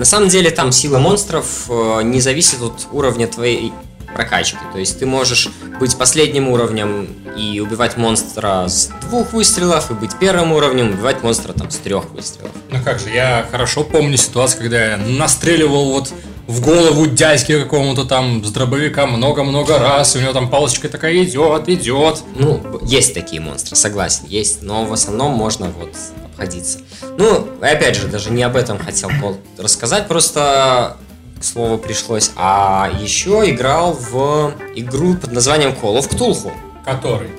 На 0.00 0.06
самом 0.06 0.30
деле 0.30 0.50
там 0.50 0.72
сила 0.72 0.98
монстров 0.98 1.66
э, 1.68 2.00
не 2.04 2.22
зависит 2.22 2.62
от 2.62 2.88
уровня 2.90 3.26
твоей 3.26 3.70
прокачки. 4.14 4.56
То 4.72 4.78
есть 4.78 4.98
ты 4.98 5.04
можешь 5.04 5.50
быть 5.78 5.98
последним 5.98 6.48
уровнем 6.48 7.06
и 7.36 7.60
убивать 7.60 7.98
монстра 7.98 8.64
с 8.66 8.88
двух 9.02 9.34
выстрелов, 9.34 9.90
и 9.90 9.94
быть 9.94 10.12
первым 10.18 10.52
уровнем, 10.52 10.94
убивать 10.94 11.22
монстра 11.22 11.52
там 11.52 11.70
с 11.70 11.76
трех 11.76 12.08
выстрелов. 12.12 12.50
Ну 12.70 12.78
как 12.82 12.98
же, 12.98 13.10
я 13.10 13.46
хорошо 13.50 13.84
помню 13.84 14.16
ситуацию, 14.16 14.62
когда 14.62 14.92
я 14.92 14.96
настреливал 14.96 15.92
вот 15.92 16.10
в 16.46 16.62
голову 16.62 17.06
дядьке 17.06 17.58
какому-то 17.58 18.06
там 18.06 18.42
с 18.42 18.50
дробовиком 18.52 19.12
много-много 19.12 19.78
раз, 19.78 20.16
и 20.16 20.18
у 20.18 20.22
него 20.22 20.32
там 20.32 20.48
палочка 20.48 20.88
такая 20.88 21.22
идет, 21.24 21.68
идет. 21.68 22.22
Ну, 22.36 22.80
есть 22.86 23.12
такие 23.12 23.42
монстры, 23.42 23.76
согласен, 23.76 24.24
есть, 24.28 24.62
но 24.62 24.86
в 24.86 24.94
основном 24.94 25.32
можно 25.32 25.70
вот 25.78 25.94
обходиться. 26.40 26.78
Ну, 27.18 27.48
опять 27.60 27.96
же, 27.96 28.08
даже 28.08 28.30
не 28.30 28.42
об 28.42 28.56
этом 28.56 28.78
хотел 28.78 29.10
Кол 29.20 29.36
рассказать, 29.58 30.08
просто 30.08 30.96
к 31.38 31.44
слову 31.44 31.78
пришлось. 31.78 32.32
А 32.36 32.90
еще 33.00 33.42
играл 33.50 33.92
в 33.92 34.54
игру 34.74 35.14
под 35.14 35.32
названием 35.32 35.70
Call 35.70 35.98
of 35.98 36.08
Cthulhu. 36.08 36.52
Который? 36.84 37.30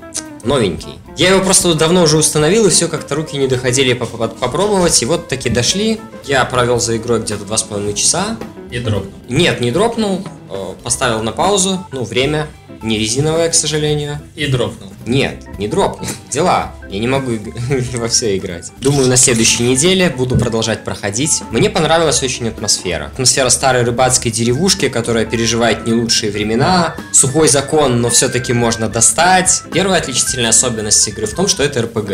Новенький. 0.44 1.00
Я 1.18 1.32
его 1.32 1.44
просто 1.44 1.74
давно 1.76 2.04
уже 2.04 2.18
установил, 2.18 2.66
и 2.66 2.70
все 2.70 2.88
как-то 2.88 3.16
руки 3.16 3.38
не 3.38 3.48
доходили 3.48 3.94
поп- 3.94 4.18
поп- 4.18 4.38
попробовать. 4.38 5.02
И 5.02 5.06
вот 5.06 5.28
таки 5.28 5.50
дошли. 5.50 6.00
Я 6.26 6.46
провел 6.46 6.80
за 6.80 6.98
игрой 6.98 7.20
где-то 7.22 7.46
два 7.46 7.58
с 7.58 7.64
половиной 7.64 7.94
часа. 7.94 8.38
И 8.72 8.80
дропнул. 8.80 9.14
Нет, 9.30 9.60
не 9.62 9.72
дропнул. 9.72 10.26
э, 10.50 10.74
Поставил 10.84 11.22
на 11.24 11.32
паузу. 11.32 11.86
Ну, 11.92 12.04
время. 12.04 12.48
Не 12.82 12.98
резиновое, 12.98 13.50
к 13.50 13.54
сожалению. 13.54 14.20
И 14.36 14.48
дропнул. 14.48 14.92
Нет, 15.06 15.44
не 15.60 15.68
дропнул. 15.68 16.08
Дела. 16.32 16.72
Я 16.90 17.00
не 17.00 17.08
могу 17.08 17.32
во 17.94 18.08
все 18.08 18.38
играть. 18.38 18.72
Думаю, 18.80 19.08
на 19.08 19.18
следующей 19.18 19.64
неделе 19.64 20.10
буду 20.10 20.36
продолжать 20.38 20.84
проходить. 20.84 21.42
Мне 21.52 21.70
понравилась 21.70 22.24
очень 22.24 22.48
атмосфера. 22.48 23.06
Атмосфера 23.14 23.50
старой 23.50 23.84
рыбацкой 23.84 24.32
деревушки, 24.32 24.90
которая 24.90 25.26
переживает 25.26 25.86
не 25.86 25.94
лучшие 25.94 26.32
времена. 26.32 26.96
Сухой 27.12 27.50
закон, 27.50 28.02
но 28.02 28.10
все-таки 28.10 28.54
можно 28.54 28.90
достать. 28.90 29.64
Первая 29.74 30.00
отличительная 30.02 30.50
особенность 30.50 31.08
игры 31.08 31.28
в 31.28 31.34
том, 31.34 31.48
что 31.48 31.64
это 31.64 31.82
РПГ. 31.84 32.12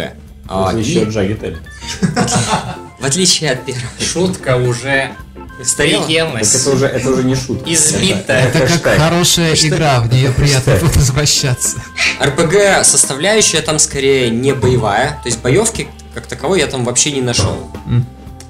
А, 0.50 0.74
и 0.74 1.06
в 3.00 3.06
отличие 3.06 3.52
от 3.52 3.66
первого. 3.66 3.88
Шутка 4.00 4.56
уже 4.58 5.12
Устарела? 5.60 6.06
Так 6.40 6.44
это 6.44 6.70
уже, 6.72 6.86
это 6.86 7.10
уже 7.10 7.24
не 7.24 7.36
шутка. 7.36 7.72
Избито. 7.72 8.34
Это 8.34 8.60
как 8.60 8.70
хэштег. 8.70 8.98
хорошая 8.98 9.54
игра, 9.56 10.00
в 10.02 10.14
нее 10.14 10.32
приятно 10.32 10.76
возвращаться. 10.82 11.82
РПГ 12.22 12.84
составляющая 12.84 13.62
там 13.62 13.80
скорее 13.80 14.30
не 14.30 14.54
боевая. 14.54 15.20
То 15.24 15.30
есть 15.30 15.42
боевки 15.42 15.88
как 16.18 16.26
таковой 16.26 16.60
я 16.60 16.68
там 16.68 16.84
вообще 16.84 17.12
не 17.12 17.22
нашел. 17.22 17.70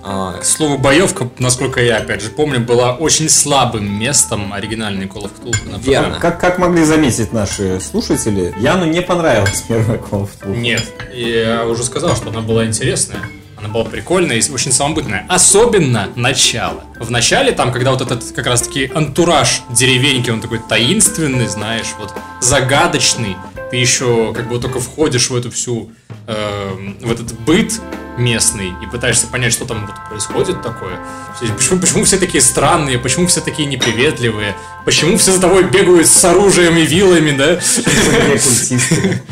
А, 0.10 0.38
К 0.40 0.46
слову, 0.46 0.78
боевка, 0.78 1.30
насколько 1.38 1.82
я 1.82 1.98
опять 1.98 2.22
же 2.22 2.30
помню, 2.30 2.62
была 2.62 2.94
очень 2.96 3.28
слабым 3.28 4.00
местом 4.00 4.54
оригинальной 4.54 5.06
Call 5.06 5.24
of 5.24 5.32
Cthulhu. 5.44 5.84
Верно. 5.84 6.18
Как, 6.22 6.40
как 6.40 6.60
могли 6.60 6.86
заметить 6.86 7.34
наши 7.34 7.82
слушатели, 7.82 8.56
Яну 8.58 8.86
не 8.86 9.02
понравилась 9.02 9.66
первая 9.68 9.98
Call 9.98 10.24
of 10.24 10.30
Cthulhu. 10.40 10.56
Нет, 10.56 10.84
я 11.14 11.66
уже 11.68 11.84
сказал, 11.84 12.16
что 12.16 12.30
она 12.30 12.40
была 12.40 12.66
интересная. 12.66 13.20
Она 13.58 13.70
была 13.70 13.86
прикольная 13.86 14.38
и 14.38 14.52
очень 14.52 14.72
самобытная. 14.72 15.26
Особенно 15.28 16.10
начало. 16.16 16.84
В 17.00 17.10
начале, 17.10 17.52
там, 17.52 17.72
когда 17.72 17.92
вот 17.92 18.02
этот 18.02 18.24
как 18.32 18.46
раз-таки 18.46 18.92
антураж 18.94 19.62
деревеньки, 19.70 20.30
он 20.30 20.42
такой 20.42 20.60
таинственный, 20.60 21.48
знаешь, 21.48 21.88
вот 22.00 22.14
загадочный. 22.40 23.36
Ты 23.70 23.78
еще 23.78 24.34
как 24.34 24.48
бы 24.48 24.60
только 24.60 24.80
входишь 24.80 25.30
в 25.30 25.36
эту 25.36 25.52
всю, 25.52 25.92
эм, 26.28 26.98
в 27.02 27.12
этот 27.12 27.38
быт 27.42 27.74
местный 28.18 28.74
и 28.84 28.88
пытаешься 28.92 29.28
понять, 29.28 29.54
что 29.54 29.66
там 29.66 29.86
вот 29.86 29.96
происходит 30.10 30.62
такое. 30.62 31.00
Почему, 31.40 31.80
почему 31.80 32.04
все 32.04 32.18
такие 32.18 32.42
странные, 32.42 32.98
почему 32.98 33.28
все 33.28 33.42
такие 33.42 33.68
неприветливые, 33.68 34.56
почему 34.86 35.18
все 35.18 35.32
за 35.34 35.42
тобой 35.42 35.64
бегают 35.66 36.08
с 36.08 36.26
оружием 36.26 36.78
и 36.78 36.86
вилами, 36.86 37.32
да? 37.38 37.60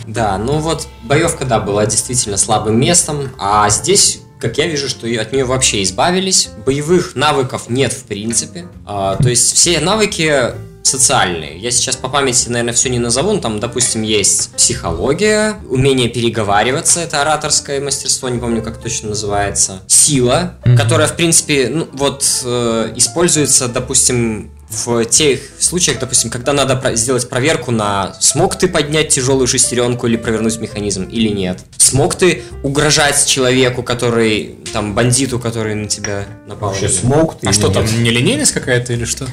Да, 0.06 0.38
ну 0.38 0.60
вот 0.60 0.88
боевка, 1.04 1.46
да, 1.46 1.60
была 1.60 1.86
действительно 1.86 2.38
слабым 2.38 2.80
местом, 2.80 3.32
а 3.40 3.70
здесь, 3.70 4.22
как 4.40 4.58
я 4.58 4.68
вижу, 4.68 4.88
что 4.88 5.08
и 5.08 5.16
от 5.16 5.34
нее 5.34 5.46
вообще 5.46 5.82
избавились. 5.82 6.50
Боевых 6.66 7.16
навыков 7.16 7.64
нет 7.70 7.92
в 7.92 8.04
принципе. 8.04 8.68
А, 8.86 9.16
то 9.16 9.30
есть 9.30 9.54
все 9.56 9.80
навыки 9.80 10.54
социальные. 10.86 11.58
Я 11.58 11.72
сейчас 11.72 11.96
по 11.96 12.10
памяти, 12.10 12.50
наверное, 12.50 12.74
все 12.74 12.90
не 12.90 13.00
назову, 13.00 13.34
но 13.34 13.40
там, 13.40 13.60
допустим, 13.60 14.02
есть 14.04 14.52
психология, 14.56 15.56
умение 15.70 16.10
переговариваться, 16.10 17.02
это 17.02 17.22
ораторское 17.22 17.82
мастерство, 17.82 18.30
не 18.30 18.40
помню, 18.40 18.62
как 18.62 18.78
точно 18.78 19.10
называется, 19.10 19.82
сила, 19.88 20.54
которая, 20.78 21.08
в 21.08 21.16
принципе, 21.16 21.70
ну, 21.70 21.88
вот 21.94 22.24
э, 22.44 22.94
используется, 22.96 23.68
допустим, 23.68 24.52
в 24.70 25.06
тех 25.06 25.40
случаях, 25.60 26.00
допустим, 26.00 26.30
когда 26.30 26.52
надо 26.52 26.76
про- 26.76 26.96
сделать 26.96 27.30
проверку 27.30 27.72
на 27.72 28.16
смог 28.20 28.56
ты 28.58 28.68
поднять 28.68 29.10
тяжелую 29.10 29.48
шестеренку 29.48 30.08
или 30.08 30.18
провернуть 30.18 30.58
механизм 30.60 31.04
или 31.04 31.30
нет. 31.30 31.60
Смог 31.78 32.16
ты 32.16 32.44
угрожать 32.64 33.26
человеку, 33.28 33.84
который, 33.84 34.56
там, 34.74 34.96
бандиту, 34.96 35.40
который 35.40 35.76
на 35.76 35.88
тебя 35.88 36.26
напал. 36.48 36.70
Вообще 36.70 36.90
смог 36.90 37.40
ты 37.40 37.48
А 37.48 37.52
или 37.52 37.58
что 37.60 37.70
там, 37.70 37.84
нет? 37.86 38.00
нелинейность 38.00 38.52
какая-то 38.54 38.94
или 38.94 39.06
что? 39.06 39.28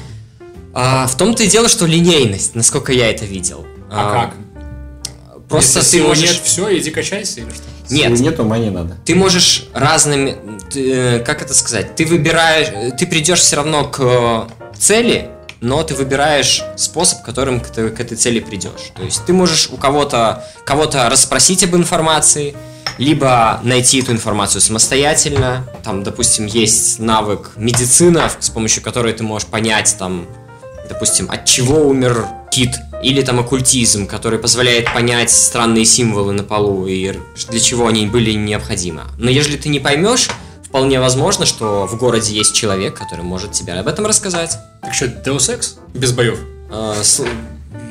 А, 0.73 1.07
в 1.07 1.15
том-то 1.17 1.43
и 1.43 1.47
дело, 1.47 1.69
что 1.69 1.85
линейность, 1.85 2.55
насколько 2.55 2.91
я 2.91 3.09
это 3.11 3.25
видел. 3.25 3.65
А 3.91 4.11
как? 4.27 4.35
Просто 5.47 5.79
Если 5.79 5.99
ты 5.99 6.03
можешь... 6.07 6.23
нет, 6.31 6.41
все, 6.43 6.77
иди 6.77 6.89
качайся 6.89 7.41
или 7.41 7.49
что? 7.49 7.63
Нет, 7.93 8.05
Силы 8.17 8.19
нет, 8.29 8.39
ума 8.39 8.57
не 8.57 8.69
надо. 8.71 8.97
ты 9.05 9.13
можешь 9.13 9.65
разными, 9.73 10.37
ты, 10.71 10.91
э, 10.93 11.19
как 11.19 11.41
это 11.41 11.53
сказать, 11.53 11.95
ты 11.95 12.05
выбираешь, 12.05 12.69
ты 12.97 13.05
придешь 13.05 13.39
все 13.39 13.57
равно 13.57 13.83
к 13.83 13.99
э, 14.01 14.47
цели, 14.79 15.29
но 15.61 15.83
ты 15.83 15.93
выбираешь 15.93 16.63
способ, 16.77 17.21
которым 17.23 17.57
этой- 17.57 17.91
к 17.91 17.99
этой 17.99 18.15
цели 18.17 18.39
придешь. 18.39 18.91
То 18.95 19.03
есть 19.03 19.25
ты 19.25 19.33
можешь 19.33 19.69
у 19.69 19.77
кого-то 19.77 20.43
кого-то 20.65 21.07
расспросить 21.09 21.63
об 21.63 21.75
информации, 21.75 22.55
либо 22.97 23.59
найти 23.63 23.99
эту 24.01 24.11
информацию 24.13 24.61
самостоятельно. 24.61 25.67
Там, 25.83 26.03
допустим, 26.03 26.45
есть 26.47 26.99
навык 26.99 27.51
медицина, 27.57 28.31
с 28.39 28.49
помощью 28.49 28.81
которой 28.81 29.13
ты 29.13 29.23
можешь 29.23 29.47
понять, 29.47 29.95
там, 29.99 30.25
допустим, 30.89 31.29
от 31.31 31.45
чего 31.45 31.81
умер 31.87 32.25
кит, 32.51 32.71
или 33.01 33.21
там 33.21 33.39
оккультизм, 33.39 34.07
который 34.07 34.39
позволяет 34.39 34.93
понять 34.93 35.29
странные 35.31 35.85
символы 35.85 36.33
на 36.33 36.43
полу 36.43 36.85
и 36.87 37.13
для 37.49 37.59
чего 37.59 37.87
они 37.87 38.05
были 38.07 38.31
необходимы. 38.31 39.01
Но 39.17 39.29
если 39.29 39.57
ты 39.57 39.69
не 39.69 39.79
поймешь, 39.79 40.29
вполне 40.63 40.99
возможно, 40.99 41.45
что 41.45 41.85
в 41.87 41.97
городе 41.97 42.33
есть 42.33 42.53
человек, 42.55 42.95
который 42.97 43.23
может 43.23 43.51
тебе 43.51 43.73
об 43.73 43.87
этом 43.87 44.05
рассказать. 44.05 44.57
Так 44.81 44.93
что, 44.93 45.05
Deus 45.07 45.49
Ex? 45.53 45.75
Без 45.93 46.11
боев. 46.13 46.39
Э, 46.71 46.95
с- 47.03 47.21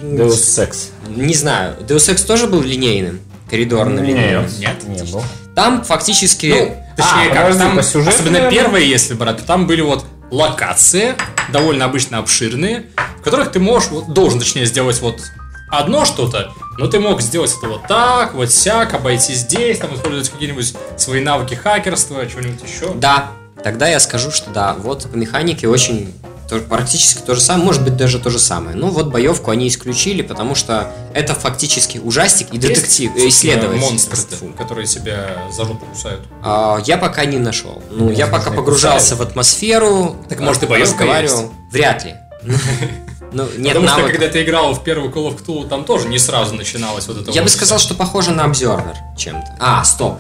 Deus 0.03 0.59
Ex. 0.59 0.89
Не 1.09 1.35
знаю, 1.35 1.77
Deus 1.81 2.09
Ex 2.13 2.25
тоже 2.27 2.47
был 2.47 2.63
линейным, 2.63 3.21
коридорным. 3.51 4.05
Нет, 4.05 4.51
Нет. 4.59 4.89
не 4.89 5.03
был. 5.13 5.23
Там 5.55 5.85
фактически... 5.85 6.75
Точнее, 6.97 7.31
А, 7.31 7.35
как 7.35 7.43
подожди, 7.45 7.59
там, 7.61 7.77
по 7.77 7.83
сюжету, 7.83 8.11
особенно 8.17 8.33
наверное? 8.41 8.51
первые, 8.59 8.89
если 8.91 9.15
брать, 9.15 9.45
там 9.47 9.67
были 9.67 9.81
вот 9.81 10.05
локации, 10.33 11.15
довольно 11.53 11.85
обычно 11.85 12.19
обширные, 12.19 12.87
в 13.19 13.23
которых 13.23 13.53
ты 13.53 13.61
можешь, 13.61 13.91
вот, 13.91 14.13
должен, 14.13 14.41
точнее, 14.41 14.65
сделать 14.65 15.01
вот 15.01 15.21
одно 15.69 16.05
что-то, 16.05 16.53
но 16.79 16.87
ты 16.87 16.99
мог 16.99 17.21
сделать 17.21 17.55
это 17.57 17.69
вот 17.69 17.87
так, 17.87 18.35
вот 18.35 18.51
сяк, 18.51 18.95
обойти 18.95 19.35
здесь, 19.35 19.79
там 19.79 19.95
использовать 19.95 20.31
какие-нибудь 20.31 20.75
свои 20.97 21.21
навыки 21.21 21.55
хакерства, 21.55 22.27
что-нибудь 22.29 22.61
еще. 22.63 22.95
Да, 22.95 23.31
тогда 23.63 23.89
я 23.89 24.01
скажу, 24.01 24.31
что 24.31 24.51
да, 24.51 24.75
вот 24.75 25.07
по 25.11 25.17
механике 25.17 25.69
очень 25.69 26.13
то- 26.53 26.61
практически 26.61 27.21
то 27.21 27.35
же 27.35 27.41
самое, 27.41 27.65
может 27.65 27.83
быть 27.83 27.97
даже 27.97 28.19
то 28.19 28.29
же 28.29 28.39
самое. 28.39 28.77
Ну 28.77 28.89
вот 28.89 29.07
боевку 29.07 29.51
они 29.51 29.69
исключили, 29.69 30.21
потому 30.21 30.55
что 30.55 30.93
это 31.15 31.35
фактически 31.35 31.97
ужастик 31.97 32.49
и 32.53 32.59
детектив, 32.59 33.11
э, 33.17 33.29
исследователь. 33.29 33.81
Монстры, 33.81 34.19
Фу. 34.37 34.49
которые 34.49 34.87
себя 34.87 35.49
за 35.51 35.65
жопу 35.65 35.87
кусают. 35.87 36.21
А, 36.43 36.79
я 36.85 36.99
пока 36.99 37.25
не 37.25 37.39
нашел. 37.39 37.83
Ну, 37.91 38.11
я 38.11 38.27
пока 38.27 38.51
погружался 38.51 39.17
в 39.17 39.23
атмосферу. 39.23 40.17
Так, 40.29 40.41
может, 40.41 40.63
и 40.65 40.67
боевка 40.67 41.05
разговаривал. 41.05 41.53
Вряд 41.71 42.05
ли. 42.05 42.15
Ну, 43.35 43.45
нет 43.57 43.69
Потому 43.69 43.89
что, 43.89 43.97
навыка. 43.97 44.13
когда 44.19 44.29
ты 44.29 44.43
играл 44.43 44.75
в 44.75 44.85
первую 44.85 45.11
Call 45.11 45.35
of 45.35 45.43
Cthulhu, 45.43 45.67
там 45.67 45.87
тоже 45.87 46.07
не 46.07 46.19
сразу 46.19 46.55
начиналось 46.55 47.09
вот 47.09 47.17
это 47.17 47.31
Я 47.31 47.41
вот 47.41 47.45
бы 47.45 47.49
сказал, 47.49 47.79
что 47.79 47.95
похоже 47.95 48.31
на 48.33 48.45
обзервер 48.45 48.95
чем-то. 49.17 49.57
А, 49.59 49.83
стоп. 49.85 50.19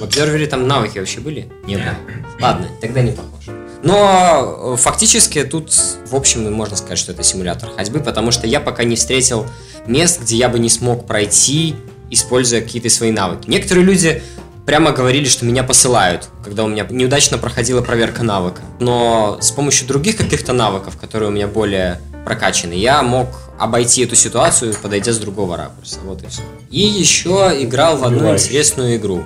В 0.00 0.02
обзервере 0.02 0.48
там 0.48 0.66
навыки 0.66 0.98
вообще 0.98 1.20
были? 1.20 1.48
Не 1.64 1.76
было. 1.76 1.94
Ладно, 2.40 2.66
тогда 2.80 3.02
не 3.02 3.12
похож. 3.12 3.44
Но 3.82 4.74
э, 4.74 4.76
фактически 4.76 5.42
тут, 5.44 5.72
в 6.06 6.14
общем, 6.14 6.52
можно 6.52 6.76
сказать, 6.76 6.98
что 6.98 7.12
это 7.12 7.22
симулятор 7.22 7.70
ходьбы, 7.70 8.00
потому 8.00 8.30
что 8.30 8.46
я 8.46 8.60
пока 8.60 8.84
не 8.84 8.96
встретил 8.96 9.46
мест, 9.86 10.20
где 10.20 10.36
я 10.36 10.48
бы 10.48 10.58
не 10.58 10.68
смог 10.68 11.06
пройти, 11.06 11.76
используя 12.10 12.60
какие-то 12.60 12.90
свои 12.90 13.10
навыки. 13.10 13.48
Некоторые 13.48 13.84
люди 13.84 14.22
прямо 14.66 14.92
говорили, 14.92 15.26
что 15.26 15.44
меня 15.44 15.64
посылают, 15.64 16.28
когда 16.44 16.64
у 16.64 16.68
меня 16.68 16.86
неудачно 16.90 17.38
проходила 17.38 17.80
проверка 17.80 18.22
навыка. 18.22 18.62
Но 18.78 19.38
с 19.40 19.50
помощью 19.50 19.86
других 19.88 20.16
каких-то 20.16 20.52
навыков, 20.52 20.96
которые 21.00 21.30
у 21.30 21.32
меня 21.32 21.48
более 21.48 22.00
прокачаны, 22.24 22.74
я 22.74 23.02
мог 23.02 23.28
обойти 23.58 24.04
эту 24.04 24.14
ситуацию, 24.14 24.74
подойдя 24.74 25.12
с 25.12 25.18
другого 25.18 25.56
ракурса. 25.56 26.00
Вот 26.04 26.22
и 26.22 26.26
все. 26.26 26.42
И 26.70 26.80
еще 26.80 27.56
играл 27.60 27.96
в 27.96 28.04
одну 28.04 28.18
Убиваешь. 28.18 28.42
интересную 28.42 28.96
игру. 28.96 29.24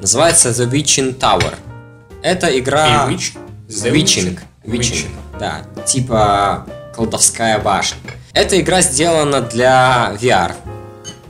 Называется 0.00 0.50
The 0.50 0.70
Witching 0.70 1.18
Tower. 1.18 1.54
Это 2.22 2.58
игра... 2.58 3.08
И 3.08 3.14
Witch? 3.14 3.38
Witching. 3.68 4.38
Witching. 4.64 5.08
Да, 5.38 5.62
типа 5.86 6.66
колдовская 6.94 7.58
башня. 7.58 7.98
Эта 8.32 8.60
игра 8.60 8.80
сделана 8.82 9.40
для 9.40 10.16
VR 10.20 10.52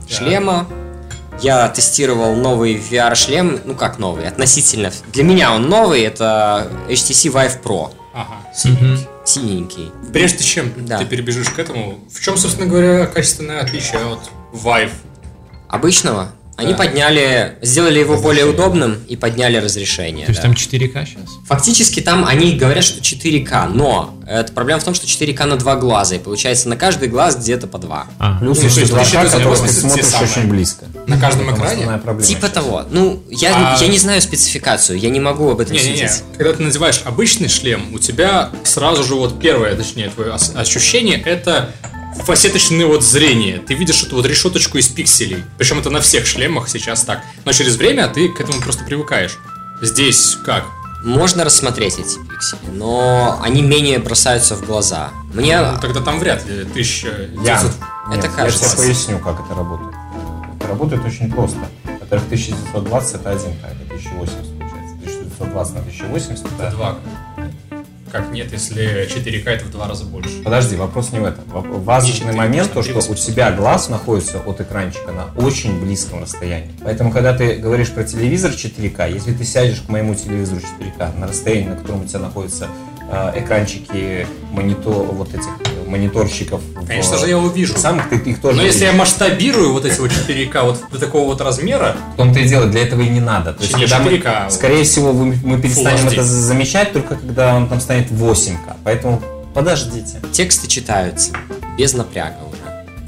шлема. 0.09 0.67
Я 1.41 1.67
тестировал 1.67 2.35
новый 2.35 2.75
VR-шлем, 2.75 3.59
ну 3.65 3.73
как 3.75 3.97
новый, 3.97 4.27
относительно. 4.27 4.91
Для 5.11 5.23
меня 5.23 5.53
он 5.53 5.67
новый, 5.67 6.01
это 6.03 6.71
HTC 6.87 7.33
Vive 7.33 7.61
Pro. 7.61 7.91
Ага, 8.13 8.35
синенький. 8.53 9.07
синенький. 9.25 9.91
Прежде 10.13 10.43
чем 10.43 10.71
Да. 10.85 10.99
ты 10.99 11.05
перебежишь 11.05 11.49
к 11.49 11.57
этому, 11.57 11.99
в 12.13 12.19
чем, 12.21 12.37
собственно 12.37 12.67
говоря, 12.69 13.07
качественное 13.07 13.61
отличие 13.61 13.99
от 14.05 14.19
Vive? 14.53 14.91
Обычного. 15.67 16.29
Они 16.55 16.71
Да. 16.73 16.77
подняли, 16.77 17.55
сделали 17.61 17.99
его 17.99 18.17
более 18.17 18.45
удобным 18.45 18.99
и 19.07 19.15
подняли 19.15 19.57
разрешение. 19.57 20.25
То 20.27 20.31
есть 20.31 20.41
да. 20.41 20.47
там 20.49 20.55
4К 20.55 21.05
сейчас? 21.05 21.29
Фактически 21.47 21.99
там 21.99 22.25
они 22.25 22.53
говорят, 22.53 22.83
что 22.83 23.01
4К, 23.01 23.69
но 23.73 24.15
это 24.27 24.53
проблема 24.53 24.79
в 24.79 24.83
том, 24.83 24.93
что 24.93 25.07
4К 25.07 25.45
на 25.45 25.57
два 25.57 25.75
глаза, 25.75 26.15
и 26.15 26.19
получается 26.19 26.69
на 26.69 26.77
каждый 26.77 27.07
глаз 27.09 27.37
где-то 27.37 27.65
по 27.65 27.79
два. 27.79 28.05
А, 28.19 28.37
Плюс 28.39 28.57
Ну, 28.57 28.61
то 28.63 28.67
еще 28.69 28.81
есть 28.81 28.91
2К, 28.93 28.97
рассчитывается 28.97 29.37
который 29.37 29.55
ты 29.55 29.61
80 29.61 29.73
те 29.75 29.81
смотришь 29.87 30.05
самые. 30.05 30.29
очень 30.31 30.49
близко. 30.49 30.85
На 31.07 31.19
каждом 31.19 31.45
Там 31.47 31.55
экране? 31.55 31.85
проблема 32.03 32.21
Типа 32.21 32.41
сейчас. 32.41 32.51
того. 32.53 32.83
Ну, 32.91 33.23
я, 33.31 33.73
А- 33.75 33.77
я 33.81 33.87
не 33.87 33.97
знаю 33.97 34.21
спецификацию, 34.21 34.99
я 34.99 35.09
не 35.09 35.19
могу 35.19 35.49
об 35.49 35.59
этом 35.59 35.75
судить. 35.75 36.23
когда 36.37 36.53
ты 36.53 36.61
надеваешь 36.61 37.01
обычный 37.03 37.49
шлем, 37.49 37.93
у 37.93 37.99
тебя 37.99 38.51
сразу 38.63 39.03
же 39.03 39.15
вот 39.15 39.39
первое, 39.39 39.75
точнее, 39.75 40.09
твое 40.09 40.33
ощущение, 40.55 41.19
это 41.19 41.71
фасеточное 42.21 42.85
вот 42.85 43.03
зрение. 43.03 43.59
Ты 43.59 43.73
видишь 43.73 44.03
эту 44.03 44.15
вот 44.15 44.25
решеточку 44.25 44.77
из 44.77 44.87
пикселей. 44.87 45.43
Причем 45.57 45.79
это 45.79 45.89
на 45.89 46.01
всех 46.01 46.25
шлемах 46.25 46.69
сейчас 46.69 47.03
так. 47.03 47.21
Но 47.45 47.51
через 47.51 47.75
время 47.75 48.07
ты 48.07 48.29
к 48.29 48.39
этому 48.39 48.61
просто 48.61 48.83
привыкаешь. 48.83 49.37
Здесь 49.81 50.37
как? 50.45 50.65
Можно 51.03 51.43
рассмотреть 51.43 51.99
эти 51.99 52.17
пиксели, 52.29 52.59
но 52.71 53.37
они 53.43 53.61
менее 53.61 53.99
бросаются 53.99 54.55
в 54.55 54.65
глаза. 54.65 55.11
Мне... 55.33 55.59
Ну, 55.59 55.77
тогда 55.81 55.99
там 55.99 56.17
вряд 56.19 56.45
ли 56.45 56.61
1900... 56.61 57.45
Ян, 57.45 57.59
Это 58.09 58.27
нет, 58.27 58.35
кажется. 58.35 58.65
Я 58.65 58.71
тебе 58.71 58.83
поясню, 58.83 59.19
как 59.19 59.41
это 59.45 59.53
работает. 59.53 59.93
Это 60.57 60.67
работает 60.69 61.05
очень 61.05 61.29
просто. 61.29 61.59
Во-первых, 61.83 62.25
1920 62.27 63.15
это 63.15 63.31
1К, 63.31 63.65
это 63.65 63.83
1080 63.85 64.59
получается. 64.59 64.95
1920 65.01 65.73
на 65.73 65.79
1080 65.81 66.45
это... 66.45 66.71
2 66.71 66.99
Как 68.13 68.29
нет, 68.29 68.51
если 68.51 69.07
4К 69.07 69.49
это 69.49 69.65
в 69.65 69.71
два 69.71 69.87
раза 69.87 70.05
больше. 70.05 70.43
Подожди, 70.43 70.75
вопрос 70.75 71.11
не 71.11 71.17
в 71.17 71.25
этом. 71.25 71.45
Важный 71.47 72.31
момент, 72.31 72.71
то, 72.71 72.83
что 72.83 72.99
у 72.99 73.15
тебя 73.15 73.51
глаз 73.51 73.89
находится 73.89 74.37
от 74.37 74.61
экранчика 74.61 75.11
на 75.11 75.25
очень 75.35 75.81
близком 75.81 76.21
расстоянии. 76.21 76.69
Поэтому, 76.83 77.11
когда 77.11 77.35
ты 77.35 77.55
говоришь 77.55 77.89
про 77.89 78.03
телевизор 78.03 78.51
4К, 78.51 79.11
если 79.11 79.33
ты 79.33 79.43
сядешь 79.43 79.81
к 79.81 79.89
моему 79.89 80.13
телевизору 80.13 80.61
4К 80.61 81.17
на 81.17 81.25
расстоянии, 81.25 81.69
на 81.69 81.75
котором 81.75 82.03
у 82.03 82.05
тебя 82.05 82.19
находятся 82.19 82.67
э, 83.11 83.31
экранчики 83.39 84.27
монитор, 84.51 85.05
вот 85.13 85.29
этих 85.33 85.47
э, 85.65 85.89
мониторщиков. 85.89 86.61
в- 86.61 86.87
Конечно 86.87 87.17
же, 87.17 87.27
я 87.29 87.37
увижу. 87.37 87.77
Самых 87.77 88.09
ты 88.09 88.15
их 88.17 88.41
тоже 88.41 88.57
Но 88.57 88.63
если 88.63 88.85
я 88.85 88.93
масштабирую 88.93 89.73
вот 89.73 89.85
эти 89.85 89.99
вот 89.99 90.11
4К 90.11 90.63
вот 90.63 90.79
до 90.91 90.99
такого 90.99 91.25
вот 91.25 91.41
размера, 91.41 91.95
В 92.13 92.17
том-то 92.17 92.39
и 92.39 92.47
дело, 92.47 92.65
для 92.67 92.81
этого 92.83 93.01
и 93.01 93.09
не 93.09 93.19
надо. 93.19 93.53
То 93.53 93.61
есть, 93.63 93.73
когда 93.73 93.99
мы- 93.99 94.11
4К, 94.11 94.49
скорее 94.51 94.83
всего, 94.83 95.13
мы 95.13 95.59
перестанем 95.61 96.07
это 96.07 96.23
замечать 96.23 96.93
только 96.93 97.15
когда 97.15 97.55
он 97.55 97.67
там 97.69 97.79
станет 97.81 98.11
8К. 98.11 98.77
Поэтому 98.83 99.21
подождите. 99.53 100.19
Тексты 100.31 100.67
читаются 100.67 101.31
без 101.77 101.93
напряга 101.93 102.37
уже. 102.47 102.53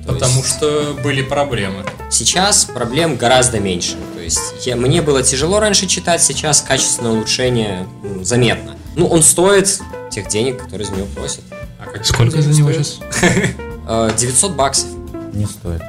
То 0.05 0.13
потому 0.13 0.37
есть 0.37 0.49
что 0.49 0.95
были 1.03 1.21
проблемы. 1.23 1.83
Сейчас 2.11 2.65
проблем 2.65 3.15
гораздо 3.15 3.59
меньше. 3.59 3.95
То 4.15 4.21
есть 4.21 4.65
я, 4.65 4.75
мне 4.75 5.01
было 5.01 5.23
тяжело 5.23 5.59
раньше 5.59 5.87
читать, 5.87 6.21
сейчас 6.21 6.61
качественное 6.61 7.11
улучшение 7.11 7.87
м, 8.03 8.23
заметно. 8.23 8.75
Ну, 8.95 9.07
он 9.07 9.21
стоит 9.23 9.79
тех 10.11 10.27
денег, 10.27 10.61
которые 10.61 10.87
за 10.87 10.93
него 10.93 11.07
просят. 11.07 11.41
А 11.79 11.85
как 11.85 12.05
сколько 12.05 12.41
за 12.41 12.49
него 12.49 12.71
сейчас? 12.71 12.99
Э, 13.87 14.09
900 14.17 14.51
баксов. 14.53 14.87
Не 15.33 15.45
стоит. 15.45 15.79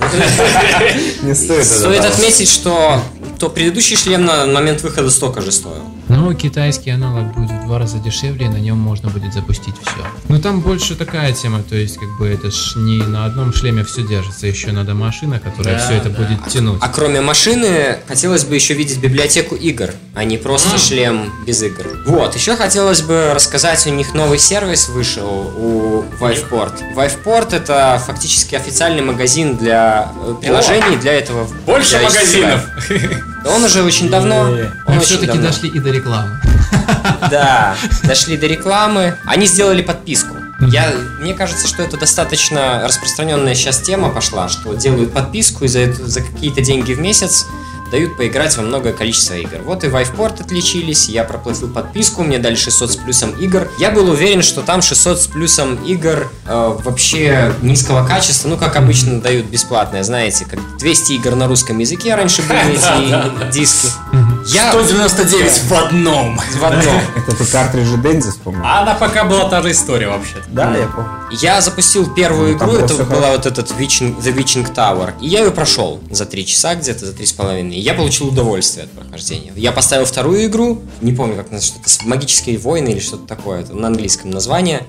Не 1.22 1.34
стоит. 1.34 1.66
Стоит 1.66 2.02
отметить, 2.02 2.48
что 2.48 3.02
то 3.38 3.50
предыдущий 3.50 3.96
шлем 3.96 4.24
на 4.24 4.46
момент 4.46 4.80
выхода 4.80 5.10
столько 5.10 5.42
же 5.42 5.52
стоил. 5.52 5.82
Ну, 6.08 6.32
китайский 6.34 6.90
аналог 6.90 7.34
будет 7.34 7.50
в 7.50 7.66
два 7.66 7.78
раза 7.78 7.98
дешевле, 7.98 8.46
и 8.46 8.48
на 8.48 8.56
нем 8.56 8.78
можно 8.78 9.10
будет 9.10 9.34
запустить 9.34 9.74
все. 9.80 10.06
Но 10.28 10.40
там 10.40 10.60
больше 10.60 10.94
такая 10.94 11.32
тема, 11.32 11.62
то 11.62 11.76
есть, 11.76 11.98
как 11.98 12.08
бы, 12.18 12.28
это 12.28 12.50
ж 12.50 12.76
не 12.76 12.98
на 13.02 13.26
одном 13.26 13.52
шлеме 13.52 13.84
все 13.84 14.02
держится, 14.02 14.46
еще 14.46 14.72
надо 14.72 14.94
машина, 14.94 15.38
которая 15.38 15.76
Да, 15.78 15.84
все 15.84 15.94
это 15.94 16.08
да. 16.08 16.16
будет 16.16 16.46
тянуть. 16.48 16.78
А 16.80 16.88
кроме 16.88 17.20
машины, 17.20 17.98
хотелось 18.06 18.44
бы 18.44 18.54
еще 18.54 18.74
видеть 18.74 18.98
библиотеку 18.98 19.54
игр, 19.54 19.90
а 20.14 20.24
не 20.24 20.38
просто 20.38 20.78
шлем 20.78 21.30
без 21.46 21.62
игр. 21.62 21.86
Вот, 22.06 22.34
еще 22.34 22.56
хотелось 22.56 23.02
бы 23.02 23.32
рассказать, 23.34 23.86
у 23.86 23.90
них 23.90 24.14
новый 24.14 24.38
сервис 24.38 24.88
вышел 24.88 25.52
у 25.56 26.04
Viveport. 26.20 26.94
Viveport 26.96 27.54
это 27.54 28.02
фактически 28.04 28.54
официальный 28.54 29.02
магазин 29.02 29.56
для 29.56 30.12
э, 30.24 30.34
приложений 30.40 30.96
для 31.00 31.12
этого. 31.12 31.46
Больше 31.66 31.98
для 31.98 32.02
магазинов. 32.02 32.66
Да 33.44 33.50
Он 33.50 33.64
уже 33.64 33.82
очень 33.82 34.08
давно. 34.10 34.44
Мы 34.86 35.00
все-таки 35.00 35.38
дошли 35.38 35.68
и 35.68 35.78
до 35.78 35.90
рекламы. 35.90 36.40
Да, 37.30 37.74
дошли 38.04 38.36
до 38.36 38.46
рекламы. 38.46 39.16
Они 39.24 39.46
сделали 39.46 39.82
подписку. 39.82 40.36
Я, 40.60 40.92
мне 41.20 41.34
кажется, 41.34 41.66
что 41.68 41.82
это 41.82 41.96
достаточно 41.96 42.82
распространенная 42.84 43.54
сейчас 43.54 43.80
тема 43.80 44.08
пошла, 44.10 44.48
что 44.48 44.74
делают 44.74 45.12
подписку 45.12 45.64
и 45.64 45.68
за, 45.68 45.80
это- 45.80 46.06
за 46.06 46.20
какие-то 46.22 46.60
деньги 46.62 46.92
в 46.94 47.00
месяц 47.00 47.46
дают 47.90 48.16
поиграть 48.16 48.56
во 48.56 48.62
многое 48.62 48.92
количество 48.92 49.34
игр. 49.34 49.58
Вот 49.64 49.84
и 49.84 49.88
Viveport 49.88 50.40
отличились, 50.40 51.08
я 51.08 51.24
проплатил 51.24 51.68
подписку, 51.68 52.22
мне 52.22 52.38
дали 52.38 52.54
600 52.54 52.92
с 52.92 52.96
плюсом 52.96 53.30
игр. 53.32 53.68
Я 53.78 53.90
был 53.90 54.10
уверен, 54.10 54.42
что 54.42 54.62
там 54.62 54.82
600 54.82 55.20
с 55.20 55.26
плюсом 55.26 55.76
игр 55.84 56.30
э, 56.46 56.76
вообще 56.84 57.52
низкого 57.62 58.06
качества, 58.06 58.48
ну 58.48 58.56
как 58.56 58.76
обычно 58.76 59.20
дают 59.20 59.46
бесплатное, 59.46 60.02
знаете, 60.02 60.44
как 60.44 60.60
200 60.78 61.12
игр 61.12 61.34
на 61.34 61.48
русском 61.48 61.78
языке 61.78 62.14
раньше 62.14 62.42
были 62.42 62.74
эти 62.74 63.52
диски. 63.52 63.88
Я 64.54 64.70
199 64.72 65.62
в 65.64 65.72
одном. 65.74 66.38
в 66.38 66.64
одном. 66.64 67.00
Это 67.16 67.36
ты 67.36 67.44
картриджи 67.44 67.96
Дензи 67.98 68.30
вспомнил? 68.30 68.62
А 68.64 68.82
она 68.82 68.94
пока 68.94 69.24
была 69.24 69.48
та 69.48 69.62
же 69.62 69.70
история 69.72 70.08
вообще-то. 70.08 70.44
Да, 70.48 70.76
я 70.76 70.86
помню. 70.86 71.10
Я 71.30 71.60
запустил 71.60 72.12
первую 72.14 72.52
Ну, 72.52 72.56
игру, 72.56 72.72
это 72.76 73.04
была 73.04 73.32
вот 73.32 73.44
этот 73.46 73.70
Witching, 73.72 74.20
The 74.20 74.34
Witching 74.34 74.72
Tower, 74.74 75.12
и 75.20 75.28
я 75.28 75.40
ее 75.40 75.50
прошел 75.50 76.00
за 76.10 76.24
три 76.24 76.46
часа 76.46 76.74
где-то, 76.74 77.06
за 77.06 77.12
три 77.12 77.26
с 77.26 77.32
половиной. 77.32 77.76
И 77.76 77.80
Я 77.80 77.94
получил 77.94 78.28
удовольствие 78.28 78.84
от 78.84 78.90
прохождения. 78.92 79.52
Я 79.56 79.72
поставил 79.72 80.06
вторую 80.06 80.46
игру, 80.46 80.80
не 81.02 81.12
помню, 81.12 81.36
как 81.36 81.50
называется, 81.50 81.74
что-то 81.74 81.88
с- 81.90 82.02
«Магические 82.04 82.58
войны» 82.58 82.88
или 82.90 83.00
что-то 83.00 83.26
такое, 83.26 83.60
это 83.60 83.74
на 83.74 83.88
английском 83.88 84.30
название. 84.30 84.86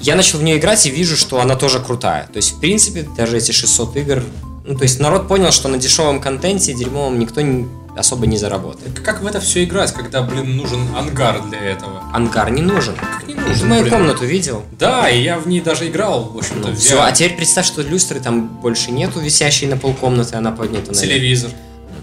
Я 0.00 0.14
начал 0.16 0.38
в 0.38 0.42
нее 0.42 0.58
играть 0.58 0.86
и 0.86 0.90
вижу, 0.90 1.16
что 1.16 1.40
она 1.40 1.56
тоже 1.56 1.80
крутая. 1.80 2.28
То 2.32 2.36
есть, 2.38 2.52
в 2.52 2.60
принципе, 2.60 3.06
даже 3.16 3.36
эти 3.38 3.52
600 3.52 3.96
игр... 3.96 4.22
Ну, 4.64 4.76
то 4.76 4.84
есть, 4.84 5.00
народ 5.00 5.26
понял, 5.26 5.50
что 5.50 5.68
на 5.68 5.76
дешевом 5.78 6.20
контенте 6.20 6.72
дерьмовом 6.72 7.18
никто 7.18 7.40
не- 7.40 7.66
особо 7.96 8.26
не 8.26 8.36
заработает. 8.38 9.00
Как 9.00 9.22
в 9.22 9.26
это 9.26 9.40
все 9.40 9.64
играть, 9.64 9.92
когда, 9.92 10.22
блин, 10.22 10.56
нужен 10.56 10.80
ангар 10.96 11.42
для 11.48 11.58
этого? 11.60 12.02
Ангар 12.12 12.50
не 12.50 12.62
нужен. 12.62 12.94
Как 12.96 13.26
не 13.28 13.34
Ты 13.34 13.40
нужен, 13.40 13.68
мою 13.68 13.82
блин? 13.82 13.94
комнату 13.94 14.24
видел? 14.24 14.62
Да, 14.78 15.08
и 15.10 15.22
я 15.22 15.38
в 15.38 15.46
ней 15.46 15.60
даже 15.60 15.88
играл, 15.88 16.24
в 16.32 16.38
общем-то, 16.38 16.68
Ну, 16.68 16.74
все, 16.76 17.02
а 17.02 17.12
теперь 17.12 17.36
представь, 17.36 17.66
что 17.66 17.82
люстры 17.82 18.20
там 18.20 18.46
больше 18.48 18.90
нету, 18.90 19.20
висящей 19.20 19.66
на 19.66 19.76
полкомнаты, 19.76 20.36
она 20.36 20.52
поднята 20.52 20.88
на 20.92 20.94
телевизор, 20.96 21.50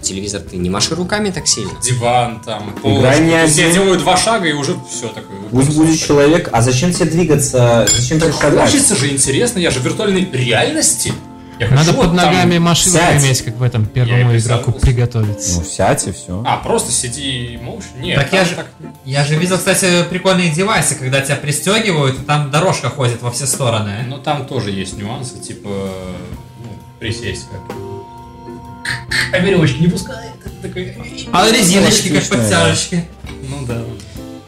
телевизор. 0.00 0.40
Ты 0.40 0.56
не 0.56 0.70
маши 0.70 0.94
руками 0.94 1.30
так 1.30 1.46
сильно. 1.46 1.72
диван, 1.82 2.40
там, 2.40 2.74
Играй 2.82 3.20
не 3.20 3.32
есть 3.42 3.58
Я 3.58 3.64
один. 3.66 3.74
делаю 3.82 3.98
два 3.98 4.16
шага 4.16 4.46
и 4.48 4.52
уже 4.52 4.74
все 4.90 5.08
такое. 5.08 5.36
Пусть 5.50 5.76
будет 5.76 5.98
человек, 6.00 6.48
а 6.52 6.62
зачем 6.62 6.92
тебе 6.92 7.04
двигаться? 7.10 7.86
Зачем 7.94 8.18
тебе 8.20 8.32
шагать? 8.32 8.70
Хочется 8.70 8.96
же 8.96 9.10
интересно, 9.10 9.58
я 9.58 9.70
же 9.70 9.80
в 9.80 9.84
виртуальной 9.84 10.26
реальности. 10.32 11.12
Я 11.60 11.68
Надо 11.68 11.78
хочу 11.84 11.98
под 11.98 12.06
вот 12.08 12.16
там- 12.16 12.26
ногами 12.32 12.56
машину 12.58 12.94
сядь. 12.96 13.22
иметь, 13.22 13.42
как 13.42 13.56
в 13.56 13.62
этом 13.62 13.84
первому 13.84 14.34
игроку 14.36 14.72
приготовиться. 14.72 15.58
Ну, 15.58 15.64
сядь 15.64 16.06
и 16.08 16.12
все. 16.12 16.42
А, 16.46 16.56
просто 16.56 16.90
сиди 16.90 17.52
и 17.54 17.56
молча? 17.58 17.84
Нет, 17.98 18.16
Так 18.18 18.32
я 18.32 18.44
же- 18.46 18.54
так- 18.54 18.70
Я 19.04 19.24
же 19.24 19.36
видел, 19.36 19.58
кстати, 19.58 20.04
прикольные 20.08 20.50
девайсы, 20.50 20.94
когда 20.94 21.20
тебя 21.20 21.36
пристегивают, 21.36 22.18
и 22.18 22.22
там 22.22 22.50
дорожка 22.50 22.88
ходит 22.88 23.20
во 23.20 23.30
все 23.30 23.46
стороны. 23.46 24.04
Но 24.08 24.16
там 24.18 24.46
тоже 24.46 24.70
есть 24.70 24.96
нюансы, 24.96 25.38
типа, 25.38 25.68
ну, 25.68 26.78
присесть 26.98 27.46
как. 27.50 27.76
А 29.32 29.38
веревочки 29.38 29.78
не 29.82 29.88
пускает. 29.88 30.30
Такой, 30.62 30.96
А 31.32 31.50
резиночки 31.50 32.08
как 32.08 32.24
подтяжечки. 32.26 33.04
Ну 33.48 33.66
да. 33.66 33.82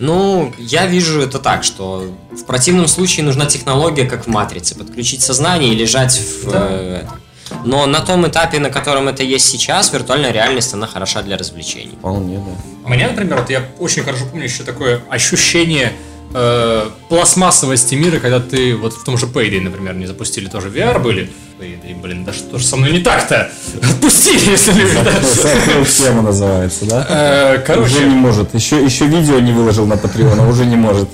Ну, 0.03 0.53
я 0.59 0.87
вижу 0.87 1.21
это 1.21 1.39
так, 1.39 1.63
что 1.63 2.13
в 2.33 2.45
противном 2.45 2.89
случае 2.89 3.25
нужна 3.25 3.47
технология, 3.47 4.05
как 4.05 4.27
в 4.27 4.27
Матрице, 4.27 4.75
подключить 4.75 5.23
сознание 5.23 5.73
и 5.73 5.77
лежать 5.77 6.19
в... 6.19 6.51
Да. 6.51 6.67
э, 6.71 7.03
этом. 7.05 7.21
Но 7.65 7.87
на 7.87 8.01
том 8.01 8.27
этапе, 8.27 8.59
на 8.59 8.71
котором 8.71 9.07
это 9.07 9.23
есть 9.23 9.47
сейчас, 9.49 9.93
виртуальная 9.93 10.33
реальность, 10.33 10.75
она 10.75 10.89
хороша 10.89 11.23
для 11.23 11.37
развлечений. 11.39 11.95
Вполне, 12.01 12.39
да. 12.39 12.51
У 12.85 12.91
меня, 12.91 13.11
например, 13.11 13.39
вот 13.39 13.51
я 13.51 13.65
очень 13.79 14.03
хорошо 14.03 14.25
помню 14.27 14.47
еще 14.47 14.65
такое 14.65 15.03
ощущение 15.09 15.93
э, 16.35 16.91
пластмассовости 17.09 17.95
мира, 17.95 18.19
когда 18.19 18.41
ты 18.41 18.75
вот 18.75 18.95
в 18.95 19.05
том 19.05 19.17
же 19.17 19.27
Payday, 19.27 19.61
например, 19.61 19.95
не 19.95 20.07
запустили 20.07 20.49
тоже 20.49 20.69
VR 20.69 20.99
были. 20.99 21.31
Payday, 21.63 21.95
блин, 21.95 22.25
да 22.25 22.33
что 22.33 22.59
же 22.59 22.67
со 22.67 22.77
мной 22.77 22.91
не 22.91 22.99
так-то? 22.99 23.49
Отпустили, 23.81 24.51
если. 24.51 24.73
Закрыл 24.83 25.85
тему 25.85 26.23
называется, 26.31 26.87
да? 26.87 27.07
Э, 27.09 27.53
Уже 27.53 27.59
не 27.59 27.65
Короче, 27.65 28.07
может. 28.07 28.55
Еще, 28.55 28.85
еще 28.85 29.07
видео 29.07 29.39
не 29.39 29.53
выложил 29.53 29.87
на 29.87 29.93
Patreon, 29.93 30.41
а 30.41 30.49
уже 30.49 30.67
не 30.67 30.75
может. 30.75 31.09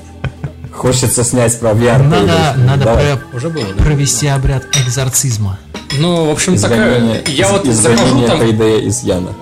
Хочется 0.73 1.23
снять 1.23 1.59
про 1.61 1.73
VR. 1.73 2.03
Надо, 2.03 2.55
надо 2.57 3.21
уже 3.35 3.51
было, 3.51 3.75
да? 3.75 3.85
провести 3.85 4.27
обряд 4.29 4.65
экзорцизма. 4.87 5.59
Ну, 5.99 6.27
в 6.27 6.31
общем, 6.31 6.57
такая... 6.57 7.23
Я 7.27 7.49
вот 7.49 7.67
захожу 7.67 8.27
там... 8.27 8.41
Из 8.43 9.03
Яна. 9.03 9.35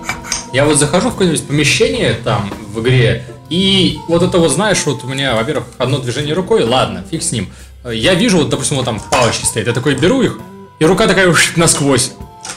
Я 0.51 0.65
вот 0.65 0.77
захожу 0.77 1.09
в 1.09 1.11
какое-нибудь 1.11 1.47
помещение 1.47 2.15
там 2.15 2.51
в 2.73 2.81
игре, 2.81 3.23
И 3.49 3.97
вот 4.09 4.23
это 4.23 4.39
вот, 4.39 4.51
знаешь, 4.51 4.81
вот 4.85 5.05
у 5.05 5.07
меня, 5.07 5.35
во-первых, 5.35 5.67
одно 5.77 5.99
движение 5.99 6.33
рукой, 6.33 6.63
ладно, 6.63 7.05
фиг 7.09 7.23
с 7.23 7.31
ним. 7.31 7.49
Я 7.89 8.13
вижу, 8.15 8.39
вот, 8.39 8.49
допустим, 8.49 8.75
вот 8.75 8.85
там 8.85 8.99
палочки 9.11 9.45
стоят, 9.45 9.67
я 9.67 9.73
такой 9.73 9.95
беру 9.95 10.21
их, 10.21 10.39
и 10.79 10.85
рука 10.85 11.07
такая 11.07 11.27
уж 11.27 11.55
насквозь, 11.55 12.13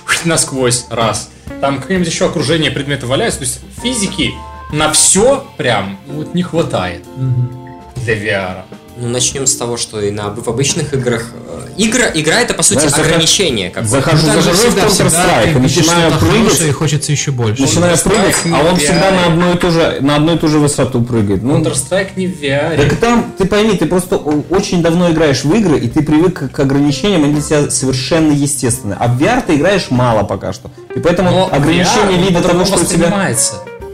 уж 0.07 0.25
насквозь, 0.25 0.87
раз. 0.91 1.31
Там 1.61 1.81
какое-нибудь 1.81 2.09
еще 2.09 2.27
окружение 2.27 2.71
предметов 2.71 3.09
валяется, 3.09 3.41
то 3.41 3.45
есть 3.45 3.61
физики 3.83 4.33
на 4.73 4.93
все 4.93 5.47
прям 5.57 5.99
вот 6.07 6.35
не 6.35 6.43
хватает 6.43 7.05
для 7.97 8.15
VR. 8.15 8.63
Ну, 8.97 9.09
начнем 9.09 9.47
с 9.47 9.57
того, 9.57 9.77
что 9.77 10.01
и 10.01 10.11
на, 10.11 10.29
в 10.31 10.49
обычных 10.49 10.93
играх... 10.93 11.31
э, 11.49 11.69
Игра, 11.77 12.11
игра 12.13 12.41
это, 12.41 12.53
по 12.55 12.63
сути, 12.63 12.87
Знаешь, 12.87 13.07
ограничение. 13.07 13.71
какое-то. 13.71 13.89
Захожу, 13.91 14.19
же 14.19 14.27
захожу 14.27 14.51
в 14.51 14.55
всегда, 14.55 14.89
всегда 14.89 15.11
Counter-Strike, 15.11 15.59
начинаю 15.59 16.13
прыгать, 16.19 16.61
и 16.61 16.71
хочется 16.73 17.13
еще 17.13 17.31
больше. 17.31 17.63
начинаю 17.63 17.97
прыгать, 17.99 18.37
а 18.53 18.69
он 18.69 18.77
всегда 18.77 19.11
на 19.11 19.27
одну 19.27 19.55
и 19.55 19.57
ту 19.57 19.71
же, 19.71 19.99
на 20.01 20.17
одну 20.17 20.35
и 20.35 20.39
ту 20.39 20.49
же 20.49 20.59
высоту 20.59 21.03
прыгает. 21.03 21.43
Ну, 21.43 21.59
Counter-Strike 21.59 22.11
не 22.17 22.27
в 22.27 22.43
VR. 22.43 22.77
Так 22.77 22.99
там, 22.99 23.33
ты 23.39 23.47
пойми, 23.47 23.77
ты 23.77 23.87
просто 23.87 24.17
очень 24.17 24.83
давно 24.83 25.11
играешь 25.11 25.45
в 25.45 25.55
игры, 25.55 25.79
и 25.79 25.89
ты 25.89 26.03
привык 26.03 26.51
к 26.51 26.61
ограничениям, 26.61 27.25
они 27.25 27.35
для 27.35 27.43
тебя 27.43 27.71
совершенно 27.71 28.33
естественны. 28.33 28.97
А 28.99 29.09
в 29.09 29.19
VR 29.21 29.43
ты 29.47 29.55
играешь 29.55 29.91
мало 29.91 30.25
пока 30.25 30.53
что. 30.53 30.71
И 30.95 31.01
поэтому 31.01 31.31
Но 31.31 31.49
ограничения 31.51 32.19
VR, 32.19 32.29
вида 32.29 32.43
того, 32.43 32.65
что 32.65 32.81
у 32.81 32.85
тебя... 32.85 33.09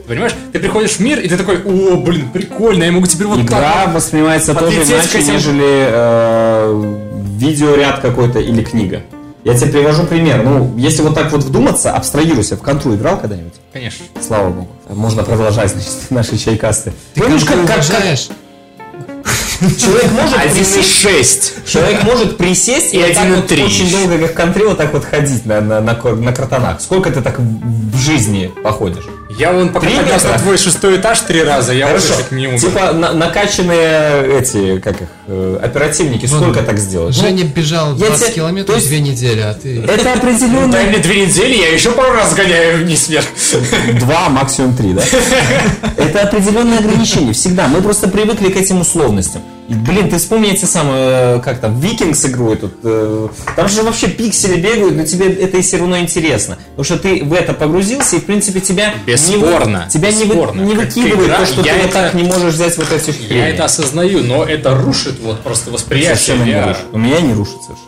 Ты 0.07 0.12
понимаешь, 0.12 0.35
ты 0.53 0.59
приходишь 0.61 0.93
в 0.93 1.01
мир, 1.01 1.19
и 1.19 1.28
ты 1.28 1.37
такой, 1.37 1.57
о, 1.65 1.97
блин, 1.97 2.28
прикольно, 2.33 2.85
я 2.85 2.93
могу 2.93 3.07
теперь 3.07 3.27
вот 3.27 3.41
Игра 3.41 3.59
так 3.61 3.87
вот». 3.87 3.95
воспринимается 3.97 4.55
тоже 4.55 4.77
иначе, 4.85 5.19
этим- 5.19 5.33
нежели 5.33 5.65
э, 5.89 6.95
видеоряд 7.39 8.01
какой-то 8.01 8.39
или 8.39 8.62
книга. 8.62 9.03
Я 9.45 9.55
тебе 9.55 9.70
привожу 9.73 10.05
пример. 10.05 10.43
Ну, 10.43 10.74
если 10.77 11.03
вот 11.03 11.15
так 11.15 11.31
вот 11.33 11.43
вдуматься, 11.45 11.93
абстрагируйся. 11.93 12.57
В 12.57 12.62
контру 12.62 12.95
играл 12.95 13.19
когда-нибудь? 13.19 13.55
Конечно. 13.73 14.05
Слава 14.24 14.51
богу. 14.51 14.69
Можно 14.89 15.23
продолжать, 15.23 15.70
значит, 15.70 15.91
наши 16.11 16.37
чайкасты. 16.39 16.93
Ты 17.15 17.20
Помнишь, 17.23 17.45
как 17.45 17.57
как, 17.66 17.77
уважаешь? 17.77 18.28
человек 19.78 20.11
может 20.12 20.43
присесть, 20.53 21.55
1,6. 21.65 21.70
человек 21.73 22.03
может 22.05 22.37
присесть 22.37 22.93
и, 22.93 22.99
И 22.99 23.01
вот 23.01 23.09
вот 23.09 23.51
1,3. 23.51 23.65
очень 23.65 23.91
долго, 23.91 24.19
как 24.19 24.33
в 24.33 24.35
контре, 24.35 24.66
вот 24.66 24.78
так 24.78 24.93
вот 24.93 25.05
ходить 25.05 25.47
на, 25.47 25.61
на, 25.61 25.81
на, 25.81 25.95
на 25.95 26.33
картонах. 26.33 26.81
Сколько 26.81 27.11
ты 27.11 27.23
так 27.23 27.39
в 27.39 27.97
жизни 27.99 28.51
походишь? 28.62 29.05
Я 29.28 29.53
вон 29.53 29.70
пока 29.73 29.86
Три 29.86 29.97
поднялся 29.97 30.28
на 30.28 30.39
твой 30.39 30.57
шестой 30.57 30.97
этаж 30.98 31.20
три 31.20 31.43
раза, 31.43 31.73
я 31.73 31.93
уже 31.93 32.07
чуть 32.16 32.31
не 32.31 32.47
умер. 32.47 32.61
Типа 32.61 32.93
на- 32.93 33.12
накачанные 33.12 34.39
эти, 34.39 34.78
как 34.78 35.03
их, 35.03 35.09
э, 35.27 35.59
оперативники, 35.62 36.27
сколько 36.27 36.62
так 36.62 36.78
сделаешь? 36.78 37.15
Женя 37.16 37.44
бежал 37.44 37.97
я 37.97 38.07
20 38.07 38.27
тебе- 38.27 38.35
километров 38.36 38.66
то 38.69 38.74
есть- 38.77 38.89
две 38.89 39.01
недели, 39.01 39.40
а 39.40 39.53
ты... 39.55 39.81
Это 39.82 40.05
Дай 40.05 40.15
определенно 40.15 40.78
мне 40.81 40.98
две 40.98 41.27
недели, 41.27 41.57
я 41.57 41.73
еще 41.73 41.90
пару 41.90 42.12
раз 42.15 42.35
гоняю 42.35 42.78
вниз 42.85 43.09
вверх. 43.09 43.27
два, 43.98 44.28
максимум 44.28 44.77
три, 44.77 44.93
да? 44.93 45.03
Это 45.97 46.23
определенное 46.23 46.78
ограничение. 46.78 47.32
Всегда. 47.32 47.66
Мы 47.69 47.82
просто 47.82 48.09
привыкли 48.09 48.51
к 48.51 48.57
этим 48.57 48.81
условностям. 48.81 49.43
Блин, 49.69 50.09
ты 50.09 50.19
вспомни 50.19 50.51
эти 50.53 50.65
самые, 50.65 51.41
как 51.41 51.59
там, 51.61 51.81
Викингс 51.81 52.25
игру 52.27 52.53
эту. 52.53 52.71
э, 52.85 53.29
Там 53.57 53.69
же 53.69 53.83
вообще 53.83 54.07
пиксели 54.09 54.61
бегают, 54.61 54.95
но 54.97 55.05
тебе 55.05 55.27
это 55.33 55.57
и 55.57 55.63
все 55.63 55.79
равно 55.79 55.99
интересно. 55.99 56.57
Потому 56.77 56.85
что 56.85 56.99
ты 56.99 57.25
в 57.25 57.33
это 57.33 57.53
погрузился, 57.53 58.17
и, 58.17 58.21
в 58.21 58.25
принципе, 58.27 58.61
тебя 58.61 58.95
Бесспорно, 59.05 59.85
не, 59.87 59.91
тебя 59.91 60.11
не, 60.13 60.19
вы- 60.25 60.35
бесспорно. 60.35 60.61
не 60.61 60.75
выкидывает 60.75 61.27
игра, 61.27 61.39
то, 61.39 61.47
что 61.47 61.63
ты 61.65 61.73
вот 61.73 61.81
это- 61.85 61.93
так 61.93 62.15
не 62.15 62.23
можешь 62.23 62.55
взять 62.55 62.77
вот 62.79 62.93
эти 62.93 63.13
Я 63.33 63.49
это 63.49 63.65
осознаю, 63.65 64.23
но 64.23 64.45
это 64.45 64.77
рушит 64.77 65.19
вот 65.21 65.41
просто 65.43 65.71
восприятие 65.71 66.39
не 66.39 66.61
рушит. 66.63 66.85
У 66.93 66.99
меня 66.99 67.21
не 67.21 67.33
рушит 67.35 67.57
совершенно. 67.63 67.87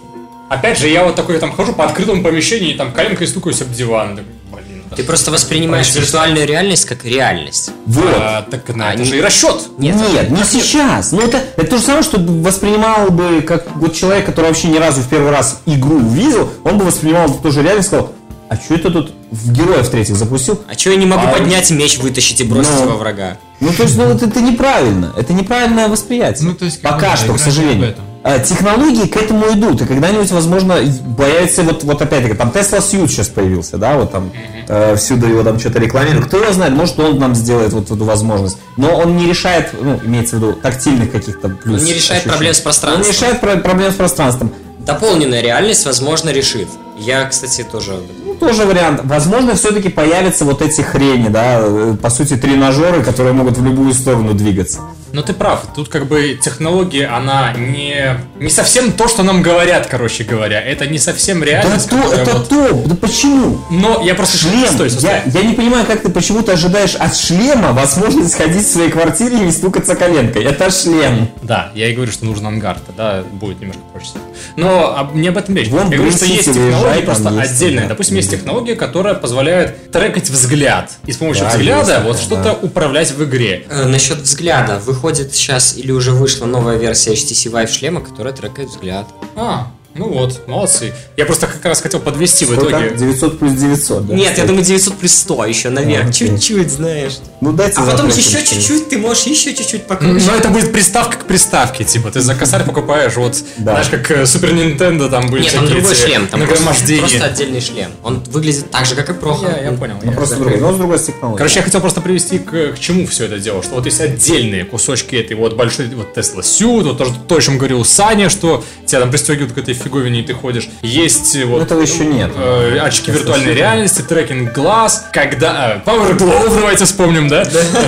Опять 0.51 0.79
же, 0.79 0.89
я 0.89 1.05
вот 1.05 1.15
такой 1.15 1.39
там 1.39 1.53
хожу 1.53 1.75
по 1.75 1.85
открытому 1.85 2.23
помещению 2.23 2.71
и 2.71 2.75
там 2.75 2.93
коленкой 2.93 3.27
стукаюсь 3.29 3.61
об 3.63 3.71
диван. 3.73 4.17
Такой, 4.17 4.63
Блин, 4.67 4.78
Ты 4.97 5.05
просто 5.05 5.31
воспринимаешь 5.31 5.95
виртуальную 5.95 6.47
реальность 6.47 6.85
как 6.87 7.05
реальность. 7.05 7.71
Вот. 7.87 8.05
А, 8.17 8.43
так 8.43 8.69
на 8.75 8.93
это 8.93 9.01
Они- 9.01 9.05
же 9.05 9.19
и 9.19 9.21
расчет. 9.21 9.61
Нет, 9.79 9.97
Нет, 9.97 10.31
не 10.31 10.45
сейчас. 10.45 11.13
Ну 11.13 11.21
это, 11.21 11.43
это 11.57 11.67
то 11.71 11.77
же 11.79 11.83
самое, 11.85 12.03
что 12.03 12.19
воспринимал 12.19 13.11
бы 13.11 13.43
как 13.43 13.67
вот 13.77 13.95
человек, 13.95 14.27
который 14.27 14.47
вообще 14.47 14.69
ни 14.69 14.79
разу 14.79 15.01
в 15.03 15.09
первый 15.09 15.31
раз 15.31 15.61
игру 15.67 15.97
увидел, 15.97 16.51
он 16.65 16.79
бы 16.79 16.85
воспринимал 16.85 17.27
это 17.31 17.39
тоже 17.43 17.63
реально 17.63 17.81
и 17.81 17.83
сказал, 17.83 18.13
а 18.49 18.57
что 18.57 18.75
это 18.75 18.91
тут 18.91 19.13
в 19.31 19.53
героев 19.53 19.89
третьих 19.91 20.17
запустил? 20.17 20.61
А 20.69 20.75
чё 20.75 20.91
я 20.91 20.97
не 20.97 21.07
могу 21.07 21.27
А- 21.27 21.33
поднять 21.33 21.71
меч, 21.71 21.99
вытащить 21.99 22.41
и 22.41 22.45
бросить 22.45 22.73
Ну. 22.81 22.89
во 22.89 22.97
врага? 22.97 23.37
Ну 23.61 23.73
то 23.73 23.83
есть, 23.83 23.97
ну 23.97 24.05
это, 24.05 24.27
это 24.27 24.41
неправильно. 24.41 25.13
Это 25.17 25.33
неправильное 25.33 25.89
восприятие. 25.89 26.49
Ну, 26.49 26.55
то 26.55 26.65
есть, 26.65 26.81
Пока 26.81 27.17
что, 27.17 27.35
к 27.35 27.39
сожалению. 27.41 27.85
об 27.85 27.91
этом. 27.91 28.05
А, 28.29 28.39
Технологии 28.41 29.07
к 29.07 29.17
этому 29.17 29.47
идут, 29.55 29.81
и 29.81 29.87
когда-нибудь, 29.87 30.31
возможно, 30.33 30.77
появится 31.17 31.63
вот, 31.63 31.83
вот 31.83 32.03
опять-таки, 32.03 32.35
там 32.35 32.51
Tesla 32.51 32.79
Suit 32.81 33.09
сейчас 33.09 33.29
появился, 33.29 33.79
да, 33.79 33.97
вот 33.97 34.13
там 34.13 34.31
э, 34.69 34.97
всюду 34.97 35.27
его 35.27 35.43
там 35.43 35.59
что-то 35.59 35.79
рекламируют. 35.79 36.27
Кто 36.27 36.37
его 36.37 36.53
знает, 36.53 36.75
может 36.75 37.01
он 37.01 37.19
нам 37.19 37.35
сделает 37.35 37.73
вот 37.73 37.91
эту 37.91 38.05
возможность. 38.05 38.59
Но 38.77 38.95
он 38.95 39.17
не 39.17 39.27
решает, 39.27 39.71
ну, 39.81 39.99
имеется 40.05 40.37
в 40.37 40.41
виду, 40.41 40.53
тактильных 40.53 41.11
каких-то 41.11 41.49
плюс. 41.49 41.81
Он 41.81 41.87
не 41.87 41.95
решает 41.95 42.19
ощущений. 42.19 42.31
проблем 42.31 42.53
с 42.55 42.61
пространством. 42.61 43.01
Он 43.01 43.07
не 43.07 43.17
решает 43.17 43.41
про- 43.41 43.57
проблем 43.57 43.93
с 43.93 43.95
пространством. 43.95 44.53
Дополненная 44.81 45.41
реальность, 45.41 45.87
возможно, 45.87 46.29
решит. 46.29 46.69
Я, 46.99 47.25
кстати, 47.25 47.63
тоже... 47.63 47.99
Ну, 48.27 48.35
тоже 48.35 48.67
вариант. 48.67 49.01
Возможно, 49.05 49.55
все-таки 49.55 49.89
появятся 49.89 50.45
вот 50.45 50.61
эти 50.61 50.83
хрени, 50.83 51.29
да, 51.29 51.61
э, 51.63 51.97
по 52.03 52.11
сути, 52.11 52.37
тренажеры, 52.37 53.03
которые 53.03 53.33
могут 53.33 53.57
в 53.57 53.65
любую 53.65 53.95
сторону 53.95 54.35
двигаться. 54.35 54.81
Но 55.13 55.23
ты 55.23 55.33
прав, 55.33 55.63
тут 55.75 55.89
как 55.89 56.07
бы 56.07 56.39
технология, 56.41 57.07
она 57.07 57.53
не, 57.55 58.17
не 58.39 58.51
совсем 58.51 58.93
то, 58.93 59.09
что 59.09 59.23
нам 59.23 59.43
говорят, 59.43 59.87
короче 59.87 60.25
говоря. 60.25 60.61
Это 60.61 60.87
не 60.87 60.99
совсем 60.99 61.41
Да 61.41 61.47
реальность. 61.47 61.89
то, 61.91 61.97
это 62.13 62.33
вот- 62.35 62.49
то, 62.49 62.73
да 62.87 62.95
почему? 62.97 63.59
Но 63.71 64.03
я 64.05 64.15
просто... 64.15 64.39
Шлем. 64.39 64.67
Стой, 64.73 64.91
стой, 64.91 65.11
Я, 65.11 65.21
стой. 65.31 65.43
я 65.43 65.49
не 65.49 65.55
понимаю, 65.55 65.87
как 65.87 66.03
ты 66.03 66.11
почему 66.11 66.43
ты 66.43 66.53
ожидаешь 66.53 66.95
от 66.95 67.17
шлема 67.17 67.73
возможность 67.73 68.35
ходить 68.35 68.67
в 68.67 68.71
своей 68.71 68.91
квартире 68.91 69.39
и 69.39 69.41
не 69.41 69.53
стукаться 69.53 69.95
коленкой. 69.97 70.45
Это 70.45 70.71
шлем. 70.71 71.29
Да, 71.43 71.73
я 71.75 71.89
и 71.89 71.95
говорю, 71.95 72.13
что 72.13 72.25
нужен 72.27 72.47
ангар, 72.47 72.79
тогда 72.87 73.23
будет 73.33 73.61
немножко 73.61 73.83
проще. 73.93 74.11
Но 74.57 75.11
не 75.15 75.29
об 75.29 75.37
этом 75.39 75.57
речь. 75.57 75.69
Вон 75.69 75.91
я 75.91 75.97
говорю, 75.97 76.13
что 76.13 76.27
есть 76.27 76.45
технологии 76.53 76.97
там 76.97 77.05
просто 77.05 77.31
есть 77.31 77.53
отдельные. 77.53 77.79
ангар. 77.81 77.89
Допустим, 77.89 78.17
есть 78.17 78.31
технология, 78.31 78.77
которая 78.77 79.15
позволяет 79.15 79.91
трекать 79.91 80.29
взгляд. 80.31 80.91
И 81.07 81.13
с 81.13 81.17
помощью 81.17 81.45
Да, 81.45 81.51
взгляда 81.57 81.93
есть 81.95 82.05
вот 82.05 82.13
такая, 82.17 82.23
что-то 82.25 82.43
да. 82.43 82.67
управлять 82.67 83.11
в 83.13 83.25
игре. 83.25 83.65
Э, 83.71 83.85
насчет 83.87 84.19
взгляда. 84.19 84.81
Выходит 84.99 85.33
сейчас 85.33 85.77
или 85.77 85.93
уже 85.93 86.11
вышла 86.11 86.45
новая 86.45 86.77
версия 86.77 87.13
HTC 87.13 87.53
Vive 87.53 87.69
шлема, 87.69 88.01
которая 88.01 88.33
трекает 88.35 88.71
взгляд. 88.71 89.07
А, 89.37 89.71
ну 89.99 90.09
вот, 90.09 90.47
молодцы. 90.49 90.93
Я 91.17 91.27
просто 91.27 91.47
как 91.47 91.65
раз 91.65 91.81
хотел 91.83 92.01
подвести 92.01 92.45
в 92.45 92.53
Сколько? 92.53 92.71
итоге. 92.71 92.97
900 92.97 93.39
плюс 93.39 93.53
900, 93.53 94.07
да? 94.07 94.15
Нет, 94.15 94.39
я 94.39 94.45
думаю 94.45 94.65
900 94.65 94.97
плюс 94.97 95.13
100 95.13 95.45
еще 95.47 95.71
наверх. 95.71 96.09
А. 96.09 96.13
Чуть-чуть, 96.13 96.71
знаешь. 96.71 97.19
Ну 97.41 97.53
дайте 97.53 97.79
А 97.81 97.83
потом 97.85 98.09
еще 98.09 98.45
чуть-чуть, 98.45 98.89
ты 98.89 98.99
можешь 98.99 99.25
еще 99.25 99.55
чуть-чуть 99.55 99.83
Ну, 99.83 99.89
покруче. 99.89 100.25
это 100.37 100.49
будет 100.49 100.73
приставка 100.73 101.17
к 101.19 101.25
приставке, 101.27 101.85
типа, 101.85 102.11
ты 102.11 102.21
за 102.21 102.35
косарь 102.35 102.65
покупаешь, 102.65 103.17
вот, 103.17 103.37
Да. 103.59 103.73
знаешь, 103.73 103.89
как 103.89 104.11
э, 104.11 104.27
Супер 104.27 104.53
Нинтендо 104.55 105.09
там 105.09 105.29
были 105.29 105.43
Нет, 105.43 105.53
там 105.55 105.67
другой 105.67 105.93
эти 105.93 106.01
шлем, 106.01 106.27
там 106.29 106.47
просто, 106.47 106.65
просто 106.99 107.25
отдельный 107.25 107.61
шлем. 107.61 107.91
Он 108.03 108.23
выглядит 108.31 108.71
так 108.71 108.87
же, 108.87 108.95
как 108.95 109.11
и 109.11 109.15
Проха. 109.15 109.47
Я, 109.61 109.71
я 109.71 109.73
понял. 109.73 109.95
Ну 110.03 110.11
я 110.11 110.17
просто 110.17 110.37
другой, 110.37 110.61
но 110.61 110.73
с 110.73 110.77
другой 110.77 110.99
технологией. 110.99 111.39
Короче, 111.39 111.59
я 111.59 111.63
хотел 111.65 111.81
просто 111.81 112.01
привести 112.01 112.39
к, 112.39 112.75
к 112.75 112.79
чему 112.79 113.07
все 113.07 113.25
это 113.27 113.39
дело, 113.39 113.63
что 113.63 113.75
вот 113.75 113.87
есть 113.87 114.01
отдельные 114.01 114.65
кусочки 114.65 115.17
этой 115.17 115.35
вот 115.37 115.57
большой 115.57 115.87
вот 115.89 116.17
Tesla 116.17 116.41
Suit, 116.41 116.83
вот 116.85 116.99
то, 116.99 117.05
что- 117.07 117.15
то, 117.27 117.37
о 117.37 117.41
чем 117.41 117.59
говорил 117.59 117.85
Саня, 117.85 118.29
что 118.31 118.65
тебя 118.87 119.01
там 119.01 119.11
пристегивают 119.11 119.53
к 119.53 119.59
этой 119.59 119.75
фиговине 119.89 120.21
и 120.21 120.23
ты 120.23 120.35
ходишь. 120.35 120.69
Есть 120.83 121.37
вот... 121.45 121.63
этого 121.63 121.81
еще 121.81 122.05
нет. 122.05 122.31
э, 122.37 122.79
очки 122.79 123.11
виртуальной 123.11 123.55
реальности, 123.55 124.03
трекинг 124.03 124.53
глаз, 124.53 125.09
когда... 125.13 125.81
э, 125.85 125.89
Power 125.89 126.17
Glove, 126.17 126.55
давайте 126.55 126.85
вспомним, 126.85 127.29
да? 127.29 127.45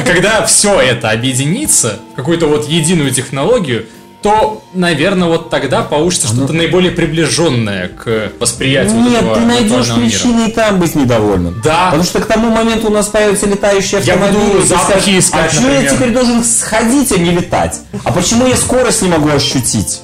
Когда 0.06 0.44
все 0.46 0.80
это 0.80 1.10
объединится 1.10 2.00
какую-то 2.16 2.46
вот 2.46 2.68
единую 2.68 3.10
технологию, 3.10 3.86
то, 4.22 4.62
наверное, 4.74 5.28
вот 5.28 5.48
тогда 5.48 5.80
получится 5.80 6.28
что-то 6.28 6.52
наиболее 6.52 6.92
приближенное 6.92 7.88
к 7.88 8.32
восприятию 8.38 8.96
вот 9.00 9.08
Нет, 9.10 9.22
этого 9.22 9.34
ты 9.36 9.40
найдешь 9.40 9.88
мира. 9.88 9.96
причины 9.98 10.48
и 10.48 10.52
там 10.52 10.78
быть 10.78 10.94
недовольным. 10.94 11.58
Да. 11.64 11.86
Потому 11.86 12.04
что 12.04 12.20
к 12.20 12.26
тому 12.26 12.50
моменту 12.50 12.88
у 12.88 12.90
нас 12.90 13.06
появятся 13.08 13.46
летающие 13.46 13.98
Я 14.02 14.14
автомобили. 14.14 14.42
буду 14.46 14.58
и 14.58 14.60
ты 14.60 14.66
запахи 14.68 15.18
искать, 15.18 15.40
А 15.40 15.48
почему 15.48 15.68
я 15.68 15.72
например». 15.74 15.94
теперь 15.96 16.10
должен 16.12 16.44
сходить, 16.44 17.12
а 17.12 17.16
не 17.18 17.30
летать? 17.30 17.80
А 18.04 18.12
почему 18.12 18.46
я 18.46 18.56
скорость 18.56 19.00
не 19.00 19.08
могу 19.08 19.30
ощутить? 19.30 20.00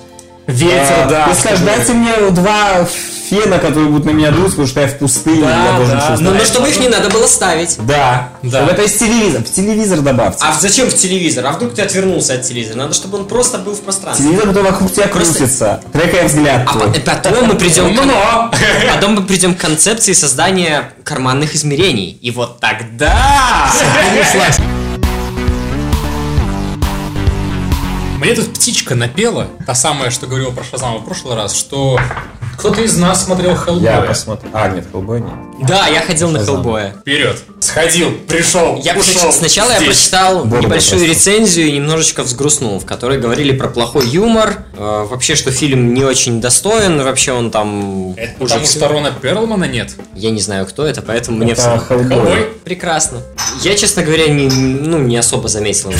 Ветер, 0.46 0.94
А, 1.04 1.06
да. 1.10 1.28
Ты 1.28 1.34
скажешь, 1.34 1.58
чтобы- 1.58 1.72
дайте 1.76 1.92
мне 1.92 2.30
два 2.30 2.86
фена, 3.28 3.58
которые 3.58 3.88
будут 3.88 4.04
на 4.04 4.10
меня 4.10 4.30
дуть, 4.30 4.50
потому 4.50 4.68
что 4.68 4.80
я 4.80 4.86
в 4.86 4.98
пустыне, 4.98 5.42
Да, 5.42 5.64
я 5.72 5.72
должен 5.72 5.94
да. 5.96 6.06
чувствовать. 6.06 6.20
Ну, 6.20 6.34
но 6.34 6.44
чтобы 6.44 6.68
их 6.68 6.78
не 6.78 6.88
надо 6.88 7.10
было 7.10 7.26
ставить. 7.26 7.74
Да. 7.78 8.28
Да. 8.44 8.58
Чтобы 8.58 8.70
это 8.72 8.82
из 8.82 8.92
телевизора. 8.96 9.42
В 9.42 9.50
телевизор 9.50 10.00
добавьте. 10.02 10.38
А 10.46 10.56
зачем 10.60 10.88
в 10.88 10.94
телевизор? 10.94 11.44
А 11.46 11.50
вдруг 11.50 11.74
ты 11.74 11.82
отвернулся 11.82 12.34
от 12.34 12.42
телевизора? 12.42 12.76
Надо, 12.78 12.94
чтобы 12.94 13.18
он 13.18 13.26
просто 13.26 13.58
был 13.58 13.74
в 13.74 13.80
пространстве. 13.80 14.26
Телевизор, 14.26 14.48
который 14.50 14.70
вокруг 14.70 14.92
тебя 14.92 15.08
Просто- 15.08 15.34
крутится, 15.38 15.80
трекая 15.92 16.28
взгляд 16.28 16.62
А 16.68 16.72
твой. 16.74 16.92
по- 16.92 17.00
потом 17.10 17.46
мы 17.48 17.54
придем 17.56 17.96
к... 17.96 18.00
Умно. 18.00 18.52
Потом 18.94 19.14
мы 19.16 19.22
придем 19.24 19.56
к 19.56 19.58
концепции 19.60 20.12
создания 20.12 20.92
карманных 21.02 21.56
измерений. 21.56 22.16
И 22.22 22.30
вот 22.30 22.60
тогда... 22.60 23.68
Мне 28.26 28.34
тут 28.34 28.52
птичка 28.54 28.96
напела, 28.96 29.46
та 29.66 29.74
самая, 29.76 30.10
что 30.10 30.26
говорила 30.26 30.50
про 30.50 30.64
Шазама 30.64 30.98
в 30.98 31.04
прошлый 31.04 31.36
раз, 31.36 31.54
что 31.54 31.96
кто-то 32.58 32.80
из 32.80 32.96
нас 32.98 33.24
смотрел 33.24 33.50
Я 33.52 33.56
Хеллбоя. 33.56 34.02
посмотрел. 34.02 34.50
А, 34.52 34.68
нет, 34.68 34.84
Хеллбой 34.90 35.20
нет. 35.20 35.30
Да, 35.68 35.86
я 35.86 36.00
ходил 36.02 36.30
на 36.30 36.40
Шазам. 36.40 36.56
Хеллбоя. 36.56 36.94
Вперед. 37.02 37.38
Сходил, 37.60 38.10
пришел, 38.28 38.80
Я 38.82 38.96
ушел. 38.96 39.32
сначала 39.32 39.70
я 39.70 39.76
Здесь. 39.76 39.88
прочитал 39.88 40.44
Бороду 40.44 40.66
небольшую 40.66 40.98
просто. 41.04 41.06
рецензию 41.14 41.68
и 41.68 41.72
немножечко 41.72 42.22
взгрустнул, 42.24 42.78
в 42.80 42.84
которой 42.84 43.18
говорили 43.20 43.56
про 43.56 43.68
плохой 43.68 44.06
юмор, 44.08 44.64
э, 44.76 45.06
вообще, 45.08 45.34
что 45.36 45.50
фильм 45.52 45.94
не 45.94 46.02
очень 46.04 46.40
достоин, 46.40 47.02
вообще 47.02 47.32
он 47.32 47.50
там 47.50 48.12
Это 48.16 48.32
хуже 48.38 48.54
потому 48.54 48.66
что 48.66 48.88
Рона 48.88 49.12
Перлмана 49.12 49.64
нет. 49.64 49.94
Я 50.14 50.30
не 50.30 50.40
знаю, 50.40 50.66
кто 50.66 50.84
это, 50.86 51.00
поэтому 51.00 51.38
мне 51.38 51.52
Это 51.52 51.60
все 51.60 51.78
Хеллбой. 51.78 52.08
Хеллбой. 52.08 52.44
прекрасно. 52.64 53.20
Я, 53.62 53.76
честно 53.76 54.02
говоря, 54.02 54.26
не, 54.28 54.48
ну, 54.48 54.98
не 54.98 55.16
особо 55.16 55.48
заметил 55.48 55.92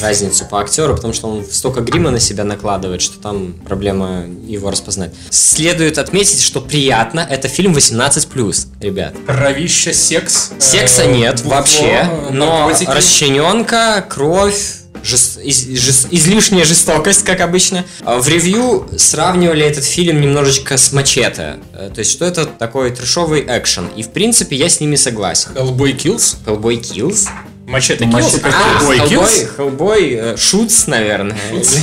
разницу 0.00 0.44
по 0.46 0.60
актеру, 0.60 0.94
потому 0.96 1.12
что 1.12 1.28
он 1.28 1.44
столько 1.44 1.73
грима 1.80 2.10
на 2.10 2.20
себя 2.20 2.44
накладывает, 2.44 3.02
что 3.02 3.18
там 3.18 3.54
проблема 3.66 4.24
его 4.46 4.70
распознать. 4.70 5.12
Следует 5.30 5.98
отметить, 5.98 6.40
что 6.42 6.60
приятно, 6.60 7.26
это 7.28 7.48
фильм 7.48 7.74
18+, 7.74 8.66
ребят. 8.80 9.14
Кровища, 9.26 9.92
секс. 9.92 10.50
Секса 10.58 11.02
э, 11.04 11.12
нет 11.16 11.40
вообще, 11.42 12.08
но 12.30 12.66
наркотики. 12.66 12.90
расчлененка, 12.90 14.06
кровь, 14.08 14.76
жес- 15.02 15.38
из- 15.42 15.66
жес- 15.78 16.06
излишняя 16.10 16.64
жестокость, 16.64 17.24
как 17.24 17.40
обычно. 17.40 17.84
А 18.04 18.18
В 18.18 18.28
ревью 18.28 18.88
сравнивали 18.96 19.64
этот 19.64 19.84
фильм 19.84 20.20
немножечко 20.20 20.76
с 20.76 20.92
Мачете. 20.92 21.56
Э, 21.74 21.90
То 21.94 21.98
есть, 22.00 22.10
что 22.10 22.24
это 22.24 22.46
такой 22.46 22.90
трешовый 22.90 23.44
экшен. 23.46 23.88
И, 23.96 24.02
в 24.02 24.10
принципе, 24.10 24.56
я 24.56 24.68
с 24.68 24.80
ними 24.80 24.96
согласен. 24.96 25.50
Hellboy 25.54 25.96
Kills. 25.96 26.36
Hellboy 26.46 26.80
Kills. 26.80 27.28
Мачете 27.66 28.06
Мачете 28.06 28.38
Kills. 28.38 28.52
А, 28.52 28.82
Hellboy, 28.82 29.08
Kills. 29.08 29.56
Hellboy 29.56 30.16
э, 30.16 30.36
Шутс, 30.36 30.86
наверное. 30.86 31.36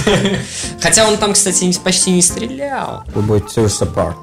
Хотя 0.81 1.07
он 1.07 1.17
там, 1.17 1.33
кстати, 1.33 1.71
почти 1.83 2.11
не 2.11 2.21
стрелял. 2.21 3.03
Хеллбой 3.13 3.39
Tears 3.39 3.81
Apart. 3.81 4.15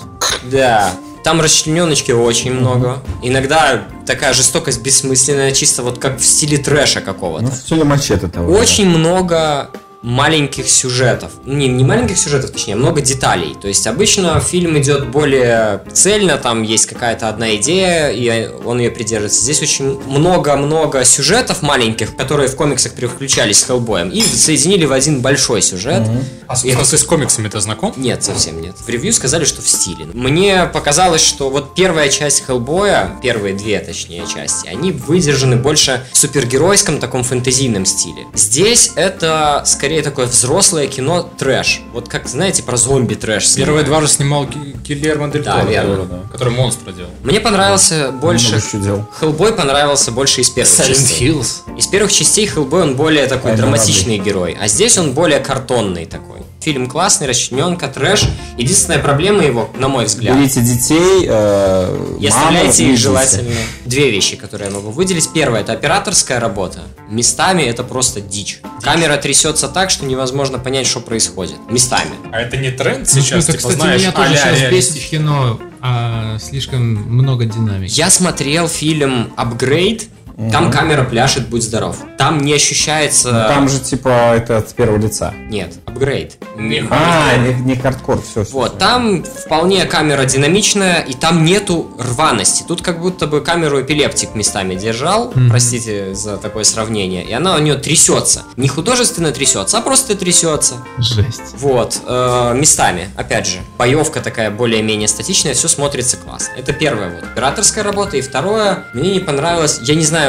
Да. 0.50 0.92
Там 1.24 1.40
расчлененочки 1.40 2.12
очень 2.12 2.52
много. 2.52 3.02
Иногда 3.22 3.84
такая 4.06 4.32
жестокость 4.32 4.82
бессмысленная, 4.82 5.52
чисто 5.52 5.82
вот 5.82 5.98
как 5.98 6.18
в 6.20 6.24
стиле 6.24 6.58
трэша 6.58 7.00
какого-то. 7.00 7.44
Ну, 7.44 7.50
в 7.50 7.54
стиле 7.54 7.84
мачете 7.84 8.28
того. 8.28 8.52
Очень 8.52 8.88
много 8.88 9.70
маленьких 10.02 10.68
сюжетов. 10.68 11.32
Не, 11.44 11.68
не 11.68 11.84
маленьких 11.84 12.16
сюжетов, 12.16 12.52
точнее, 12.52 12.76
много 12.76 13.00
деталей. 13.00 13.56
То 13.60 13.68
есть 13.68 13.86
обычно 13.86 14.38
фильм 14.40 14.78
идет 14.78 15.08
более 15.08 15.82
цельно, 15.92 16.38
там 16.38 16.62
есть 16.62 16.86
какая-то 16.86 17.28
одна 17.28 17.56
идея, 17.56 18.10
и 18.10 18.48
он 18.64 18.78
ее 18.78 18.90
придерживается. 18.90 19.42
Здесь 19.42 19.62
очень 19.62 20.00
много-много 20.06 21.04
сюжетов 21.04 21.62
маленьких, 21.62 22.16
которые 22.16 22.48
в 22.48 22.56
комиксах 22.56 22.92
переключались 22.92 23.60
с 23.60 23.64
Хеллбоем, 23.64 24.10
и 24.10 24.22
соединили 24.22 24.84
в 24.84 24.92
один 24.92 25.20
большой 25.20 25.62
сюжет. 25.62 26.02
А 26.46 26.56
собственно, 26.56 26.84
ты 26.84 26.96
с 26.96 27.04
комиксами-то 27.04 27.60
знаком? 27.60 27.92
Нет, 27.96 28.22
совсем 28.22 28.60
нет. 28.62 28.76
В 28.78 28.88
ревью 28.88 29.12
сказали, 29.12 29.44
что 29.44 29.62
в 29.62 29.68
стиле. 29.68 30.06
Мне 30.14 30.64
показалось, 30.66 31.22
что 31.22 31.50
вот 31.50 31.74
первая 31.74 32.08
часть 32.08 32.46
Хеллбоя, 32.46 33.18
первые 33.22 33.54
две, 33.54 33.80
точнее, 33.80 34.24
части, 34.32 34.68
они 34.68 34.92
выдержаны 34.92 35.56
больше 35.56 36.04
в 36.12 36.16
супергеройском 36.16 37.00
таком 37.00 37.24
фэнтезийном 37.24 37.84
стиле. 37.84 38.26
Здесь 38.34 38.92
это 38.94 39.62
скорее 39.66 39.87
такое 40.02 40.26
взрослое 40.26 40.86
кино 40.86 41.28
трэш. 41.38 41.80
Вот 41.92 42.08
как, 42.08 42.28
знаете, 42.28 42.62
про 42.62 42.76
зомби 42.76 43.14
трэш. 43.14 43.54
Первые 43.54 43.84
два 43.84 44.00
же 44.00 44.08
снимал 44.08 44.46
Гильермо 44.46 45.28
Дель 45.28 45.42
Да, 45.42 45.62
верно. 45.64 46.04
да, 46.04 46.20
который 46.32 46.52
монстра 46.54 46.92
делал. 46.92 47.10
Мне 47.22 47.40
понравился 47.40 48.10
больше... 48.12 48.56
Еще 48.56 48.78
дел. 48.78 49.06
Хеллбой 49.18 49.52
понравился 49.52 50.12
больше 50.12 50.40
из 50.40 50.50
первых 50.50 50.86
частей. 50.86 51.28
Hills. 51.30 51.76
Из 51.76 51.86
первых 51.86 52.12
частей 52.12 52.46
Хеллбой 52.46 52.82
он 52.82 52.96
более 52.96 53.26
такой 53.26 53.50
Тайна 53.52 53.56
драматичный 53.58 54.18
герой, 54.18 54.56
а 54.60 54.68
здесь 54.68 54.96
он 54.98 55.12
более 55.12 55.40
картонный 55.40 56.06
такой. 56.06 56.38
Фильм 56.68 56.86
классный, 56.86 57.26
расчлененка, 57.26 57.88
трэш. 57.88 58.24
Единственная 58.58 58.98
проблема 58.98 59.42
его, 59.42 59.70
на 59.78 59.88
мой 59.88 60.04
взгляд, 60.04 60.36
Берите 60.36 60.60
детей, 60.60 61.24
э, 61.26 62.16
И 62.20 62.26
оставляйте 62.26 62.92
их 62.92 62.98
желательно. 62.98 63.54
Две 63.86 64.10
вещи, 64.10 64.36
которые 64.36 64.68
я 64.68 64.74
могу 64.74 64.90
выделить. 64.90 65.32
Первое 65.32 65.62
это 65.62 65.72
операторская 65.72 66.38
работа. 66.38 66.82
Местами 67.08 67.62
это 67.62 67.84
просто 67.84 68.20
дичь. 68.20 68.60
Камера 68.82 69.16
трясется 69.16 69.68
так, 69.68 69.88
что 69.88 70.04
невозможно 70.04 70.58
понять, 70.58 70.86
что 70.86 71.00
происходит. 71.00 71.56
Местами. 71.70 72.10
А 72.32 72.40
это 72.42 72.58
не 72.58 72.70
тренд 72.70 73.08
Ну, 73.14 73.22
сейчас, 73.22 73.44
это, 73.44 73.52
типа, 73.56 73.68
кстати, 73.70 73.76
знаешь, 73.76 74.02
меня 74.02 74.12
тоже 74.12 74.36
сейчас 74.36 74.70
бесит 74.70 74.96
в 74.98 75.08
кино, 75.08 75.58
а, 75.80 76.38
слишком 76.38 76.82
много 76.82 77.46
динамики. 77.46 77.92
Я 77.92 78.10
смотрел 78.10 78.68
фильм 78.68 79.32
Апгрейд. 79.36 80.08
Там 80.52 80.70
камера 80.70 81.02
пляшет, 81.02 81.48
будь 81.48 81.64
здоров. 81.64 81.96
Там 82.16 82.38
не 82.38 82.52
ощущается... 82.54 83.32
Ну, 83.32 83.48
Там 83.48 83.68
же 83.68 83.80
типа 83.80 84.34
это 84.36 84.58
от 84.58 84.72
первого 84.72 84.96
лица. 84.98 85.34
Нет, 85.48 85.74
апгрейд. 85.84 86.36
Не 86.56 86.84
А, 86.90 87.36
не, 87.36 87.54
не 87.54 87.76
хардкор, 87.76 88.22
все. 88.22 88.44
Вот, 88.52 88.78
там 88.78 89.24
вполне 89.24 89.84
камера 89.84 90.24
динамичная, 90.24 91.00
и 91.00 91.14
там 91.14 91.44
нету 91.44 91.90
рваности. 91.98 92.64
Тут 92.66 92.82
как 92.82 93.00
будто 93.00 93.26
бы 93.26 93.40
камеру 93.40 93.80
эпилептик 93.80 94.36
местами 94.36 94.76
держал, 94.76 95.32
простите 95.48 96.14
за 96.14 96.36
такое 96.36 96.62
сравнение, 96.62 97.24
и 97.24 97.32
она 97.32 97.56
у 97.56 97.58
нее 97.58 97.74
трясется. 97.74 98.44
Не 98.56 98.68
художественно 98.68 99.32
трясется, 99.32 99.78
а 99.78 99.80
просто 99.80 100.14
трясется. 100.16 100.76
Жесть. 100.98 101.54
Вот, 101.56 102.00
э, 102.06 102.54
местами, 102.54 103.08
опять 103.16 103.46
же, 103.46 103.58
боевка 103.76 104.20
такая 104.20 104.50
более-менее 104.52 105.08
статичная, 105.08 105.54
все 105.54 105.66
смотрится 105.66 106.16
классно. 106.16 106.52
Это 106.56 106.72
первое, 106.72 107.10
вот, 107.10 107.24
операторская 107.24 107.82
работа. 107.82 108.16
И 108.16 108.20
второе, 108.20 108.84
мне 108.94 109.12
не 109.14 109.20
понравилось, 109.20 109.80
я 109.82 109.94
не 109.96 110.04
знаю, 110.04 110.27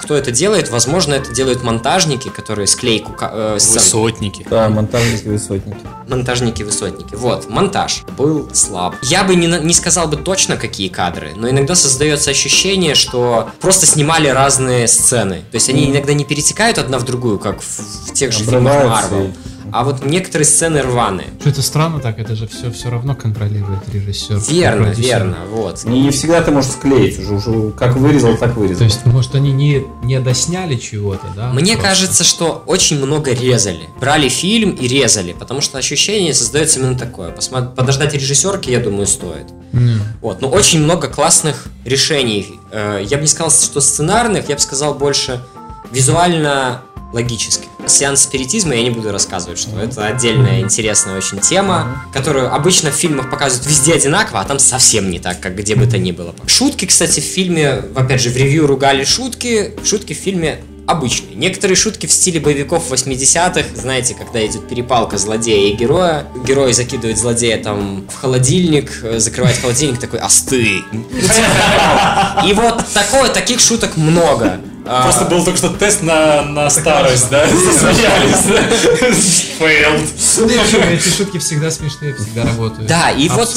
кто 0.00 0.14
это 0.16 0.30
делает, 0.30 0.70
возможно, 0.70 1.14
это 1.14 1.32
делают 1.32 1.62
монтажники, 1.62 2.28
которые 2.28 2.66
склейку 2.66 3.16
э, 3.20 3.54
Высотники. 3.54 4.46
Да, 4.48 4.68
монтажники 4.68 5.28
высотники. 5.28 5.78
монтажники-высотники. 6.08 7.14
Вот, 7.14 7.48
монтаж 7.48 8.02
был 8.16 8.48
слаб. 8.52 8.94
Я 9.02 9.24
бы 9.24 9.34
не, 9.36 9.46
не 9.46 9.74
сказал 9.74 10.08
бы 10.08 10.16
точно, 10.16 10.56
какие 10.56 10.88
кадры, 10.88 11.32
но 11.36 11.48
иногда 11.48 11.74
создается 11.74 12.30
ощущение, 12.30 12.94
что 12.94 13.50
просто 13.60 13.86
снимали 13.86 14.28
разные 14.28 14.88
сцены. 14.88 15.44
То 15.50 15.54
есть 15.56 15.68
они 15.68 15.90
иногда 15.90 16.12
не 16.14 16.24
перетекают 16.24 16.78
одна 16.78 16.98
в 16.98 17.04
другую, 17.04 17.38
как 17.38 17.60
в, 17.60 18.08
в 18.08 18.12
тех 18.12 18.32
же 18.32 18.44
фильмах 18.44 18.84
Марвел. 18.84 19.32
А 19.72 19.84
вот 19.84 20.04
некоторые 20.04 20.46
сцены 20.46 20.82
рваные. 20.82 21.28
Что 21.40 21.50
это 21.50 21.62
странно 21.62 22.00
так, 22.00 22.18
это 22.18 22.34
же 22.36 22.46
все 22.46 22.70
все 22.70 22.90
равно 22.90 23.14
контролирует 23.14 23.88
режиссер. 23.92 24.38
Верно, 24.48 24.86
продюсер. 24.86 25.04
верно, 25.04 25.36
вот. 25.50 25.84
Не, 25.84 26.00
не 26.02 26.10
всегда 26.10 26.42
ты 26.42 26.50
можешь 26.50 26.70
склеить 26.72 27.18
уже, 27.18 27.34
уже 27.34 27.70
как 27.72 27.96
вырезал, 27.96 28.36
так 28.36 28.56
вырезал. 28.56 28.78
То 28.78 28.84
есть, 28.84 29.04
может, 29.06 29.34
они 29.34 29.52
не, 29.52 29.84
не 30.02 30.20
досняли 30.20 30.76
чего-то, 30.76 31.26
да? 31.34 31.52
Мне 31.52 31.72
Просто. 31.72 31.88
кажется, 31.90 32.24
что 32.24 32.62
очень 32.66 32.98
много 32.98 33.32
резали. 33.32 33.88
Брали 34.00 34.28
фильм 34.28 34.70
и 34.70 34.86
резали, 34.88 35.32
потому 35.32 35.60
что 35.60 35.78
ощущение 35.78 36.32
создается 36.34 36.78
именно 36.80 36.98
такое. 36.98 37.30
Посмо- 37.32 37.74
Подождать 37.74 38.14
режиссерки, 38.14 38.70
я 38.70 38.80
думаю, 38.80 39.06
стоит. 39.06 39.46
М. 39.72 40.00
Вот, 40.22 40.40
но 40.40 40.48
очень 40.48 40.80
много 40.80 41.08
классных 41.08 41.66
решений. 41.84 42.58
Э, 42.72 43.02
Я 43.06 43.16
бы 43.16 43.22
не 43.22 43.28
сказал, 43.28 43.50
что 43.50 43.80
сценарных, 43.80 44.48
я 44.48 44.54
бы 44.54 44.60
сказал 44.60 44.94
больше 44.94 45.42
визуально 45.92 46.82
логических. 47.12 47.68
Сеанс 47.86 48.22
спиритизма 48.22 48.74
я 48.74 48.82
не 48.82 48.90
буду 48.90 49.12
рассказывать, 49.12 49.58
что 49.58 49.78
это 49.78 50.06
отдельная 50.06 50.60
интересная 50.60 51.16
очень 51.16 51.38
тема, 51.38 52.04
которую 52.12 52.52
обычно 52.52 52.90
в 52.90 52.94
фильмах 52.94 53.30
показывают 53.30 53.66
везде 53.66 53.94
одинаково, 53.94 54.40
а 54.40 54.44
там 54.44 54.58
совсем 54.58 55.10
не 55.10 55.18
так, 55.18 55.40
как 55.40 55.56
где 55.56 55.76
бы 55.76 55.86
то 55.86 55.98
ни 55.98 56.12
было. 56.12 56.34
Шутки, 56.46 56.84
кстати, 56.84 57.20
в 57.20 57.24
фильме, 57.24 57.84
опять 57.94 58.20
же, 58.20 58.30
в 58.30 58.36
ревью 58.36 58.66
ругали 58.66 59.04
шутки, 59.04 59.74
шутки 59.84 60.14
в 60.14 60.16
фильме 60.16 60.60
обычные. 60.86 61.34
Некоторые 61.34 61.76
шутки 61.76 62.06
в 62.06 62.12
стиле 62.12 62.40
боевиков 62.40 62.90
80-х, 62.90 63.64
знаете, 63.74 64.14
когда 64.14 64.44
идет 64.46 64.68
перепалка 64.68 65.18
злодея 65.18 65.72
и 65.72 65.76
героя. 65.76 66.26
Герой 66.46 66.72
закидывает 66.72 67.18
злодея 67.18 67.58
там 67.62 68.06
в 68.08 68.14
холодильник, 68.14 68.90
э, 69.02 69.18
закрывает 69.18 69.56
холодильник, 69.58 69.98
такой 69.98 70.20
остынь. 70.20 70.84
И 72.46 72.52
вот 72.52 72.84
такое, 72.94 73.30
таких 73.30 73.60
шуток 73.60 73.96
много. 73.96 74.60
А, 74.88 75.02
Просто 75.02 75.24
был 75.24 75.44
только 75.44 75.58
что 75.58 75.70
тест 75.70 76.02
на, 76.02 76.42
на 76.42 76.70
старость, 76.70 77.28
да? 77.28 77.46
Засмеялись. 77.48 79.46
Failed. 79.58 80.92
Эти 80.92 81.08
шутки 81.08 81.38
всегда 81.38 81.70
смешные, 81.70 82.14
всегда 82.14 82.44
работают. 82.44 82.86
Да, 82.86 83.10
и 83.10 83.28
вот 83.28 83.48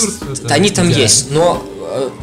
они 0.49 0.71
там 0.71 0.89
есть, 0.89 1.31
но 1.31 1.63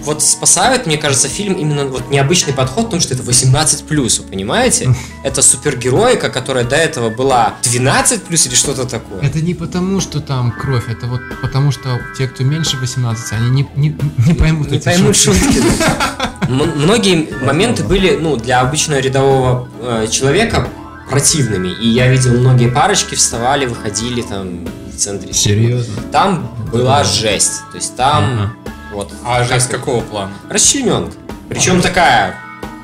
вот 0.03 0.23
спасает, 0.23 0.87
мне 0.87 0.97
кажется, 0.97 1.29
фильм 1.29 1.55
именно 1.55 1.87
вот 1.87 2.11
необычный 2.11 2.53
подход, 2.53 2.87
потому 2.87 3.01
что 3.01 3.15
это 3.15 3.23
18 3.23 3.85
плюс, 3.85 4.19
вы 4.19 4.27
понимаете? 4.27 4.95
Это 5.25 5.43
супергероика, 5.43 6.31
которая 6.31 6.65
до 6.65 6.77
этого 6.77 7.11
была 7.11 7.55
12 7.63 8.23
плюс 8.23 8.47
или 8.47 8.55
что-то 8.55 8.87
такое. 8.87 9.21
Это 9.23 9.41
не 9.41 9.55
потому, 9.55 10.01
что 10.01 10.21
там 10.21 10.53
кровь, 10.53 10.89
это 10.89 11.07
вот 11.07 11.21
потому, 11.43 11.73
что 11.73 11.99
те, 12.17 12.29
кто 12.29 12.45
меньше 12.45 12.77
18, 12.77 13.33
они 13.33 13.51
не, 13.51 13.69
не, 13.77 13.97
не 14.27 14.35
поймут 14.35 14.71
Не 14.71 14.79
эти 14.79 14.85
поймут 14.85 15.17
шутки. 15.17 15.63
Многие 16.49 17.29
моменты 17.45 17.83
были, 17.83 18.17
ну, 18.17 18.37
для 18.37 18.61
обычного 18.61 19.01
рядового 19.01 19.69
э, 19.81 20.07
человека 20.09 20.69
противными. 21.11 21.69
И 21.69 21.89
я 21.89 22.09
видел, 22.09 22.33
многие 22.33 22.69
парочки 22.69 23.15
вставали, 23.15 23.67
выходили 23.67 24.23
там 24.23 24.67
в 24.93 24.97
центре. 24.97 25.33
Серьезно? 25.33 26.03
Там 26.13 26.55
была 26.73 27.05
жесть. 27.05 27.63
То 27.73 27.77
есть 27.77 27.97
там 27.97 28.25
Ага. 28.25 28.53
Вот. 28.97 29.13
А 29.25 29.45
жесть 29.45 29.69
какого 29.69 30.01
плана? 30.01 30.33
Расчлененка. 30.49 31.13
Причем 31.51 31.83
такая 31.83 32.35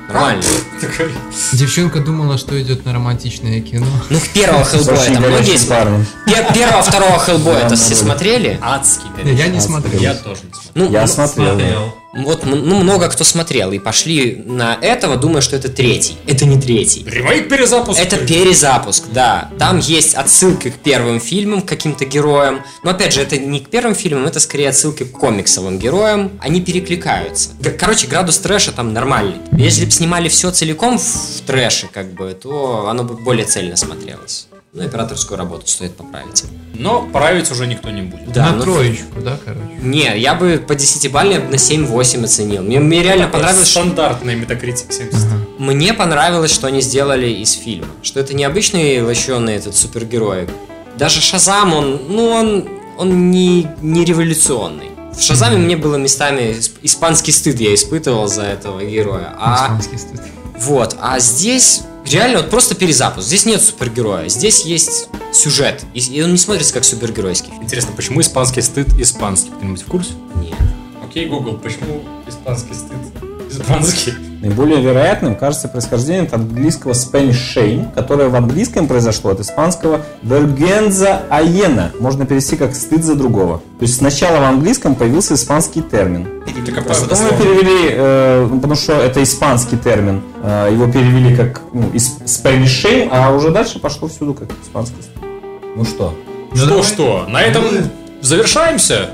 Нормально. 0.07 0.43
Девчонка 1.53 1.99
думала, 1.99 2.37
что 2.37 2.61
идет 2.61 2.85
на 2.85 2.93
романтичное 2.93 3.61
кино. 3.61 3.87
Ну, 4.09 4.19
первого 4.33 4.63
Хеллбоя 4.63 4.97
там 4.97 5.15
многие... 5.15 5.31
горячий 5.31 5.57
см- 5.57 5.69
парень. 5.69 6.05
Пе- 6.25 6.53
Первого, 6.53 6.83
второго 6.83 7.19
Хеллбоя 7.19 7.59
это 7.65 7.75
все 7.75 7.95
смотрели? 7.95 8.59
Адский 8.61 9.07
Я 9.33 9.47
не 9.47 9.59
смотрел. 9.59 9.99
Я 9.99 10.13
тоже 10.13 10.41
не 10.43 10.53
смотрел. 10.53 10.71
Ну, 10.75 10.91
Я 10.91 11.01
ну, 11.01 11.07
смотрел. 11.07 11.95
Вот, 12.13 12.45
ну, 12.45 12.75
много 12.75 13.09
кто 13.09 13.23
смотрел 13.23 13.71
и 13.71 13.79
пошли 13.79 14.43
на 14.45 14.77
этого, 14.81 15.17
думая, 15.17 15.41
что 15.41 15.55
это 15.55 15.69
третий. 15.69 16.15
Это 16.27 16.45
не 16.45 16.61
третий. 16.61 17.03
Ремейк 17.05 17.49
перезапуск. 17.49 17.99
Это 17.99 18.17
перезапуск, 18.17 19.05
да. 19.11 19.49
Там 19.57 19.79
есть 19.79 20.13
отсылки 20.13 20.69
к 20.69 20.75
первым 20.75 21.19
фильмам, 21.19 21.63
к 21.63 21.67
каким-то 21.67 22.05
героям. 22.05 22.61
Но 22.83 22.91
опять 22.91 23.13
же, 23.13 23.21
это 23.21 23.37
не 23.37 23.59
к 23.59 23.69
первым 23.69 23.95
фильмам, 23.95 24.27
это 24.27 24.39
скорее 24.39 24.69
отсылки 24.69 25.03
к 25.03 25.11
комиксовым 25.11 25.79
героям. 25.79 26.31
Они 26.39 26.61
перекликаются. 26.61 27.49
Короче, 27.79 28.07
градус 28.07 28.37
трэша 28.37 28.71
там 28.71 28.93
нормальный. 28.93 29.37
Если 29.51 29.85
бы 29.85 29.91
снимали 29.91 30.29
все 30.29 30.51
целиком 30.51 30.99
в 30.99 31.41
трэше, 31.47 31.87
как 31.91 32.13
бы, 32.13 32.33
то 32.33 32.87
оно 32.89 33.03
бы 33.03 33.15
более 33.15 33.45
цельно 33.45 33.75
смотрелось. 33.75 34.47
Ну, 34.75 34.83
операторскую 34.83 35.37
работу 35.37 35.67
стоит 35.67 35.95
поправить. 35.95 36.45
Но 36.73 37.03
править 37.03 37.51
уже 37.51 37.67
никто 37.67 37.91
не 37.91 38.01
будет. 38.01 38.31
Да, 38.31 38.47
на 38.47 38.55
ну, 38.55 38.63
троечку, 38.63 39.21
да, 39.21 39.37
короче. 39.45 39.67
Не, 39.79 40.17
я 40.17 40.33
бы 40.33 40.57
по 40.67 40.73
10-бальной 40.73 41.47
на 41.47 41.55
7-8 41.55 42.23
оценил. 42.23 42.63
Мне, 42.63 42.79
мне 42.79 43.03
реально 43.03 43.27
понравилось, 43.27 43.67
что... 43.67 43.81
Стандартный 43.81 44.33
Metacritic 44.33 44.91
70. 44.91 45.59
Мне 45.59 45.93
понравилось, 45.93 46.49
что 46.49 46.65
они 46.65 46.81
сделали 46.81 47.27
из 47.27 47.51
фильма. 47.51 47.85
Что 48.01 48.19
это 48.19 48.33
не 48.33 48.43
обычный 48.45 49.03
лощеный 49.03 49.53
этот 49.53 49.75
супергерой. 49.75 50.49
Даже 50.97 51.21
Шазам, 51.21 51.73
он, 51.73 52.01
ну, 52.09 52.29
он, 52.29 52.67
он 52.97 53.29
не, 53.29 53.67
не 53.81 54.03
революционный. 54.03 54.89
В 55.15 55.21
Шазаме 55.21 55.57
мне 55.57 55.77
было 55.77 55.97
местами 55.97 56.57
исп- 56.57 56.79
испанский 56.81 57.31
стыд 57.31 57.59
я 57.59 57.75
испытывал 57.75 58.27
за 58.27 58.41
этого 58.41 58.83
героя. 58.83 59.35
А 59.37 59.55
Испанский 59.55 59.97
стыд. 59.99 60.21
вот, 60.57 60.97
а 60.99 61.19
здесь 61.19 61.83
реально 62.05 62.39
вот 62.39 62.49
просто 62.49 62.75
перезапуск. 62.75 63.27
Здесь 63.27 63.45
нет 63.45 63.61
супергероя, 63.61 64.29
здесь 64.29 64.65
есть 64.65 65.09
сюжет. 65.31 65.83
И, 65.93 65.99
и 65.99 66.21
он 66.21 66.31
не 66.31 66.37
смотрится 66.37 66.73
как 66.73 66.83
супергеройский. 66.83 67.53
Интересно, 67.61 67.93
почему 67.95 68.21
испанский 68.21 68.61
стыд 68.61 68.87
испанский? 68.99 69.51
Кто-нибудь 69.51 69.81
в 69.81 69.87
курсе? 69.87 70.11
Нет. 70.35 70.55
Окей, 71.03 71.27
Google, 71.27 71.57
почему 71.57 72.03
испанский 72.27 72.73
стыд 72.73 73.32
испанский? 73.61 74.13
Наиболее 74.43 74.81
вероятным 74.81 75.35
кажется 75.35 75.69
происхождение 75.69 76.23
от 76.23 76.33
английского 76.33 76.91
Spanish 76.91 77.37
shame, 77.55 77.93
которое 77.93 78.27
в 78.27 78.35
английском 78.35 78.87
произошло 78.87 79.31
от 79.31 79.39
испанского 79.39 80.01
vergüenza 80.21 81.21
ajena. 81.29 81.91
Можно 81.99 82.25
перевести 82.25 82.57
как 82.57 82.75
стыд 82.75 83.05
за 83.05 83.15
другого. 83.15 83.59
То 83.79 83.83
есть 83.83 83.95
сначала 83.95 84.41
в 84.41 84.43
английском 84.43 84.95
появился 84.95 85.35
испанский 85.35 85.81
термин. 85.81 86.27
Потом 86.45 86.65
его 86.65 87.05
дословно. 87.07 87.37
перевели, 87.37 87.89
э, 87.91 88.47
ну, 88.49 88.55
потому 88.57 88.75
что 88.75 88.93
это 88.93 89.23
испанский 89.23 89.77
термин, 89.77 90.21
э, 90.43 90.71
его 90.73 90.91
перевели 90.91 91.35
как 91.37 91.61
ну, 91.71 91.83
Spanish 91.93 92.83
shame, 92.83 93.07
а 93.13 93.33
уже 93.33 93.49
дальше 93.49 93.79
пошло 93.79 94.09
всюду 94.09 94.33
как 94.33 94.49
испанский 94.61 95.01
стыд. 95.01 95.23
Ну 95.77 95.85
что? 95.85 96.13
Что-что, 96.53 97.27
на 97.29 97.41
этом 97.41 97.63
завершаемся. 98.21 99.11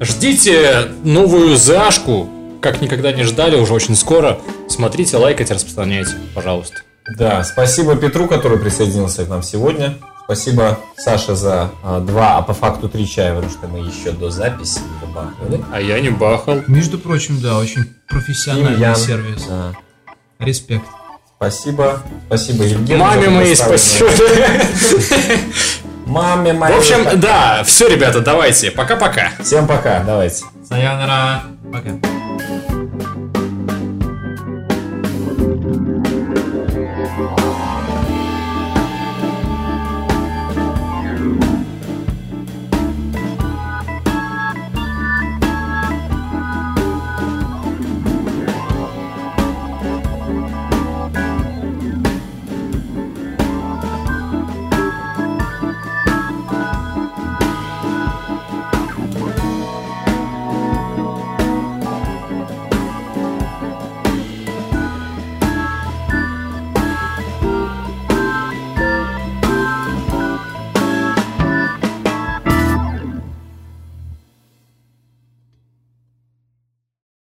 Ждите 0.00 0.88
новую 1.02 1.56
зашку, 1.56 2.28
как 2.60 2.80
никогда 2.80 3.12
не 3.12 3.24
ждали, 3.24 3.56
уже 3.56 3.72
очень 3.72 3.96
скоро. 3.96 4.38
Смотрите, 4.68 5.16
лайкайте, 5.16 5.54
распространяйте, 5.54 6.12
пожалуйста. 6.34 6.82
Да, 7.16 7.42
спасибо 7.44 7.96
Петру, 7.96 8.28
который 8.28 8.58
присоединился 8.58 9.24
к 9.24 9.28
нам 9.28 9.42
сегодня. 9.42 9.96
Спасибо 10.24 10.78
Саше 10.98 11.34
за 11.34 11.70
а, 11.82 12.00
два, 12.00 12.36
а 12.36 12.42
по 12.42 12.52
факту 12.52 12.90
три 12.90 13.08
чая, 13.08 13.34
потому 13.34 13.50
что 13.50 13.66
мы 13.66 13.78
еще 13.78 14.12
до 14.12 14.28
записи 14.28 14.80
добавили. 15.00 15.64
А 15.72 15.80
я 15.80 15.98
не 16.00 16.10
бахал. 16.10 16.60
Между 16.66 16.98
прочим, 16.98 17.40
да, 17.40 17.58
очень 17.58 17.94
профессиональный 18.06 18.78
Ян. 18.78 18.94
сервис. 18.94 19.46
Да. 19.48 19.72
Респект. 20.38 20.84
Спасибо. 21.36 22.02
Спасибо, 22.26 22.64
Евгений. 22.64 23.00
Маме 23.00 23.30
моей 23.30 23.56
спасибо. 23.56 24.10
Маме 26.04 26.52
моей. 26.52 26.74
В 26.74 26.78
общем, 26.78 27.20
да, 27.20 27.62
все, 27.64 27.88
ребята, 27.88 28.20
давайте, 28.20 28.70
пока-пока. 28.70 29.30
Всем 29.42 29.66
пока, 29.66 30.02
давайте. 30.04 30.44
Sayonara. 30.68 31.40
Okay. 31.74 32.77